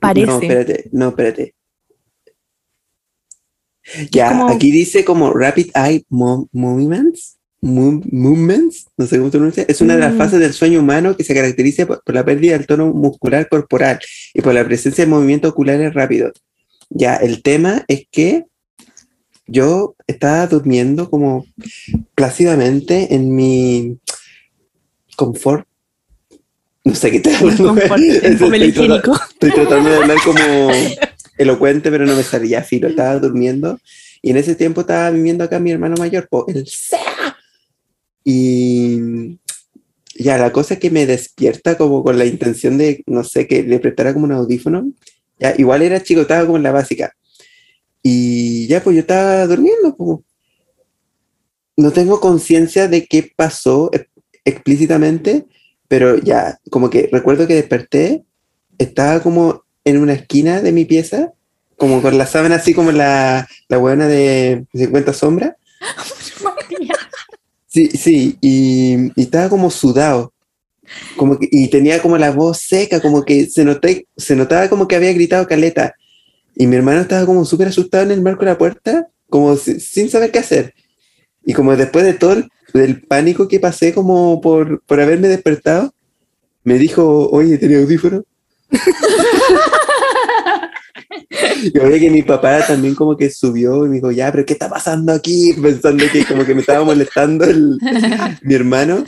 Parece. 0.00 0.26
No, 0.26 0.40
espérate, 0.40 0.88
no, 0.92 1.08
espérate. 1.08 1.54
Ya, 4.10 4.28
como- 4.28 4.48
aquí 4.48 4.70
dice 4.70 5.04
como 5.04 5.32
Rapid 5.32 5.70
Eye 5.74 6.04
Mo- 6.08 6.48
Movements. 6.52 7.36
Mo- 7.62 8.00
movements, 8.10 8.86
no 8.96 9.06
sé 9.06 9.18
cómo 9.18 9.30
se 9.30 9.36
pronuncia, 9.36 9.64
es 9.68 9.82
una 9.82 9.92
de 9.94 10.00
las 10.00 10.14
Mm. 10.14 10.16
fases 10.18 10.40
del 10.40 10.54
sueño 10.54 10.80
humano 10.80 11.14
que 11.14 11.24
se 11.24 11.34
caracteriza 11.34 11.86
por, 11.86 12.02
por 12.02 12.14
la 12.14 12.24
pérdida 12.24 12.52
del 12.56 12.66
tono 12.66 12.86
muscular 12.94 13.50
corporal 13.50 14.00
y 14.32 14.40
por 14.40 14.54
la 14.54 14.64
presencia 14.64 15.04
de 15.04 15.10
movimientos 15.10 15.50
oculares 15.50 15.92
rápidos. 15.92 16.32
Ya, 16.88 17.16
el 17.16 17.42
tema 17.42 17.84
es 17.86 18.04
que 18.10 18.46
yo 19.46 19.94
estaba 20.06 20.46
durmiendo 20.46 21.10
como 21.10 21.44
plácidamente 22.14 23.14
en 23.14 23.34
mi 23.34 23.98
confort. 25.16 25.66
No 26.90 26.96
sé 26.96 27.12
qué 27.12 27.18
estoy 27.18 27.34
hablando. 27.34 27.76
Estoy. 27.76 28.08
Estoy 28.10 29.50
tratando 29.52 29.90
de 29.90 29.96
hablar 29.96 30.18
como 30.24 30.70
elocuente, 31.38 31.88
pero 31.88 32.04
no 32.04 32.16
me 32.16 32.24
salía 32.24 32.64
filo. 32.64 32.88
Estaba 32.88 33.16
durmiendo 33.20 33.78
y 34.20 34.30
en 34.30 34.36
ese 34.36 34.56
tiempo 34.56 34.80
estaba 34.80 35.10
viviendo 35.10 35.44
acá 35.44 35.60
mi 35.60 35.70
hermano 35.70 35.94
mayor, 35.96 36.26
po, 36.28 36.46
el 36.48 36.66
SEA. 36.66 37.36
Y 38.24 39.38
ya, 40.16 40.36
la 40.36 40.50
cosa 40.50 40.74
es 40.74 40.80
que 40.80 40.90
me 40.90 41.06
despierta 41.06 41.78
como 41.78 42.02
con 42.02 42.18
la 42.18 42.26
intención 42.26 42.76
de, 42.76 43.04
no 43.06 43.22
sé, 43.22 43.46
que 43.46 43.62
le 43.62 43.78
prestara 43.78 44.12
como 44.12 44.24
un 44.24 44.32
audífono. 44.32 44.90
Ya, 45.38 45.54
igual 45.58 45.82
era 45.82 46.02
chico, 46.02 46.22
estaba 46.22 46.44
como 46.44 46.56
en 46.56 46.64
la 46.64 46.72
básica. 46.72 47.14
Y 48.02 48.66
ya, 48.66 48.82
pues 48.82 48.96
yo 48.96 49.00
estaba 49.00 49.46
durmiendo. 49.46 50.24
No 51.76 51.92
tengo 51.92 52.18
conciencia 52.18 52.88
de 52.88 53.06
qué 53.06 53.30
pasó 53.36 53.90
eh, 53.92 54.06
explícitamente, 54.44 55.46
pero 55.90 56.16
ya, 56.18 56.60
como 56.70 56.88
que 56.88 57.08
recuerdo 57.10 57.48
que 57.48 57.56
desperté, 57.56 58.24
estaba 58.78 59.20
como 59.24 59.64
en 59.84 59.98
una 59.98 60.12
esquina 60.12 60.62
de 60.62 60.70
mi 60.70 60.84
pieza, 60.84 61.32
como 61.76 62.00
con 62.00 62.16
la 62.16 62.26
sábana 62.28 62.54
así 62.56 62.74
como 62.74 62.92
la, 62.92 63.48
la 63.68 63.76
buena 63.76 64.06
de 64.06 64.66
50 64.72 65.12
sombras. 65.12 65.54
Sí, 67.66 67.86
sí, 67.90 68.36
y, 68.40 69.12
y 69.14 69.22
estaba 69.22 69.48
como 69.48 69.70
sudado. 69.70 70.32
Como 71.16 71.38
que, 71.38 71.48
y 71.50 71.68
tenía 71.68 72.02
como 72.02 72.18
la 72.18 72.32
voz 72.32 72.58
seca, 72.60 73.00
como 73.00 73.24
que 73.24 73.46
se, 73.46 73.64
noté, 73.64 74.06
se 74.16 74.36
notaba 74.36 74.68
como 74.68 74.88
que 74.88 74.96
había 74.96 75.12
gritado 75.12 75.46
caleta. 75.46 75.94
Y 76.56 76.66
mi 76.66 76.76
hermano 76.76 77.02
estaba 77.02 77.26
como 77.26 77.44
súper 77.44 77.68
asustado 77.68 78.04
en 78.04 78.12
el 78.12 78.22
marco 78.22 78.40
de 78.44 78.52
la 78.52 78.58
puerta, 78.58 79.08
como 79.28 79.56
si- 79.56 79.80
sin 79.80 80.10
saber 80.10 80.32
qué 80.32 80.40
hacer. 80.40 80.74
Y 81.44 81.52
como 81.54 81.76
después 81.76 82.04
de 82.04 82.14
todo 82.14 82.32
el, 82.34 82.48
del 82.74 83.02
pánico 83.02 83.48
que 83.48 83.60
pasé 83.60 83.92
como 83.94 84.40
por, 84.40 84.82
por 84.82 85.00
haberme 85.00 85.28
despertado, 85.28 85.92
me 86.64 86.78
dijo, 86.78 87.28
oye, 87.30 87.58
¿tenía 87.58 87.78
audífono? 87.78 88.22
Y 91.62 91.78
oye 91.78 92.00
que 92.00 92.10
mi 92.10 92.22
papá 92.22 92.66
también 92.66 92.94
como 92.94 93.16
que 93.16 93.30
subió 93.30 93.84
y 93.84 93.88
me 93.88 93.96
dijo, 93.96 94.10
ya, 94.10 94.30
pero 94.32 94.44
¿qué 94.46 94.52
está 94.54 94.68
pasando 94.68 95.12
aquí? 95.12 95.54
Pensando 95.60 96.04
que 96.10 96.24
como 96.24 96.44
que 96.44 96.54
me 96.54 96.60
estaba 96.60 96.84
molestando 96.84 97.44
el- 97.44 97.78
mi 98.42 98.54
hermano. 98.54 99.04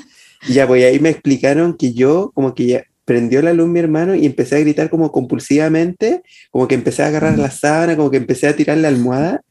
Y 0.48 0.54
ya, 0.54 0.66
pues 0.66 0.84
ahí 0.84 0.98
me 1.00 1.10
explicaron 1.10 1.76
que 1.76 1.92
yo 1.94 2.30
como 2.34 2.54
que 2.54 2.66
ya 2.66 2.84
prendió 3.04 3.42
la 3.42 3.52
luz 3.52 3.68
mi 3.68 3.80
hermano 3.80 4.14
y 4.14 4.26
empecé 4.26 4.56
a 4.56 4.60
gritar 4.60 4.90
como 4.90 5.10
compulsivamente, 5.12 6.22
como 6.50 6.68
que 6.68 6.74
empecé 6.74 7.02
a 7.02 7.06
agarrar 7.08 7.38
la 7.38 7.50
sábana, 7.50 7.96
como 7.96 8.10
que 8.10 8.16
empecé 8.18 8.46
a 8.48 8.56
tirar 8.56 8.78
la 8.78 8.88
almohada, 8.88 9.42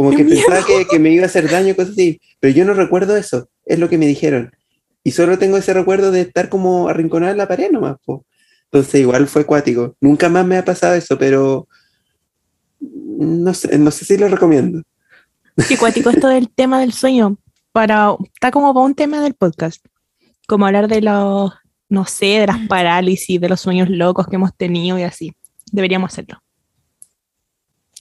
como 0.00 0.12
¡Qué 0.12 0.16
que 0.16 0.24
pensaba 0.24 0.64
que, 0.64 0.86
que 0.86 0.98
me 0.98 1.10
iba 1.10 1.24
a 1.24 1.26
hacer 1.26 1.50
daño, 1.50 1.76
cosas 1.76 1.92
así. 1.92 2.18
Pero 2.40 2.54
yo 2.54 2.64
no 2.64 2.72
recuerdo 2.72 3.18
eso, 3.18 3.50
es 3.66 3.78
lo 3.78 3.90
que 3.90 3.98
me 3.98 4.06
dijeron. 4.06 4.50
Y 5.04 5.10
solo 5.10 5.38
tengo 5.38 5.58
ese 5.58 5.74
recuerdo 5.74 6.10
de 6.10 6.22
estar 6.22 6.48
como 6.48 6.88
arrinconado 6.88 7.32
en 7.32 7.36
la 7.36 7.46
pared 7.46 7.70
nomás. 7.70 7.96
po. 8.02 8.24
Entonces 8.72 9.02
igual 9.02 9.26
fue 9.26 9.44
cuático. 9.44 9.96
Nunca 10.00 10.30
más 10.30 10.46
me 10.46 10.56
ha 10.56 10.64
pasado 10.64 10.94
eso, 10.94 11.18
pero 11.18 11.68
no 12.80 13.52
sé, 13.52 13.76
no 13.76 13.90
sé 13.90 14.06
si 14.06 14.16
lo 14.16 14.28
recomiendo. 14.28 14.80
Qué 15.68 15.76
cuático 15.76 16.08
esto 16.08 16.28
del 16.28 16.48
tema 16.54 16.80
del 16.80 16.94
sueño. 16.94 17.36
Para, 17.70 18.14
está 18.32 18.50
como 18.50 18.72
para 18.72 18.86
un 18.86 18.94
tema 18.94 19.20
del 19.20 19.34
podcast. 19.34 19.84
Como 20.48 20.64
hablar 20.64 20.88
de 20.88 21.02
los, 21.02 21.52
no 21.90 22.06
sé, 22.06 22.40
de 22.40 22.46
las 22.46 22.66
parálisis, 22.68 23.38
de 23.38 23.50
los 23.50 23.60
sueños 23.60 23.90
locos 23.90 24.26
que 24.28 24.36
hemos 24.36 24.56
tenido 24.56 24.98
y 24.98 25.02
así. 25.02 25.34
Deberíamos 25.70 26.10
hacerlo. 26.10 26.40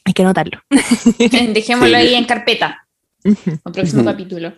Hay 0.09 0.13
que 0.13 0.23
anotarlo. 0.23 0.59
Dejémoslo 1.53 1.89
Sí. 1.89 1.93
ahí 1.93 2.15
en 2.15 2.25
carpeta. 2.25 2.83
El 3.23 3.37
próximo 3.71 4.01
Ujú. 4.01 4.09
capítulo. 4.09 4.53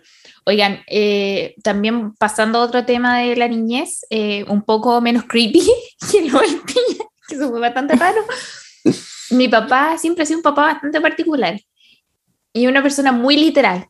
Oigan, 0.46 0.80
eh, 0.86 1.54
también 1.62 2.14
pasando 2.14 2.58
a 2.58 2.62
otro 2.62 2.86
tema 2.86 3.18
de 3.18 3.36
la 3.36 3.48
niñez, 3.48 4.00
eh, 4.08 4.44
un 4.48 4.62
poco 4.62 4.98
menos 5.02 5.24
creepy 5.24 5.60
que 6.10 6.22
lo 6.30 6.40
del 6.40 6.58
piña, 6.62 7.04
que 7.28 7.34
eso 7.34 7.50
fue 7.50 7.60
bastante 7.60 7.96
raro. 7.96 8.22
Mi 9.30 9.46
papá 9.48 9.98
siempre 9.98 10.22
ha 10.22 10.26
sido 10.26 10.38
un 10.38 10.42
papá 10.42 10.62
bastante 10.62 11.02
particular 11.02 11.60
y 12.54 12.66
una 12.66 12.82
persona 12.82 13.12
muy 13.12 13.36
literal 13.36 13.88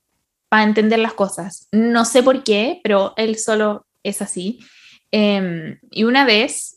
para 0.48 0.64
entender 0.64 0.98
las 0.98 1.12
cosas. 1.12 1.68
No 1.70 2.04
sé 2.04 2.24
por 2.24 2.42
qué, 2.42 2.80
pero 2.82 3.14
él 3.16 3.38
solo 3.38 3.86
es 4.02 4.20
así. 4.20 4.58
Em, 5.12 5.78
y 5.92 6.02
una 6.02 6.24
vez 6.24 6.74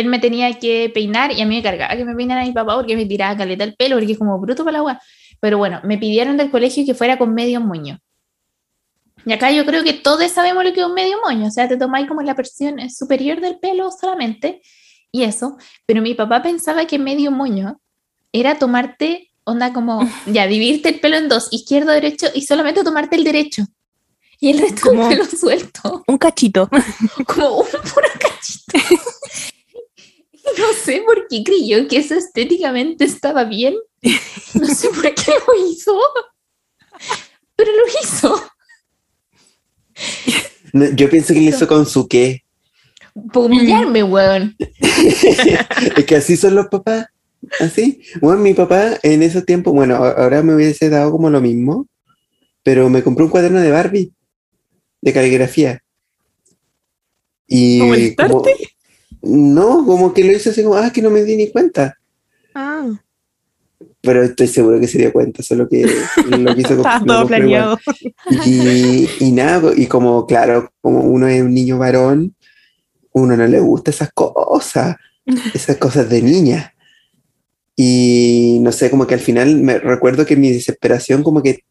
él 0.00 0.06
me 0.06 0.18
tenía 0.18 0.58
que 0.58 0.90
peinar 0.92 1.32
y 1.32 1.40
a 1.40 1.46
mí 1.46 1.56
me 1.56 1.62
cargaba 1.62 1.96
que 1.96 2.04
me 2.04 2.14
peinara 2.14 2.44
mi 2.44 2.52
papá 2.52 2.76
porque 2.76 2.96
me 2.96 3.06
tiraba 3.06 3.36
caleta 3.36 3.64
el 3.64 3.74
pelo 3.74 3.96
porque 3.96 4.12
es 4.12 4.18
como 4.18 4.38
bruto 4.38 4.64
para 4.64 4.72
la 4.72 4.78
agua. 4.78 5.00
Pero 5.40 5.58
bueno, 5.58 5.80
me 5.84 5.98
pidieron 5.98 6.36
del 6.36 6.50
colegio 6.50 6.84
que 6.84 6.94
fuera 6.94 7.16
con 7.18 7.32
medio 7.34 7.60
moño. 7.60 7.98
Y 9.24 9.32
acá 9.32 9.50
yo 9.50 9.64
creo 9.66 9.84
que 9.84 9.92
todos 9.92 10.30
sabemos 10.30 10.64
lo 10.64 10.72
que 10.72 10.80
es 10.80 10.86
un 10.86 10.94
medio 10.94 11.18
moño, 11.24 11.48
o 11.48 11.50
sea, 11.50 11.68
te 11.68 11.76
tomáis 11.76 12.06
como 12.08 12.22
la 12.22 12.34
versión 12.34 12.88
superior 12.88 13.40
del 13.40 13.58
pelo 13.58 13.90
solamente 13.90 14.62
y 15.10 15.22
eso, 15.24 15.56
pero 15.86 16.02
mi 16.02 16.14
papá 16.14 16.42
pensaba 16.42 16.86
que 16.86 16.98
medio 16.98 17.30
moño 17.30 17.80
era 18.32 18.58
tomarte, 18.58 19.30
onda 19.44 19.72
como, 19.72 20.00
ya, 20.26 20.46
dividirte 20.46 20.90
el 20.90 21.00
pelo 21.00 21.16
en 21.16 21.28
dos, 21.28 21.48
izquierdo, 21.50 21.92
derecho, 21.92 22.26
y 22.34 22.42
solamente 22.42 22.84
tomarte 22.84 23.16
el 23.16 23.24
derecho. 23.24 23.64
Y 24.40 24.50
el 24.50 24.58
resto 24.60 24.90
Como- 24.90 25.08
pelo 25.08 25.24
suelto, 25.24 26.04
Un 26.06 26.16
cachito. 26.18 26.68
como 27.26 27.58
un 27.58 27.66
puro 27.66 28.08
cachito. 28.20 28.78
No 30.58 30.72
sé 30.84 31.02
por 31.04 31.26
qué 31.28 31.42
creyó 31.44 31.86
que 31.88 31.98
eso 31.98 32.14
estéticamente 32.14 33.04
estaba 33.04 33.44
bien. 33.44 33.74
No 34.54 34.66
sé 34.66 34.88
por 34.88 35.02
qué 35.14 35.32
lo 35.46 35.68
hizo. 35.68 35.98
Pero 37.56 37.72
lo 37.72 37.84
hizo. 38.02 38.42
No, 40.72 40.90
yo 40.94 41.10
pienso 41.10 41.34
que 41.34 41.40
lo 41.40 41.48
hizo 41.48 41.66
con 41.66 41.86
su 41.86 42.06
qué. 42.06 42.44
Por 43.32 43.46
humillarme, 43.46 44.02
weón. 44.02 44.56
es 44.80 46.04
que 46.04 46.16
así 46.16 46.36
son 46.36 46.54
los 46.54 46.66
papás. 46.68 47.06
Así. 47.60 48.02
Bueno, 48.20 48.40
mi 48.40 48.54
papá 48.54 48.98
en 49.02 49.22
esos 49.22 49.44
tiempos, 49.44 49.72
bueno, 49.72 49.96
ahora 49.96 50.42
me 50.42 50.54
hubiese 50.54 50.88
dado 50.88 51.10
como 51.10 51.30
lo 51.30 51.40
mismo, 51.40 51.86
pero 52.62 52.88
me 52.90 53.02
compró 53.02 53.24
un 53.24 53.30
cuaderno 53.30 53.60
de 53.60 53.70
Barbie, 53.70 54.12
de 55.00 55.12
caligrafía. 55.12 55.82
Y 57.46 57.78
¿Para 58.14 58.28
como, 58.28 58.42
molestarte? 58.42 58.77
No, 59.28 59.84
como 59.84 60.12
que 60.12 60.24
lo 60.24 60.32
hizo 60.32 60.50
así 60.50 60.62
como, 60.62 60.76
ah, 60.76 60.90
que 60.92 61.02
no 61.02 61.10
me 61.10 61.22
di 61.22 61.36
ni 61.36 61.50
cuenta. 61.50 61.98
Ah, 62.54 62.88
Pero 64.00 64.22
estoy 64.22 64.46
seguro 64.48 64.80
que 64.80 64.88
se 64.88 64.98
dio 64.98 65.12
cuenta, 65.12 65.42
solo 65.42 65.68
que 65.68 65.86
lo 66.28 66.54
quiso 66.54 66.74
estaba 66.76 67.04
todo 67.04 67.26
planeado. 67.26 67.78
Y, 68.46 69.08
y 69.20 69.32
nada, 69.32 69.72
y 69.76 69.86
como, 69.86 70.26
claro, 70.26 70.72
como 70.80 71.00
uno 71.00 71.28
es 71.28 71.42
un 71.42 71.52
niño 71.52 71.78
varón, 71.78 72.34
uno 73.12 73.36
no 73.36 73.46
le 73.46 73.60
gusta 73.60 73.90
esas 73.90 74.10
cosas, 74.12 74.96
esas 75.54 75.76
cosas 75.76 76.08
de 76.08 76.22
niña. 76.22 76.74
Y 77.76 78.58
no 78.62 78.72
sé, 78.72 78.90
como 78.90 79.06
que 79.06 79.14
al 79.14 79.20
final 79.20 79.56
me 79.56 79.78
recuerdo 79.78 80.26
que 80.26 80.36
mi 80.36 80.50
desesperación 80.50 81.22
como 81.22 81.42
que 81.42 81.64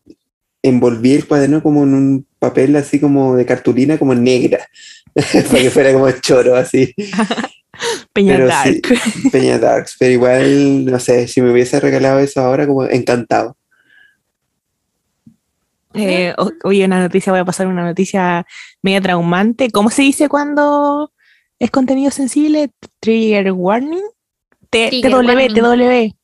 envolví 0.61 1.13
el 1.13 1.27
cuaderno 1.27 1.61
como 1.61 1.83
en 1.83 1.93
un 1.93 2.26
papel 2.39 2.75
así 2.75 2.99
como 2.99 3.35
de 3.35 3.45
cartulina 3.45 3.97
como 3.97 4.13
negra, 4.15 4.67
para 5.15 5.61
que 5.61 5.69
fuera 5.69 5.93
como 5.93 6.09
choro 6.11 6.55
así, 6.55 6.93
Peña 8.13 8.33
Pero 8.33 8.47
Dark. 8.47 8.81
Peña 9.31 9.59
Darks, 9.59 9.95
pero 9.99 10.11
igual, 10.11 10.85
no 10.85 10.99
sé, 10.99 11.27
si 11.27 11.41
me 11.41 11.51
hubiese 11.51 11.79
regalado 11.79 12.19
eso 12.19 12.41
ahora 12.41 12.65
como 12.65 12.85
encantado. 12.85 13.55
Eh, 15.93 16.33
oye, 16.63 16.85
una 16.85 16.99
noticia, 16.99 17.31
voy 17.31 17.39
a 17.39 17.45
pasar 17.45 17.67
una 17.67 17.83
noticia 17.83 18.45
media 18.83 19.01
traumante. 19.01 19.71
¿Cómo 19.71 19.89
se 19.89 20.03
dice 20.03 20.29
cuando 20.29 21.11
es 21.59 21.71
contenido 21.71 22.11
sensible? 22.11 22.71
Trigger 22.99 23.51
warning. 23.51 24.03
T- 24.69 24.89
Trigger 24.89 25.11
TW, 25.11 25.15
warning. 25.15 25.53
TW, 25.53 26.15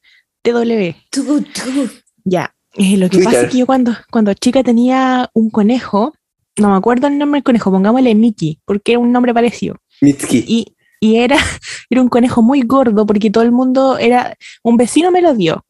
TW. 0.44 0.96
Tú, 1.10 1.42
tú. 1.42 1.90
Ya. 2.24 2.54
Eh, 2.76 2.98
lo 2.98 3.10
que 3.10 3.18
pasa 3.18 3.30
Twitter. 3.30 3.46
es 3.46 3.52
que 3.52 3.58
yo 3.60 3.66
cuando, 3.66 3.94
cuando 4.12 4.34
chica 4.34 4.64
tenía 4.64 5.30
un 5.34 5.50
conejo, 5.50 6.14
no 6.58 6.70
me 6.70 6.76
acuerdo 6.76 7.08
el 7.08 7.18
nombre 7.18 7.38
del 7.38 7.44
conejo, 7.44 7.72
pongámosle 7.72 8.16
Mickey, 8.16 8.60
porque 8.66 8.94
era 8.94 9.00
un 9.00 9.12
nombre 9.12 9.34
parecido. 9.34 9.78
Mitski. 10.02 10.44
Y, 10.48 10.76
y 11.00 11.18
era, 11.18 11.38
era 11.90 12.02
un 12.02 12.10
conejo 12.10 12.42
muy 12.42 12.62
gordo 12.62 13.06
porque 13.06 13.30
todo 13.30 13.44
el 13.44 13.52
mundo 13.52 13.98
era, 13.98 14.38
un 14.64 14.78
vecino 14.78 15.12
me 15.12 15.22
lo 15.22 15.34
dio. 15.34 15.66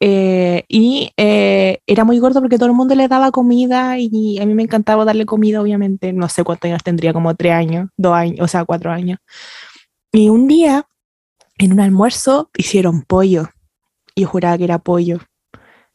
Eh, 0.00 0.64
y 0.68 1.12
eh, 1.16 1.78
era 1.86 2.04
muy 2.04 2.18
gordo 2.18 2.40
porque 2.40 2.58
todo 2.58 2.68
el 2.68 2.74
mundo 2.74 2.94
le 2.94 3.08
daba 3.08 3.30
comida 3.30 3.96
y 3.98 4.38
a 4.38 4.44
mí 4.44 4.52
me 4.54 4.64
encantaba 4.64 5.04
darle 5.04 5.24
comida, 5.24 5.62
obviamente. 5.62 6.12
No 6.12 6.28
sé 6.28 6.44
cuántos 6.44 6.68
años 6.68 6.82
tendría, 6.82 7.12
como 7.12 7.34
tres 7.34 7.52
años, 7.52 7.88
dos 7.96 8.12
años, 8.12 8.40
o 8.40 8.48
sea, 8.48 8.64
cuatro 8.64 8.90
años. 8.90 9.18
Y 10.12 10.28
un 10.28 10.46
día, 10.46 10.86
en 11.58 11.72
un 11.72 11.80
almuerzo, 11.80 12.50
hicieron 12.56 13.02
pollo. 13.02 13.48
Y 14.14 14.22
yo 14.22 14.28
juraba 14.28 14.58
que 14.58 14.64
era 14.64 14.78
pollo. 14.78 15.20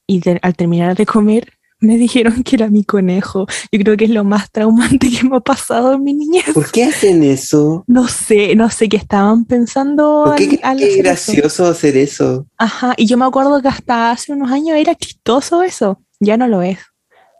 Y 0.10 0.22
de- 0.22 0.40
al 0.42 0.56
terminar 0.56 0.96
de 0.98 1.06
comer, 1.06 1.54
me 1.80 1.98
dijeron 1.98 2.42
que 2.44 2.56
era 2.56 2.68
mi 2.68 2.84
conejo. 2.84 3.46
Yo 3.72 3.80
creo 3.80 3.96
que 3.96 4.06
es 4.06 4.10
lo 4.10 4.24
más 4.24 4.50
traumante 4.52 5.08
que 5.12 5.24
me 5.30 5.38
ha 5.38 5.40
pasado 5.40 5.94
en 5.94 6.04
mi 6.04 6.14
niñez. 6.16 6.46
¿Por 6.54 6.72
qué 6.72 6.86
hacen 6.86 7.22
eso? 7.24 7.84
No 7.88 8.08
sé, 8.08 8.56
no 8.56 8.70
sé 8.72 8.90
qué 8.90 8.98
estaban 8.98 9.46
pensando. 9.46 10.24
¿Por 10.26 10.36
qué 10.36 10.44
al- 10.46 10.50
crees 10.50 10.64
al 10.64 10.78
que 10.78 10.84
es 10.86 10.90
hacer 10.90 11.06
eso. 11.06 11.32
gracioso 11.34 11.66
hacer 11.68 11.96
eso? 11.98 12.48
Ajá, 12.58 12.96
y 12.98 13.06
yo 13.06 13.18
me 13.18 13.26
acuerdo 13.26 13.62
que 13.62 13.68
hasta 13.68 14.10
hace 14.12 14.34
unos 14.34 14.52
años 14.52 14.76
era 14.78 14.96
chistoso 14.96 15.62
eso. 15.62 16.02
Ya 16.20 16.38
no 16.38 16.48
lo 16.48 16.64
es. 16.64 16.80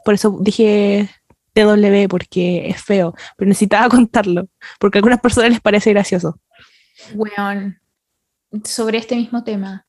Por 0.06 0.14
eso 0.14 0.38
dije 0.40 1.10
TW, 1.54 2.08
porque 2.08 2.70
es 2.70 2.82
feo. 2.84 3.16
Pero 3.36 3.50
necesitaba 3.50 3.90
contarlo, 4.06 4.48
porque 4.80 4.98
a 4.98 5.00
algunas 5.00 5.20
personas 5.22 5.50
les 5.50 5.60
parece 5.60 5.90
gracioso. 5.90 6.40
Weón, 7.16 7.80
sobre 8.64 9.00
este 9.00 9.16
mismo 9.16 9.44
tema. 9.44 9.86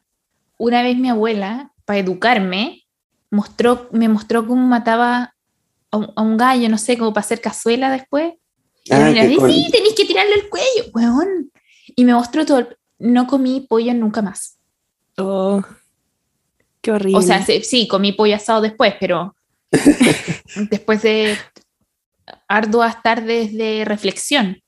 Una 0.59 0.83
vez 0.83 0.97
mi 0.99 1.09
abuela, 1.11 1.73
para 1.91 1.99
educarme, 1.99 2.85
mostró, 3.33 3.89
me 3.91 4.09
mostró 4.09 4.47
cómo 4.47 4.65
mataba 4.65 5.35
a 5.91 5.97
un, 5.97 6.13
a 6.15 6.23
un 6.23 6.37
gallo, 6.37 6.69
no 6.69 6.79
sé, 6.79 6.97
como 6.97 7.13
para 7.13 7.25
hacer 7.25 7.41
cazuela 7.41 7.91
después. 7.91 8.35
Y 8.85 8.93
Ah, 8.93 9.11
"Y 9.11 9.37
con- 9.37 9.51
sí, 9.51 9.67
tenéis 9.73 9.95
que 9.97 10.05
tirarle 10.05 10.35
el 10.35 10.49
cuello, 10.49 10.85
weón. 10.95 11.51
Y 11.97 12.05
me 12.05 12.15
mostró 12.15 12.47
todo. 12.47 12.61
el- 12.61 12.77
No 13.01 13.27
comí 13.27 13.67
pollo 13.69 13.93
nunca 13.95 14.23
más. 14.23 14.57
Oh, 15.19 15.61
qué 16.81 16.93
horrible. 16.93 17.19
O 17.19 17.23
sea, 17.23 17.45
se- 17.45 17.65
sí, 17.65 17.89
comí 17.89 18.13
pollo 18.13 18.37
asado 18.37 18.61
después, 18.61 18.95
pero 19.01 19.35
después 20.71 21.03
de 21.03 21.37
arduas 22.47 23.03
tardes 23.03 23.53
de 23.53 23.85
reflexión. 23.85 24.63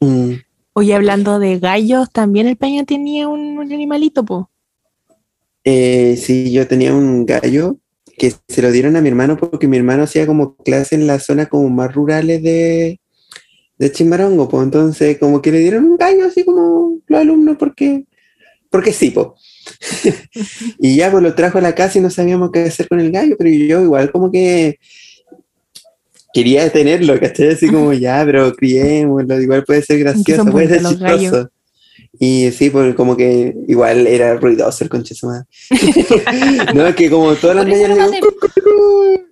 Mm, 0.00 0.34
Oye, 0.74 0.94
hablando 0.94 1.38
de 1.38 1.58
gallos, 1.58 2.10
también 2.12 2.46
el 2.46 2.56
Peña 2.58 2.84
tenía 2.84 3.26
un, 3.28 3.58
un 3.58 3.72
animalito, 3.72 4.22
po. 4.22 4.50
Eh, 5.64 6.16
sí, 6.16 6.52
yo 6.52 6.66
tenía 6.66 6.94
un 6.94 7.24
gallo 7.26 7.78
que 8.18 8.32
se 8.48 8.62
lo 8.62 8.70
dieron 8.70 8.96
a 8.96 9.00
mi 9.00 9.08
hermano 9.08 9.36
porque 9.36 9.68
mi 9.68 9.76
hermano 9.76 10.04
hacía 10.04 10.26
como 10.26 10.56
clase 10.56 10.94
en 10.94 11.06
las 11.06 11.24
zonas 11.24 11.48
como 11.48 11.68
más 11.70 11.92
rurales 11.92 12.42
de, 12.42 13.00
de 13.78 13.92
Chimbarongo, 13.92 14.48
pues 14.48 14.64
entonces 14.64 15.18
como 15.18 15.42
que 15.42 15.52
le 15.52 15.58
dieron 15.58 15.84
un 15.84 15.96
gallo 15.96 16.26
así 16.26 16.44
como 16.44 16.98
los 17.06 17.20
alumnos 17.20 17.56
porque, 17.58 18.04
porque 18.70 18.92
sí, 18.92 19.10
pues. 19.10 19.28
y 20.78 20.96
ya 20.96 21.10
pues 21.10 21.22
lo 21.22 21.34
trajo 21.34 21.58
a 21.58 21.62
la 21.62 21.74
casa 21.74 21.98
y 21.98 22.02
no 22.02 22.10
sabíamos 22.10 22.50
qué 22.52 22.60
hacer 22.60 22.88
con 22.88 23.00
el 23.00 23.12
gallo, 23.12 23.36
pero 23.38 23.50
yo 23.50 23.82
igual 23.82 24.10
como 24.10 24.30
que 24.30 24.78
quería 26.32 26.70
tenerlo, 26.70 27.18
¿cachai? 27.20 27.50
Así 27.50 27.68
como 27.68 27.92
ya, 27.92 28.22
pero 28.24 28.52
criémoslo, 28.54 29.40
igual 29.40 29.64
puede 29.64 29.82
ser 29.82 29.98
gracioso, 30.00 30.44
puede 30.46 30.68
ser 30.68 30.82
los 30.82 30.98
gallos. 30.98 31.48
Y 32.18 32.50
sí, 32.52 32.70
pues 32.70 32.94
como 32.94 33.16
que 33.16 33.54
igual 33.68 34.06
era 34.06 34.34
ruidoso 34.34 34.84
el 34.84 34.90
conche 34.90 35.14
madre. 35.22 35.46
no, 36.74 36.86
es 36.86 36.94
que 36.94 37.10
como 37.10 37.34
todas 37.34 37.56
las 37.56 37.66
mañanas 37.66 37.98
lo 37.98 38.10
digo, 38.10 38.28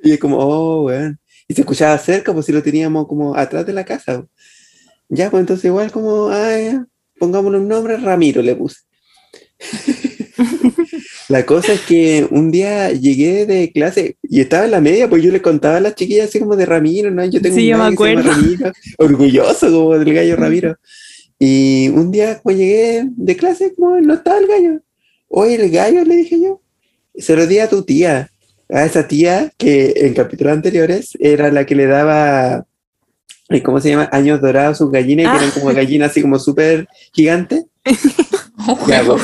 y 0.03 0.13
es 0.13 0.19
como, 0.19 0.39
oh, 0.39 0.85
weón. 0.85 1.19
Y 1.47 1.55
se 1.55 1.61
escuchaba 1.63 1.99
cerca, 1.99 2.33
pues 2.33 2.47
si 2.47 2.53
lo 2.53 2.63
teníamos 2.63 3.07
como 3.07 3.37
atrás 3.37 3.67
de 3.67 3.73
la 3.73 3.85
casa. 3.85 4.25
Ya, 5.09 5.31
pues 5.31 5.41
entonces 5.41 5.65
igual 5.65 5.91
como, 5.91 6.29
ah, 6.29 6.59
ya, 6.59 6.87
pongámosle 7.19 7.59
un 7.59 7.69
nombre, 7.69 7.97
Ramiro 7.97 8.41
le 8.41 8.55
puse. 8.55 8.79
la 11.29 11.45
cosa 11.45 11.73
es 11.75 11.81
que 11.83 12.27
un 12.31 12.51
día 12.51 12.91
llegué 12.93 13.45
de 13.47 13.73
clase 13.73 14.17
y 14.23 14.41
estaba 14.41 14.65
en 14.65 14.71
la 14.71 14.81
media, 14.81 15.09
pues 15.11 15.23
yo 15.23 15.31
le 15.31 15.43
contaba 15.43 15.77
a 15.77 15.81
las 15.81 15.95
chiquillas 15.95 16.29
así 16.29 16.39
como 16.39 16.57
de 16.57 16.67
Ramiro, 16.67 17.11
¿no? 17.11 17.25
Yo 17.25 17.43
tengo 17.43 17.57
Sí, 17.57 17.65
un 17.65 17.69
yo 17.71 17.79
me 17.79 17.93
acuerdo. 17.93 18.31
Ramiro, 18.31 18.73
orgulloso 18.99 19.71
como 19.71 19.99
del 19.99 20.15
gallo 20.15 20.37
Ramiro. 20.37 20.77
Y 21.43 21.89
un 21.89 22.11
día, 22.11 22.39
pues 22.43 22.59
llegué 22.59 23.09
de 23.17 23.35
clase, 23.35 23.75
como 23.75 23.99
no 23.99 24.13
estaba 24.13 24.39
el 24.39 24.47
gallo. 24.47 24.83
Oye, 25.27 25.55
el 25.55 25.71
gallo, 25.71 26.05
le 26.05 26.17
dije 26.17 26.39
yo. 26.39 26.61
se 27.17 27.35
lo 27.35 27.47
di 27.47 27.59
a 27.59 27.69
tu 27.69 27.83
tía, 27.83 28.31
a 28.69 28.85
esa 28.85 29.09
tía 29.09 29.51
que 29.57 29.95
en 29.97 30.13
capítulos 30.13 30.53
anteriores 30.53 31.17
era 31.19 31.51
la 31.51 31.65
que 31.65 31.75
le 31.75 31.87
daba, 31.87 32.67
eh, 33.49 33.63
¿cómo 33.63 33.81
se 33.81 33.89
llama? 33.89 34.11
Años 34.13 34.43
dorados 34.43 34.77
a 34.77 34.79
sus 34.79 34.93
gallinas, 34.93 35.33
que 35.33 35.45
eran 35.45 35.51
como 35.53 35.75
gallinas 35.75 36.11
así 36.11 36.21
como 36.21 36.39
súper 36.39 36.87
gigantes. 37.13 37.65
Pues. 38.85 39.23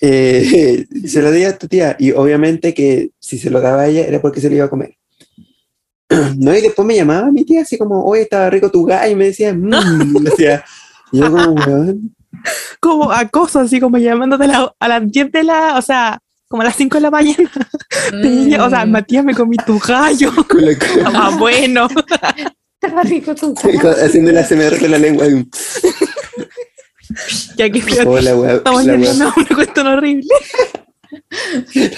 Eh, 0.00 0.86
se 1.06 1.20
lo 1.20 1.30
di 1.30 1.44
a 1.44 1.58
tu 1.58 1.68
tía 1.68 1.94
y 1.98 2.12
obviamente 2.12 2.72
que 2.72 3.10
si 3.18 3.38
se 3.38 3.50
lo 3.50 3.60
daba 3.60 3.82
a 3.82 3.88
ella 3.88 4.06
era 4.06 4.22
porque 4.22 4.40
se 4.40 4.48
lo 4.48 4.56
iba 4.56 4.64
a 4.64 4.70
comer. 4.70 4.96
No, 6.38 6.56
y 6.56 6.62
después 6.62 6.88
me 6.88 6.96
llamaba 6.96 7.30
mi 7.30 7.44
tía 7.44 7.60
así 7.60 7.76
como, 7.76 8.04
oye, 8.04 8.22
estaba 8.22 8.48
rico 8.48 8.70
tu 8.70 8.84
gallo, 8.84 9.12
y 9.12 9.14
me 9.14 9.26
decía, 9.26 9.52
mmm, 9.52 10.24
decía, 10.24 10.64
yo 11.12 11.30
como, 11.30 11.52
weón, 11.52 12.14
Como 12.80 13.12
acoso, 13.12 13.60
así 13.60 13.80
como 13.80 13.98
llamándote 13.98 14.44
a, 14.44 14.46
la- 14.48 14.74
a 14.78 14.88
las 14.88 15.10
10 15.10 15.32
de 15.32 15.42
la, 15.44 15.76
o 15.76 15.82
sea, 15.82 16.20
como 16.48 16.62
a 16.62 16.64
las 16.66 16.76
5 16.76 16.96
de 16.96 17.00
la 17.02 17.10
mañana. 17.10 17.50
Mm, 18.12 18.54
O 18.60 18.70
sea, 18.70 18.86
Matías, 18.86 19.24
me 19.24 19.34
comí 19.34 19.56
tu 19.58 19.78
gallo. 19.78 20.32
la- 20.54 20.76
Ah, 21.14 21.36
bueno. 21.38 21.86
estaba 22.80 23.02
rico 23.02 23.34
tu 23.34 23.54
con- 23.54 23.70
haciendo 24.02 24.32
la 24.32 24.42
CMR 24.46 24.78
con 24.80 24.90
la 24.90 24.98
lengua. 24.98 25.26
Ya 27.56 27.70
que 27.70 27.80
fíjate, 27.82 28.08
Oh, 28.08 28.18
la 28.20 28.34
wea, 28.36 28.54
estamos 28.54 28.84
la 28.84 28.96
yendo 28.96 29.24
wea, 29.24 29.28
a 29.28 29.34
una 29.40 29.54
cuestión 29.56 29.86
horrible. 29.88 30.28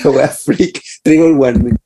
la 0.05 0.11
wea 0.11 0.29
freak, 0.29 0.81
trigger 1.03 1.33
warning. 1.33 1.77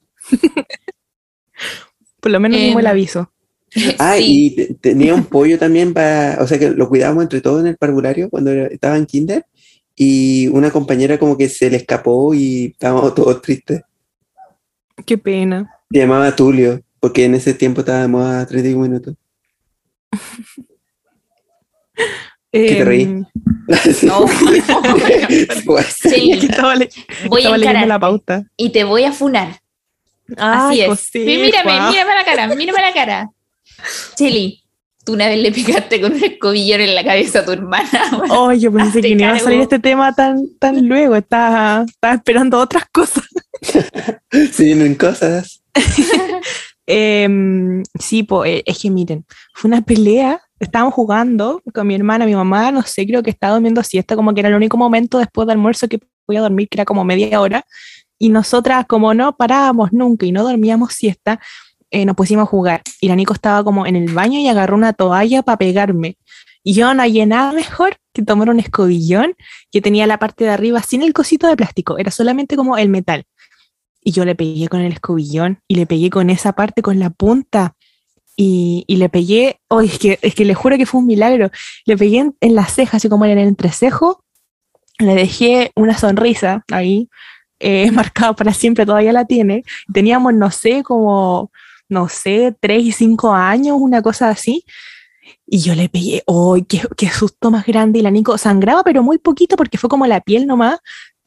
Por 2.20 2.32
lo 2.32 2.40
menos 2.40 2.59
Em, 2.59 2.66
dimos 2.69 2.81
el 2.81 2.86
aviso. 2.86 3.32
Ah, 3.98 4.15
Sí. 4.16 4.47
y 4.47 4.51
te- 4.57 4.74
tenía 4.74 5.15
un 5.15 5.24
pollo 5.27 5.59
también 5.59 5.93
para, 5.94 6.39
o 6.40 6.47
sea 6.47 6.59
que 6.59 6.70
lo 6.70 6.89
cuidábamos 6.89 7.23
entre 7.24 7.40
todos 7.40 7.61
en 7.61 7.66
el 7.69 7.77
parvulario 7.77 8.31
cuando 8.31 8.51
estaba 8.53 8.97
en 8.97 9.07
kinder 9.07 9.44
y 9.94 10.47
una 10.48 10.70
compañera 10.70 11.19
como 11.19 11.36
que 11.36 11.48
se 11.48 11.70
le 11.70 11.77
escapó 11.78 12.32
y 12.35 12.66
estábamos 12.73 13.15
todos 13.15 13.40
tristes. 13.43 13.82
Qué 15.05 15.19
pena. 15.19 15.70
Se 15.90 15.98
llamaba 15.98 16.35
Tulio, 16.35 16.81
porque 17.01 17.24
en 17.27 17.35
ese 17.35 17.53
tiempo 17.55 17.81
estábamos 17.82 18.27
a 18.27 18.47
31 18.47 18.82
minutos. 18.89 19.15
¿Qué 22.53 22.74
te 22.77 22.85
reí? 22.85 23.03
Em, 23.03 23.27
No. 24.05 24.27
Sí, 25.82 26.32
aquí 26.32 26.47
estaba, 26.47 26.74
le- 26.77 26.89
voy 27.28 27.44
a 27.44 27.57
leyendo 27.57 27.86
la 27.86 27.98
pauta. 27.98 28.44
y 28.57 28.70
te 28.70 28.85
voy 28.85 29.05
a 29.05 29.12
funar. 29.12 29.61
Ay, 30.39 30.81
Así 30.81 30.81
es. 30.81 30.89
José, 30.89 31.24
Sí, 31.24 31.39
mírame, 31.39 31.77
guau. 31.77 31.90
mírame 31.90 32.15
la 32.15 32.24
cara, 32.24 32.47
mírame 32.55 32.81
la 32.81 32.93
cara. 32.94 33.31
Cheli, 34.16 34.62
tú 35.05 35.12
una 35.12 35.28
vez 35.28 35.39
le 35.39 35.53
picaste 35.53 36.01
con 36.01 36.12
un 36.12 36.24
escobillón 36.24 36.81
en 36.81 36.94
la 36.94 37.05
cabeza 37.05 37.40
a 37.40 37.44
tu 37.44 37.53
hermana. 37.53 37.89
Oh, 38.31 38.53
yo 38.53 38.73
pensé 38.73 39.01
que 39.01 39.15
no 39.15 39.23
iba 39.23 39.32
a 39.32 39.39
salir 39.39 39.61
este 39.61 39.78
tema 39.78 40.12
tan, 40.15 40.48
tan 40.59 40.86
luego. 40.86 41.15
Estaba, 41.15 41.85
estaba 41.86 42.15
esperando 42.15 42.59
otras 42.59 42.85
cosas. 42.93 43.24
Se 44.53 44.65
vienen 44.65 44.94
cosas. 44.94 45.62
Em, 46.89 47.82
sí, 47.98 48.23
po, 48.23 48.44
eh, 48.44 48.62
es 48.65 48.78
que 48.78 48.90
miren, 48.90 49.24
fue 49.55 49.69
una 49.69 49.82
pelea. 49.82 50.40
Estábamos 50.61 50.94
jugando 50.94 51.61
con 51.74 51.85
mi 51.85 51.97
hermana, 51.97 52.27
mi 52.27 52.35
mamá, 52.36 52.70
no 52.70 52.82
sé, 52.82 53.05
creo 53.07 53.24
que 53.24 53.31
estaba 53.31 53.55
durmiendo 53.55 53.82
siesta, 53.82 54.15
como 54.15 54.32
que 54.32 54.40
era 54.40 54.51
el 54.51 54.55
único 54.55 54.77
momento 54.77 55.19
después 55.19 55.48
del 55.48 55.57
almuerzo 55.57 55.89
que 55.89 55.98
podía 56.24 56.43
dormir, 56.43 56.69
que 56.69 56.77
era 56.77 56.85
como 56.85 57.05
media 57.05 57.40
hora. 57.40 57.66
Y 58.19 58.28
nosotras, 58.28 58.86
como 58.86 59.15
no 59.15 59.36
parábamos 59.36 59.93
nunca 59.93 60.27
y 60.27 60.32
no 60.32 60.44
dormíamos 60.44 60.94
siesta, 60.94 61.40
eh, 61.91 62.05
nos 62.05 62.17
pusimos 62.17 62.45
a 62.45 62.47
jugar. 62.47 62.83
Y 63.01 63.09
la 63.09 63.17
Nico 63.17 63.33
estaba 63.33 63.63
como 63.65 63.87
en 63.87 63.97
el 63.97 64.13
baño 64.13 64.39
y 64.39 64.49
agarró 64.49 64.77
una 64.77 64.93
toalla 64.93 65.43
para 65.43 65.59
pegarme. 65.59 66.17
Y 66.63 66.75
yo 66.75 66.93
no 66.95 67.03
hallé 67.03 67.27
nada 67.27 67.53
mejor 67.53 67.97
que 68.13 68.23
tomar 68.23 68.51
un 68.51 68.59
escobillón 68.59 69.35
que 69.71 69.81
tenía 69.81 70.07
la 70.07 70.19
parte 70.19 70.45
de 70.45 70.51
arriba 70.51 70.83
sin 70.83 71.03
el 71.03 71.13
cosito 71.13 71.47
de 71.47 71.57
plástico, 71.57 71.99
era 71.99 72.11
solamente 72.11 72.57
como 72.57 72.77
el 72.77 72.89
metal. 72.89 73.25
Y 74.03 74.13
yo 74.13 74.25
le 74.25 74.35
pegué 74.35 74.69
con 74.69 74.81
el 74.81 74.93
escobillón 74.93 75.61
y 75.69 75.77
le 75.77 75.87
pegué 75.87 76.11
con 76.11 76.31
esa 76.31 76.55
parte, 76.55 76.83
con 76.83 76.99
la 76.99 77.11
punta. 77.11 77.77
Y, 78.37 78.85
le 78.89 79.09
pegué, 79.09 79.61
oh, 79.69 79.81
es, 79.81 79.99
que, 79.99 80.19
es 80.21 80.35
que 80.35 80.45
le 80.45 80.55
juro 80.55 80.77
que 80.77 80.87
fue 80.87 81.01
un 81.01 81.07
milagro. 81.07 81.51
Le 81.87 81.97
pegué 81.97 82.19
en, 82.19 82.37
en 82.41 82.55
la 82.55 82.67
ceja, 82.67 82.99
así 82.99 83.09
como 83.09 83.25
en 83.25 83.39
el 83.39 83.49
entrecejo. 83.49 84.25
Le 84.99 85.15
dejé 85.15 85.73
una 85.75 85.97
sonrisa 85.97 86.65
ahí, 86.71 87.09
eh, 87.59 87.91
marcada 87.93 88.35
para 88.35 88.53
siempre, 88.53 88.87
todavía 88.87 89.13
la 89.13 89.25
tiene. 89.25 89.65
Teníamos, 89.93 90.35
no 90.35 90.51
sé, 90.51 90.83
como, 90.83 91.51
no 91.89 92.09
sé, 92.09 92.55
tres 92.61 92.83
y 92.85 92.93
cinco 92.93 93.33
años, 93.33 93.77
una 93.81 94.03
cosa 94.03 94.29
así. 94.29 94.65
Y 95.47 95.59
yo 95.59 95.75
le 95.75 95.89
pegué, 95.89 96.23
¡oh, 96.27 96.57
qué, 96.69 96.83
qué 96.97 97.09
susto 97.09 97.51
más 97.51 97.67
grande! 97.67 97.99
Y 97.99 98.03
la 98.03 98.11
Nico 98.11 98.37
sangraba, 98.39 98.83
pero 98.85 99.03
muy 99.03 99.19
poquito 99.19 99.57
porque 99.57 99.79
fue 99.79 99.91
como 99.91 100.07
la 100.07 100.21
piel 100.21 100.47
nomás. 100.47 100.79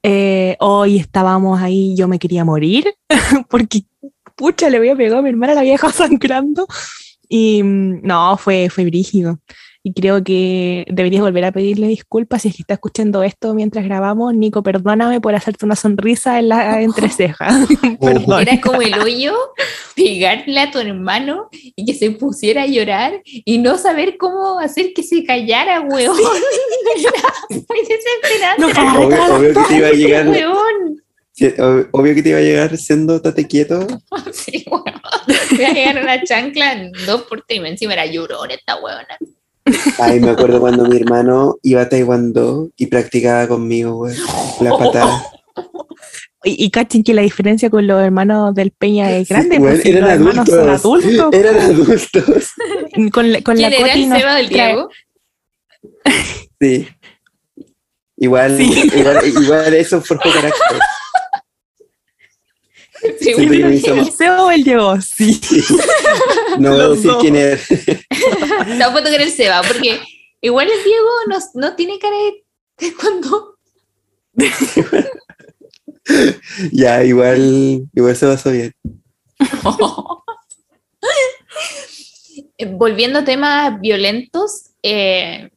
Eh, 0.03 0.55
hoy 0.59 0.97
estábamos 0.97 1.61
ahí, 1.61 1.95
yo 1.95 2.07
me 2.07 2.19
quería 2.19 2.45
morir 2.45 2.93
porque, 3.49 3.83
pucha, 4.35 4.69
le 4.69 4.77
había 4.77 4.95
pegado 4.95 5.19
a 5.19 5.21
mi 5.21 5.29
hermana, 5.29 5.53
la 5.53 5.61
había 5.61 5.73
dejado 5.73 5.93
sangrando. 5.93 6.67
Y 7.27 7.61
mm, 7.63 8.01
no, 8.03 8.37
fue, 8.37 8.69
fue 8.69 8.85
brígido. 8.85 9.39
Y 9.89 9.93
creo 9.93 10.23
que 10.23 10.85
deberías 10.87 11.23
volver 11.23 11.45
a 11.45 11.51
pedirle 11.51 11.87
disculpas 11.87 12.43
si 12.43 12.49
es 12.49 12.55
que 12.55 12.61
está 12.61 12.75
escuchando 12.75 13.23
esto 13.23 13.55
mientras 13.55 13.83
grabamos. 13.85 14.35
Nico, 14.35 14.61
perdóname 14.61 15.19
por 15.19 15.33
hacerte 15.33 15.65
una 15.65 15.75
sonrisa 15.75 16.37
en 16.37 16.49
la 16.49 16.79
entreceja. 16.83 17.47
Perdón. 17.99 18.39
Era 18.41 18.61
como 18.61 18.83
el 18.83 18.93
hoyo, 18.99 19.35
pegarle 19.95 20.59
a 20.59 20.69
tu 20.69 20.77
hermano 20.77 21.49
y 21.51 21.85
que 21.85 21.95
se 21.95 22.11
pusiera 22.11 22.63
a 22.63 22.67
llorar 22.67 23.19
y 23.25 23.57
no 23.57 23.79
saber 23.79 24.17
cómo 24.17 24.59
hacer 24.59 24.93
que 24.93 25.01
se 25.01 25.23
callara, 25.23 25.81
weón. 25.81 26.15
No, 28.59 28.67
Obvio, 28.67 29.35
obvio 29.35 29.53
que 29.53 29.61
te 29.67 29.77
iba 29.77 29.87
a 29.87 29.91
llegar, 29.91 30.27
Weón. 30.27 31.01
obvio 31.93 32.13
que 32.15 32.21
te 32.21 32.29
iba 32.29 32.37
a 32.37 32.41
llegar 32.41 32.77
siendo 32.77 33.19
tate 33.21 33.47
quieto. 33.47 33.87
Sí, 34.31 34.65
weón. 34.69 34.83
Voy 35.55 35.65
a 35.65 35.73
llegar 35.73 35.97
a 35.97 36.01
una 36.01 36.23
chancla 36.23 36.73
en 36.73 36.91
dos 37.07 37.23
por 37.23 37.41
tres. 37.47 37.59
y 37.63 37.67
Encima 37.67 37.93
era 37.93 38.05
llorón 38.05 38.51
esta 38.51 38.75
weona. 38.75 39.17
Ay, 39.99 40.19
me 40.19 40.29
acuerdo 40.31 40.59
cuando 40.59 40.85
mi 40.85 40.97
hermano 40.97 41.57
iba 41.63 41.81
a 41.81 41.89
Taekwondo 41.89 42.69
y 42.77 42.87
practicaba 42.87 43.47
conmigo, 43.47 43.95
güey. 43.95 44.15
Las 44.61 44.77
patadas. 44.77 45.23
Y, 46.45 46.63
y 46.67 46.69
cachen 46.71 47.03
que 47.03 47.13
la 47.13 47.21
diferencia 47.21 47.69
con 47.69 47.85
los 47.85 48.01
hermanos 48.01 48.55
del 48.55 48.71
Peña 48.71 49.11
es 49.11 49.27
grande, 49.27 49.57
Sí, 49.57 49.59
pues 49.61 49.71
güey, 49.73 49.81
si 49.83 49.89
eran 49.89 50.03
los 50.03 50.11
hermanos 50.13 50.47
son 50.47 50.69
adultos. 50.69 51.03
adultos. 51.03 51.33
Eran 51.33 51.57
adultos. 51.59 52.49
Con, 53.11 53.31
la- 53.33 53.41
con 53.41 53.61
la 53.61 53.67
¿Quién 53.69 53.83
era 53.83 53.93
el 53.93 54.09
Seba 54.21 54.35
del 54.35 54.47
Diego? 54.47 54.89
Sí. 56.61 56.87
Igual, 58.15 58.57
Sí. 58.57 58.89
igual, 58.95 59.27
igual 59.27 59.73
eso 59.73 60.01
forjó 60.01 60.29
carácter. 60.31 60.79
Que 63.01 63.31
hizo 63.31 63.93
era. 63.93 64.01
¿El 64.01 64.11
Seba 64.11 64.43
o 64.43 64.51
el 64.51 64.63
Diego? 64.63 64.99
Sí. 65.01 65.39
No 66.57 66.71
voy 66.71 66.81
a 66.81 66.89
decir 66.89 67.11
quién 67.21 67.35
es. 67.35 67.71
Apuesto 68.81 69.09
que 69.09 69.15
era 69.15 69.23
el 69.23 69.31
Seba, 69.31 69.61
porque 69.61 70.01
igual 70.41 70.67
el 70.69 70.83
Diego 70.83 71.07
no, 71.29 71.37
no 71.53 71.75
tiene 71.75 71.99
cara 71.99 72.15
de 72.79 72.93
cuando. 72.95 73.57
Ya, 76.71 77.03
igual, 77.03 77.87
igual 77.93 78.15
se 78.15 78.25
pasó 78.25 78.51
bien. 78.51 78.73
Volviendo 82.71 83.19
a 83.19 83.23
temas 83.23 83.79
violentos, 83.79 84.71
eh, 84.81 85.51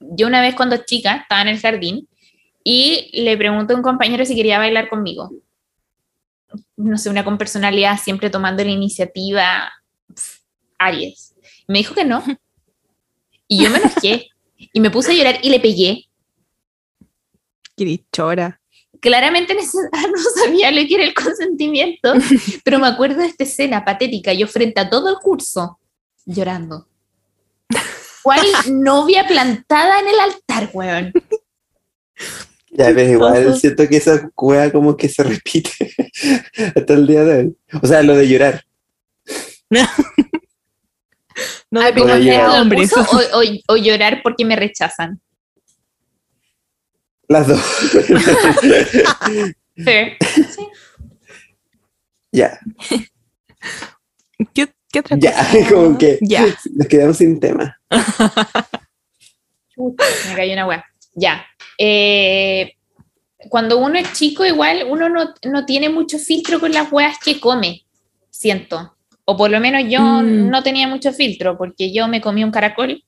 yo 0.00 0.26
una 0.26 0.42
vez 0.42 0.54
cuando 0.54 0.76
chica 0.84 1.16
estaba 1.16 1.42
en 1.42 1.48
el 1.48 1.60
jardín 1.60 2.08
y 2.62 3.10
le 3.22 3.36
pregunté 3.36 3.72
a 3.72 3.76
un 3.76 3.82
compañero 3.82 4.24
si 4.24 4.36
quería 4.36 4.58
bailar 4.58 4.88
conmigo. 4.88 5.30
No 6.76 6.98
sé, 6.98 7.10
una 7.10 7.24
con 7.24 7.38
personalidad 7.38 7.98
siempre 7.98 8.30
tomando 8.30 8.64
la 8.64 8.70
iniciativa, 8.70 9.72
Aries. 10.78 11.34
Me 11.68 11.78
dijo 11.78 11.94
que 11.94 12.04
no. 12.04 12.22
Y 13.46 13.62
yo 13.62 13.70
me 13.70 13.78
enojé 13.78 14.28
y 14.56 14.80
me 14.80 14.90
puse 14.90 15.12
a 15.12 15.14
llorar 15.14 15.38
y 15.42 15.50
le 15.50 15.60
pegué. 15.60 16.08
Qué 17.76 17.84
dichora. 17.84 18.60
claramente 19.00 19.54
no 19.54 19.62
sabía 20.42 20.70
lo 20.70 20.86
que 20.86 20.94
era 20.94 21.04
el 21.04 21.14
consentimiento, 21.14 22.12
pero 22.64 22.78
me 22.78 22.88
acuerdo 22.88 23.20
de 23.20 23.26
esta 23.26 23.44
escena 23.44 23.84
patética, 23.84 24.32
yo 24.32 24.46
frente 24.46 24.80
a 24.80 24.90
todo 24.90 25.08
el 25.08 25.16
curso, 25.16 25.78
llorando. 26.26 26.86
¿Cuál 28.22 28.40
novia 28.70 29.26
plantada 29.26 30.00
en 30.00 30.08
el 30.08 30.20
altar, 30.20 30.70
weón? 30.72 31.12
Ya, 32.70 32.86
pero 32.94 33.02
igual 33.10 33.56
siento 33.58 33.88
que 33.88 33.96
esa 33.96 34.28
cueva 34.34 34.70
como 34.70 34.96
que 34.96 35.08
se 35.08 35.22
repite 35.24 35.70
hasta 36.76 36.94
el 36.94 37.06
día 37.06 37.24
de 37.24 37.38
hoy. 37.38 37.56
O 37.82 37.86
sea, 37.86 38.02
lo 38.02 38.14
de 38.16 38.28
llorar. 38.28 38.64
No 41.70 41.80
de 41.80 41.94
como 41.94 42.12
hombre, 42.60 42.82
eso. 42.82 43.00
o, 43.00 43.38
o- 43.38 43.74
o 43.74 43.76
llorar 43.76 44.20
porque 44.22 44.44
me 44.44 44.56
rechazan. 44.56 45.20
Las 47.28 47.46
dos. 47.46 47.60
Fair. 49.84 50.16
Sí. 50.50 50.66
ya, 52.32 52.58
¿Qué, 54.52 54.68
qué 54.92 54.98
otra 55.00 55.16
ya, 55.18 55.32
cosa? 55.32 55.68
como 55.74 55.96
que 55.96 56.18
Ya. 56.22 56.44
nos 56.74 56.86
quedamos 56.88 57.16
sin 57.16 57.38
tema. 57.40 57.78
Me 59.76 60.34
cayó 60.36 60.52
una 60.54 60.66
weá. 60.66 60.84
Ya. 61.14 61.46
Eh, 61.82 62.74
cuando 63.48 63.78
uno 63.78 63.98
es 63.98 64.12
chico, 64.12 64.44
igual 64.44 64.84
uno 64.86 65.08
no, 65.08 65.32
no 65.44 65.64
tiene 65.64 65.88
mucho 65.88 66.18
filtro 66.18 66.60
con 66.60 66.72
las 66.72 66.92
hueas 66.92 67.16
que 67.24 67.40
come, 67.40 67.86
siento. 68.28 68.94
O 69.24 69.34
por 69.34 69.50
lo 69.50 69.60
menos 69.60 69.84
yo 69.88 70.00
Mm. 70.00 70.50
no 70.50 70.62
tenía 70.62 70.86
mucho 70.86 71.10
filtro, 71.12 71.56
porque 71.56 71.90
yo 71.90 72.06
me 72.06 72.20
comí 72.20 72.44
un 72.44 72.50
caracol 72.50 73.02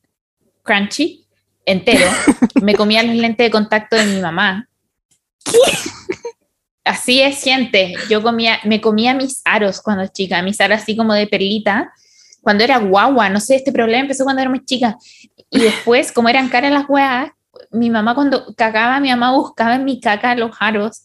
crunchy 0.63 1.27
entero, 1.67 2.07
me 2.63 2.75
comía 2.75 3.03
los 3.03 3.15
lentes 3.15 3.47
de 3.47 3.51
contacto 3.51 3.95
de 3.97 4.07
mi 4.07 4.21
mamá. 4.23 4.67
Así 6.85 7.21
es, 7.21 7.43
gente. 7.43 7.95
Yo 8.09 8.23
comía, 8.23 8.59
me 8.65 8.81
comía 8.81 9.15
mis 9.15 9.41
aros 9.45 9.81
cuando 9.81 10.07
chica, 10.09 10.43
mis 10.43 10.61
aros 10.61 10.81
así 10.83 10.97
como 10.97 11.13
de 11.15 11.27
perlita, 11.27 11.93
cuando 12.41 12.65
era 12.65 12.79
guagua, 12.79 13.29
no 13.29 13.39
sé, 13.39 13.55
este 13.57 13.71
problema 13.71 14.01
empezó 14.03 14.25
cuando 14.25 14.41
era 14.43 14.51
muy 14.51 14.65
chica. 14.65 14.97
Y 15.51 15.61
después, 15.61 16.11
como 16.11 16.29
eran 16.29 16.49
caras 16.49 16.73
las 16.73 16.89
hueas, 16.89 17.31
mi 17.71 17.91
mamá 17.91 18.15
cuando 18.15 18.55
cagaba, 18.57 18.99
mi 19.01 19.11
mamá 19.11 19.33
buscaba 19.33 19.75
en 19.75 19.85
mi 19.85 20.01
caca 20.01 20.35
los 20.35 20.57
aros 20.61 21.03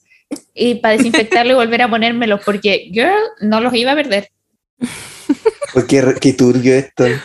y 0.54 0.76
para 0.76 0.96
desinfectarlo 0.98 1.54
y 1.54 1.56
volver 1.56 1.82
a 1.82 1.90
ponérmelos, 1.90 2.42
porque 2.44 2.90
girl, 2.92 3.16
no 3.42 3.62
los 3.62 3.74
iba 3.74 3.94
a 3.94 3.96
perder. 3.96 4.30
Porque 5.74 6.02
qué, 6.02 6.16
qué 6.20 6.34
turbio 6.34 6.74
esto. 6.74 7.06
Es 7.06 7.22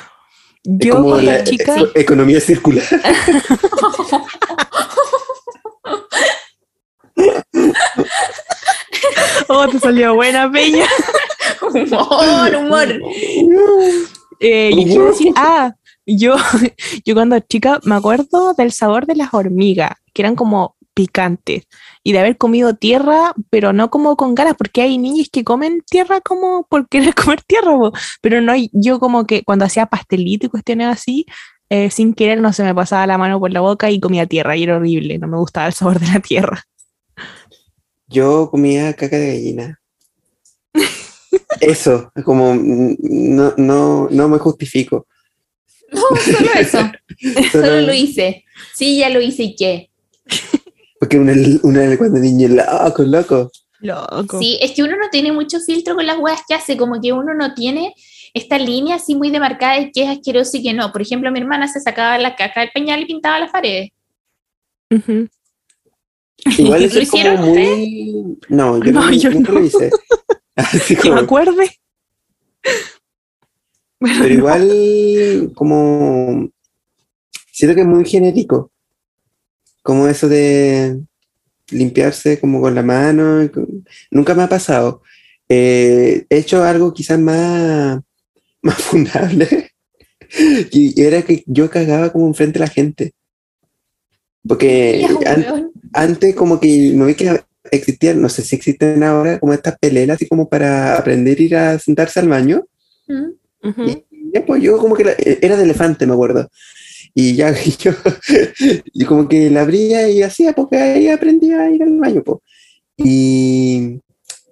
Yo 0.65 0.97
como 0.97 1.11
cuando 1.11 1.31
la 1.31 1.45
chica, 1.45 1.77
economía 1.95 2.41
circular. 2.41 2.85
oh, 9.49 9.69
te 9.69 9.79
salió 9.79 10.17
buena, 10.17 10.51
Peña. 10.51 10.87
humor, 11.63 12.57
humor. 12.57 12.89
Eh, 14.41 14.71
¿y 14.73 14.85
qué 14.85 14.93
iba 14.93 15.05
a 15.05 15.09
decir? 15.09 15.33
Ah, 15.37 15.73
yo, 16.07 16.37
yo 17.05 17.15
cuando 17.15 17.39
chica 17.41 17.81
me 17.85 17.95
acuerdo 17.95 18.55
del 18.55 18.73
sabor 18.73 19.07
de 19.07 19.17
las 19.17 19.33
hormigas, 19.35 19.93
que 20.13 20.23
eran 20.23 20.37
como 20.37 20.77
picantes, 20.95 21.65
y 22.03 22.13
de 22.13 22.19
haber 22.19 22.37
comido 22.37 22.75
tierra, 22.75 23.33
pero 23.51 23.73
no 23.73 23.91
como 23.91 24.17
con 24.17 24.35
ganas, 24.35 24.55
porque 24.57 24.83
hay 24.83 24.99
niños 24.99 25.29
que 25.33 25.45
comen 25.45 25.83
tierra 25.89 26.21
como 26.21 26.67
por 26.69 26.89
querer 26.89 27.15
comer 27.15 27.43
tierra, 27.43 27.77
po. 27.77 27.93
pero 28.21 28.41
no, 28.41 28.53
yo 28.73 28.99
como 28.99 29.27
que 29.27 29.43
cuando 29.43 29.65
hacía 29.65 29.87
pastelito 29.87 30.47
y 30.47 30.51
cuestiones 30.51 30.89
así, 30.89 31.27
eh, 31.71 31.91
sin 31.91 32.13
querer 32.13 32.41
no 32.41 32.53
se 32.53 32.65
me 32.65 32.75
pasaba 32.75 33.07
la 33.07 33.17
mano 33.17 33.41
por 33.41 33.51
la 33.51 33.61
boca 33.61 33.91
y 33.91 34.01
comía 34.01 34.27
tierra, 34.27 34.57
y 34.57 34.65
era 34.65 34.77
horrible, 34.77 35.19
no 35.19 35.29
me 35.29 35.39
gustaba 35.39 35.67
el 35.67 35.73
sabor 35.73 35.99
de 35.99 36.09
la 36.09 36.21
tierra. 36.21 36.65
Yo 38.09 38.51
comía 38.51 38.93
caca 38.93 39.17
de 39.17 39.29
gallina. 39.29 39.81
Eso, 41.61 42.13
como 42.25 42.55
no, 42.55 43.55
no, 43.57 44.09
no 44.11 44.29
me 44.29 44.39
justifico. 44.39 45.07
No, 45.93 46.03
solo 46.17 46.51
eso. 46.59 46.79
Solo 47.53 47.65
Solo- 47.67 47.81
lo 47.83 47.93
hice. 47.95 48.45
Sí, 48.75 48.99
ya 48.99 49.09
lo 49.11 49.21
hice 49.21 49.43
y 49.45 49.57
qué. 49.57 49.91
Porque 50.99 51.19
una, 51.19 51.33
una 51.63 51.97
cuando 51.97 52.19
niño 52.19 52.49
loco, 52.49 53.03
loco. 53.05 53.51
Loco. 53.81 54.39
Sí, 54.39 54.59
es 54.61 54.71
que 54.73 54.83
uno 54.83 54.97
no 54.97 55.09
tiene 55.11 55.33
mucho 55.33 55.59
filtro 55.61 55.95
con 55.95 56.07
las 56.07 56.19
huevas 56.19 56.43
que 56.49 56.55
hace, 56.55 56.77
como 56.77 57.01
que 57.01 57.13
uno 57.13 57.35
no 57.35 57.53
tiene 57.55 57.95
esta 58.35 58.57
línea 58.59 58.97
así 58.97 59.15
muy 59.17 59.31
demarcada 59.31 59.79
de 59.81 59.91
qué 59.93 60.05
es 60.05 60.09
asqueroso 60.09 60.57
y 60.57 60.63
qué 60.63 60.73
no. 60.73 60.91
Por 60.93 61.03
ejemplo, 61.03 61.31
mi 61.33 61.41
hermana 61.41 61.67
se 61.69 61.81
sacaba 61.81 62.17
la 62.19 62.35
caca 62.37 62.61
del 62.61 62.71
pañal 62.73 63.01
y 63.03 63.07
pintaba 63.07 63.39
las 63.41 63.51
paredes. 63.51 63.91
Ujú. 64.91 65.29
Igual 66.59 66.83
eso 66.85 66.97
¿Lo 66.97 67.03
es 67.03 67.11
como 67.11 67.21
hicieron 67.23 67.45
muy. 67.49 68.39
No, 68.49 68.85
yo 68.85 68.93
No, 68.93 69.01
no, 69.07 69.13
yo 69.13 69.31
nunca 69.31 69.53
no. 69.53 69.59
lo 69.61 69.65
hice. 69.67 69.91
Así 70.57 70.95
Que 70.97 71.03
me 71.05 71.11
como- 71.11 71.21
acuerde. 71.23 71.71
Bueno, 74.03 74.19
pero 74.21 74.35
igual, 74.35 75.53
como. 75.55 76.51
Siento 77.53 77.75
que 77.75 77.83
es 77.83 77.87
muy 77.87 78.05
genérico. 78.05 78.73
Como 79.83 80.09
eso 80.09 80.29
de 80.29 81.01
limpiarse 81.71 82.41
como 82.41 82.61
con 82.61 82.75
la 82.75 82.83
mano. 82.83 83.49
Nunca 84.11 84.35
me 84.35 84.43
ha 84.43 84.49
pasado. 84.49 85.03
Eh, 85.49 86.27
he 86.29 86.39
hecho 86.39 86.65
algo 86.65 86.93
quizás 86.93 87.19
más, 87.21 88.01
más 88.63 88.77
fundable. 88.83 89.71
Y 90.73 91.01
era 91.01 91.23
que 91.23 91.45
yo 91.47 91.71
cagaba 91.71 92.11
como 92.11 92.27
enfrente 92.27 92.59
de 92.59 92.65
la 92.65 92.71
gente. 92.71 93.13
Porque 94.47 95.07
an- 95.27 95.71
antes 95.93 96.35
como 96.35 96.59
que 96.59 96.93
no 96.95 97.07
vi 97.07 97.15
que 97.15 97.41
existían, 97.71 98.21
no 98.21 98.29
sé 98.29 98.43
si 98.43 98.57
existen 98.57 99.03
ahora 99.05 99.39
como 99.39 99.53
estas 99.53 99.79
pelelas 99.79 100.17
así 100.17 100.27
como 100.27 100.49
para 100.49 100.99
aprender 100.99 101.39
a 101.39 101.43
ir 101.43 101.57
a 101.57 101.79
sentarse 101.79 102.19
al 102.19 102.29
baño. 102.29 102.65
¿Mm? 103.07 103.31
Ujú. 103.63 103.83
Y 103.89 104.05
ya, 104.35 104.45
pues 104.47 104.63
yo 104.63 104.79
como 104.79 104.95
que 104.95 105.05
la- 105.05 105.15
era 105.19 105.57
de 105.57 105.65
elefante, 105.65 106.07
me 106.07 106.13
acuerdo. 106.15 106.49
Y 107.15 107.35
ya 107.37 107.51
y 107.65 107.71
yo, 107.79 107.93
y 108.93 109.05
como 109.05 109.29
que 109.29 109.51
la 109.51 109.63
abría 109.63 110.09
y 110.09 110.23
hacía, 110.23 110.53
porque 110.55 110.77
ahí 110.79 111.09
aprendía 111.09 111.61
a 111.63 111.71
ir 111.71 111.83
al 111.83 111.99
baño, 111.99 112.23
pues. 112.25 112.39
Y 112.97 114.01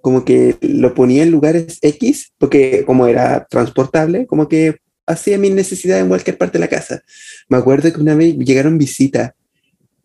como 0.01 0.25
que 0.25 0.57
lo 0.61 0.93
ponía 0.93 1.23
en 1.23 1.31
lugares 1.31 1.77
X, 1.81 2.31
porque 2.37 2.83
como 2.85 3.07
era 3.07 3.45
transportable, 3.49 4.25
como 4.25 4.47
que 4.47 4.77
hacía 5.05 5.37
mis 5.37 5.51
necesidades 5.51 6.03
en 6.03 6.09
cualquier 6.09 6.37
parte 6.37 6.57
de 6.57 6.63
la 6.65 6.69
casa. 6.69 7.01
Me 7.49 7.57
acuerdo 7.57 7.91
que 7.91 7.99
una 8.01 8.15
vez 8.15 8.35
llegaron 8.37 8.77
visitas 8.77 9.31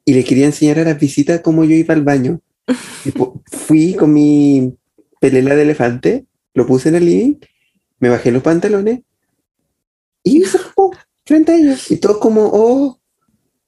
y 0.04 0.14
le 0.14 0.24
quería 0.24 0.46
enseñar 0.46 0.78
a 0.80 0.84
las 0.84 0.98
visitas 1.00 1.40
cómo 1.40 1.64
yo 1.64 1.74
iba 1.74 1.94
al 1.94 2.02
baño. 2.04 2.40
Y 3.04 3.12
fui 3.56 3.94
con 3.94 4.12
mi 4.12 4.74
pelela 5.20 5.54
de 5.54 5.62
elefante, 5.62 6.26
lo 6.54 6.66
puse 6.66 6.88
en 6.88 6.96
el 6.96 7.04
living, 7.06 7.34
me 7.98 8.08
bajé 8.08 8.30
los 8.30 8.42
pantalones 8.42 9.00
y 10.22 10.42
hice 10.42 10.58
popó 10.58 10.96
frente 11.24 11.52
a 11.52 11.56
ellos. 11.56 11.90
Y 11.90 11.96
todos 11.98 12.18
como, 12.18 12.48
oh, 12.52 12.98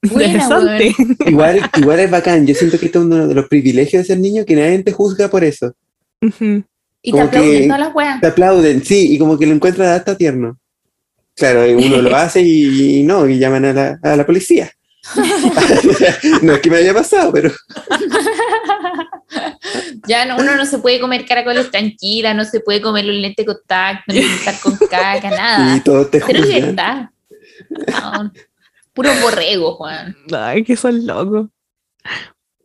Interesante. 0.03 0.95
igual, 1.27 1.61
igual 1.77 2.01
es 2.01 2.11
bacán. 2.11 2.47
Yo 2.47 2.55
siento 2.55 2.79
que 2.79 2.87
esto 2.87 3.01
es 3.01 3.05
uno 3.07 3.27
de 3.29 3.35
los 3.35 3.49
privilegios 3.49 4.03
de 4.03 4.07
ser 4.07 4.19
niño, 4.21 4.45
que 4.45 4.55
nadie 4.57 4.83
te 4.83 4.93
juzga 4.93 5.29
por 5.29 5.45
eso. 5.45 5.75
Y 7.03 7.13
te 7.13 7.21
aplauden 7.21 7.61
que- 7.63 7.67
todas 7.67 7.81
las 7.81 7.95
weas. 7.95 8.21
Te 8.21 8.27
aplauden, 8.27 8.85
sí, 8.85 9.15
y 9.15 9.19
como 9.19 9.39
que 9.39 9.47
lo 9.47 9.55
encuentran 9.55 9.89
hasta 9.89 10.17
tierno. 10.17 10.59
Claro, 11.35 11.67
y 11.69 11.75
uno 11.75 12.03
lo 12.03 12.17
hace 12.17 12.43
y, 12.43 12.99
y 12.99 13.03
no, 13.05 13.29
y 13.29 13.39
llaman 13.39 13.65
a 13.67 13.73
la, 13.73 13.99
a 14.03 14.17
la 14.17 14.27
policía. 14.27 14.71
no 16.43 16.55
es 16.55 16.61
que 16.61 16.71
me 16.71 16.77
haya 16.79 16.95
pasado, 16.95 17.33
pero 17.33 17.51
Ya 20.07 20.25
no, 20.25 20.37
uno 20.37 20.57
no 20.57 20.65
se 20.65 20.79
puede 20.79 21.01
comer 21.01 21.27
caracoles 21.27 21.71
tranquila, 21.71 22.33
no 22.35 22.45
se 22.45 22.61
puede 22.61 22.81
comer 22.81 23.05
los 23.05 23.17
lentes 23.17 23.45
de 23.45 23.55
contacto, 23.55 24.13
ni 24.13 24.21
pintar 24.23 24.59
con 24.61 24.77
caca, 24.91 25.31
nada. 25.31 25.77
y 25.77 25.81
todos 25.81 26.11
te 26.11 26.21
Pero 26.21 26.45
es 26.45 26.49
verdad. 26.49 27.11
No, 27.71 28.33
puro 28.95 29.11
borrego, 29.21 29.75
Juan. 29.75 30.17
Ay, 30.33 30.65
que 30.65 30.77
son 30.77 31.07
locos. 31.07 31.49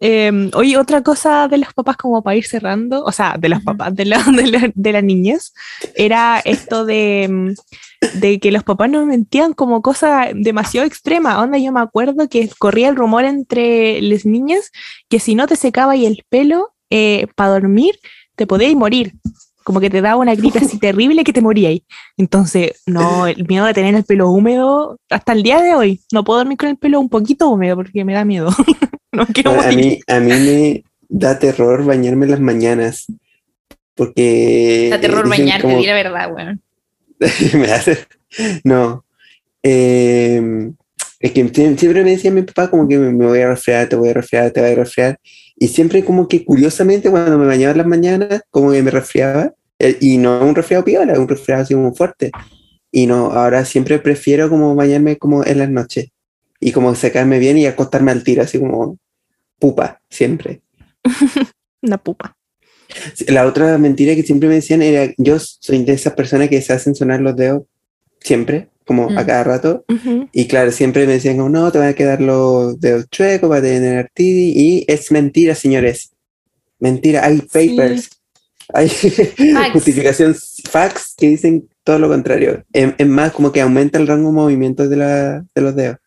Eh, 0.05 0.49
oye, 0.53 0.75
otra 0.77 1.01
cosa 1.01 1.47
de 1.47 1.57
los 1.59 1.73
papás 1.73 1.95
como 1.95 2.21
para 2.21 2.35
ir 2.35 2.45
cerrando, 2.45 3.05
o 3.05 3.11
sea, 3.13 3.37
de 3.39 3.47
los 3.47 3.63
papás, 3.63 3.95
de, 3.95 4.03
la- 4.03 4.21
de, 4.35 4.47
la- 4.47 4.71
de 4.75 4.91
las 4.91 5.03
niñas, 5.03 5.53
era 5.95 6.41
esto 6.43 6.83
de, 6.85 7.29
mm, 7.31 8.19
de 8.19 8.39
que 8.41 8.51
los 8.51 8.63
papás 8.65 8.89
nos 8.89 9.05
mentían 9.05 9.53
como 9.53 9.81
cosa 9.81 10.27
demasiado 10.35 10.85
extrema. 10.85 11.41
Onda, 11.41 11.57
yo 11.57 11.71
me 11.71 11.79
acuerdo 11.79 12.27
que 12.27 12.49
corría 12.59 12.89
el 12.89 12.97
rumor 12.97 13.23
entre 13.23 14.01
las 14.01 14.25
niñas 14.25 14.71
que 15.07 15.19
si 15.21 15.35
no 15.35 15.47
te 15.47 15.55
secabas 15.55 15.97
el 15.99 16.23
pelo 16.29 16.73
para 17.35 17.51
dormir, 17.51 17.95
te 18.35 18.45
podías 18.45 18.73
morir. 18.75 19.13
Como 19.63 19.79
que 19.79 19.89
te 19.89 20.01
daba 20.01 20.17
una 20.17 20.35
gripe 20.35 20.59
así 20.59 20.77
terrible 20.87 21.23
que 21.23 21.31
te 21.31 21.39
morías. 21.41 21.79
Entonces, 22.17 22.81
no, 22.85 23.25
el 23.25 23.47
miedo 23.47 23.65
de 23.65 23.73
tener 23.73 23.95
el 23.95 24.03
pelo 24.03 24.29
húmedo, 24.29 24.97
hasta 25.09 25.31
el 25.31 25.43
día 25.43 25.61
de 25.61 25.73
hoy, 25.75 26.01
no 26.11 26.25
puedo 26.25 26.39
dormir 26.39 26.57
con 26.57 26.67
el 26.67 26.77
pelo 26.77 26.99
un 26.99 27.07
poquito 27.07 27.47
húmedo 27.49 27.77
porque 27.77 28.03
me 28.03 28.13
da 28.13 28.25
miedo. 28.25 28.49
no 29.17 29.25
quiero 29.27 29.51
A 29.51 29.55
morir. 29.55 29.77
mí, 29.77 29.99
a 30.07 30.19
mí 30.19 30.29
me 30.31 30.83
da 31.09 31.39
terror 31.39 31.83
bañarme 31.85 32.25
en 32.25 32.31
las 32.31 32.39
mañanas. 32.39 33.05
Porque. 33.95 34.87
Da 34.91 34.99
terror 34.99 35.25
eh, 35.25 35.29
dicen 35.29 35.45
bañarte, 35.45 35.61
como- 35.67 35.77
di 35.77 35.85
la 35.85 35.93
verdad, 35.93 36.33
weón. 36.33 36.61
me 37.53 37.71
hace. 37.71 37.99
No. 38.63 39.05
Eh, 39.61 40.71
es 41.19 41.31
que 41.31 41.45
sie- 41.53 41.77
siempre 41.77 42.03
me 42.03 42.11
decía 42.11 42.31
mi 42.31 42.41
papá 42.41 42.69
como 42.69 42.87
que 42.87 42.97
me, 42.97 43.11
voy 43.25 43.39
a 43.39 43.49
resfriar, 43.49 43.87
te 43.87 43.95
voy 43.95 44.09
a 44.09 44.13
resfriar, 44.13 44.51
te 44.51 44.61
voy 44.61 44.71
a 44.71 44.75
resfriar. 44.75 45.19
Y 45.55 45.67
siempre 45.69 46.03
como 46.03 46.27
que 46.27 46.43
curiosamente 46.43 47.09
cuando 47.09 47.37
me 47.37 47.45
bañaba 47.45 47.71
en 47.71 47.77
las 47.77 47.87
mañanas, 47.87 48.41
como 48.49 48.71
que 48.71 48.81
me 48.83 48.91
resfriaba. 48.91 49.53
eh, 49.79 49.97
Y 50.01 50.17
no 50.17 50.41
un 50.43 50.55
resfriado 50.55 50.83
piola, 50.83 51.19
un 51.19 51.27
resfriado 51.27 51.63
así 51.63 51.73
como 51.75 51.93
fuerte. 51.93 52.31
Y 52.91 53.05
no, 53.07 53.27
ahora 53.31 53.63
siempre 53.65 53.99
prefiero 53.99 54.49
como 54.49 54.75
bañarme 54.75 55.17
como 55.17 55.45
en 55.45 55.59
las 55.59 55.69
noches. 55.69 56.07
Y 56.59 56.71
como 56.71 56.93
secarme 56.95 57.39
bien 57.39 57.57
y 57.57 57.65
acostarme 57.67 58.11
al 58.11 58.23
tiro, 58.23 58.41
así 58.43 58.59
como 58.59 58.97
pupa, 59.59 60.01
siempre. 60.09 60.61
Una 61.81 61.97
pupa. 61.97 62.35
Sí, 63.13 63.25
La 63.25 63.45
otra 63.45 63.77
mentira 63.77 64.15
que 64.15 64.23
siempre 64.23 64.47
me 64.49 64.55
decían 64.55 64.81
era, 64.81 65.11
yo 65.17 65.37
soy 65.39 65.83
de 65.83 65.93
esas 65.93 66.13
personas 66.13 66.49
que 66.49 66.61
se 66.61 66.73
hacen 66.73 66.95
sonar 66.95 67.21
los 67.21 67.35
dedos 67.35 67.63
siempre, 68.19 68.69
como 68.85 69.05
a 69.09 69.23
Mm. 69.23 69.25
cada 69.25 69.43
rato. 69.43 69.85
Ujú. 69.89 70.29
Y 70.31 70.47
claro, 70.47 70.71
siempre 70.71 71.05
me 71.07 71.13
decían, 71.13 71.37
como, 71.37 71.49
no, 71.49 71.71
te 71.71 71.79
van 71.79 71.89
a 71.89 71.93
quedar 71.93 72.21
los 72.21 72.79
dedos 72.79 73.09
chuecos, 73.09 73.49
va 73.49 73.57
a 73.57 73.61
tener 73.61 73.97
artritis. 73.97 74.55
Y 74.55 74.85
es 74.87 75.11
mentira, 75.11 75.55
señores. 75.55 76.11
Mentira, 76.79 77.25
hay 77.25 77.39
papers, 77.41 78.09
hay 78.73 78.89
justificación 79.73 80.35
fax 80.69 81.15
que 81.17 81.29
dicen 81.29 81.67
todo 81.83 81.99
lo 81.99 82.09
contrario. 82.09 82.63
Es, 82.73 82.93
es 82.97 83.07
más, 83.07 83.31
como 83.31 83.51
que 83.51 83.61
aumenta 83.61 83.97
el 83.99 84.07
rango 84.07 84.29
de 84.29 84.35
movimiento 84.35 84.87
de, 84.87 84.95
la, 84.97 85.45
de 85.55 85.61
los 85.61 85.75
dedos. 85.75 85.97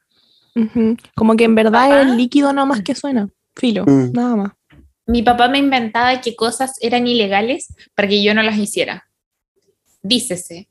Ujú. 0.54 0.96
Como 1.14 1.36
que 1.36 1.44
en 1.44 1.54
verdad 1.54 1.72
Papá. 1.88 2.00
es 2.02 2.06
el 2.08 2.16
líquido 2.16 2.52
nomás 2.52 2.82
que 2.82 2.94
suena. 2.94 3.28
Filo, 3.56 3.84
Mm. 3.86 4.12
nada 4.12 4.36
más. 4.36 4.52
mi 5.08 5.22
papá 5.22 5.48
me 5.48 5.58
inventaba 5.58 6.20
qué 6.20 6.34
cosas 6.34 6.72
eran 6.80 7.06
ilegales 7.06 7.72
para 7.94 8.08
que 8.08 8.22
yo 8.22 8.34
no 8.34 8.42
las 8.42 8.58
hiciera. 8.58 9.08
Dícese, 10.02 10.68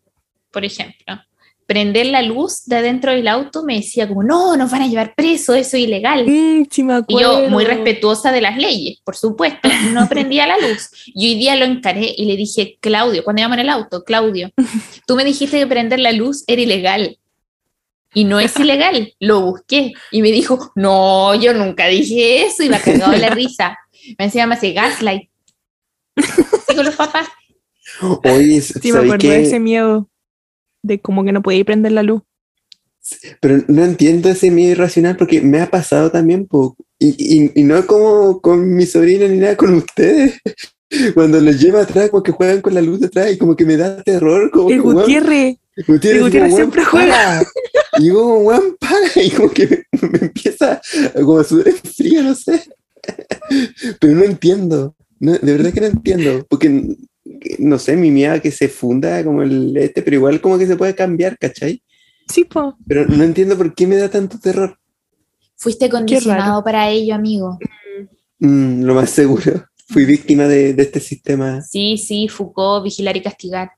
por 0.52 0.66
ejemplo, 0.66 1.16
prender 1.66 2.08
la 2.08 2.22
luz 2.22 2.66
de 2.66 2.76
adentro 2.78 3.12
del 3.12 3.28
auto 3.28 3.64
me 3.64 3.76
decía 3.76 4.08
como, 4.08 4.24
no, 4.24 4.56
nos 4.56 4.70
van 4.72 4.84
a 4.84 4.88
llevar 4.88 5.16
preso, 5.16 5.56
eso 5.56 5.78
es 5.78 5.84
ilegal. 5.84 6.26
Mm, 6.28 6.66
sí 6.70 6.84
me 6.84 7.00
Y 7.08 7.20
yo, 7.22 7.50
muy 7.50 7.66
respetuosa 7.66 8.32
de 8.32 8.42
las 8.42 8.58
leyes, 8.58 9.00
por 9.04 9.16
supuesto, 9.16 9.68
no 9.94 10.08
prendía 10.10 10.46
la 10.48 10.58
luz. 10.58 10.90
Y 11.08 11.30
hoy 11.30 11.36
día 11.40 11.56
lo 11.56 11.66
encaré 11.66 12.14
y 12.16 12.26
le 12.26 12.36
dije, 12.38 12.78
Claudio, 12.82 13.24
cuando 13.24 13.42
íbamos 13.42 13.56
en 13.58 13.62
el 13.62 13.70
auto, 13.70 14.04
Claudio, 14.04 14.52
tú 15.08 15.16
me 15.16 15.24
dijiste 15.26 15.58
que 15.60 15.68
prender 15.68 16.00
la 16.00 16.12
luz 16.12 16.44
era 16.48 16.62
ilegal. 16.62 17.18
Y 18.16 18.24
no 18.24 18.40
es 18.40 18.58
ilegal, 18.60 19.14
lo 19.20 19.42
busqué. 19.42 19.94
Y 20.10 20.22
me 20.24 20.32
dijo, 20.32 20.72
no, 20.76 21.36
yo 21.36 21.54
nunca 21.54 21.86
dije 21.88 22.46
eso. 22.46 22.64
Y 22.64 22.70
me 22.70 22.78
ha 22.78 22.82
cagado 22.82 23.12
de 23.12 23.20
la 23.20 23.30
risa. 23.30 23.78
Me 24.18 24.26
decía, 24.26 24.48
me 24.48 24.56
hace 24.56 24.72
gaslight. 24.74 25.30
Con 26.76 26.86
los 26.86 26.96
papás. 26.96 27.28
Oye, 28.24 28.62
Sí, 28.62 28.74
me 28.86 28.92
¿sabes 28.92 28.96
acuerdo 29.12 29.30
de 29.30 29.36
qué? 29.36 29.42
ese 29.44 29.60
miedo 29.60 30.10
de 30.82 31.00
como 31.00 31.24
que 31.24 31.32
no 31.32 31.42
podía 31.42 31.64
prender 31.66 31.92
la 31.92 32.04
luz. 32.04 32.22
Pero 33.40 33.64
no 33.68 33.84
entiendo 33.84 34.30
ese 34.30 34.50
miedo 34.50 34.72
irracional 34.72 35.16
porque 35.18 35.42
me 35.42 35.62
ha 35.62 35.70
pasado 35.70 36.10
también, 36.10 36.48
po, 36.48 36.76
y, 36.98 37.10
y, 37.20 37.52
y 37.54 37.64
no 37.64 37.86
como 37.86 38.42
con 38.42 38.76
mi 38.76 38.86
sobrina 38.86 39.28
ni 39.28 39.38
nada, 39.38 39.56
con 39.58 39.74
ustedes. 39.76 40.40
Cuando 41.14 41.40
los 41.42 41.60
lleva 41.60 41.82
atrás, 41.82 42.10
como 42.10 42.24
que 42.24 42.32
juegan 42.32 42.62
con 42.62 42.74
la 42.74 42.82
luz 42.82 43.00
de 43.00 43.08
atrás 43.08 43.32
y 43.34 43.38
como 43.38 43.56
que 43.56 43.66
me 43.66 43.76
da 43.78 44.02
terror. 44.04 44.50
Como 44.52 44.70
El 44.70 44.76
que, 44.76 44.82
Gutiérrez, 44.82 45.58
Gutiérrez, 45.88 46.24
Gutiérrez 46.24 46.50
como, 46.52 46.58
siempre 46.58 46.82
"Weón, 46.82 46.92
juega". 46.92 47.14
para". 47.14 48.04
Y 48.04 48.10
como, 48.10 48.38
weón, 48.40 48.78
para. 48.80 49.24
Y 49.24 49.30
como 49.32 49.50
que 49.52 49.68
me, 49.68 50.10
me 50.10 50.18
empieza 50.20 50.74
a 51.14 51.22
como 51.22 51.40
a 51.40 51.44
sudar 51.44 51.68
el 51.68 51.76
frío, 51.76 52.24
no 52.24 52.36
sé. 52.36 52.64
Pero 54.00 54.16
no 54.16 54.24
entiendo. 54.24 54.96
No, 55.20 55.34
de 55.34 55.52
verdad 55.52 55.74
que 55.74 55.82
no 55.82 55.88
entiendo. 55.88 56.46
Porque, 56.50 56.96
no 57.60 57.80
sé, 57.80 57.96
mi 57.96 58.12
miedo 58.12 58.34
a 58.34 58.40
que 58.40 58.52
se 58.52 58.68
funda 58.68 59.24
como 59.24 59.44
el 59.44 59.76
este, 59.78 60.02
pero 60.02 60.18
igual 60.18 60.42
como 60.42 60.58
que 60.58 60.68
se 60.68 60.76
puede 60.76 60.96
cambiar, 60.96 61.38
¿cachai? 61.38 61.82
sí, 62.28 62.44
po. 62.46 62.76
Pero 62.88 63.06
no 63.06 63.24
entiendo 63.24 63.56
por 63.56 63.76
qué 63.76 63.86
me 63.86 63.98
da 63.98 64.10
tanto 64.10 64.40
terror. 64.40 64.78
Fuiste 65.58 65.90
condicionado 65.90 66.64
para 66.64 66.90
ello, 66.90 67.16
amigo. 67.16 67.60
Mm, 68.40 68.84
lo 68.84 68.96
más 68.96 69.10
seguro. 69.12 69.66
Fui 69.88 70.06
víctima 70.06 70.48
de, 70.48 70.74
de 70.74 70.84
este 70.84 71.00
sistema. 71.00 71.62
Sí, 71.62 71.98
sí, 71.98 72.28
Foucault, 72.28 72.84
vigilar 72.84 73.16
y 73.16 73.22
castigar. 73.22 73.70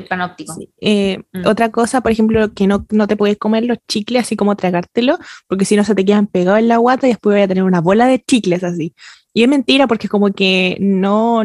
El 0.00 0.08
panóptico. 0.08 0.56
Eh, 0.80 1.18
Mm. 1.32 1.46
Otra 1.46 1.70
cosa, 1.70 2.00
por 2.00 2.12
ejemplo, 2.12 2.52
que 2.54 2.66
no, 2.66 2.86
no 2.90 3.06
te 3.06 3.16
puedes 3.16 3.38
comer 3.38 3.64
los 3.64 3.78
chicles 3.88 4.22
así 4.22 4.36
como 4.36 4.56
tragártelo, 4.56 5.18
porque 5.48 5.64
si 5.64 5.76
no 5.76 5.84
se 5.84 5.94
te 5.94 6.04
quedan 6.04 6.26
pegados 6.26 6.58
en 6.58 6.68
la 6.68 6.78
guata 6.78 7.06
y 7.06 7.10
después 7.10 7.34
voy 7.34 7.42
a 7.42 7.48
tener 7.48 7.62
una 7.62 7.80
bola 7.80 8.06
de 8.06 8.20
chicles 8.20 8.64
así. 8.64 8.94
Y 9.32 9.44
es 9.44 9.48
mentira 9.48 9.86
porque 9.86 10.08
como 10.08 10.32
que 10.32 10.76
no, 10.80 11.42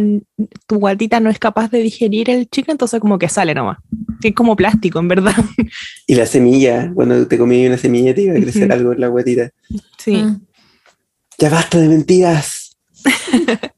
tu 0.65 0.77
guatita 0.77 1.19
no 1.19 1.29
es 1.29 1.37
capaz 1.37 1.69
de 1.69 1.79
digerir 1.79 2.31
el 2.31 2.49
chicle, 2.49 2.71
entonces 2.71 2.99
como 2.99 3.19
que 3.19 3.29
sale 3.29 3.53
nomás. 3.53 3.77
Es 4.23 4.33
como 4.33 4.55
plástico, 4.55 4.97
en 4.99 5.07
verdad. 5.07 5.35
Y 6.07 6.15
la 6.15 6.25
semilla, 6.25 6.91
cuando 6.95 7.27
te 7.27 7.37
comí 7.37 7.65
una 7.67 7.77
semilla 7.77 8.15
te 8.15 8.23
iba 8.23 8.33
a 8.33 8.41
crecer 8.41 8.71
algo 8.71 8.93
en 8.93 9.01
la 9.01 9.07
guatita. 9.07 9.51
Sí. 9.99 10.15
Mm. 10.15 10.41
Ya 11.37 11.49
basta 11.49 11.77
de 11.77 11.87
mentiras. 11.87 12.75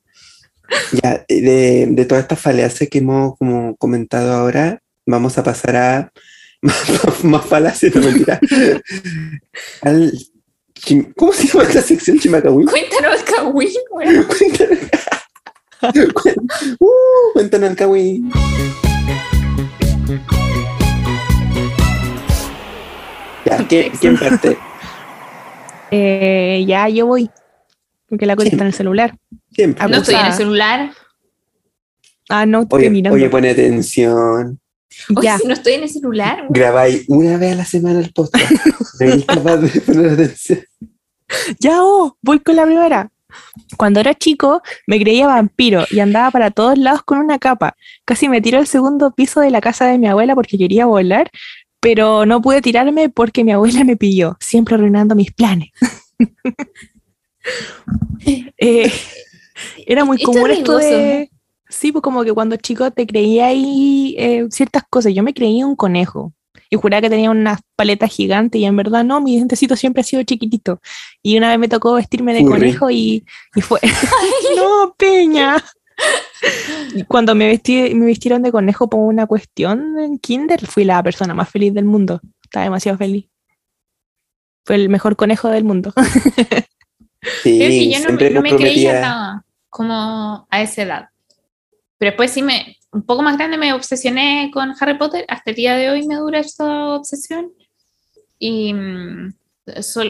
ya, 1.01 1.25
de, 1.27 1.87
de 1.89 2.05
todas 2.05 2.23
estas 2.23 2.39
falacias 2.39 2.89
que 2.89 2.99
hemos 2.99 3.37
como 3.37 3.75
comentado 3.77 4.33
ahora, 4.33 4.81
vamos 5.05 5.37
a 5.37 5.43
pasar 5.43 5.75
a 5.75 6.11
más, 6.61 7.23
más 7.23 7.45
falacias, 7.45 7.95
no 7.95 8.01
mentira. 8.01 8.39
Al 9.81 10.11
¿Cómo 11.15 11.33
se 11.33 11.47
llama 11.47 11.63
esta 11.63 11.81
sección 11.81 12.19
Chimacahuí? 12.19 12.65
Cuéntanos, 12.65 13.23
Kawin, 13.23 13.69
güey. 13.91 14.23
Cuéntanos. 14.27 14.77
Uh, 16.79 17.33
cuéntanos 17.33 17.75
Kawi. 17.75 18.23
Ya, 23.45 23.67
¿quién, 23.67 23.91
quién 23.99 24.17
parte? 24.17 24.57
Eh, 25.91 26.65
ya 26.67 26.89
yo 26.89 27.05
voy, 27.05 27.29
porque 28.09 28.25
la 28.25 28.35
cosa 28.35 28.49
está 28.49 28.63
en 28.63 28.67
el 28.67 28.73
celular. 28.73 29.17
¿Quién 29.53 29.75
Ah, 29.79 29.87
No 29.87 29.97
estoy 29.97 30.15
en 30.15 30.25
el 30.25 30.33
celular. 30.33 30.91
Ah, 32.29 32.45
no, 32.45 32.63
estoy 32.63 32.79
Oye, 32.79 32.89
mirando. 32.89 33.15
oye, 33.15 33.29
pone 33.29 33.49
atención. 33.51 34.59
Oye, 35.15 35.25
ya, 35.25 35.37
si 35.37 35.47
no 35.47 35.53
estoy 35.53 35.73
en 35.73 35.83
el 35.83 35.89
celular. 35.89 36.45
Grabáis 36.49 37.05
una 37.07 37.37
vez 37.37 37.53
a 37.53 37.55
la 37.55 37.65
semana 37.65 37.99
el 37.99 38.11
podcast. 38.11 38.51
Eres 38.99 39.25
capaz 39.25 39.57
de 39.57 39.81
poner 39.81 40.11
atención. 40.11 40.59
ya, 41.59 41.83
oh, 41.83 42.17
voy 42.21 42.39
con 42.39 42.55
la 42.55 42.65
primera. 42.65 43.09
Cuando 43.77 43.99
era 43.99 44.13
chico, 44.15 44.61
me 44.87 44.99
creía 44.99 45.27
vampiro 45.27 45.85
y 45.91 45.99
andaba 45.99 46.31
para 46.31 46.49
todos 46.51 46.77
lados 46.77 47.03
con 47.03 47.19
una 47.19 47.37
capa. 47.39 47.75
Casi 48.05 48.27
me 48.29 48.41
tiró 48.41 48.57
al 48.57 48.67
segundo 48.67 49.11
piso 49.11 49.39
de 49.41 49.51
la 49.51 49.61
casa 49.61 49.85
de 49.85 49.97
mi 49.97 50.07
abuela 50.07 50.33
porque 50.33 50.57
quería 50.57 50.85
volar, 50.85 51.29
pero 51.79 52.25
no 52.25 52.41
pude 52.41 52.61
tirarme 52.61 53.09
porque 53.09 53.43
mi 53.43 53.51
abuela 53.51 53.83
me 53.83 53.95
pilló, 53.95 54.35
siempre 54.39 54.75
arruinando 54.75 55.13
mis 55.15 55.31
planes. 55.31 55.69
Eh, 58.59 58.91
era 59.85 60.03
muy 60.03 60.17
Esto 60.17 60.31
es 60.31 60.35
común 60.35 60.51
esto 60.51 60.77
de... 60.77 61.31
Sí, 61.69 61.91
pues 61.91 62.01
como 62.01 62.23
que 62.23 62.33
cuando 62.33 62.57
chico 62.57 62.91
te 62.91 63.07
creía 63.07 63.47
ahí 63.47 64.15
eh, 64.17 64.47
ciertas 64.49 64.83
cosas. 64.89 65.13
Yo 65.13 65.23
me 65.23 65.33
creía 65.33 65.65
un 65.65 65.75
conejo 65.75 66.33
y 66.69 66.75
juraba 66.75 67.01
que 67.01 67.09
tenía 67.09 67.31
unas 67.31 67.61
paletas 67.75 68.11
gigantes 68.11 68.59
y 68.59 68.65
en 68.65 68.75
verdad 68.75 69.03
no, 69.03 69.21
mi 69.21 69.35
dientecito 69.35 69.75
siempre 69.75 70.01
ha 70.01 70.03
sido 70.03 70.23
chiquitito. 70.23 70.81
Y 71.21 71.37
una 71.37 71.49
vez 71.49 71.59
me 71.59 71.69
tocó 71.69 71.93
vestirme 71.93 72.33
de 72.33 72.43
conejo 72.45 72.89
y, 72.89 73.25
y 73.55 73.61
fue... 73.61 73.79
no, 74.55 74.93
peña. 74.97 75.63
Y 76.93 77.03
cuando 77.03 77.35
me, 77.35 77.47
vestí, 77.47 77.93
me 77.95 78.05
vistieron 78.05 78.41
de 78.43 78.51
conejo 78.51 78.89
por 78.89 79.01
una 79.01 79.25
cuestión 79.25 79.97
en 79.99 80.19
kinder, 80.19 80.65
fui 80.67 80.83
la 80.83 81.01
persona 81.01 81.33
más 81.33 81.49
feliz 81.49 81.73
del 81.73 81.85
mundo. 81.85 82.21
Estaba 82.43 82.65
demasiado 82.65 82.97
feliz. 82.97 83.27
Fue 84.65 84.75
el 84.75 84.89
mejor 84.89 85.15
conejo 85.15 85.49
del 85.49 85.63
mundo. 85.63 85.93
Sí, 87.43 87.57
que 87.59 87.91
yo 87.91 87.99
no, 88.09 88.15
me- 88.15 88.29
no 88.29 88.41
me 88.41 88.55
creía 88.55 89.01
nada 89.01 89.45
como 89.69 90.47
a 90.49 90.61
esa 90.61 90.83
edad. 90.83 91.09
Pero 91.97 92.11
después 92.11 92.31
sí 92.31 92.41
me, 92.41 92.77
un 92.91 93.03
poco 93.03 93.23
más 93.23 93.37
grande 93.37 93.57
me 93.57 93.73
obsesioné 93.73 94.49
con 94.53 94.73
Harry 94.79 94.97
Potter. 94.97 95.25
Hasta 95.27 95.49
el 95.51 95.55
día 95.55 95.75
de 95.75 95.89
hoy 95.89 96.07
me 96.07 96.15
dura 96.15 96.39
esa 96.39 96.89
obsesión. 96.95 97.51
Y 98.39 98.73
mm, 98.73 99.33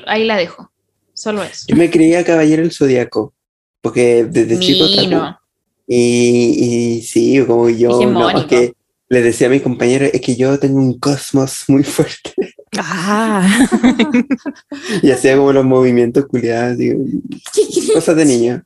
ahí 0.05 0.25
la 0.25 0.35
dejo. 0.37 0.71
Solo 1.13 1.43
eso. 1.43 1.65
Yo 1.69 1.75
me 1.75 1.89
creía 1.89 2.23
caballero 2.25 2.61
del 2.61 2.71
zodiaco. 2.71 3.33
Porque 3.81 4.25
desde 4.25 4.59
chico. 4.59 4.85
Mino. 5.01 5.39
Y, 5.87 6.97
y 6.97 7.01
sí, 7.03 7.41
como 7.47 7.69
yo. 7.69 8.01
No, 8.11 8.29
es 8.29 8.45
que 8.45 8.73
les 9.09 9.23
decía 9.23 9.47
a 9.47 9.49
mis 9.49 9.61
compañeros, 9.61 10.09
es 10.13 10.19
que 10.19 10.35
yo 10.35 10.59
tengo 10.59 10.77
un 10.79 10.99
cosmos 10.99 11.63
muy 11.69 11.83
fuerte. 11.83 12.33
Ah, 12.77 13.47
Y 15.01 15.11
hacía 15.11 15.37
como 15.37 15.53
los 15.53 15.65
movimientos 15.65 16.25
culiados, 16.27 16.77
digo, 16.77 16.99
cosas 17.93 18.15
de 18.15 18.25
niño. 18.25 18.63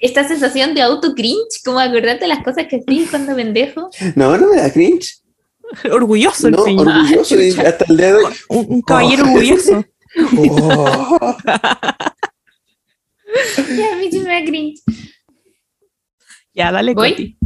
Esta 0.00 0.26
sensación 0.28 0.74
de 0.74 0.82
auto 0.82 1.14
cringe, 1.14 1.60
como 1.64 1.80
acordarte 1.80 2.20
de 2.24 2.28
las 2.28 2.44
cosas 2.44 2.66
que 2.68 2.76
hacía 2.76 3.06
cuando 3.10 3.34
pendejo. 3.34 3.90
No, 4.14 4.36
no 4.38 4.48
me 4.48 4.56
da 4.56 4.72
cringe. 4.72 5.18
orgulloso 5.90 6.46
el 6.48 6.52
No, 6.54 6.62
orgulloso. 6.62 7.40
y 7.40 7.50
chucha. 7.50 7.68
hasta 7.68 7.84
el 7.88 7.96
día 7.96 8.06
de 8.08 8.14
hoy. 8.24 8.32
Un, 8.48 8.66
un 8.68 8.82
caballero 8.82 9.24
Oh. 9.24 9.28
orgulloso. 9.28 9.84
Oh. 10.36 11.36
Ya, 13.56 13.94
a 13.94 13.96
mí 13.96 14.10
sí 14.10 14.18
me 14.20 14.28
da 14.40 14.44
cringe. 14.44 14.82
Ya, 16.54 16.70
dale, 16.70 16.92
¿Voy? 16.92 17.10
Coti. 17.12 17.38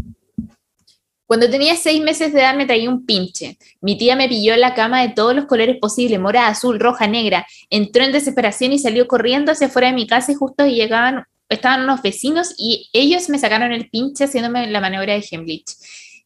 Cuando 1.27 1.51
tenía 1.51 1.75
seis 1.75 2.01
meses 2.01 2.33
de 2.33 2.41
edad 2.41 2.57
me 2.57 2.67
traía 2.67 2.89
un 2.89 3.05
pinche. 3.05 3.59
Mi 3.81 3.99
tía 3.99 4.15
me 4.15 4.29
pilló 4.29 4.55
en 4.55 4.61
la 4.61 4.75
cama 4.75 5.03
de 5.03 5.09
todos 5.09 5.35
los 5.35 5.47
colores 5.47 5.77
posibles, 5.81 6.21
morada, 6.21 6.49
azul, 6.49 6.79
roja, 6.79 7.09
negra. 7.09 7.47
Entró 7.69 8.05
en 8.05 8.13
desesperación 8.13 8.73
y 8.73 8.79
salió 8.79 9.09
corriendo 9.09 9.51
hacia 9.51 9.67
afuera 9.67 9.89
de 9.89 9.95
mi 9.95 10.07
casa 10.07 10.33
y 10.33 10.37
justo 10.37 10.67
llegaban, 10.67 11.25
estaban 11.49 11.83
unos 11.83 12.01
vecinos 12.01 12.55
y 12.57 12.89
ellos 12.93 13.29
me 13.29 13.41
sacaron 13.41 13.73
el 13.73 13.91
pinche 13.91 14.25
haciéndome 14.25 14.69
la 14.69 14.81
maniobra 14.81 15.15
de 15.15 15.25
Heimlich. 15.29 15.75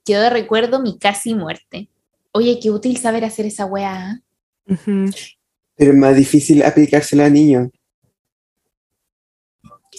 Quedó 0.05 0.21
de 0.21 0.31
recuerdo 0.31 0.83
mi 0.83 0.99
casi 0.99 1.35
muerte. 1.35 1.89
Oye, 2.33 2.61
qué 2.63 2.71
útil 2.71 2.99
saber 2.99 3.25
hacer 3.25 3.47
esa 3.47 3.65
weá. 3.65 4.21
¿eh? 4.67 4.75
Ujú. 4.75 5.11
Pero 5.77 5.93
es 5.93 5.97
más 5.97 6.15
difícil 6.15 6.63
aplicársela 6.63 7.25
a 7.25 7.31
niños. 7.31 7.69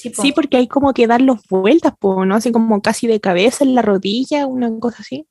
Sí, 0.02 0.10
po. 0.10 0.22
Sí, 0.22 0.32
porque 0.32 0.58
hay 0.58 0.68
como 0.68 0.94
que 0.94 1.08
dar 1.08 1.22
los 1.22 1.40
vueltas, 1.50 1.94
po, 2.00 2.26
¿no? 2.26 2.36
Así 2.36 2.52
como 2.52 2.82
casi 2.82 3.08
de 3.08 3.20
cabeza 3.20 3.64
en 3.64 3.76
la 3.76 3.82
rodilla, 3.82 4.48
una 4.48 4.70
cosa 4.80 4.98
así. 5.02 5.26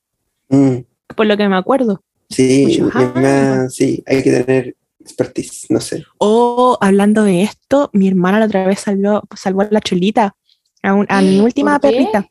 Mm, 0.49 0.77
Por 1.17 1.27
lo 1.27 1.37
que 1.37 1.49
me 1.49 1.57
acuerdo. 1.57 2.03
sí, 2.29 2.79
es 2.79 2.81
Ah. 2.95 3.67
sí, 3.69 4.03
hay 4.07 4.23
que 4.23 4.31
tener 4.43 4.77
expertise, 5.01 5.67
no 5.71 5.81
sé. 5.81 6.05
O 6.19 6.79
hablando 6.81 7.25
de 7.25 7.43
esto, 7.43 7.91
mi 7.93 8.07
hermana 8.09 8.39
la 8.39 8.47
otra 8.47 8.67
vez 8.67 8.81
salvó, 8.81 9.23
salvó 9.37 9.63
a 9.63 9.69
la 9.71 9.81
cholita, 9.81 10.37
a, 10.83 10.95
un- 10.95 11.07
a 11.09 11.21
mi 11.21 11.41
última 11.41 11.79
perrita, 11.81 12.29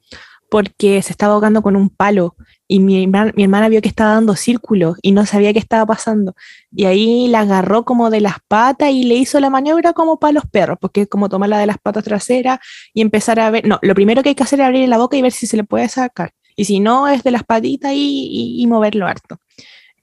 porque 0.49 1.01
se 1.01 1.11
estaba 1.11 1.33
ahogando 1.33 1.61
con 1.61 1.75
un 1.75 1.89
palo. 1.89 2.35
Y 2.71 2.79
mi, 2.79 3.03
hermana- 3.03 3.33
mi 3.35 3.43
hermana 3.43 3.67
vio 3.67 3.81
que 3.81 3.87
estaba 3.89 4.13
dando 4.13 4.35
círculos 4.35 4.97
y 5.01 5.11
no 5.11 5.25
sabía 5.25 5.51
qué 5.53 5.59
estaba 5.59 5.85
pasando. 5.87 6.35
Y 6.71 6.85
ahí 6.85 7.27
la 7.27 7.39
agarró 7.41 7.83
como 7.83 8.11
de 8.11 8.21
las 8.21 8.35
patas 8.47 8.91
y 8.91 9.03
le 9.05 9.15
hizo 9.15 9.39
la 9.39 9.49
maniobra 9.49 9.91
como 9.93 10.19
para 10.19 10.33
los 10.33 10.45
perros, 10.45 10.77
porque 10.79 11.01
es 11.01 11.07
como 11.09 11.27
tomarla 11.29 11.57
de 11.57 11.65
las 11.65 11.79
patas 11.79 12.03
traseras 12.03 12.59
y 12.93 13.01
empezar 13.01 13.39
a 13.39 13.49
ver. 13.49 13.65
No, 13.67 13.79
lo 13.81 13.95
primero 13.95 14.21
que 14.23 14.29
hay 14.29 14.35
que 14.35 14.43
hacer 14.43 14.59
es 14.61 14.67
abrir 14.67 14.87
la 14.87 14.99
boca 14.99 15.17
y 15.17 15.21
ver 15.23 15.31
si 15.31 15.47
se 15.47 15.57
le 15.57 15.63
puede 15.63 15.89
sacar. 15.89 16.31
Y 16.55 16.65
si 16.65 16.79
no, 16.79 17.07
es 17.07 17.23
de 17.23 17.31
las 17.31 17.43
patitas 17.43 17.91
y, 17.93 17.97
y- 18.31 18.61
y 18.61 18.67
moverlo 18.67 19.07
harto. 19.07 19.39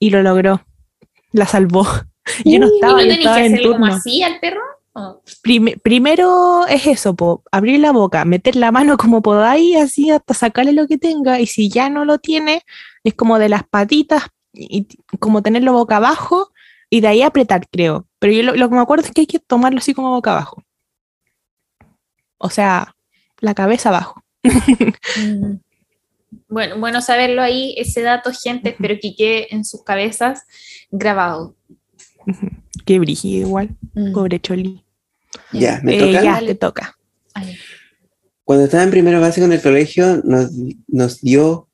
Y 0.01 0.11
lo 0.11 0.23
logró. 0.23 0.63
La 1.33 1.47
salvó. 1.47 1.87
Yo 2.45 2.59
no 2.59 2.67
¿Y 2.67 2.75
estaba, 2.75 2.93
no 2.95 2.99
yo 3.03 3.09
tenéis 3.11 3.19
que 3.19 3.25
estaba 3.25 3.41
en 3.47 3.73
como 3.73 3.87
así 3.87 4.23
al 4.25 4.41
perro? 4.41 4.61
Primero 5.83 6.67
es 6.67 6.87
eso, 6.87 7.15
po, 7.15 7.43
abrir 7.53 7.81
la 7.81 7.93
boca, 7.93 8.25
meter 8.25 8.57
la 8.57 8.73
mano 8.73 8.97
como 8.97 9.21
podáis, 9.23 9.77
así 9.77 10.11
hasta 10.11 10.35
sacarle 10.35 10.73
lo 10.73 10.87
que 10.87 10.99
tenga, 10.99 11.39
y 11.41 11.47
si 11.47 11.69
ya 11.69 11.91
no 11.91 12.05
lo 12.05 12.19
tiene, 12.19 12.63
es 13.05 13.15
como 13.15 13.39
de 13.39 13.49
las 13.49 13.65
patitas, 13.65 14.25
y 14.53 14.87
como 15.21 15.43
tenerlo 15.43 15.73
boca 15.73 15.97
abajo, 15.97 16.51
y 16.89 17.01
de 17.01 17.09
ahí 17.09 17.23
apretar, 17.23 17.69
creo. 17.71 18.07
Pero 18.19 18.33
yo 18.33 18.43
lo, 18.43 18.55
lo 18.57 18.69
que 18.69 18.75
me 18.75 18.81
acuerdo 18.81 19.05
es 19.05 19.13
que 19.13 19.23
hay 19.23 19.27
que 19.27 19.39
tomarlo 19.39 19.79
así 19.79 19.93
como 19.93 20.11
boca 20.11 20.33
abajo. 20.33 20.63
O 22.39 22.49
sea, 22.49 22.95
la 23.41 23.55
cabeza 23.55 23.89
abajo. 23.91 24.23
Mm. 24.43 25.57
Bueno, 26.49 26.79
bueno 26.79 27.03
saberlo 27.03 27.43
ahí, 27.43 27.75
ese 27.77 28.03
dato, 28.03 28.31
gente, 28.33 28.71
espero 28.71 28.97
que 29.01 29.15
quede 29.15 29.55
en 29.55 29.65
sus 29.65 29.83
cabezas 29.83 30.45
grabado. 30.91 31.57
Qué 32.85 32.99
brígido 32.99 33.47
igual, 33.47 33.77
Mm. 33.95 34.13
pobre 34.13 34.41
Choli. 34.41 34.86
Ya, 35.53 35.81
me 35.83 35.97
Eh, 35.97 36.01
toca. 36.01 36.23
ya, 36.23 36.41
te 36.41 36.55
toca. 36.55 36.97
Cuando 38.45 38.65
estaba 38.65 38.85
en 38.85 38.91
primera 38.91 39.19
base 39.19 39.41
con 39.41 39.53
el 39.53 39.61
colegio, 39.61 40.23
nos, 40.25 40.51
nos 40.87 41.21
dio 41.21 41.69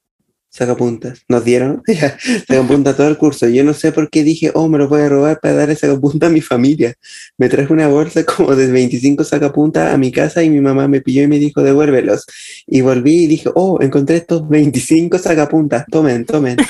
sacapuntas. 0.49 1.23
Nos 1.29 1.45
dieron 1.45 1.83
sacapuntas 2.49 2.97
todo 2.97 3.09
el 3.09 3.17
curso. 3.19 3.49
Yo 3.49 3.65
no 3.65 3.73
sé 3.75 3.91
por 3.93 4.11
qué 4.11 4.23
dije, 4.23 4.51
oh, 4.55 4.69
me 4.69 4.79
lo 4.79 4.89
voy 4.89 5.01
a 5.03 5.09
robar 5.09 5.41
para 5.41 5.55
darle 5.55 5.77
sacapuntas 5.77 6.29
a 6.29 6.33
mi 6.33 6.41
familia. 6.41 6.95
Me 7.39 7.49
traje 7.49 7.73
una 7.73 7.89
bolsa 7.89 8.25
como 8.37 8.55
de 8.55 8.71
25 8.71 9.25
sacapuntas 9.25 9.93
a 9.95 9.99
mi 9.99 10.13
casa 10.13 10.43
y 10.43 10.51
mi 10.51 10.61
mamá 10.61 10.89
me 10.89 11.01
pilló 11.01 11.23
y 11.23 11.27
me 11.29 11.39
dijo, 11.39 11.63
devuélvelos. 11.63 12.25
Y 12.67 12.81
volví 12.83 13.25
y 13.25 13.27
dije, 13.27 13.51
oh, 13.55 13.79
encontré 13.81 14.17
estos 14.17 14.49
25 14.49 15.19
sacapuntas. 15.19 15.85
Tomen, 15.91 16.25
tomen. 16.27 16.57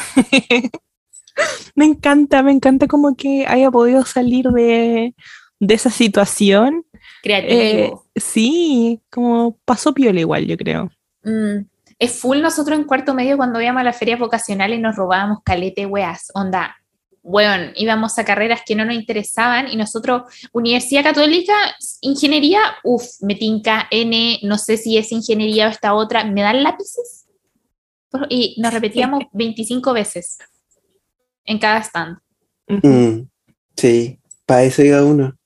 Me 1.74 1.86
encanta, 1.86 2.42
me 2.42 2.52
encanta 2.52 2.86
como 2.86 3.16
que 3.16 3.46
haya 3.48 3.70
podido 3.70 4.04
salir 4.04 4.46
de, 4.50 5.14
de 5.62 5.74
esa 5.74 5.90
situación. 5.90 6.84
Eh, 6.92 6.98
Creativo. 7.22 8.04
sí, 8.16 9.00
como 9.10 9.56
pasó 9.64 9.94
piola 9.94 10.18
igual, 10.18 10.44
yo 10.46 10.56
creo. 10.56 10.90
Mm. 11.22 11.66
Es 12.00 12.18
full 12.18 12.40
nosotros 12.40 12.76
en 12.76 12.84
cuarto 12.84 13.14
medio 13.14 13.36
cuando 13.36 13.60
íbamos 13.60 13.80
a 13.80 13.84
las 13.84 13.96
ferias 13.96 14.18
vocacionales 14.18 14.78
y 14.78 14.82
nos 14.82 14.96
robábamos 14.96 15.38
calete 15.44 15.86
weas, 15.86 16.32
onda. 16.34 16.76
Bueno, 17.22 17.70
íbamos 17.76 18.18
a 18.18 18.24
carreras 18.24 18.62
que 18.66 18.74
no 18.74 18.84
nos 18.84 18.96
interesaban 18.96 19.68
y 19.68 19.76
nosotros, 19.76 20.22
Universidad 20.52 21.04
Católica, 21.04 21.54
Ingeniería, 22.00 22.60
uff, 22.82 23.04
me 23.20 23.36
tinca 23.36 23.86
N, 23.92 24.40
no 24.42 24.58
sé 24.58 24.76
si 24.76 24.98
es 24.98 25.12
ingeniería 25.12 25.68
o 25.68 25.70
esta 25.70 25.94
otra, 25.94 26.24
¿me 26.24 26.42
dan 26.42 26.64
lápices? 26.64 27.26
Y 28.28 28.60
nos 28.60 28.74
repetíamos 28.74 29.22
25 29.32 29.92
veces 29.92 30.38
en 31.44 31.60
cada 31.60 31.78
stand. 31.82 32.18
Mm, 32.66 33.28
sí, 33.76 34.18
para 34.44 34.64
eso 34.64 34.82
iba 34.82 35.04
uno. 35.04 35.36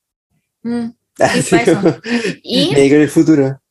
Mm. 0.67 0.93
Así 1.19 1.57
como- 1.65 1.95
Y 2.43 2.71
me 2.73 2.81
digo 2.81 2.95
en 2.95 3.01
el 3.01 3.09
futuro. 3.09 3.61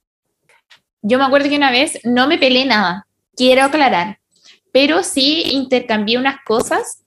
Yo 1.03 1.19
me 1.19 1.25
acuerdo 1.25 1.49
que 1.49 1.57
una 1.57 1.71
vez 1.71 2.01
no 2.05 2.27
me 2.27 2.39
peleé 2.39 2.65
nada, 2.65 3.07
quiero 3.37 3.63
aclarar, 3.65 4.19
pero 4.73 5.03
sí 5.05 5.43
intercambié 5.53 6.19
unas 6.19 6.39
cosas 6.45 7.05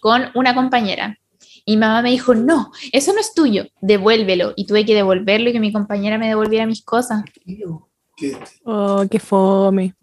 con 0.00 0.24
una 0.34 0.54
compañera. 0.54 1.16
Y 1.64 1.76
mi 1.76 1.80
mamá 1.80 2.02
me 2.02 2.10
dijo, 2.10 2.34
no, 2.34 2.72
eso 2.92 3.12
no 3.12 3.20
es 3.20 3.32
tuyo, 3.32 3.66
devuélvelo. 3.80 4.52
Y 4.56 4.66
tuve 4.66 4.84
que 4.84 4.94
devolverlo 4.94 5.50
y 5.50 5.52
que 5.52 5.60
mi 5.60 5.72
compañera 5.72 6.18
me 6.18 6.28
devolviera 6.28 6.66
mis 6.66 6.82
cosas. 6.84 7.22
Oh, 8.64 9.04
qué 9.10 9.18
fome. 9.20 9.94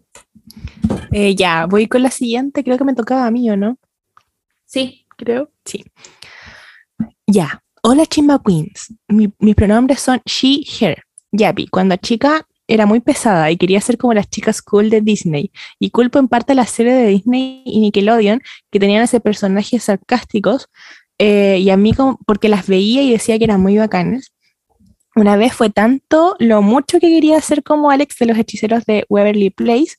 Eh, 1.12 1.36
ya, 1.36 1.66
voy 1.66 1.88
con 1.88 2.04
la 2.04 2.12
siguiente. 2.12 2.64
Creo 2.64 2.78
que 2.78 2.84
me 2.84 2.96
tocaba 2.96 3.26
a 3.28 3.32
mí, 3.32 3.50
¿o 3.52 3.58
no? 3.58 3.78
Sí, 4.66 5.06
Creo. 5.18 5.52
Sí. 5.66 5.84
Ya. 7.26 7.64
Hola, 7.90 8.06
Chimba 8.06 8.42
Queens. 8.46 8.94
Mi- 9.08 9.32
mis 9.40 9.56
pronombres 9.56 10.02
son 10.02 10.22
she, 10.26 10.62
her. 10.82 11.04
Yapi, 11.32 11.68
cuando 11.68 11.96
chica 11.96 12.46
era 12.68 12.86
muy 12.86 13.00
pesada 13.00 13.50
y 13.50 13.56
quería 13.56 13.80
ser 13.80 13.98
como 13.98 14.14
las 14.14 14.30
chicas 14.30 14.62
cool 14.62 14.90
de 14.90 15.00
Disney. 15.00 15.54
Y 15.80 15.90
culpo 15.92 16.20
en 16.20 16.28
parte 16.28 16.52
a 16.52 16.56
la 16.56 16.66
serie 16.66 16.92
de 16.92 17.08
Disney 17.08 17.62
y 17.66 17.80
Nickelodeon 17.80 18.42
que 18.70 18.80
tenían 18.82 19.04
ese 19.04 19.22
personajes 19.22 19.84
sarcásticos. 19.84 20.68
eh, 21.18 21.60
y 21.62 21.70
a 21.70 21.78
mí, 21.78 21.94
como, 21.94 22.20
porque 22.28 22.50
las 22.50 22.68
veía 22.68 23.04
y 23.04 23.12
decía 23.14 23.38
que 23.38 23.46
eran 23.46 23.62
muy 23.62 23.78
bacanas. 23.78 24.34
Una 25.16 25.38
vez 25.38 25.54
fue 25.54 25.70
tanto 25.70 26.36
lo 26.40 26.62
mucho 26.62 27.00
que 27.00 27.08
quería 27.08 27.40
ser 27.40 27.64
como 27.64 27.90
Alex 27.90 28.18
de 28.20 28.26
los 28.26 28.38
hechiceros 28.38 28.86
de 28.86 29.06
Waverly 29.08 29.50
Place 29.50 29.96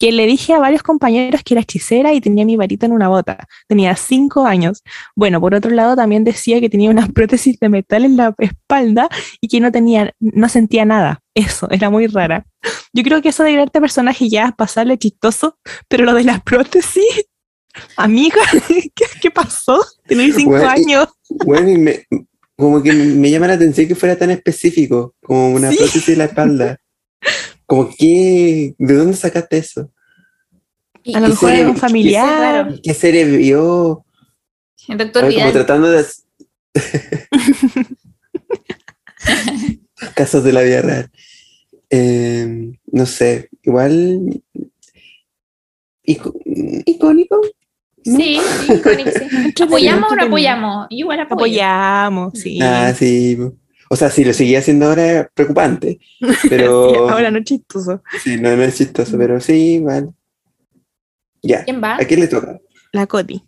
que 0.00 0.10
le 0.12 0.26
dije 0.26 0.54
a 0.54 0.58
varios 0.58 0.82
compañeros 0.82 1.42
que 1.44 1.54
era 1.54 1.60
hechicera 1.60 2.12
y 2.14 2.20
tenía 2.22 2.44
mi 2.46 2.56
varita 2.56 2.86
en 2.86 2.92
una 2.92 3.08
bota. 3.08 3.46
Tenía 3.68 3.94
cinco 3.96 4.46
años. 4.46 4.82
Bueno, 5.14 5.40
por 5.42 5.54
otro 5.54 5.70
lado, 5.70 5.94
también 5.94 6.24
decía 6.24 6.58
que 6.58 6.70
tenía 6.70 6.90
una 6.90 7.06
prótesis 7.14 7.60
de 7.60 7.68
metal 7.68 8.04
en 8.06 8.16
la 8.16 8.34
espalda 8.38 9.08
y 9.42 9.48
que 9.48 9.60
no 9.60 9.70
tenía, 9.70 10.12
no 10.18 10.48
sentía 10.48 10.84
nada. 10.86 11.20
Eso, 11.34 11.70
era 11.70 11.90
muy 11.90 12.06
rara. 12.06 12.46
Yo 12.94 13.02
creo 13.04 13.20
que 13.22 13.28
eso 13.28 13.44
de 13.44 13.52
crearte 13.52 13.80
personaje 13.80 14.28
ya 14.28 14.46
es 14.46 14.52
pasarle 14.54 14.96
chistoso, 14.98 15.58
pero 15.86 16.04
lo 16.06 16.14
de 16.14 16.24
la 16.24 16.40
prótesis, 16.40 17.04
amiga, 17.96 18.40
¿qué, 18.68 19.04
qué 19.20 19.30
pasó? 19.30 19.84
Tenía 20.06 20.32
cinco 20.34 20.50
Bueno, 20.52 20.64
y- 20.64 20.68
años. 20.82 21.08
Bueno, 21.44 21.68
y 21.70 21.76
me, 21.78 22.04
como 22.56 22.82
que 22.82 22.92
me 22.92 23.30
llama 23.30 23.48
la 23.48 23.54
atención 23.54 23.86
que 23.86 23.94
fuera 23.94 24.16
tan 24.16 24.30
específico, 24.30 25.14
como 25.22 25.50
una 25.52 25.70
Sí. 25.70 25.76
prótesis 25.76 26.08
en 26.08 26.18
la 26.18 26.24
espalda. 26.24 26.78
Como 27.70 27.88
que, 27.96 28.74
¿de 28.76 28.94
dónde 28.94 29.16
sacaste 29.16 29.58
eso? 29.58 29.92
Y- 31.04 31.14
A 31.14 31.20
lo 31.20 31.28
mejor 31.28 31.52
era 31.52 31.70
un 31.70 31.76
familiar. 31.76 32.80
¿Qué 32.82 32.94
serie 32.94 33.24
vio? 33.24 34.04
El 34.88 34.98
doctor 34.98 35.22
ver, 35.22 35.34
como 35.34 35.46
Vidal. 35.46 35.52
tratando 35.52 35.88
de... 35.88 36.04
Casos 40.16 40.42
de 40.42 40.52
la 40.52 40.62
vida 40.62 40.82
real. 40.82 41.08
Eh, 41.90 42.72
no 42.90 43.06
sé, 43.06 43.48
igual... 43.62 44.42
ico- 46.04 46.34
¿Icónico? 46.86 47.36
¿no? 47.36 47.42
Sí, 48.16 48.40
sí, 48.66 48.72
icónico, 48.72 49.10
sí. 49.12 49.52
¿Apoyamos 49.62 50.10
o 50.10 50.16
no 50.16 50.24
apoyamos? 50.24 50.86
Igual 50.90 51.20
apoyo. 51.20 51.36
Apoyamos, 51.36 52.32
sí. 52.36 52.58
Ah, 52.60 52.92
sí. 52.98 53.38
O 53.92 53.96
sea, 53.96 54.08
si 54.08 54.24
lo 54.24 54.32
seguía 54.32 54.60
haciendo 54.60 54.86
ahora 54.86 55.20
es 55.20 55.28
preocupante. 55.34 55.98
Sí, 56.40 56.48
Pero... 56.48 57.10
ahora 57.10 57.30
no 57.30 57.38
es 57.38 57.44
chistoso. 57.44 58.02
Sí, 58.22 58.36
no, 58.36 58.54
no 58.56 58.62
es 58.62 58.76
chistoso, 58.76 59.18
pero 59.18 59.40
sí, 59.40 59.80
vale. 59.80 60.10
Ya, 61.42 61.64
¿Quién 61.64 61.82
va? 61.82 61.96
¿a 61.96 62.04
quién 62.04 62.20
le 62.20 62.28
toca? 62.28 62.60
La 62.92 63.06
Coti. 63.06 63.42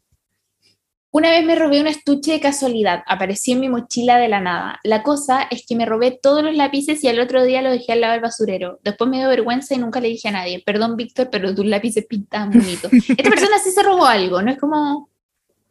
Una 1.12 1.31
vez 1.31 1.44
me 1.44 1.55
robé 1.55 1.81
un 1.81 1.86
estuche 1.86 2.32
de 2.32 2.40
casualidad, 2.40 3.02
apareció 3.06 3.55
en 3.55 3.60
mi 3.60 3.69
mochila 3.69 4.16
de 4.16 4.28
la 4.28 4.40
nada. 4.40 4.81
La 4.82 5.02
cosa 5.02 5.43
es 5.51 5.64
que 5.66 5.77
me 5.77 5.85
robé 5.85 6.19
todos 6.20 6.43
los 6.43 6.56
lápices 6.56 7.05
y 7.05 7.09
al 7.09 7.20
otro 7.20 7.44
día 7.44 7.60
los 7.60 7.73
dejé 7.73 7.93
al 7.93 8.01
lado 8.01 8.14
del 8.14 8.23
basurero. 8.23 8.81
Después 8.82 9.10
me 9.10 9.19
dio 9.19 9.28
vergüenza 9.28 9.74
y 9.74 9.78
nunca 9.78 10.01
le 10.01 10.09
dije 10.09 10.28
a 10.28 10.32
nadie, 10.32 10.62
perdón 10.64 10.97
Víctor, 10.97 11.28
pero 11.31 11.55
tus 11.55 11.66
lápices 11.66 12.06
pintaban 12.06 12.51
bonito. 12.51 12.89
Esta 12.90 13.31
persona 13.31 13.59
sí 13.62 13.70
se 13.70 13.82
robó 13.82 14.06
algo, 14.06 14.40
no 14.40 14.51
es 14.51 14.59
como, 14.59 15.10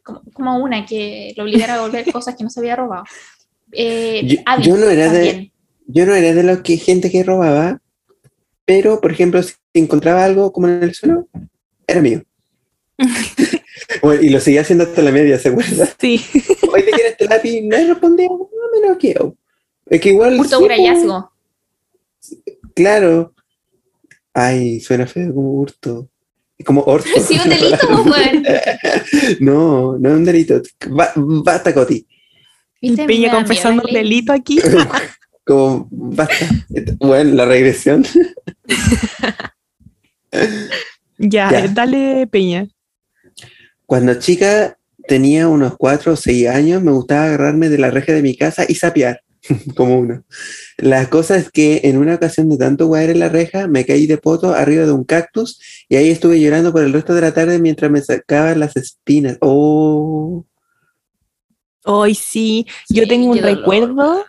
como, 0.04 0.22
como 0.32 0.58
una 0.58 0.86
que 0.86 1.34
lo 1.36 1.42
obligara 1.42 1.74
a 1.74 1.76
devolver 1.78 2.10
cosas 2.12 2.36
que 2.36 2.44
no 2.44 2.50
se 2.50 2.60
había 2.60 2.76
robado. 2.76 3.04
Eh, 3.72 4.22
Yo- 4.24 4.62
yo 4.62 4.76
no 4.76 4.88
era 4.90 5.10
de- 5.12 5.26
también. 5.26 5.52
Yo 5.86 6.06
no 6.06 6.14
era 6.14 6.32
de 6.32 6.42
los 6.42 6.60
que 6.60 6.76
gente 6.76 7.10
que 7.10 7.24
robaba, 7.24 7.80
pero, 8.64 9.00
por 9.00 9.10
ejemplo, 9.12 9.42
si 9.42 9.54
encontraba 9.74 10.24
algo 10.24 10.52
como 10.52 10.68
en 10.68 10.82
el 10.82 10.94
suelo, 10.94 11.28
era 11.86 12.00
mío. 12.00 12.22
Bueno, 14.00 14.22
y 14.22 14.28
lo 14.30 14.40
seguía 14.40 14.60
haciendo 14.62 14.84
hasta 14.84 15.02
la 15.02 15.10
media, 15.10 15.38
¿se 15.38 15.48
acuerda? 15.48 15.88
Sí. 15.98 16.20
Hoy 16.72 16.82
te 16.84 16.90
quieres 16.92 17.12
este 17.12 17.26
lápiz, 17.26 17.60
no 17.62 17.76
respondía, 17.76 18.28
no 18.28 18.48
me 18.80 18.88
lo 18.88 18.96
quiero. 18.98 19.36
Es 19.86 20.00
que 20.00 20.10
igual. 20.10 20.38
Hurto 20.40 20.60
un 20.60 20.68
hallazgo. 20.70 21.32
Claro. 22.74 23.34
Ay, 24.32 24.80
suena 24.80 25.06
feo 25.06 25.34
como 25.34 25.52
hurto. 25.52 26.08
Como 26.64 26.82
orto. 26.82 27.08
Sí, 27.26 27.38
un 27.42 27.50
delito, 27.50 28.04
pues. 28.04 29.40
No, 29.40 29.98
no 29.98 30.08
es 30.10 30.14
un 30.16 30.24
delito. 30.24 30.62
Ba- 30.88 31.12
basta, 31.16 31.74
Coti. 31.74 32.06
Y 32.82 32.88
¿Viste? 32.90 33.06
Miedo 33.06 33.32
confesando 33.32 33.84
ley. 33.84 33.94
delito 33.94 34.32
aquí. 34.32 34.58
Como, 35.46 35.88
basta. 35.90 36.46
Bueno, 36.98 37.34
la 37.34 37.44
regresión. 37.46 38.04
Ya, 41.18 41.50
Ya. 41.52 41.68
dale 41.68 42.26
Peña. 42.26 42.66
Cuando 43.86 44.14
chica 44.14 44.76
tenía 45.06 45.46
unos 45.46 45.76
4 45.76 46.14
o 46.14 46.16
6 46.16 46.48
años, 46.48 46.82
me 46.82 46.90
gustaba 46.90 47.26
agarrarme 47.26 47.68
de 47.68 47.78
la 47.78 47.90
reja 47.90 48.12
de 48.12 48.22
mi 48.22 48.36
casa 48.36 48.64
y 48.68 48.74
sapear. 48.74 49.20
como 49.76 49.98
uno. 49.98 50.24
La 50.78 51.10
cosa 51.10 51.36
es 51.36 51.50
que 51.50 51.82
en 51.84 51.98
una 51.98 52.14
ocasión 52.14 52.48
de 52.48 52.56
tanto 52.56 52.86
guayar 52.86 53.10
en 53.10 53.18
la 53.20 53.28
reja, 53.28 53.66
me 53.68 53.84
caí 53.84 54.06
de 54.06 54.18
poto 54.18 54.54
arriba 54.54 54.86
de 54.86 54.92
un 54.92 55.04
cactus 55.04 55.60
y 55.88 55.96
ahí 55.96 56.10
estuve 56.10 56.40
llorando 56.40 56.72
por 56.72 56.82
el 56.82 56.92
resto 56.92 57.14
de 57.14 57.20
la 57.20 57.34
tarde 57.34 57.58
mientras 57.58 57.90
me 57.90 58.00
sacaban 58.00 58.60
las 58.60 58.76
espinas. 58.76 59.38
Oh. 59.40 60.44
Hoy 61.84 62.14
sí, 62.14 62.66
yo 62.88 63.06
tengo 63.08 63.30
un 63.30 63.40
dolor. 63.40 63.58
recuerdo, 63.58 64.24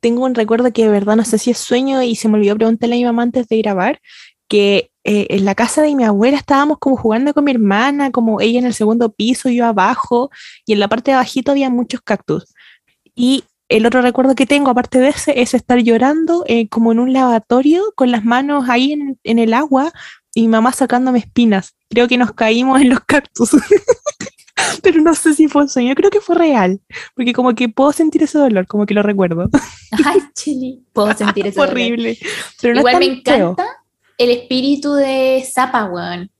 tengo 0.00 0.24
un 0.24 0.34
recuerdo 0.34 0.72
que 0.72 0.84
de 0.84 0.90
verdad 0.90 1.16
no 1.16 1.24
sé 1.24 1.38
si 1.38 1.50
es 1.50 1.58
sueño 1.58 2.02
y 2.02 2.14
se 2.14 2.28
me 2.28 2.36
olvidó 2.38 2.56
preguntarle 2.56 2.96
a 2.96 2.98
mi 2.98 3.04
mamá 3.04 3.22
antes 3.22 3.48
de 3.48 3.58
grabar, 3.58 4.00
que 4.48 4.90
eh, 5.02 5.26
en 5.30 5.44
la 5.44 5.54
casa 5.54 5.82
de 5.82 5.94
mi 5.94 6.04
abuela 6.04 6.36
estábamos 6.36 6.78
como 6.78 6.96
jugando 6.96 7.34
con 7.34 7.44
mi 7.44 7.50
hermana, 7.50 8.10
como 8.10 8.40
ella 8.40 8.58
en 8.58 8.66
el 8.66 8.74
segundo 8.74 9.12
piso, 9.12 9.48
yo 9.48 9.66
abajo, 9.66 10.30
y 10.66 10.72
en 10.72 10.80
la 10.80 10.88
parte 10.88 11.10
de 11.10 11.16
abajito 11.16 11.52
había 11.52 11.70
muchos 11.70 12.00
cactus. 12.02 12.46
Y 13.14 13.44
el 13.68 13.86
otro 13.86 14.02
recuerdo 14.02 14.34
que 14.34 14.46
tengo, 14.46 14.70
aparte 14.70 14.98
de 14.98 15.08
ese, 15.08 15.40
es 15.40 15.54
estar 15.54 15.78
llorando 15.78 16.44
eh, 16.46 16.68
como 16.68 16.92
en 16.92 17.00
un 17.00 17.12
lavatorio 17.12 17.92
con 17.96 18.10
las 18.10 18.24
manos 18.24 18.68
ahí 18.68 18.92
en, 18.92 19.18
en 19.24 19.38
el 19.38 19.54
agua 19.54 19.92
y 20.34 20.42
mi 20.42 20.48
mamá 20.48 20.72
sacándome 20.72 21.18
espinas. 21.18 21.74
Creo 21.88 22.08
que 22.08 22.18
nos 22.18 22.32
caímos 22.32 22.80
en 22.80 22.90
los 22.90 23.00
cactus. 23.00 23.50
Pero 24.82 25.00
no 25.00 25.14
sé 25.14 25.34
si 25.34 25.48
fue 25.48 25.62
un 25.62 25.68
sueño, 25.68 25.94
creo 25.94 26.10
que 26.10 26.20
fue 26.20 26.36
real, 26.36 26.80
porque 27.14 27.32
como 27.32 27.54
que 27.54 27.68
puedo 27.68 27.92
sentir 27.92 28.22
ese 28.22 28.38
dolor, 28.38 28.66
como 28.66 28.86
que 28.86 28.94
lo 28.94 29.02
recuerdo. 29.02 29.48
Ay, 30.04 30.20
Chili. 30.34 30.84
Puedo 30.92 31.12
sentir 31.14 31.46
eso. 31.46 31.56
Fue 31.56 31.66
horrible. 31.68 32.18
Pero 32.60 32.74
no 32.74 32.80
Igual 32.80 32.98
me 32.98 33.22
feo. 33.22 33.50
encanta 33.52 33.66
el 34.18 34.30
espíritu 34.30 34.94
de 34.94 35.44
Zapa, 35.52 35.86
weón. 35.86 36.30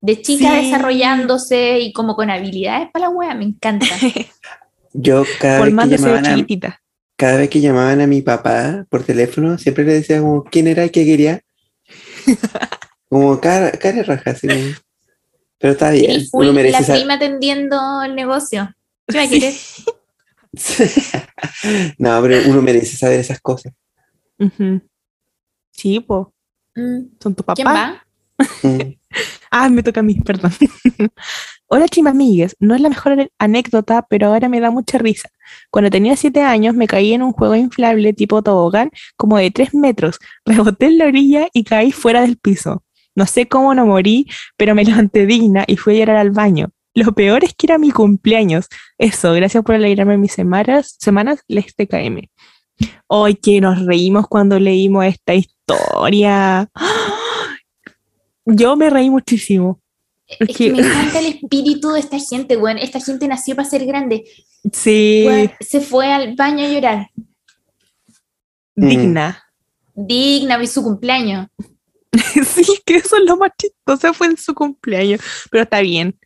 De 0.00 0.20
chica 0.20 0.50
Sí. 0.60 0.66
desarrollándose 0.66 1.78
y 1.78 1.92
como 1.92 2.16
con 2.16 2.28
habilidades 2.28 2.90
para 2.92 3.06
la 3.06 3.10
wea, 3.10 3.34
me 3.34 3.44
encanta. 3.44 3.86
Yo 4.92 5.24
cada 5.40 5.60
vez, 5.64 5.74
que 5.74 5.96
llamaban 5.96 6.26
a, 6.26 6.34
chiquitita. 6.34 6.82
cada 7.16 7.36
vez 7.38 7.48
que 7.48 7.60
llamaban 7.60 8.00
a 8.00 8.06
mi 8.08 8.20
papá 8.20 8.84
por 8.90 9.04
teléfono, 9.04 9.56
siempre 9.58 9.84
le 9.84 9.94
decía 9.94 10.20
como 10.20 10.42
quién 10.44 10.66
era 10.66 10.84
y 10.84 10.90
qué 10.90 11.04
quería. 11.06 11.40
Como 13.08 13.40
cara, 13.40 13.70
cara 13.72 14.02
raja, 14.02 14.30
así 14.32 14.48
Pero 15.62 15.72
está 15.74 15.90
bien, 15.92 16.20
Y 16.20 16.26
full 16.26 16.42
uno 16.42 16.52
merece 16.54 16.72
la 16.72 16.78
esa- 16.80 16.94
prima 16.94 17.14
atendiendo 17.14 18.02
el 18.02 18.16
negocio. 18.16 18.68
¿Qué 19.06 19.16
va 19.16 19.24
a 19.24 19.28
querer? 19.28 19.54
no, 21.98 22.20
pero 22.22 22.50
uno 22.50 22.62
merece 22.62 22.96
saber 22.96 23.20
esas 23.20 23.40
cosas. 23.40 23.72
Ujú. 24.38 24.80
Sí, 25.70 26.00
pues, 26.00 26.26
Mm, 26.74 27.18
son 27.20 27.34
tu 27.34 27.44
¿Quién 27.44 27.66
papá. 27.66 28.02
va? 28.38 28.48
Mm. 28.68 28.94
Ah, 29.54 29.68
me 29.68 29.82
toca 29.82 30.00
a 30.00 30.02
mí, 30.02 30.14
perdón. 30.14 30.50
Hola, 31.66 31.86
chimamigues. 31.86 32.56
No 32.58 32.74
es 32.74 32.80
la 32.80 32.88
mejor 32.88 33.30
anécdota, 33.38 34.06
pero 34.08 34.28
ahora 34.28 34.48
me 34.48 34.58
da 34.60 34.70
mucha 34.70 34.96
risa. 34.96 35.28
Cuando 35.70 35.90
tenía 35.90 36.16
siete 36.16 36.40
años 36.40 36.74
me 36.74 36.86
caí 36.86 37.12
en 37.12 37.22
un 37.22 37.32
juego 37.32 37.54
inflable 37.54 38.14
tipo 38.14 38.42
tobogán 38.42 38.90
como 39.18 39.36
de 39.36 39.50
tres 39.50 39.74
metros. 39.74 40.18
Reboté 40.46 40.86
en 40.86 40.96
la 40.98 41.04
orilla 41.04 41.48
y 41.52 41.62
caí 41.64 41.92
fuera 41.92 42.22
del 42.22 42.38
piso. 42.38 42.82
No 43.14 43.26
sé 43.26 43.46
cómo 43.48 43.74
no 43.74 43.86
morí, 43.86 44.26
pero 44.56 44.74
me 44.74 44.84
levanté 44.84 45.26
digna 45.26 45.64
y 45.66 45.76
fui 45.76 45.96
a 45.96 45.98
llorar 46.00 46.16
al 46.16 46.30
baño. 46.30 46.70
Lo 46.94 47.12
peor 47.12 47.42
es 47.44 47.54
que 47.54 47.66
era 47.66 47.78
mi 47.78 47.90
cumpleaños. 47.90 48.66
Eso, 48.98 49.32
gracias 49.32 49.64
por 49.64 49.74
alegrarme 49.74 50.18
mis 50.18 50.32
semanas, 50.32 50.96
semanas, 50.98 51.40
les 51.48 51.74
TKM. 51.74 52.28
Hoy 53.06 53.34
que 53.34 53.60
nos 53.60 53.84
reímos 53.86 54.26
cuando 54.28 54.58
leímos 54.58 55.04
esta 55.06 55.34
historia. 55.34 56.68
Yo 58.44 58.76
me 58.76 58.90
reí 58.90 59.08
muchísimo. 59.08 59.80
Es 60.26 60.48
que 60.48 60.54
que- 60.54 60.72
me 60.72 60.78
encanta 60.86 61.18
el 61.20 61.26
espíritu 61.26 61.90
de 61.92 62.00
esta 62.00 62.18
gente, 62.18 62.56
weón. 62.56 62.78
Esta 62.78 63.00
gente 63.00 63.26
nació 63.28 63.54
para 63.56 63.68
ser 63.68 63.86
grande. 63.86 64.24
Sí, 64.72 65.26
se 65.60 65.80
fue 65.80 66.12
al 66.12 66.34
baño 66.36 66.64
a 66.64 66.68
llorar. 66.68 67.10
Mm. 68.76 68.88
digna. 68.88 69.42
Digna 69.94 70.58
de 70.58 70.66
su 70.66 70.82
cumpleaños. 70.82 71.48
Sí, 72.44 72.64
que 72.84 72.96
eso 72.96 73.16
es 73.16 73.24
lo 73.24 73.36
más 73.36 73.50
chistoso, 73.58 74.12
fue 74.14 74.26
en 74.28 74.36
su 74.36 74.54
cumpleaños. 74.54 75.20
Pero 75.50 75.64
está 75.64 75.80
bien. 75.80 76.18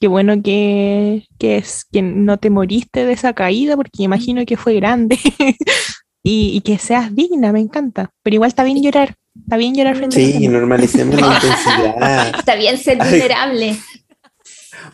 Qué 0.00 0.08
bueno 0.08 0.42
que, 0.42 1.26
que 1.38 1.56
es 1.56 1.86
que 1.90 2.02
no 2.02 2.36
te 2.38 2.50
moriste 2.50 3.06
de 3.06 3.12
esa 3.12 3.32
caída, 3.32 3.76
porque 3.76 4.02
imagino 4.02 4.44
que 4.44 4.56
fue 4.56 4.74
grande. 4.74 5.18
y, 6.22 6.50
y 6.54 6.60
que 6.60 6.78
seas 6.78 7.14
digna, 7.14 7.52
me 7.52 7.60
encanta. 7.60 8.10
Pero 8.22 8.34
igual 8.34 8.48
está 8.48 8.64
bien 8.64 8.82
llorar. 8.82 9.14
Está 9.42 9.56
bien 9.56 9.74
llorar 9.74 9.96
frente 9.96 10.16
a 10.16 10.26
los 10.26 10.36
Sí, 10.36 10.48
normalicemos 10.48 11.20
la 11.20 11.26
intensidad. 11.34 12.38
Está 12.38 12.54
bien 12.56 12.78
ser 12.78 12.98
Ay. 13.00 13.10
vulnerable. 13.10 13.76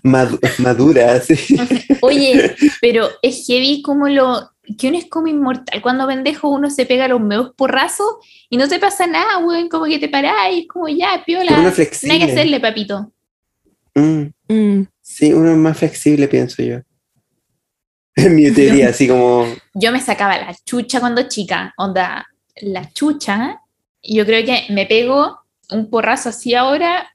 Mad- 0.05 0.39
madura, 0.59 1.21
sí. 1.21 1.37
Oye, 2.01 2.55
pero 2.81 3.09
es 3.23 3.45
heavy 3.47 3.83
como 3.83 4.09
lo. 4.09 4.52
Que 4.79 4.89
uno 4.89 4.99
es 4.99 5.07
como 5.09 5.27
inmortal. 5.27 5.83
Cuando 5.83 6.07
pendejo 6.07 6.49
uno 6.49 6.71
se 6.71 6.87
pega 6.87 7.09
los 7.09 7.21
meos 7.21 7.53
porrazos 7.57 8.07
y 8.49 8.57
no 8.57 8.69
te 8.69 8.79
pasa 8.79 9.07
nada, 9.07 9.39
weón. 9.39 9.69
Como 9.69 9.87
que 9.87 9.99
te 9.99 10.09
parás 10.09 10.53
y 10.53 10.61
es 10.61 10.69
como 10.69 10.89
ya, 10.89 11.15
Uno 11.15 11.25
piola. 11.25 11.45
es 11.45 11.51
Nada 11.59 11.69
que 11.71 11.75
flexible. 11.75 12.25
hacerle, 12.25 12.61
papito. 12.61 13.13
Mm, 13.95 14.23
Mm, 14.49 14.83
sí, 15.01 15.33
uno 15.33 15.51
es 15.53 15.57
más 15.57 15.79
flexible, 15.79 16.29
pienso 16.29 16.63
yo. 16.63 16.79
En 18.17 18.35
mi 18.37 18.51
teoría, 18.53 18.91
así 18.91 19.09
como. 19.09 19.47
Yo 19.75 19.91
me 19.93 20.01
sacaba 20.01 20.37
la 20.37 20.55
chucha 20.67 21.01
cuando 21.01 21.23
chica. 21.29 21.73
Onda, 21.79 22.27
la 22.61 22.91
chucha. 22.93 23.61
Y 24.03 24.17
yo 24.17 24.27
creo 24.27 24.45
que 24.45 24.67
me 24.73 24.85
pego 24.87 25.41
un 25.71 25.89
porrazo 25.89 26.29
así 26.29 26.55
ahora. 26.55 27.09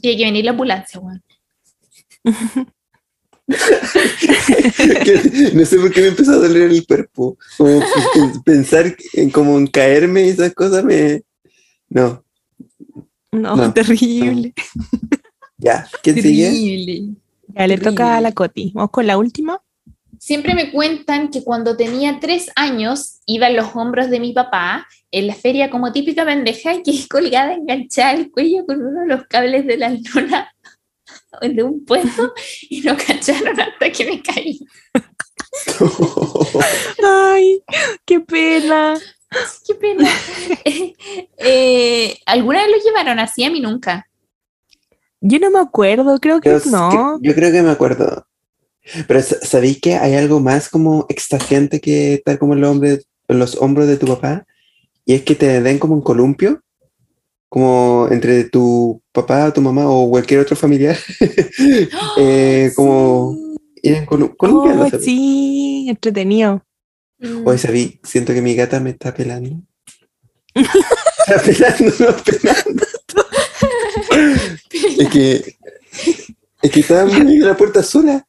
Tiene 0.00 0.16
que 0.18 0.24
venir 0.24 0.44
la 0.46 0.52
ambulancia, 0.52 1.00
weón. 1.00 1.22
no 5.54 5.64
sé 5.64 5.78
por 5.78 5.92
qué 5.92 6.00
me 6.02 6.08
empezó 6.08 6.32
a 6.32 6.36
doler 6.36 6.70
el 6.70 6.86
cuerpo. 6.86 7.38
Como 7.56 7.80
p- 7.80 8.40
pensar 8.44 8.96
en 9.14 9.30
como 9.30 9.56
en 9.58 9.66
caerme 9.66 10.26
y 10.26 10.30
esas 10.30 10.52
cosas 10.54 10.84
me. 10.84 11.22
No, 11.88 12.24
no, 13.32 13.56
No. 13.56 13.72
terrible. 13.72 14.52
ya. 15.58 15.88
¿Quién 16.02 16.20
sigue? 16.22 16.44
Terrible. 16.50 17.02
Ya 17.54 17.66
le 17.66 17.78
toca 17.78 18.16
a 18.16 18.20
la 18.20 18.32
Coti. 18.32 18.72
Vamos 18.74 18.90
con 18.90 19.06
la 19.06 19.16
última. 19.18 19.60
Siempre 20.18 20.54
me 20.54 20.72
cuentan 20.72 21.30
que 21.30 21.44
cuando 21.44 21.76
tenía 21.76 22.18
tres 22.20 22.50
años 22.56 23.18
iba 23.26 23.48
en 23.48 23.56
los 23.56 23.76
hombros 23.76 24.10
de 24.10 24.18
mi 24.18 24.32
papá 24.32 24.86
en 25.12 25.26
la 25.28 25.34
feria 25.34 25.70
como 25.70 25.92
típica 25.92 26.24
pendeja 26.24 26.82
que 26.82 26.90
es 26.92 27.06
colgada, 27.06 27.54
enganchada 27.54 28.10
al 28.10 28.30
cuello 28.30 28.66
con 28.66 28.84
uno 28.84 29.02
de 29.02 29.06
los 29.08 29.26
cables 29.28 29.66
de 29.66 29.76
la 29.76 29.90
luna 29.90 30.52
de 31.40 31.62
un 31.62 31.84
puesto 31.84 32.32
y 32.70 32.80
no 32.82 32.96
cacharon 32.96 33.58
hasta 33.60 33.90
que 33.92 34.04
me 34.04 34.22
caí. 34.22 34.60
Ay, 37.02 37.62
qué 38.04 38.20
pena. 38.20 38.98
Qué 39.66 39.74
pena. 39.74 40.08
Eh, 41.38 42.18
¿Alguna 42.26 42.62
vez 42.62 42.70
lo 42.76 42.82
llevaron 42.84 43.18
así? 43.18 43.44
A 43.44 43.50
mí 43.50 43.60
nunca. 43.60 44.08
Yo 45.20 45.38
no 45.38 45.50
me 45.50 45.60
acuerdo, 45.60 46.18
creo 46.18 46.40
que 46.40 46.48
Yo, 46.50 46.58
no. 46.70 47.18
yo 47.22 47.34
creo 47.34 47.52
que 47.52 47.62
me 47.62 47.70
acuerdo. 47.70 48.26
Pero 49.06 49.22
sa- 49.22 49.40
¿sabéis 49.42 49.80
que 49.80 49.94
hay 49.94 50.14
algo 50.14 50.40
más 50.40 50.68
como 50.68 51.06
extasiante 51.08 51.80
que 51.80 52.14
estar 52.14 52.38
como 52.38 52.54
hombres, 52.66 53.06
en 53.28 53.38
los 53.38 53.56
hombros 53.56 53.86
de 53.86 53.96
tu 53.96 54.06
papá? 54.06 54.44
Y 55.04 55.14
es 55.14 55.22
que 55.22 55.34
te 55.34 55.60
den 55.60 55.78
como 55.78 55.94
un 55.94 56.02
columpio, 56.02 56.62
como 57.48 58.08
entre 58.10 58.44
tu 58.44 59.02
papá, 59.12 59.52
tu 59.52 59.60
mamá 59.60 59.88
o 59.88 60.08
cualquier 60.10 60.40
otro 60.40 60.56
familiar. 60.56 60.96
Eh, 62.18 62.72
como 62.74 63.36
ir 63.82 63.94
en 63.94 64.06
colu- 64.06 64.34
Oh, 64.38 64.88
sí, 65.00 65.86
entretenido. 65.88 66.62
Mm. 67.18 67.46
Hoy 67.46 67.58
sabí, 67.58 68.00
siento 68.02 68.32
que 68.34 68.42
mi 68.42 68.54
gata 68.54 68.80
me 68.80 68.90
está 68.90 69.12
pelando. 69.14 69.60
está 70.54 71.42
pelando, 71.42 71.94
no 72.00 72.16
pelando. 72.24 72.86
es 74.98 75.08
que, 75.10 75.56
es 76.62 76.70
que 76.70 76.80
estaba 76.80 77.06
muy 77.06 77.38
la 77.38 77.56
puerta 77.56 77.82
sola. 77.82 78.26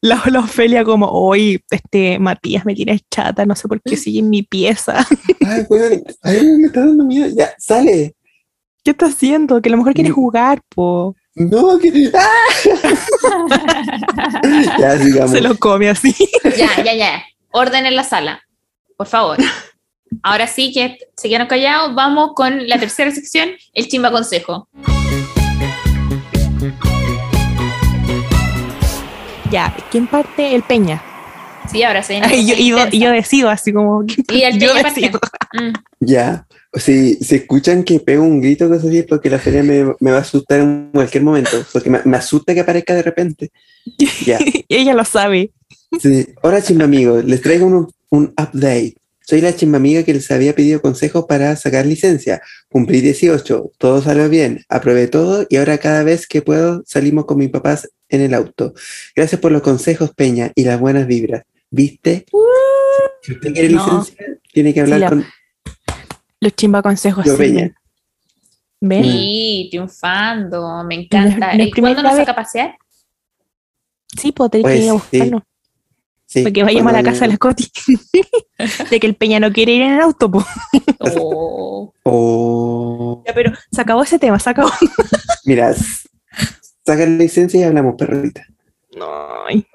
La, 0.00 0.22
la 0.30 0.40
Ofelia 0.40 0.84
como, 0.84 1.06
hoy 1.10 1.60
este 1.70 2.20
Matías 2.20 2.64
me 2.64 2.74
tiene 2.76 3.00
chata, 3.10 3.44
no 3.44 3.56
sé 3.56 3.66
por 3.66 3.82
qué 3.82 3.96
sigue 3.96 4.20
en 4.20 4.30
mi 4.30 4.42
pieza. 4.44 5.04
Ay, 5.44 5.64
weón, 5.68 6.04
ay, 6.22 6.46
me 6.58 6.66
está 6.66 6.80
dando 6.86 7.04
miedo. 7.04 7.28
Ya, 7.36 7.52
sale. 7.58 8.14
¿Qué 8.84 8.92
está 8.92 9.06
haciendo? 9.06 9.60
Que 9.60 9.68
a 9.68 9.72
lo 9.72 9.78
mejor 9.78 9.94
quiere 9.94 10.10
Mm. 10.10 10.14
jugar, 10.14 10.60
po. 10.74 11.14
No, 11.34 11.78
que. 11.78 12.10
¡Ah! 12.14 12.28
ya, 14.78 14.98
sigamos. 14.98 15.30
Se 15.30 15.40
lo 15.40 15.56
come 15.58 15.88
así. 15.90 16.14
ya, 16.56 16.82
ya, 16.82 16.94
ya. 16.94 17.22
Orden 17.52 17.86
en 17.86 17.96
la 17.96 18.04
sala, 18.04 18.42
por 18.96 19.06
favor. 19.06 19.38
Ahora 20.22 20.46
sí 20.46 20.72
que 20.72 20.98
se 21.16 21.28
quedaron 21.28 21.48
callados, 21.48 21.94
vamos 21.94 22.30
con 22.34 22.66
la 22.66 22.78
tercera 22.78 23.10
sección, 23.10 23.50
el 23.74 23.88
chimba 23.88 24.10
consejo. 24.10 24.68
Ya, 29.50 29.74
¿quién 29.90 30.06
parte? 30.06 30.54
El 30.54 30.62
Peña. 30.62 31.02
Sí, 31.70 31.82
ahora 31.82 32.02
Ay, 32.08 32.46
yo, 32.46 32.54
yo- 32.54 32.88
yo 32.90 33.10
decido 33.10 33.50
así 33.50 33.72
como. 33.72 34.02
Y 34.30 34.42
el 34.42 34.58
yo 34.58 34.70
Peña 34.72 34.82
parte. 34.82 35.00
decido. 35.00 35.20
Mm. 35.54 35.72
Ya. 36.00 36.46
Si, 36.74 37.14
si 37.14 37.36
escuchan 37.36 37.82
que 37.82 37.98
pego 38.00 38.22
un 38.24 38.40
grito, 38.40 38.68
cosas 38.68 38.86
así, 38.86 39.02
porque 39.02 39.30
la 39.30 39.38
feria 39.38 39.62
me, 39.62 39.84
me 40.00 40.10
va 40.10 40.18
a 40.18 40.20
asustar 40.20 40.60
en 40.60 40.90
cualquier 40.92 41.22
momento. 41.22 41.64
Porque 41.72 41.88
me, 41.90 42.00
me 42.04 42.16
asusta 42.16 42.52
que 42.54 42.60
aparezca 42.60 42.94
de 42.94 43.02
repente. 43.02 43.50
Ya. 44.26 44.38
Ella 44.68 44.94
lo 44.94 45.04
sabe. 45.04 45.50
Sí. 46.00 46.26
Ahora, 46.42 46.62
chimba 46.62 46.84
amigos, 46.84 47.24
les 47.24 47.40
traigo 47.40 47.66
unos 47.66 47.86
un 48.10 48.32
update. 48.38 48.96
Soy 49.20 49.40
la 49.42 49.54
chimba 49.54 49.76
amiga 49.76 50.02
que 50.04 50.14
les 50.14 50.30
había 50.30 50.54
pedido 50.54 50.80
consejos 50.80 51.26
para 51.26 51.54
sacar 51.56 51.84
licencia. 51.84 52.40
Cumplí 52.70 53.00
18, 53.02 53.72
todo 53.76 54.00
salió 54.00 54.28
bien, 54.30 54.64
aprobé 54.70 55.06
todo 55.08 55.46
y 55.50 55.56
ahora 55.56 55.76
cada 55.78 56.02
vez 56.02 56.26
que 56.26 56.40
puedo 56.40 56.82
salimos 56.86 57.26
con 57.26 57.36
mis 57.38 57.50
papás 57.50 57.88
en 58.08 58.22
el 58.22 58.32
auto. 58.32 58.72
Gracias 59.14 59.38
por 59.40 59.52
los 59.52 59.60
consejos, 59.60 60.12
Peña, 60.14 60.52
y 60.54 60.64
las 60.64 60.80
buenas 60.80 61.06
vibras. 61.06 61.42
¿Viste? 61.70 62.24
Si 63.22 63.32
usted 63.32 63.52
quiere 63.52 63.68
No. 63.68 63.84
licencia, 63.84 64.26
tiene 64.52 64.72
que 64.72 64.80
hablar 64.80 65.00
la- 65.00 65.08
con 65.10 65.26
Los 66.40 66.54
chimba 66.54 66.82
consejos. 66.82 67.24
yo. 67.24 67.36
Peña. 67.36 67.74
¿Ven? 68.80 69.02
Sí, 69.02 69.68
triunfando, 69.70 70.84
me 70.84 70.94
encanta. 70.94 71.54
no 71.54 71.62
es 71.64 71.68
¿Y 71.68 71.72
¿Cuándo 71.72 72.02
nos 72.02 72.12
vez. 72.12 72.20
saca 72.20 72.32
a 72.32 72.36
pasear? 72.36 72.78
Sí, 74.20 74.32
pues 74.32 74.50
tenés 74.50 74.62
Pues, 74.64 74.78
que 74.78 74.84
ir 74.84 74.90
a 74.90 74.92
sí. 74.92 74.98
buscarlo. 74.98 75.44
Sí, 76.26 76.42
Para 76.42 76.52
que 76.52 76.62
vayamos 76.62 76.92
a 76.92 76.96
la 76.96 77.02
casa 77.02 77.20
de 77.24 77.28
la 77.32 77.38
Coti. 77.38 77.70
de 78.90 79.00
que 79.00 79.06
el 79.06 79.16
Peña 79.16 79.40
no 79.40 79.50
quiere 79.52 79.72
ir 79.72 79.82
en 79.82 79.94
el 79.94 80.00
auto, 80.00 80.30
po. 80.30 80.44
Oh, 81.00 81.92
O, 82.04 83.22
Ya, 83.26 83.32
pero 83.34 83.52
se 83.72 83.80
acabó 83.80 84.02
ese 84.02 84.18
tema, 84.18 84.38
se 84.38 84.50
acabó. 84.50 84.70
mira, 85.44 85.72
saca 85.74 87.00
la 87.00 87.06
licencia 87.06 87.60
y 87.60 87.62
hablamos, 87.64 87.94
perrita. 87.96 88.44
Ay, 89.48 89.66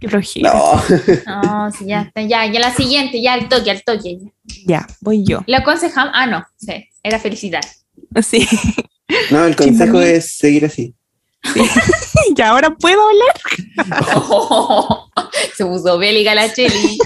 qué 0.00 0.08
flojera. 0.08 0.52
No. 0.52 0.82
no, 1.42 1.70
sí, 1.72 1.86
ya 1.86 2.02
está, 2.02 2.22
ya, 2.22 2.46
ya 2.46 2.60
la 2.60 2.74
siguiente, 2.74 3.20
ya 3.20 3.34
al 3.34 3.48
toque, 3.48 3.70
al 3.70 3.82
toque. 3.82 4.18
Ya, 4.66 4.86
voy 5.00 5.24
yo. 5.24 5.42
Le 5.46 5.56
aconsejamos, 5.56 6.12
ah, 6.14 6.26
no, 6.26 6.44
sí, 6.56 6.88
era 7.02 7.18
felicidad. 7.18 7.62
Sí. 8.22 8.46
No, 9.30 9.44
el 9.44 9.56
consejo 9.56 10.00
es 10.00 10.36
seguir 10.36 10.64
así. 10.64 10.94
ya 12.34 12.50
ahora 12.50 12.74
puedo 12.74 13.00
hablar. 13.08 13.40
Se 15.56 15.64
puso 15.64 15.98
bélica 15.98 16.34
la 16.34 16.52
Cheli. 16.52 16.98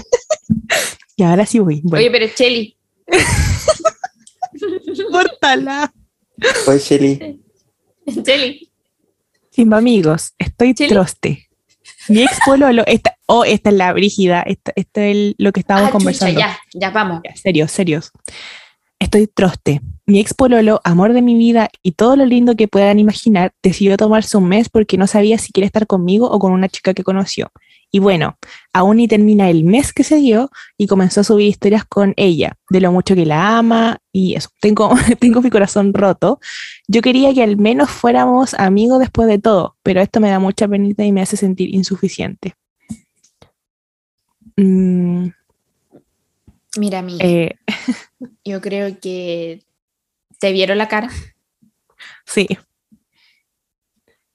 Y 1.15 1.23
ahora 1.23 1.45
sí 1.45 1.59
voy. 1.59 1.81
Bueno, 1.83 2.01
Oye, 2.01 2.11
pero 2.11 2.33
Cheli, 2.33 2.77
córtala. 5.11 5.93
Oye, 6.67 6.79
Shelly, 6.79 7.39
Cheli, 8.23 8.71
Simba 9.51 9.77
amigos, 9.77 10.33
estoy 10.39 10.73
troste. 10.73 11.47
Mi 12.09 12.23
ex 12.23 12.37
pololo, 12.45 12.83
esta, 12.85 13.15
oh, 13.27 13.43
esta 13.45 13.69
es 13.69 13.75
la 13.75 13.93
brígida, 13.93 14.41
esta, 14.43 14.71
esto 14.75 15.01
es 15.01 15.11
el- 15.15 15.35
lo 15.37 15.51
que 15.51 15.59
estábamos 15.61 15.89
ah, 15.89 15.91
chucha, 15.91 15.97
conversando. 15.99 16.39
ya, 16.39 16.57
ya 16.73 16.89
vamos. 16.89 17.21
Ya, 17.23 17.35
serios, 17.35 17.71
serios. 17.71 18.11
Estoy 18.99 19.27
troste. 19.27 19.81
Mi 20.05 20.19
ex 20.19 20.33
pololo, 20.33 20.81
amor 20.83 21.13
de 21.13 21.21
mi 21.21 21.35
vida 21.35 21.69
y 21.81 21.91
todo 21.93 22.15
lo 22.15 22.25
lindo 22.25 22.55
que 22.55 22.67
puedan 22.67 22.99
imaginar, 22.99 23.51
decidió 23.61 23.97
tomarse 23.97 24.37
un 24.37 24.47
mes 24.47 24.69
porque 24.69 24.97
no 24.97 25.07
sabía 25.07 25.37
si 25.37 25.51
quiere 25.51 25.65
estar 25.65 25.87
conmigo 25.87 26.29
o 26.29 26.39
con 26.39 26.51
una 26.51 26.69
chica 26.69 26.93
que 26.93 27.03
conoció. 27.03 27.51
Y 27.95 27.99
bueno, 27.99 28.39
aún 28.73 28.97
ni 28.97 29.07
termina 29.07 29.51
el 29.51 29.65
mes 29.65 29.93
que 29.93 30.03
se 30.03 30.15
dio 30.15 30.49
y 30.79 30.87
comenzó 30.87 31.21
a 31.21 31.23
subir 31.23 31.47
historias 31.47 31.85
con 31.85 32.15
ella, 32.17 32.57
de 32.71 32.81
lo 32.81 32.91
mucho 32.91 33.13
que 33.13 33.23
la 33.23 33.59
ama 33.59 33.99
y 34.11 34.33
eso. 34.33 34.49
Tengo, 34.59 34.89
tengo 35.19 35.43
mi 35.43 35.51
corazón 35.51 35.93
roto. 35.93 36.39
Yo 36.87 37.03
quería 37.03 37.31
que 37.35 37.43
al 37.43 37.55
menos 37.57 37.91
fuéramos 37.91 38.55
amigos 38.55 38.99
después 38.99 39.27
de 39.27 39.37
todo, 39.37 39.77
pero 39.83 40.01
esto 40.01 40.19
me 40.19 40.31
da 40.31 40.39
mucha 40.39 40.67
penita 40.67 41.05
y 41.05 41.11
me 41.11 41.21
hace 41.21 41.37
sentir 41.37 41.73
insuficiente. 41.75 42.55
Mm, 44.57 45.27
Mira, 46.79 47.03
mi, 47.03 47.19
eh, 47.21 47.57
yo 48.43 48.59
creo 48.59 48.99
que 48.99 49.61
te 50.39 50.51
vieron 50.51 50.79
la 50.79 50.87
cara. 50.87 51.11
Sí. 52.25 52.47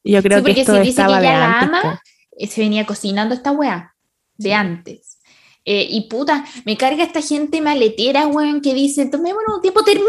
Yo 0.05 0.23
creo 0.23 0.39
Sí, 0.39 0.45
que 0.45 0.49
porque 0.51 0.61
esto 0.61 0.75
si 0.75 0.79
dice 0.79 0.91
estaba 0.91 1.17
que 1.17 1.23
de 1.23 1.29
ella 1.29 1.39
la 1.41 1.61
antes, 1.61 1.81
ama. 1.85 2.01
Eh, 2.39 2.47
se 2.47 2.61
venía 2.63 2.87
cocinando 2.87 3.35
esta 3.35 3.51
weá 3.53 3.95
de 4.37 4.55
antes. 4.55 5.19
Eh, 5.65 5.87
y 5.91 6.09
puta, 6.09 6.45
me 6.65 6.79
carga 6.79 7.05
esta 7.05 7.21
gente 7.21 7.61
maletera, 7.61 8.27
weón, 8.27 8.63
que 8.63 8.73
dice, 8.73 9.05
tomémonos 9.07 9.57
un 9.57 9.61
tiempo, 9.61 9.85
termina 9.85 10.09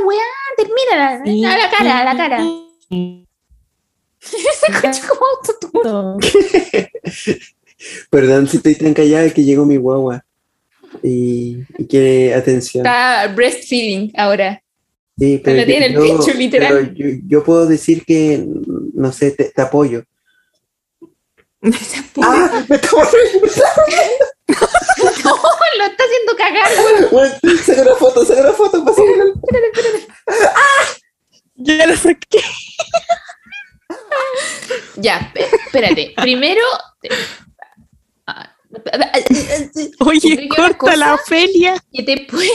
la 0.00 0.06
weá, 0.06 0.20
termina 0.56 1.22
Sí. 1.24 1.44
a 1.44 1.56
la 1.56 1.70
cara, 1.70 1.98
a 2.00 2.04
la 2.04 2.16
cara. 2.16 2.42
Sí. 2.90 3.24
Se 4.20 4.36
escucha 4.36 5.06
como 5.06 6.18
perdón 8.10 8.48
si 8.48 8.56
estoy 8.56 8.74
tan 8.74 8.92
callada 8.94 9.24
es 9.26 9.32
que 9.34 9.44
llegó 9.44 9.64
mi 9.64 9.76
guagua 9.76 10.24
y, 11.02 11.58
y 11.78 11.86
quiere 11.86 12.34
atención. 12.34 12.84
Está 12.84 13.28
breastfeeding 13.34 14.12
ahora. 14.16 14.60
Sí, 15.16 15.40
pero 15.44 15.58
la 15.58 15.66
tiene 15.66 15.86
en 15.86 15.92
el 15.96 15.98
yo- 16.08 16.18
pecho, 16.18 16.36
literal. 16.36 16.92
pero 16.96 17.10
Yo, 17.12 17.18
yo 17.26 17.44
puedo 17.44 17.66
decir 17.66 18.04
que, 18.04 18.44
no 18.94 19.12
sé, 19.12 19.32
te, 19.32 19.44
te 19.50 19.62
apoyo. 19.62 20.02
¡Ah! 21.62 22.64
¡Me 22.68 22.76
está 22.76 22.90
volviendo! 22.92 24.26
No, 25.24 25.36
lo 25.76 25.84
está 25.84 26.04
haciendo 26.04 26.36
cagar. 26.36 27.10
Bueno, 27.10 27.34
Saca 27.64 27.82
una 27.82 27.94
foto, 27.96 28.24
saca 28.24 28.40
una 28.40 28.52
foto. 28.52 28.84
pasa 28.84 29.02
Ya 31.56 31.86
lo 31.86 31.96
saqué. 31.96 32.40
Ya, 34.96 35.32
espérate. 35.34 36.14
Primero. 36.16 36.62
ah, 38.26 38.54
Oye, 40.00 40.48
corta 40.48 40.96
la. 40.96 41.14
Ofelia. 41.14 41.74
que 41.92 42.02
te 42.02 42.26
puede 42.28 42.48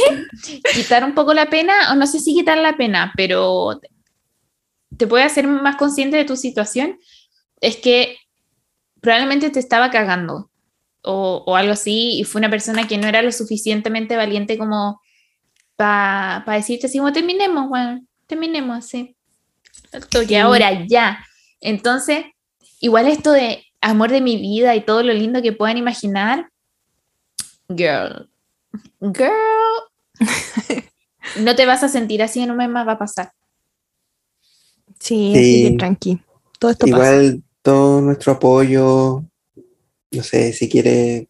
quitar 0.73 1.03
un 1.03 1.13
poco 1.13 1.33
la 1.33 1.49
pena, 1.49 1.91
o 1.91 1.95
no 1.95 2.07
sé 2.07 2.19
si 2.19 2.33
quitar 2.33 2.57
la 2.57 2.75
pena, 2.75 3.13
pero 3.15 3.79
te 4.97 5.07
puede 5.07 5.23
hacer 5.23 5.47
más 5.47 5.75
consciente 5.75 6.17
de 6.17 6.25
tu 6.25 6.35
situación, 6.35 6.99
es 7.61 7.77
que 7.77 8.17
probablemente 9.03 9.49
te 9.51 9.59
estaba 9.59 9.91
cagando 9.91 10.49
o, 11.03 11.43
o 11.45 11.55
algo 11.57 11.73
así, 11.73 12.19
y 12.19 12.23
fue 12.23 12.39
una 12.39 12.49
persona 12.49 12.87
que 12.87 12.97
no 12.97 13.07
era 13.07 13.21
lo 13.21 13.31
suficientemente 13.33 14.15
valiente 14.15 14.57
como 14.57 15.01
para 15.75 16.43
decirte 16.47 16.87
así, 16.87 16.97
como 16.99 17.11
terminemos, 17.11 17.67
bueno, 17.67 18.01
terminemos. 18.25 18.89
Al 19.91 20.07
toque, 20.07 20.27
Sí. 20.27 20.35
ahora 20.37 20.85
ya. 20.87 21.25
Entonces, 21.59 22.25
igual 22.79 23.07
esto 23.07 23.31
de 23.33 23.65
amor 23.81 24.09
de 24.11 24.21
mi 24.21 24.37
vida 24.37 24.73
y 24.75 24.81
todo 24.85 25.03
lo 25.03 25.11
lindo 25.13 25.41
que 25.41 25.51
puedan 25.51 25.77
imaginar, 25.77 26.49
girl, 27.67 28.29
girl, 29.01 29.33
no 31.41 31.55
te 31.55 31.65
vas 31.65 31.83
a 31.83 31.89
sentir 31.89 32.23
así 32.23 32.39
en 32.41 32.51
un 32.51 32.57
mes 32.57 32.69
más 32.69 32.87
va 32.87 32.93
a 32.93 32.97
pasar. 32.99 33.31
Sí, 34.99 35.33
Sí. 35.33 35.33
así 35.35 35.71
que 35.71 35.77
tranqui. 35.77 36.19
Todo 36.59 36.71
esto 36.71 36.87
pasa. 36.87 37.21
Todo 37.63 38.01
nuestro 38.01 38.33
apoyo, 38.33 39.23
no 40.11 40.23
sé, 40.23 40.51
si 40.53 40.69
quiere, 40.69 41.29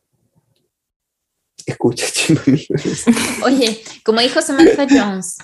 escucha. 1.66 2.08
Oye, 3.46 3.82
como 4.04 4.20
dijo 4.20 4.42
Samantha 4.42 4.88
Jones, 4.90 5.38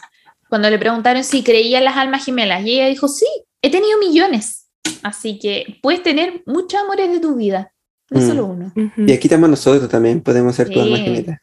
cuando 0.50 0.70
le 0.70 0.78
preguntaron 0.80 1.24
si 1.24 1.44
creía 1.44 1.78
en 1.78 1.86
las 1.86 1.96
almas 1.96 2.26
gemelas, 2.26 2.66
y 2.66 2.72
ella 2.74 2.88
dijo, 2.88 3.08
sí, 3.08 3.28
he 3.62 3.70
tenido 3.70 3.98
millones. 4.00 4.66
Así 5.04 5.38
que 5.40 5.78
puedes 5.82 6.02
tener 6.04 6.42
muchos 6.48 6.82
amores 6.82 7.12
de 7.12 7.20
tu 7.20 7.36
vida, 7.36 7.72
no 8.10 8.20
Mm. 8.20 8.28
solo 8.28 8.46
uno. 8.48 8.74
Y 8.98 9.12
aquí 9.12 9.28
estamos 9.28 9.48
nosotros 9.50 9.88
también, 9.90 10.22
podemos 10.22 10.56
ser 10.56 10.70
tu 10.70 10.82
alma 10.82 10.98
Sí. 10.98 11.04
gemela. 11.04 11.42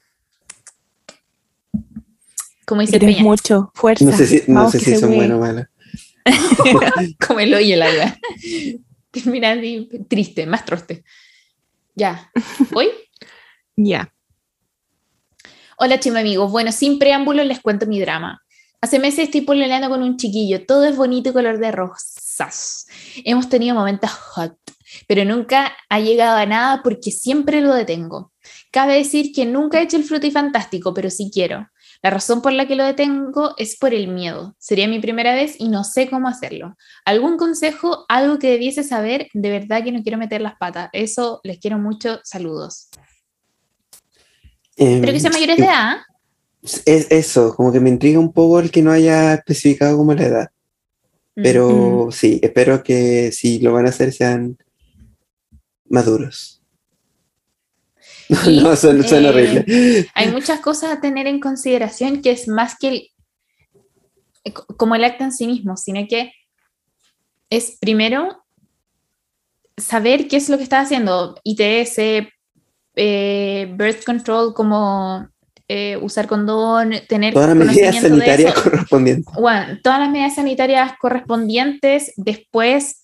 Como 2.66 2.80
dice 2.80 2.96
Eres 2.96 3.10
Peña, 3.10 3.22
mucho, 3.22 3.70
fuerza. 3.74 4.04
No 4.04 4.10
sé 4.16 4.26
si, 4.26 4.42
no 4.48 4.68
sé 4.68 4.80
si 4.80 4.96
son 4.96 5.14
buenos 5.14 5.36
o 5.38 5.40
malos. 5.40 5.66
como 7.28 7.38
el 7.38 7.54
hoyo 7.54 7.76
la 7.76 8.18
así, 9.44 9.88
triste, 10.08 10.46
más 10.46 10.64
troste. 10.64 11.04
Ya, 11.94 12.30
¿voy? 12.70 12.88
Ya. 13.78 14.10
Hola, 15.76 16.00
chima 16.00 16.20
amigos. 16.20 16.50
Bueno, 16.50 16.72
sin 16.72 16.98
preámbulo 16.98 17.44
les 17.44 17.60
cuento 17.60 17.84
mi 17.84 18.00
drama. 18.00 18.42
Hace 18.80 18.98
meses 18.98 19.24
estoy 19.24 19.42
pololeando 19.42 19.90
con 19.90 20.02
un 20.02 20.16
chiquillo. 20.16 20.64
Todo 20.64 20.84
es 20.84 20.96
bonito 20.96 21.28
y 21.28 21.32
color 21.34 21.58
de 21.58 21.72
rosas. 21.72 22.86
Hemos 23.22 23.50
tenido 23.50 23.74
momentos 23.74 24.10
hot, 24.10 24.56
pero 25.06 25.26
nunca 25.26 25.76
ha 25.90 26.00
llegado 26.00 26.38
a 26.38 26.46
nada 26.46 26.82
porque 26.82 27.10
siempre 27.10 27.60
lo 27.60 27.74
detengo. 27.74 28.32
Cabe 28.70 28.94
decir 28.94 29.32
que 29.34 29.44
nunca 29.44 29.78
he 29.78 29.82
hecho 29.82 29.98
el 29.98 30.04
fruto 30.04 30.26
y 30.26 30.30
fantástico, 30.30 30.94
pero 30.94 31.10
sí 31.10 31.30
quiero. 31.30 31.68
La 32.06 32.10
razón 32.10 32.40
por 32.40 32.52
la 32.52 32.68
que 32.68 32.76
lo 32.76 32.84
detengo 32.84 33.56
es 33.58 33.76
por 33.76 33.92
el 33.92 34.06
miedo. 34.06 34.54
Sería 34.60 34.86
mi 34.86 35.00
primera 35.00 35.34
vez 35.34 35.56
y 35.58 35.68
no 35.68 35.82
sé 35.82 36.08
cómo 36.08 36.28
hacerlo. 36.28 36.76
¿Algún 37.04 37.36
consejo? 37.36 38.04
¿Algo 38.08 38.38
que 38.38 38.48
debiese 38.48 38.84
saber? 38.84 39.26
De 39.34 39.50
verdad 39.50 39.82
que 39.82 39.90
no 39.90 40.04
quiero 40.04 40.16
meter 40.16 40.40
las 40.40 40.54
patas. 40.56 40.88
Eso 40.92 41.40
les 41.42 41.58
quiero 41.58 41.78
mucho. 41.78 42.20
Saludos. 42.22 42.90
Em, 44.76 45.00
Pero 45.00 45.14
que 45.14 45.18
sean 45.18 45.32
mayores 45.32 45.56
de 45.56 45.64
edad. 45.64 45.96
es 46.62 47.10
eso, 47.10 47.56
como 47.56 47.72
que 47.72 47.80
me 47.80 47.90
intriga 47.90 48.20
un 48.20 48.32
poco 48.32 48.60
el 48.60 48.70
que 48.70 48.82
no 48.82 48.92
haya 48.92 49.34
especificado 49.34 49.96
como 49.96 50.14
la 50.14 50.26
edad. 50.26 50.50
Mm. 51.34 51.42
Pero 51.42 52.08
sí, 52.12 52.38
espero 52.40 52.84
que 52.84 53.32
si 53.32 53.58
lo 53.58 53.72
van 53.72 53.86
a 53.86 53.88
hacer 53.88 54.12
sean 54.12 54.56
maduros. 55.88 56.55
Y, 58.46 58.60
no, 58.60 58.74
suena, 58.76 59.06
suena 59.06 59.28
eh, 59.28 59.30
horrible. 59.30 60.08
hay 60.14 60.30
muchas 60.32 60.60
cosas 60.60 60.92
a 60.96 61.00
tener 61.00 61.26
en 61.26 61.40
consideración 61.40 62.22
que 62.22 62.32
es 62.32 62.48
más 62.48 62.76
que 62.78 62.88
el, 62.88 63.08
eh, 64.44 64.52
co- 64.52 64.66
como 64.76 64.94
el 64.94 65.04
acto 65.04 65.24
en 65.24 65.32
sí 65.32 65.46
mismo, 65.46 65.76
sino 65.76 66.06
que 66.08 66.32
es 67.50 67.78
primero 67.80 68.42
saber 69.76 70.26
qué 70.28 70.36
es 70.38 70.48
lo 70.48 70.56
que 70.56 70.64
estás 70.64 70.86
haciendo, 70.86 71.38
ITS, 71.44 71.98
eh, 72.96 73.72
birth 73.76 74.04
control 74.04 74.54
como 74.54 75.28
eh, 75.68 75.96
usar 76.00 76.26
condón, 76.26 76.92
tener 77.08 77.34
Todas 77.34 77.48
las 77.56 77.56
medidas 77.66 78.00
sanitarias 78.00 78.54
correspondientes. 78.54 79.34
Bueno, 79.34 79.78
todas 79.82 80.00
las 80.00 80.10
medidas 80.10 80.34
sanitarias 80.34 80.92
correspondientes, 81.00 82.12
después, 82.16 83.02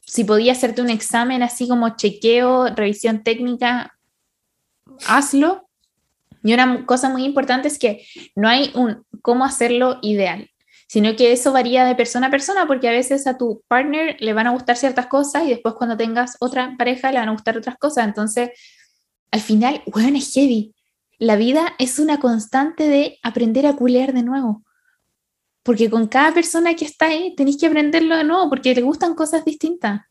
si 0.00 0.24
podía 0.24 0.52
hacerte 0.52 0.80
un 0.82 0.90
examen 0.90 1.42
así 1.42 1.68
como 1.68 1.96
chequeo, 1.96 2.68
revisión 2.74 3.22
técnica, 3.22 3.93
hazlo. 5.06 5.68
Y 6.42 6.52
una 6.52 6.84
cosa 6.84 7.08
muy 7.08 7.24
importante 7.24 7.68
es 7.68 7.78
que 7.78 8.06
no 8.34 8.48
hay 8.48 8.70
un 8.74 9.04
cómo 9.22 9.44
hacerlo 9.44 9.98
ideal, 10.02 10.50
sino 10.86 11.16
que 11.16 11.32
eso 11.32 11.52
varía 11.52 11.84
de 11.84 11.94
persona 11.94 12.26
a 12.26 12.30
persona, 12.30 12.66
porque 12.66 12.88
a 12.88 12.92
veces 12.92 13.26
a 13.26 13.38
tu 13.38 13.62
partner 13.68 14.16
le 14.20 14.32
van 14.34 14.46
a 14.46 14.50
gustar 14.50 14.76
ciertas 14.76 15.06
cosas 15.06 15.44
y 15.44 15.50
después 15.50 15.74
cuando 15.74 15.96
tengas 15.96 16.36
otra 16.40 16.74
pareja 16.76 17.10
le 17.10 17.18
van 17.18 17.28
a 17.30 17.32
gustar 17.32 17.56
otras 17.56 17.76
cosas. 17.78 18.06
Entonces, 18.06 18.50
al 19.30 19.40
final, 19.40 19.82
bueno, 19.86 20.18
es 20.18 20.32
heavy. 20.34 20.74
La 21.18 21.36
vida 21.36 21.74
es 21.78 21.98
una 21.98 22.20
constante 22.20 22.88
de 22.88 23.18
aprender 23.22 23.66
a 23.66 23.74
culear 23.74 24.12
de 24.12 24.22
nuevo. 24.22 24.62
Porque 25.62 25.88
con 25.88 26.06
cada 26.08 26.32
persona 26.34 26.74
que 26.74 26.84
está 26.84 27.06
ahí 27.06 27.34
tenéis 27.34 27.56
que 27.56 27.66
aprenderlo 27.66 28.16
de 28.16 28.24
nuevo 28.24 28.50
porque 28.50 28.74
te 28.74 28.82
gustan 28.82 29.14
cosas 29.14 29.44
distintas. 29.44 30.02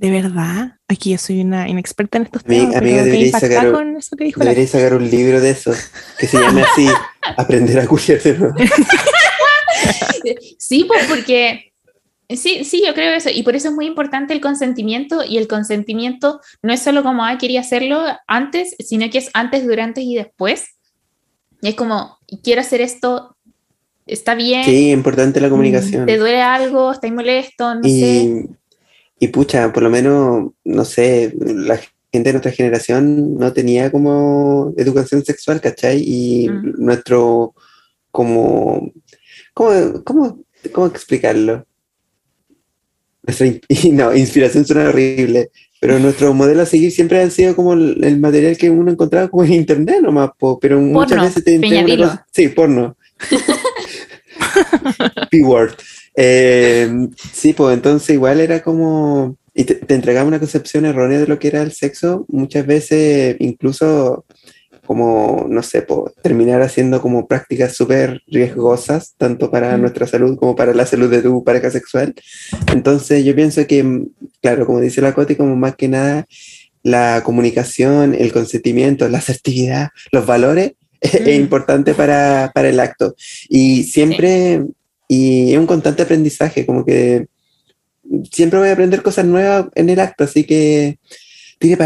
De 0.00 0.10
verdad, 0.10 0.78
aquí 0.88 1.10
yo 1.10 1.18
soy 1.18 1.42
una 1.42 1.68
inexperta 1.68 2.16
en 2.16 2.24
estos 2.24 2.42
temas, 2.42 2.74
amiga, 2.74 3.02
deberíais 3.04 3.32
sacar- 3.32 3.70
con 3.70 3.96
eso 3.98 4.16
que 4.16 4.24
dijo 4.24 4.38
la 4.40 4.44
Deberíais 4.46 4.70
sacar 4.70 4.94
un 4.94 5.10
libro 5.10 5.42
de 5.42 5.50
eso 5.50 5.72
que 6.18 6.26
se 6.26 6.40
llame 6.40 6.62
así, 6.62 6.86
Aprender 7.36 7.78
a 7.80 7.86
culiar 7.86 8.18
de 8.22 8.38
nuevo. 8.38 8.54
Sí, 10.58 10.84
pues 10.84 11.04
porque 11.06 11.72
sí, 12.30 12.64
sí, 12.64 12.82
yo 12.86 12.94
creo 12.94 13.12
eso. 13.12 13.28
Y 13.32 13.42
por 13.42 13.54
eso 13.56 13.68
es 13.68 13.74
muy 13.74 13.84
importante 13.86 14.32
el 14.32 14.40
consentimiento. 14.40 15.22
Y 15.22 15.36
el 15.36 15.46
consentimiento 15.48 16.40
no 16.62 16.72
es 16.72 16.80
solo 16.80 17.02
como, 17.02 17.24
ah, 17.24 17.36
quería 17.38 17.60
hacerlo 17.60 18.02
antes, 18.26 18.74
sino 18.78 19.08
que 19.10 19.18
es 19.18 19.28
antes, 19.34 19.66
durante 19.66 20.00
y 20.00 20.14
después. 20.14 20.64
Y 21.60 21.68
es 21.68 21.74
como, 21.74 22.16
quiero 22.42 22.62
hacer 22.62 22.80
esto, 22.80 23.36
está 24.06 24.34
bien, 24.34 24.64
Sí, 24.64 24.90
importante 24.92 25.40
la 25.40 25.50
comunicación. 25.50 26.06
te 26.06 26.16
duele 26.16 26.40
algo, 26.40 26.90
estás 26.92 27.12
molesto, 27.12 27.74
no 27.74 27.82
sé. 27.82 28.46
Y, 29.20 29.28
pucha, 29.28 29.72
por 29.72 29.82
lo 29.82 29.90
menos, 29.90 30.50
no 30.64 30.84
sé, 30.84 31.34
la 31.38 31.76
gente 32.12 32.30
de 32.30 32.32
nuestra 32.32 32.52
generación 32.52 33.36
no 33.38 33.52
tenía 33.52 33.90
como 33.92 34.74
educación 34.76 35.24
sexual, 35.24 35.60
¿cachai? 35.60 36.02
Y 36.04 36.48
Mm. 36.48 36.84
nuestro, 36.84 37.54
como, 38.10 38.90
¿cómo, 39.54 40.02
cómo, 40.04 40.40
cómo 40.72 40.86
explicarlo? 40.88 41.64
Nuestra, 43.22 43.60
no, 43.92 44.16
inspiración 44.16 44.64
suena 44.64 44.88
horrible, 44.88 45.50
pero 45.80 45.98
nuestro 45.98 46.32
modelo 46.32 46.62
a 46.62 46.66
seguir 46.66 46.90
siempre 46.90 47.20
han 47.22 47.30
sido 47.30 47.54
como 47.54 47.74
el, 47.74 48.02
el 48.02 48.18
material 48.18 48.56
que 48.56 48.70
uno 48.70 48.90
encontraba 48.90 49.28
como 49.28 49.44
en 49.44 49.52
internet 49.52 50.00
nomás, 50.00 50.30
po, 50.38 50.58
pero 50.58 50.80
muchas 50.80 51.10
Porno, 51.10 51.24
veces 51.24 51.44
te 51.44 51.52
cosa- 52.08 52.26
Sí, 52.32 52.48
porno. 52.48 52.96
P-word. 55.30 55.74
Eh, 56.22 57.08
sí, 57.32 57.52
pues 57.54 57.74
entonces 57.74 58.10
igual 58.10 58.40
era 58.40 58.62
como, 58.62 59.36
y 59.54 59.64
te, 59.64 59.74
te 59.74 59.94
entregaba 59.94 60.28
una 60.28 60.38
concepción 60.38 60.84
errónea 60.84 61.18
de 61.18 61.26
lo 61.26 61.38
que 61.38 61.48
era 61.48 61.62
el 61.62 61.72
sexo, 61.72 62.26
muchas 62.28 62.66
veces 62.66 63.36
incluso 63.38 64.26
como, 64.86 65.46
no 65.48 65.62
sé, 65.62 65.82
pues, 65.82 66.12
terminar 66.20 66.60
haciendo 66.62 67.00
como 67.00 67.28
prácticas 67.28 67.74
súper 67.76 68.22
riesgosas, 68.26 69.14
tanto 69.16 69.48
para 69.50 69.76
Mm. 69.76 69.80
nuestra 69.82 70.06
salud 70.06 70.36
como 70.36 70.56
para 70.56 70.74
la 70.74 70.84
salud 70.84 71.08
de 71.08 71.22
tu 71.22 71.44
pareja 71.44 71.70
sexual. 71.70 72.12
Entonces 72.72 73.24
yo 73.24 73.34
pienso 73.34 73.66
que, 73.68 74.02
claro, 74.42 74.66
como 74.66 74.80
dice 74.80 75.00
la 75.00 75.14
Coti, 75.14 75.36
como 75.36 75.54
más 75.56 75.76
que 75.76 75.88
nada 75.88 76.26
la 76.82 77.22
comunicación, 77.24 78.14
el 78.14 78.32
consentimiento, 78.32 79.08
la 79.08 79.18
asertividad, 79.18 79.90
los 80.12 80.26
valores, 80.26 80.72
es 81.00 81.38
Mm. 81.38 81.40
importante 81.40 81.94
para, 81.94 82.50
para 82.54 82.68
el 82.68 82.80
acto. 82.80 83.14
Y 83.48 83.84
siempre, 83.84 84.64
y 85.12 85.52
es 85.52 85.58
un 85.58 85.66
constante 85.66 86.04
aprendizaje, 86.04 86.64
como 86.64 86.84
que 86.84 87.26
siempre 88.30 88.60
voy 88.60 88.68
a 88.68 88.72
aprender 88.74 89.02
cosas 89.02 89.24
nuevas 89.26 89.66
en 89.74 89.90
el 89.90 89.98
acto, 89.98 90.22
así 90.22 90.44
que 90.44 91.00
tire 91.58 91.76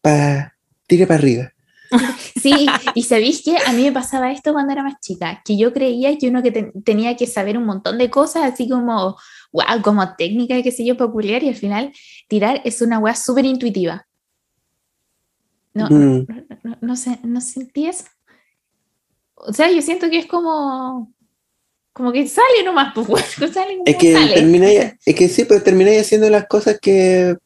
para 0.00 0.54
tire 0.86 1.04
para 1.06 1.18
arriba. 1.18 1.52
Sí, 2.40 2.66
y 2.94 3.02
sabéis 3.02 3.42
que 3.42 3.56
a 3.56 3.72
mí 3.72 3.82
me 3.82 3.90
pasaba 3.90 4.30
esto 4.30 4.52
cuando 4.52 4.72
era 4.72 4.84
más 4.84 5.00
chica, 5.00 5.42
que 5.44 5.56
yo 5.58 5.72
creía 5.72 6.16
que 6.18 6.28
uno 6.28 6.40
que 6.40 6.52
te- 6.52 6.72
tenía 6.84 7.16
que 7.16 7.26
saber 7.26 7.58
un 7.58 7.64
montón 7.64 7.98
de 7.98 8.10
cosas, 8.10 8.44
así 8.52 8.68
como, 8.68 9.16
wow, 9.50 9.82
como 9.82 10.14
técnica, 10.14 10.62
qué 10.62 10.70
sé 10.70 10.84
yo, 10.84 10.96
peculiar, 10.96 11.42
y 11.42 11.48
al 11.48 11.56
final 11.56 11.92
tirar 12.28 12.60
es 12.64 12.80
una 12.80 13.00
weá 13.00 13.16
súper 13.16 13.44
intuitiva. 13.44 14.06
No, 15.74 15.86
Mm. 15.90 16.26
no, 16.28 16.44
no, 16.62 16.78
no 16.80 16.96
sé, 16.96 17.18
no 17.24 17.40
sentí 17.40 17.86
eso. 17.86 18.04
O 19.34 19.52
sea, 19.52 19.68
yo 19.72 19.82
siento 19.82 20.08
que 20.10 20.18
es 20.18 20.26
como, 20.26 21.12
como 21.98 22.12
que 22.12 22.26
sale 22.26 22.62
nomás, 22.64 22.94
pues, 22.94 23.06
weón, 23.08 23.24
sale 23.52 23.72
como 23.72 23.82
Es 23.84 23.96
que 23.96 24.12
sale. 24.14 24.34
termináis, 24.34 24.94
es 25.04 25.14
que 25.14 25.28
sí, 25.28 25.44
pues 25.44 25.62
termináis 25.62 26.00
haciendo 26.00 26.30
las 26.30 26.46
cosas 26.46 26.78
que, 26.80 27.36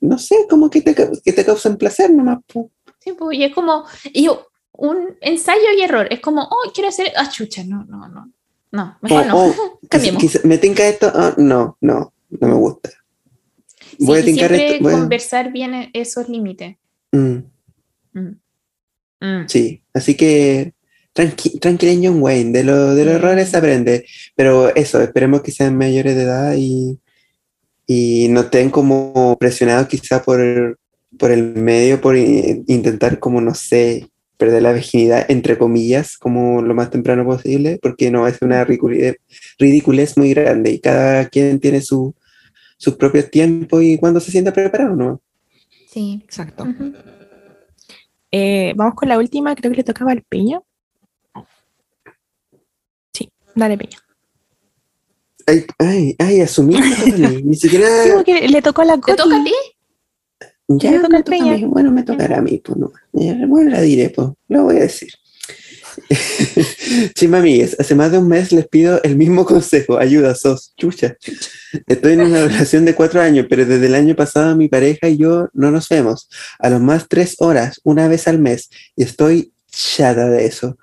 no 0.00 0.18
sé, 0.18 0.36
como 0.48 0.70
que 0.70 0.82
te, 0.82 0.94
que 0.94 1.32
te 1.32 1.44
causan 1.44 1.76
placer 1.76 2.10
nomás. 2.12 2.38
pues. 2.46 2.66
Sí, 3.00 3.12
pues, 3.18 3.36
y 3.38 3.44
es 3.44 3.52
como, 3.54 3.84
y 4.12 4.28
un 4.72 5.16
ensayo 5.20 5.72
y 5.76 5.82
error, 5.82 6.06
es 6.10 6.20
como, 6.20 6.42
oh, 6.42 6.70
quiero 6.72 6.88
hacer, 6.90 7.10
ah, 7.16 7.28
chucha, 7.28 7.64
no, 7.64 7.84
no, 7.88 8.06
no, 8.08 8.30
no, 8.72 8.98
mejor 9.00 9.22
O- 9.22 9.24
no, 9.24 9.36
o 9.46 9.50
quizá- 9.52 9.88
cambiemos. 9.88 10.22
quizá- 10.22 10.40
me 10.44 10.58
tinca 10.58 10.86
esto, 10.86 11.10
ah, 11.12 11.34
no, 11.38 11.76
no, 11.80 12.12
no 12.28 12.48
me 12.48 12.54
gusta. 12.54 12.90
Sí, 13.98 14.04
Voy 14.04 14.18
a 14.20 14.24
tincar 14.24 14.48
siempre 14.48 14.76
esto. 14.76 14.88
a- 14.88 14.92
conversar 14.92 15.50
bien 15.52 15.74
e- 15.74 15.90
esos 15.94 16.28
límites. 16.28 16.76
Mm, 17.12 17.38
Mm. 18.12 18.36
Mm. 19.20 19.48
sí, 19.48 19.82
así 19.94 20.14
que 20.14 20.74
tranqui 21.16 21.58
tranquila 21.58 21.92
John 22.02 22.22
Wayne, 22.22 22.52
de, 22.52 22.62
lo- 22.64 22.94
de 22.94 23.04
los 23.04 23.14
errores 23.14 23.48
se 23.48 23.56
aprende, 23.56 24.04
pero 24.36 24.74
eso, 24.76 25.00
esperemos 25.02 25.40
que 25.42 25.50
sean 25.50 25.76
mayores 25.76 26.14
de 26.14 26.22
edad 26.22 26.54
y, 26.56 26.98
y 27.86 28.28
no 28.30 28.42
estén 28.42 28.70
como 28.70 29.36
presionados 29.40 29.88
quizá 29.88 30.22
por, 30.22 30.78
por 31.18 31.30
el 31.32 31.54
medio, 31.56 32.00
por 32.00 32.16
intentar 32.16 33.18
como, 33.18 33.40
no 33.40 33.54
sé, 33.54 34.08
perder 34.36 34.62
la 34.62 34.72
virginidad, 34.72 35.24
entre 35.30 35.56
comillas, 35.56 36.18
como 36.18 36.60
lo 36.60 36.74
más 36.74 36.90
temprano 36.90 37.24
posible, 37.24 37.78
porque 37.80 38.10
no 38.10 38.26
es 38.28 38.42
una 38.42 38.62
ridiculez, 38.64 39.16
ridiculez 39.58 40.18
muy 40.18 40.34
grande 40.34 40.72
y 40.72 40.78
cada 40.78 41.26
quien 41.30 41.58
tiene 41.58 41.80
su, 41.80 42.14
sus 42.76 42.96
propios 42.96 43.30
tiempos 43.30 43.82
y 43.82 43.96
cuando 43.96 44.20
se 44.20 44.30
sienta 44.30 44.52
preparado, 44.52 44.94
¿no? 44.94 45.22
Sí. 45.88 46.20
Exacto. 46.22 46.66
Eh, 48.30 48.74
vamos 48.76 48.94
con 48.94 49.08
la 49.08 49.16
última, 49.18 49.54
creo 49.54 49.70
que 49.70 49.78
le 49.78 49.84
tocaba 49.84 50.12
al 50.12 50.22
Peña. 50.22 50.60
Dale 53.56 53.76
Peña. 53.76 53.98
Ay, 55.46 55.64
ay, 55.78 56.16
ay, 56.18 56.40
asumí 56.40 56.76
ni 57.44 57.56
siquiera... 57.56 57.88
Sí, 58.04 58.10
porque 58.14 58.48
le 58.48 58.62
tocó 58.62 58.82
a 58.82 58.84
la 58.84 58.94
¿Te 58.96 59.00
Coti. 59.00 59.16
toca 59.16 59.36
a 59.40 59.44
ti? 59.44 59.52
Ya 60.68 60.90
me 60.92 60.98
toca 61.00 61.18
a 61.18 61.22
Peña. 61.24 61.54
mí. 61.54 61.64
Bueno, 61.64 61.90
me 61.90 62.02
tocará 62.02 62.38
a 62.38 62.42
mí, 62.42 62.60
pues 62.64 62.76
no. 62.78 62.92
Bueno, 63.12 63.70
la 63.70 63.80
diré, 63.80 64.10
pues. 64.10 64.28
Lo 64.48 64.64
voy 64.64 64.76
a 64.76 64.80
decir. 64.80 65.08
Chima 67.14 67.38
amigues, 67.38 67.74
hace 67.80 67.94
más 67.94 68.12
de 68.12 68.18
un 68.18 68.28
mes 68.28 68.52
les 68.52 68.68
pido 68.68 69.00
el 69.02 69.16
mismo 69.16 69.46
consejo. 69.46 69.98
Ayuda, 69.98 70.34
sos. 70.34 70.74
Chucha. 70.76 71.16
Estoy 71.86 72.12
en 72.14 72.20
una 72.22 72.42
relación 72.46 72.84
de 72.84 72.94
cuatro 72.94 73.20
años, 73.22 73.46
pero 73.48 73.64
desde 73.64 73.86
el 73.86 73.94
año 73.94 74.14
pasado 74.14 74.56
mi 74.56 74.68
pareja 74.68 75.08
y 75.08 75.16
yo 75.16 75.48
no 75.54 75.70
nos 75.70 75.88
vemos. 75.88 76.28
A 76.58 76.68
lo 76.68 76.80
más 76.80 77.06
tres 77.08 77.36
horas, 77.38 77.80
una 77.84 78.08
vez 78.08 78.28
al 78.28 78.38
mes. 78.38 78.68
Y 78.96 79.04
estoy 79.04 79.52
chata 79.70 80.28
de 80.28 80.44
eso. 80.46 80.76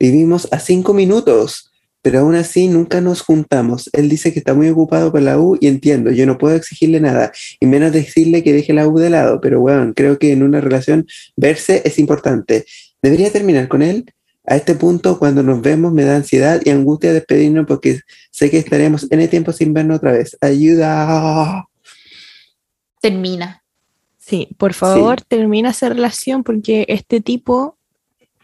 Vivimos 0.00 0.48
a 0.50 0.58
cinco 0.58 0.92
minutos, 0.94 1.70
pero 2.06 2.20
aún 2.20 2.36
así 2.36 2.68
nunca 2.68 3.00
nos 3.00 3.20
juntamos. 3.20 3.90
Él 3.92 4.08
dice 4.08 4.32
que 4.32 4.38
está 4.38 4.54
muy 4.54 4.68
ocupado 4.68 5.10
con 5.10 5.24
la 5.24 5.40
U 5.40 5.58
y 5.60 5.66
entiendo, 5.66 6.12
yo 6.12 6.24
no 6.24 6.38
puedo 6.38 6.54
exigirle 6.54 7.00
nada 7.00 7.32
y 7.58 7.66
menos 7.66 7.90
decirle 7.90 8.44
que 8.44 8.52
deje 8.52 8.72
la 8.72 8.86
U 8.86 8.96
de 8.96 9.10
lado, 9.10 9.40
pero 9.40 9.60
bueno, 9.60 9.92
creo 9.92 10.16
que 10.16 10.30
en 10.30 10.44
una 10.44 10.60
relación 10.60 11.04
verse 11.34 11.82
es 11.84 11.98
importante. 11.98 12.64
¿Debería 13.02 13.32
terminar 13.32 13.66
con 13.66 13.82
él? 13.82 14.14
A 14.46 14.54
este 14.54 14.76
punto, 14.76 15.18
cuando 15.18 15.42
nos 15.42 15.60
vemos, 15.60 15.92
me 15.92 16.04
da 16.04 16.14
ansiedad 16.14 16.60
y 16.64 16.70
angustia 16.70 17.12
despedirnos 17.12 17.66
porque 17.66 17.98
sé 18.30 18.52
que 18.52 18.58
estaremos 18.58 19.10
en 19.10 19.22
el 19.22 19.28
tiempo 19.28 19.52
sin 19.52 19.74
vernos 19.74 19.96
otra 19.96 20.12
vez. 20.12 20.36
¡Ayuda! 20.40 21.66
Termina. 23.00 23.64
Sí, 24.16 24.50
por 24.58 24.74
favor, 24.74 25.22
termina 25.22 25.70
esa 25.70 25.88
relación 25.88 26.44
porque 26.44 26.84
este 26.86 27.20
tipo, 27.20 27.75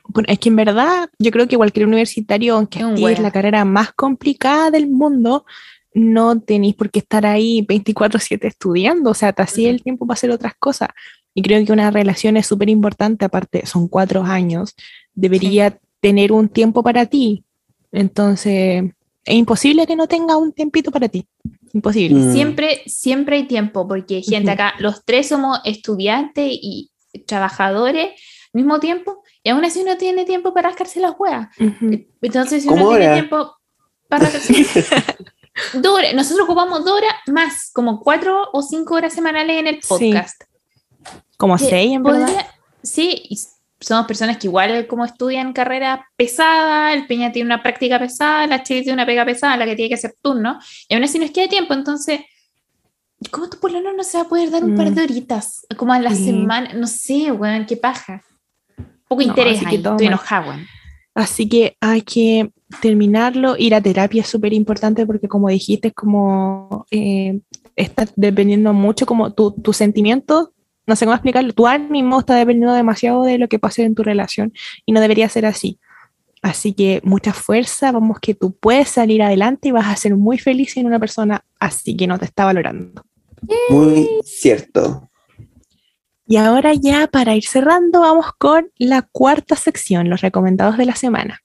bueno, 0.09 0.27
es 0.29 0.39
que 0.39 0.49
en 0.49 0.57
verdad 0.57 1.09
yo 1.19 1.31
creo 1.31 1.49
que 1.49 1.57
cualquier 1.57 1.87
universitario, 1.87 2.57
aunque 2.57 2.81
Es 2.81 3.21
la 3.21 3.31
carrera 3.31 3.65
más 3.65 3.93
complicada 3.93 4.71
del 4.71 4.89
mundo, 4.89 5.45
no 5.95 6.41
tenéis 6.41 6.75
por 6.75 6.91
qué 6.91 7.01
estar 7.01 7.27
ahí 7.27 7.63
24/7 7.63 8.47
estudiando, 8.47 9.11
o 9.11 9.15
sea, 9.15 9.33
te 9.33 9.43
hacía 9.43 9.71
el 9.71 9.83
tiempo 9.83 10.07
para 10.07 10.15
hacer 10.15 10.31
otras 10.31 10.55
cosas. 10.59 10.89
Y 11.35 11.43
creo 11.43 11.65
que 11.65 11.73
una 11.73 11.91
relación 11.91 12.37
es 12.37 12.47
súper 12.47 12.69
importante, 12.69 13.25
aparte 13.25 13.67
son 13.67 13.89
cuatro 13.89 14.23
años, 14.23 14.75
debería 15.15 15.79
tener 16.01 16.33
un 16.33 16.49
tiempo 16.49 16.83
para 16.83 17.07
ti. 17.07 17.45
Entonces, 17.91 18.85
es 19.25 19.35
imposible 19.35 19.87
que 19.87 19.97
no 19.97 20.09
tenga 20.09 20.37
un 20.37 20.53
tiempito 20.53 20.91
para 20.91 21.09
ti. 21.09 21.27
Imposible. 21.73 22.21
Mm. 22.21 22.33
Siempre, 22.33 22.83
siempre 22.87 23.37
hay 23.37 23.45
tiempo, 23.45 23.87
porque 23.87 24.23
gente 24.23 24.51
Ujú. 24.51 24.53
acá, 24.53 24.75
los 24.79 25.05
tres 25.05 25.29
somos 25.29 25.61
estudiantes 25.65 26.49
y 26.51 26.91
trabajadores 27.27 28.11
al 28.53 28.61
mismo 28.61 28.81
tiempo, 28.81 29.22
y 29.43 29.51
aún 29.51 29.65
así 29.65 29.83
no 29.85 29.97
tiene 29.97 30.25
tiempo 30.25 30.53
para 30.55 30.69
rascarse 30.69 31.01
las 31.01 31.15
huevas. 31.19 31.49
Ujú. 31.59 32.05
Entonces, 32.21 32.63
si 32.63 32.69
¿Cómo 32.69 32.89
uno 32.89 32.99
tiene 32.99 33.15
tiempo 33.15 33.57
para 34.09 34.25
rascarse 34.25 34.53
horas, 34.55 36.15
nosotros 36.15 36.45
ocupamos 36.45 36.85
dos 36.85 36.99
horas 36.99 37.15
más, 37.27 37.71
como 37.73 38.01
cuatro 38.01 38.49
o 38.53 38.63
cinco 38.63 38.95
horas 38.95 39.13
semanales 39.13 39.59
en 39.61 39.67
el 39.67 39.75
Sí. 39.83 39.89
podcast. 39.89 40.43
Como 41.37 41.57
que 41.57 41.65
seis, 41.65 41.93
en 41.93 42.03
verdad. 42.03 42.27
podría- 42.27 42.47
Sí, 42.85 43.23
y 43.31 43.39
somos 43.81 44.07
personas 44.07 44.39
que 44.39 44.47
igual 44.49 44.87
como 44.87 45.05
estudian 45.05 45.53
carrera 45.53 46.07
pesada, 46.17 46.93
el 46.93 47.07
Peña 47.07 47.31
tiene 47.33 47.47
una 47.47 47.63
práctica 47.63 47.99
pesada, 47.99 48.47
la 48.47 48.63
Chile 48.63 48.83
tiene 48.83 48.95
una 48.95 49.07
pega 49.07 49.25
pesada, 49.25 49.57
la 49.57 49.65
que 49.67 49.77
tiene 49.77 49.89
que 49.89 49.95
hacer 49.97 50.15
turno, 50.21 50.59
y 50.89 50.95
aún 50.95 51.05
así 51.05 51.19
nos 51.19 51.31
queda 51.31 51.49
tiempo, 51.49 51.75
entonces, 51.75 52.21
¿cómo 53.31 53.49
tu 53.49 53.59
pololo 53.59 53.93
no 53.93 54.03
se 54.05 54.19
va 54.19 54.25
a 54.25 54.29
poder 54.29 54.51
dar 54.51 54.65
un 54.65 54.75
par 54.77 54.91
Mm. 54.91 54.95
de 54.95 55.03
horitas? 55.03 55.67
Como 55.77 55.93
a 55.93 55.99
la 56.01 56.11
Sí. 56.11 56.27
semana, 56.27 56.73
no 56.75 56.87
sé, 56.89 57.31
weón, 57.33 57.67
qué 57.67 57.77
paja. 57.77 58.23
Poco 59.13 59.23
No, 59.23 59.29
interés 59.29 59.59
así 59.59 59.65
que 59.65 59.71
ahí, 59.71 59.77
estoy 59.77 60.07
enojada. 60.07 60.59
Así 61.15 61.49
que 61.49 61.77
hay 61.81 62.03
que 62.03 62.51
terminarlo. 62.81 63.57
Ir 63.59 63.75
a 63.75 63.81
terapia 63.81 64.23
es 64.23 64.29
súper 64.29 64.53
importante 64.53 65.07
porque 65.07 65.29
como 65.29 65.49
dijiste, 65.49 65.89
es 65.89 65.95
como 65.95 66.87
eh, 66.91 67.41
está 67.77 68.07
dependiendo 68.17 68.73
mucho 68.73 69.07
como 69.07 69.33
tu, 69.33 69.53
tu 69.53 69.73
sentimiento, 69.73 70.53
no 70.87 70.97
sé 70.97 71.05
cómo 71.05 71.15
explicarlo, 71.15 71.53
tu 71.53 71.67
ánimo 71.67 72.21
está 72.21 72.35
dependiendo 72.35 72.75
demasiado 72.75 73.25
de 73.25 73.39
lo 73.39 73.49
que 73.49 73.59
pase 73.59 73.85
en 73.85 73.95
tu 73.95 74.03
relación 74.03 74.53
y 74.87 74.93
no 74.93 75.01
debería 75.01 75.29
ser 75.29 75.47
así. 75.47 75.79
Así 76.43 76.73
que 76.73 77.01
mucha 77.05 77.33
fuerza, 77.33 77.93
vamos 77.93 78.19
que 78.19 78.35
tú 78.35 78.57
puedes 78.57 78.89
salir 78.89 79.23
adelante 79.23 79.69
y 79.69 79.73
vas 79.73 79.87
a 79.87 79.97
ser 79.97 80.17
muy 80.17 80.39
feliz 80.39 80.77
en 80.77 80.87
una 80.87 80.99
persona 80.99 81.45
así 81.61 81.97
que 81.97 82.09
no 82.09 82.19
te 82.19 82.25
está 82.25 82.45
valorando. 82.45 83.05
Muy 83.69 84.09
cierto. 84.25 85.09
Y 86.33 86.39
ahora 86.39 86.73
ya 86.73 87.09
para 87.09 87.37
ir 87.37 87.45
cerrando, 87.45 88.01
vamos 88.01 88.25
con 88.39 88.71
la 88.79 89.03
cuarta 89.03 89.55
sección, 89.55 90.09
los 90.09 90.23
recomendados 90.23 90.79
de 90.79 90.87
la 90.87 90.95
semana. 90.97 91.43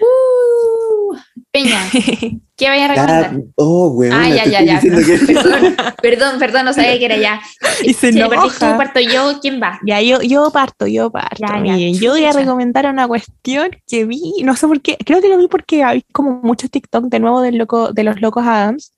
Uh, 0.00 1.16
Peña, 1.50 1.80
¿qué 2.56 2.68
vaya 2.68 2.84
a 2.84 2.94
Ya, 2.94 3.06
recomendar? 3.06 3.52
oh, 3.56 3.88
weón. 3.88 4.12
Ah, 4.14 4.28
ya, 4.28 4.44
ya, 4.44 4.78
que- 4.80 4.88
Perdón, 5.26 5.74
perdón, 6.00 6.38
perdón, 6.38 6.64
no 6.66 6.72
sabía 6.72 6.96
que 6.96 7.06
era 7.06 7.16
ya. 7.16 7.40
Y 7.82 7.92
se 7.92 8.12
Si 8.12 8.20
partís 8.20 8.52
tú, 8.60 8.66
parto 8.78 9.00
yo, 9.00 9.40
¿quién 9.42 9.60
va? 9.60 9.80
Ya, 9.84 10.00
yo, 10.00 10.22
yo 10.22 10.48
parto, 10.52 10.86
yo 10.86 11.10
parto. 11.10 11.38
Ya, 11.40 11.56
ya, 11.56 11.60
Miren, 11.72 11.94
yo 11.98 12.12
voy 12.12 12.24
a 12.24 12.30
recomendar 12.30 12.86
una 12.86 13.08
cuestión 13.08 13.70
que 13.88 14.04
vi, 14.04 14.44
no 14.44 14.54
sé 14.54 14.68
por 14.68 14.80
qué, 14.80 14.96
creo 15.04 15.20
que 15.20 15.28
lo 15.28 15.38
vi 15.38 15.48
porque 15.48 15.82
hay 15.82 16.02
como 16.12 16.40
muchos 16.44 16.70
TikTok 16.70 17.06
de 17.06 17.18
nuevo 17.18 17.40
del 17.40 17.58
loco, 17.58 17.92
de 17.92 18.04
los 18.04 18.20
locos 18.20 18.44
Adams. 18.46 18.92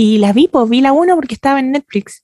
Y 0.00 0.18
la 0.18 0.32
vi, 0.32 0.46
pues 0.46 0.70
vi 0.70 0.80
la 0.80 0.92
uno 0.92 1.16
porque 1.16 1.34
estaba 1.34 1.58
en 1.58 1.72
Netflix. 1.72 2.22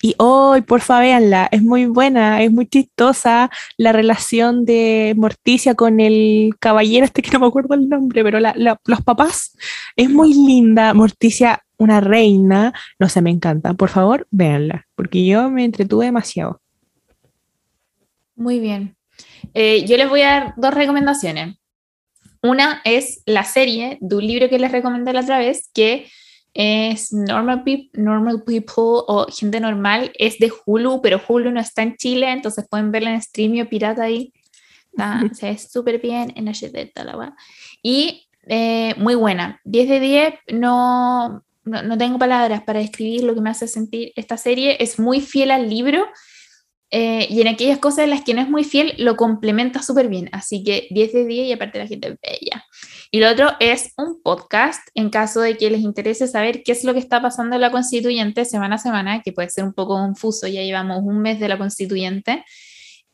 Y 0.00 0.14
hoy, 0.18 0.60
porfa, 0.60 1.00
véanla, 1.00 1.48
es 1.50 1.60
muy 1.60 1.86
buena, 1.86 2.40
es 2.40 2.52
muy 2.52 2.68
chistosa 2.68 3.50
la 3.76 3.90
relación 3.90 4.64
de 4.64 5.12
Morticia 5.16 5.74
con 5.74 5.98
el 5.98 6.54
caballero, 6.60 7.04
este 7.04 7.22
que 7.22 7.32
no 7.32 7.40
me 7.40 7.46
acuerdo 7.46 7.74
el 7.74 7.88
nombre, 7.88 8.22
pero 8.22 8.38
los 8.38 9.02
papás, 9.02 9.56
es 9.96 10.08
muy 10.08 10.34
linda. 10.34 10.94
Morticia, 10.94 11.64
una 11.78 12.00
reina, 12.00 12.72
no 13.00 13.08
sé, 13.08 13.20
me 13.22 13.30
encanta. 13.30 13.74
Por 13.74 13.88
favor, 13.88 14.28
véanla, 14.30 14.86
porque 14.94 15.26
yo 15.26 15.50
me 15.50 15.64
entretuve 15.64 16.04
demasiado. 16.04 16.60
Muy 18.36 18.60
bien. 18.60 18.96
Eh, 19.52 19.84
yo 19.84 19.96
les 19.96 20.08
voy 20.08 20.20
a 20.20 20.28
dar 20.28 20.54
dos 20.56 20.74
recomendaciones. 20.74 21.56
Una 22.40 22.82
es 22.84 23.22
la 23.26 23.42
serie 23.42 23.98
de 24.00 24.14
un 24.14 24.24
libro 24.24 24.48
que 24.48 24.60
les 24.60 24.70
recomendé 24.70 25.12
la 25.12 25.22
otra 25.22 25.38
vez, 25.38 25.68
que 25.74 26.06
es 26.58 27.12
Normal, 27.12 27.62
Peop- 27.64 27.90
Normal 27.92 28.42
People 28.44 29.04
o 29.08 29.26
Gente 29.30 29.60
Normal. 29.60 30.10
Es 30.18 30.38
de 30.38 30.50
Hulu, 30.64 31.00
pero 31.02 31.20
Hulu 31.28 31.50
no 31.50 31.60
está 31.60 31.82
en 31.82 31.96
Chile, 31.96 32.30
entonces 32.30 32.66
pueden 32.70 32.90
verla 32.92 33.10
en 33.10 33.20
streamio 33.22 33.68
pirata 33.68 34.04
ahí. 34.04 34.32
Está- 34.92 35.22
se 35.34 35.50
ve 35.50 35.58
súper 35.58 36.00
bien 36.00 36.32
en 36.36 36.48
HD, 36.48 36.90
la. 36.94 37.36
Y 37.82 38.26
eh, 38.48 38.94
muy 38.96 39.14
buena. 39.14 39.60
10 39.64 39.88
de 39.88 40.00
10, 40.00 40.34
no, 40.54 41.42
no, 41.64 41.82
no 41.82 41.98
tengo 41.98 42.18
palabras 42.18 42.62
para 42.62 42.78
describir 42.80 43.24
lo 43.24 43.34
que 43.34 43.42
me 43.42 43.50
hace 43.50 43.68
sentir 43.68 44.12
esta 44.16 44.38
serie. 44.38 44.76
Es 44.80 44.98
muy 44.98 45.20
fiel 45.20 45.50
al 45.50 45.68
libro. 45.68 46.06
eh, 46.90 47.26
y 47.28 47.40
en 47.42 47.48
aquellas 47.48 47.78
cosas 47.78 48.04
en 48.04 48.10
las 48.10 48.22
que 48.22 48.32
no 48.32 48.40
es 48.40 48.48
muy 48.48 48.62
fiel, 48.64 48.94
lo 48.96 49.16
complementa 49.16 49.82
súper 49.82 50.08
bien. 50.08 50.28
Así 50.32 50.62
que 50.64 50.86
10 50.90 51.12
de 51.12 51.26
10 51.26 51.48
y 51.48 51.52
aparte 51.52 51.78
la 51.78 51.86
gente 51.88 52.08
es 52.08 52.14
bella. 52.22 52.55
Y 53.10 53.20
lo 53.20 53.30
otro 53.30 53.52
es 53.60 53.92
un 53.96 54.20
podcast 54.22 54.88
en 54.94 55.10
caso 55.10 55.40
de 55.40 55.56
que 55.56 55.70
les 55.70 55.80
interese 55.80 56.26
saber 56.26 56.62
qué 56.62 56.72
es 56.72 56.84
lo 56.84 56.92
que 56.92 56.98
está 56.98 57.22
pasando 57.22 57.54
en 57.54 57.60
la 57.60 57.70
constituyente 57.70 58.44
semana 58.44 58.76
a 58.76 58.78
semana, 58.78 59.22
que 59.22 59.32
puede 59.32 59.50
ser 59.50 59.64
un 59.64 59.72
poco 59.72 59.94
confuso, 59.94 60.46
ya 60.46 60.62
llevamos 60.62 61.02
un 61.02 61.20
mes 61.20 61.40
de 61.40 61.48
la 61.48 61.58
constituyente. 61.58 62.44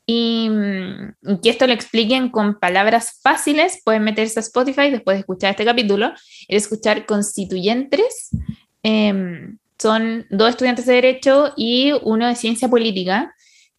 Y, 0.05 0.49
mm, 0.49 1.15
y 1.29 1.41
que 1.41 1.49
esto 1.49 1.65
lo 1.65 1.73
expliquen 1.73 2.29
con 2.29 2.59
palabras 2.59 3.19
fáciles, 3.21 3.81
pueden 3.85 4.03
meterse 4.03 4.39
a 4.39 4.41
Spotify 4.41 4.89
después 4.89 5.15
de 5.15 5.21
escuchar 5.21 5.51
este 5.51 5.65
capítulo 5.65 6.11
y 6.47 6.55
escuchar 6.55 7.05
constituyentes. 7.05 8.31
Em, 8.83 9.57
son 9.79 10.25
dos 10.29 10.49
estudiantes 10.49 10.85
de 10.85 10.93
Derecho 10.93 11.53
y 11.55 11.91
uno 12.03 12.27
de 12.27 12.35
Ciencia 12.35 12.67
Política, 12.67 13.33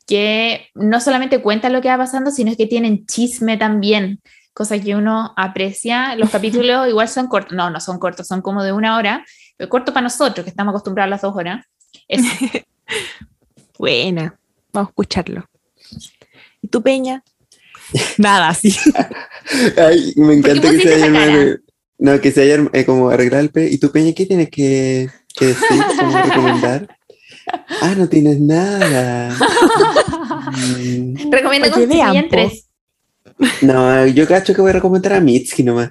que 0.07 0.69
no 0.75 1.01
solamente 1.01 1.41
cuentan 1.41 1.73
lo 1.73 1.81
que 1.81 1.89
va 1.89 1.99
pasando, 1.99 2.31
sino 2.31 2.55
que 2.57 2.67
tienen 2.67 3.07
chisme 3.07 3.57
también, 3.57 4.21
cosa 4.55 4.79
que 4.81 4.95
uno 4.95 5.35
aprecia. 5.37 6.17
Los 6.17 6.31
capítulos 6.31 6.89
igual 6.89 7.09
son 7.09 7.27
cortos, 7.27 7.53
no, 7.53 7.69
no 7.69 7.81
son 7.81 7.99
cortos, 7.99 8.27
son 8.27 8.41
como 8.41 8.63
de 8.63 8.73
una 8.73 8.97
hora, 8.97 9.25
pero 9.57 9.69
corto 9.69 9.93
para 9.93 10.05
nosotros, 10.05 10.45
que 10.45 10.51
estamos 10.51 10.73
acostumbrados 10.73 11.09
a 11.09 11.11
las 11.11 11.23
dos 11.23 11.37
horas. 11.37 11.67
Es 12.09 12.23
Buena, 13.79 14.39
vamos 14.73 14.89
a 14.89 14.91
escucharlo. 14.91 15.45
¿Y 16.63 16.69
tú, 16.69 16.81
Peña? 16.81 17.23
Nada, 18.19 18.55
sí. 18.55 18.75
Ay, 19.77 20.15
me 20.17 20.35
encanta 20.35 20.71
que 20.71 20.81
se 20.81 20.95
haya 20.95 21.59
No, 21.99 22.21
que 22.21 22.31
se 22.31 22.43
haya 22.43 22.65
eh, 22.73 22.85
como 22.85 23.11
arreglar 23.11 23.41
el 23.41 23.51
pe. 23.51 23.69
¿Y 23.69 23.79
tú, 23.79 23.91
Peña, 23.91 24.13
qué 24.15 24.27
tienes 24.27 24.49
que, 24.49 25.11
que 25.35 25.47
decir? 25.47 25.83
¿Cómo 25.99 26.17
recomendar? 26.17 26.97
Ah, 27.83 27.95
no 27.97 28.09
tienes 28.09 28.41
nada. 28.41 29.37
Mm, 30.53 31.31
Recomiendo 31.31 31.69
Oye, 31.75 31.87
vean, 31.87 32.13
constituyentes. 32.13 32.64
No, 33.63 34.07
yo 34.07 34.27
cacho 34.27 34.55
que 34.55 34.61
voy 34.61 34.71
a 34.71 34.75
recomendar 34.75 35.15
a 35.15 35.21
Mitski 35.21 35.63
nomás. 35.63 35.91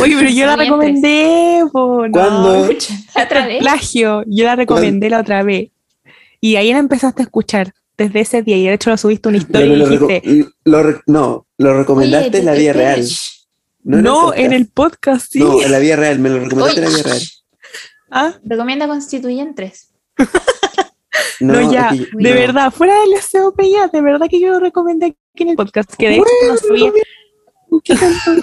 Oye, 0.00 0.16
pero 0.16 0.30
yo 0.30 0.46
la 0.46 0.56
recomendé, 0.56 1.64
po, 1.70 2.06
no. 2.06 2.12
¿Cuándo? 2.12 2.64
Escucha, 2.64 2.94
otra 3.24 3.46
vez. 3.46 3.60
Plagio, 3.60 4.24
yo 4.26 4.44
la 4.44 4.56
recomendé 4.56 5.10
la 5.10 5.20
otra 5.20 5.42
vez. 5.42 5.70
Y 6.40 6.56
ahí 6.56 6.72
la 6.72 6.78
empezaste 6.78 7.22
a 7.22 7.24
escuchar 7.24 7.72
desde 7.98 8.20
ese 8.20 8.42
día. 8.42 8.56
Y 8.56 8.66
de 8.66 8.74
hecho 8.74 8.90
lo 8.90 8.96
subiste 8.96 9.28
una 9.28 9.38
historia 9.38 9.66
y 9.66 9.78
dijiste, 9.78 10.48
lo 10.64 11.00
no, 11.06 11.46
lo 11.58 11.78
recomendaste 11.78 12.28
Oye, 12.28 12.38
en 12.38 12.46
la 12.46 12.52
vida 12.52 12.72
real. 12.72 13.06
No, 13.84 13.98
en 13.98 14.02
el 14.04 14.04
podcast. 14.04 14.38
en 14.38 14.52
el 14.52 14.68
podcast, 14.68 15.32
sí. 15.32 15.38
No, 15.40 15.62
en 15.62 15.72
la 15.72 15.78
vida 15.78 15.96
real, 15.96 16.18
me 16.18 16.30
lo 16.30 16.40
recomendaste 16.40 16.80
en 16.80 16.84
la 16.84 16.90
vida 16.90 17.02
real. 17.02 17.22
Ah, 18.10 18.34
Recomienda 18.44 18.86
constituyentes. 18.86 19.92
no, 21.40 21.72
ya, 21.72 21.92
de 21.92 22.08
no. 22.12 22.34
verdad, 22.34 22.70
fuera 22.70 22.94
del 23.00 23.20
SEO 23.20 23.54
ya, 23.58 23.88
de 23.88 24.00
verdad 24.00 24.26
que 24.30 24.40
yo 24.40 24.50
lo 24.50 24.60
recomendé 24.60 25.06
aquí 25.06 25.18
en 25.34 25.48
el 25.50 25.56
podcast, 25.56 25.94
que 25.96 26.08
de 26.08 26.14
hecho 26.16 26.24
no 26.48 26.56
sabía. 26.56 26.92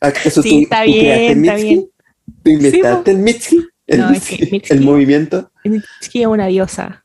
¿Acaso 0.00 0.42
Sí, 0.42 0.50
tú, 0.50 0.58
está 0.62 0.84
tú 0.84 0.90
bien, 0.92 1.44
está 1.44 1.52
Mitski? 1.54 1.68
bien. 1.68 1.90
¿Tú 2.42 2.50
inventaste 2.50 3.10
el 3.10 3.18
Mitski? 3.18 3.66
El, 3.86 4.00
No, 4.00 4.10
es 4.10 4.28
que 4.28 4.36
Mitski, 4.38 4.56
Mitski- 4.56 4.70
el 4.72 4.80
movimiento. 4.82 5.50
Que 6.12 6.20
es 6.22 6.26
una 6.26 6.46
diosa. 6.46 7.04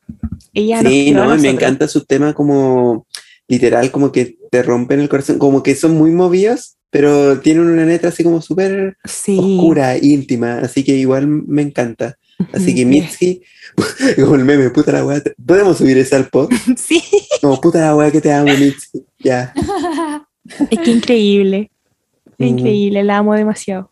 Ella 0.54 0.82
Sí, 0.82 1.12
no, 1.12 1.36
me 1.38 1.50
encanta 1.50 1.88
su 1.88 2.06
tema 2.06 2.34
como 2.34 3.08
literal, 3.48 3.92
como 3.92 4.12
que 4.12 4.38
te 4.52 4.64
rompen 4.64 5.00
el 5.00 5.10
corazón, 5.10 5.38
como 5.38 5.64
que 5.64 5.76
son 5.76 5.98
muy 5.98 6.12
movidos, 6.12 6.78
pero 6.90 7.40
tienen 7.40 7.66
una 7.70 7.86
letra 7.86 8.10
así 8.10 8.24
como 8.24 8.42
súper 8.42 8.98
Sí. 9.04 9.38
oscura, 9.40 9.98
íntima, 9.98 10.60
así 10.60 10.84
que 10.84 10.94
igual 10.96 11.28
me 11.28 11.62
encanta. 11.64 12.18
Así 12.54 12.74
que 12.76 12.82
Ujú, 12.82 12.90
Mitski, 12.90 13.42
como 14.22 14.36
el 14.36 14.44
meme, 14.46 14.70
puta 14.72 14.92
la 14.92 15.06
weá, 15.06 15.22
¿podemos 15.46 15.78
subir 15.78 15.98
ese 15.98 16.16
al 16.16 16.28
pod? 16.30 16.50
Sí, 16.78 17.02
Como 17.42 17.60
puta 17.62 17.80
la 17.80 17.96
weá 17.96 18.12
que 18.12 18.22
te 18.22 18.32
amo, 18.34 18.52
Mitski. 18.58 19.06
Ya. 19.20 19.54
es 20.70 20.80
que 20.80 20.92
increíble. 20.92 21.72
Mm. 22.38 22.44
Increíble, 22.44 23.04
la 23.04 23.18
amo 23.20 23.36
demasiado. 23.36 23.92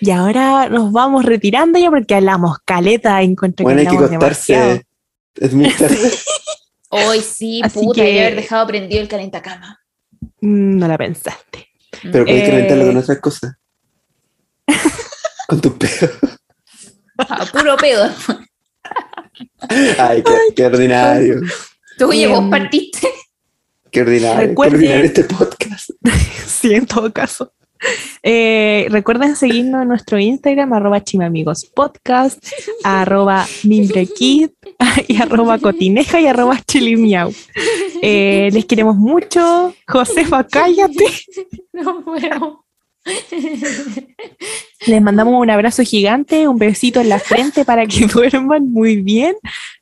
Y 0.00 0.10
ahora 0.10 0.68
nos 0.68 0.92
vamos 0.92 1.24
retirando 1.24 1.78
ya 1.78 1.90
porque 1.90 2.14
hablamos 2.14 2.58
caleta, 2.64 3.20
encuentro 3.22 3.64
Bueno, 3.64 3.82
que 3.82 3.88
hay 3.88 3.96
que 3.98 4.04
acostarse. 4.04 4.86
Es 5.36 5.52
muy 5.54 5.70
tarde. 5.70 5.96
Hoy 6.90 7.20
sí, 7.20 7.60
Así 7.64 7.80
puta, 7.80 8.02
que- 8.02 8.12
y 8.12 8.18
haber 8.18 8.36
dejado 8.36 8.66
prendido 8.66 9.00
el 9.02 9.08
calentacama. 9.08 9.80
Mm, 10.40 10.78
No 10.78 10.88
la 10.88 10.96
pensaste. 10.98 11.68
Pero 12.02 12.24
puedes 12.24 12.42
Eh. 12.42 12.50
calentarlo 12.50 12.86
con 12.86 12.96
otras 12.98 13.18
cosas. 13.18 13.54
con 15.48 15.60
tu 15.60 15.76
pedo. 15.76 16.08
A 17.18 17.46
puro 17.46 17.76
pedo. 17.76 18.10
Ay, 19.98 20.22
qué, 20.22 20.32
qué 20.54 20.66
ordinario. 20.66 21.40
Tú, 21.98 22.08
oye, 22.08 22.26
vos 22.26 22.44
partiste. 22.50 23.08
Qué 23.90 24.02
ordinario. 24.02 24.48
Recuerden- 24.48 24.70
Qué 24.70 24.76
ordinario 24.86 25.04
este 25.06 25.24
podcast. 25.24 25.90
Sí, 26.46 26.72
en 26.72 26.86
todo 26.86 27.12
caso. 27.12 27.52
Eh, 28.22 28.86
recuerden 28.88 29.36
seguirnos 29.36 29.82
en 29.82 29.88
nuestro 29.88 30.18
Instagram, 30.18 30.72
arroba 30.72 31.04
chimamigospodcast, 31.04 32.42
arroba 32.84 33.46
mimbrekid 33.64 34.48
y 35.08 35.20
arroba 35.20 35.58
cotineja 35.58 36.20
y 36.20 36.26
arroba 36.26 36.58
chilimiau. 36.66 37.30
Eh, 38.00 38.48
les 38.52 38.64
queremos 38.64 38.96
mucho. 38.96 39.74
Josefa, 39.86 40.46
cállate. 40.46 41.04
No 41.74 42.02
puedo. 42.02 42.63
Les 44.86 45.02
mandamos 45.02 45.34
un 45.40 45.50
abrazo 45.50 45.82
gigante, 45.82 46.48
un 46.48 46.58
besito 46.58 47.00
en 47.00 47.08
la 47.08 47.18
frente 47.18 47.64
para 47.64 47.86
que 47.86 48.06
duerman 48.12 48.70
muy 48.70 48.96
bien. 48.96 49.34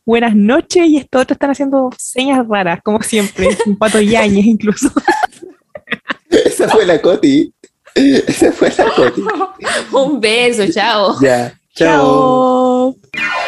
Buenas 0.05 0.35
noches 0.35 0.87
y 0.87 0.97
estos 0.97 1.23
otros 1.23 1.37
están 1.37 1.51
haciendo 1.51 1.91
señas 1.99 2.47
raras, 2.49 2.81
como 2.83 3.03
siempre, 3.03 3.49
un 3.67 3.77
pato 3.77 4.01
yañez 4.01 4.47
incluso. 4.47 4.91
Esa 6.31 6.69
fue 6.69 6.87
la 6.87 7.01
Coti. 7.01 7.53
Esa 7.95 8.53
fue 8.53 8.73
la 8.77 8.87
Coti. 8.95 9.23
Un 9.93 10.21
beso, 10.21 10.65
chao. 10.73 11.21
Ya. 11.21 11.53
Chao. 11.75 12.97
Chao. 13.13 13.42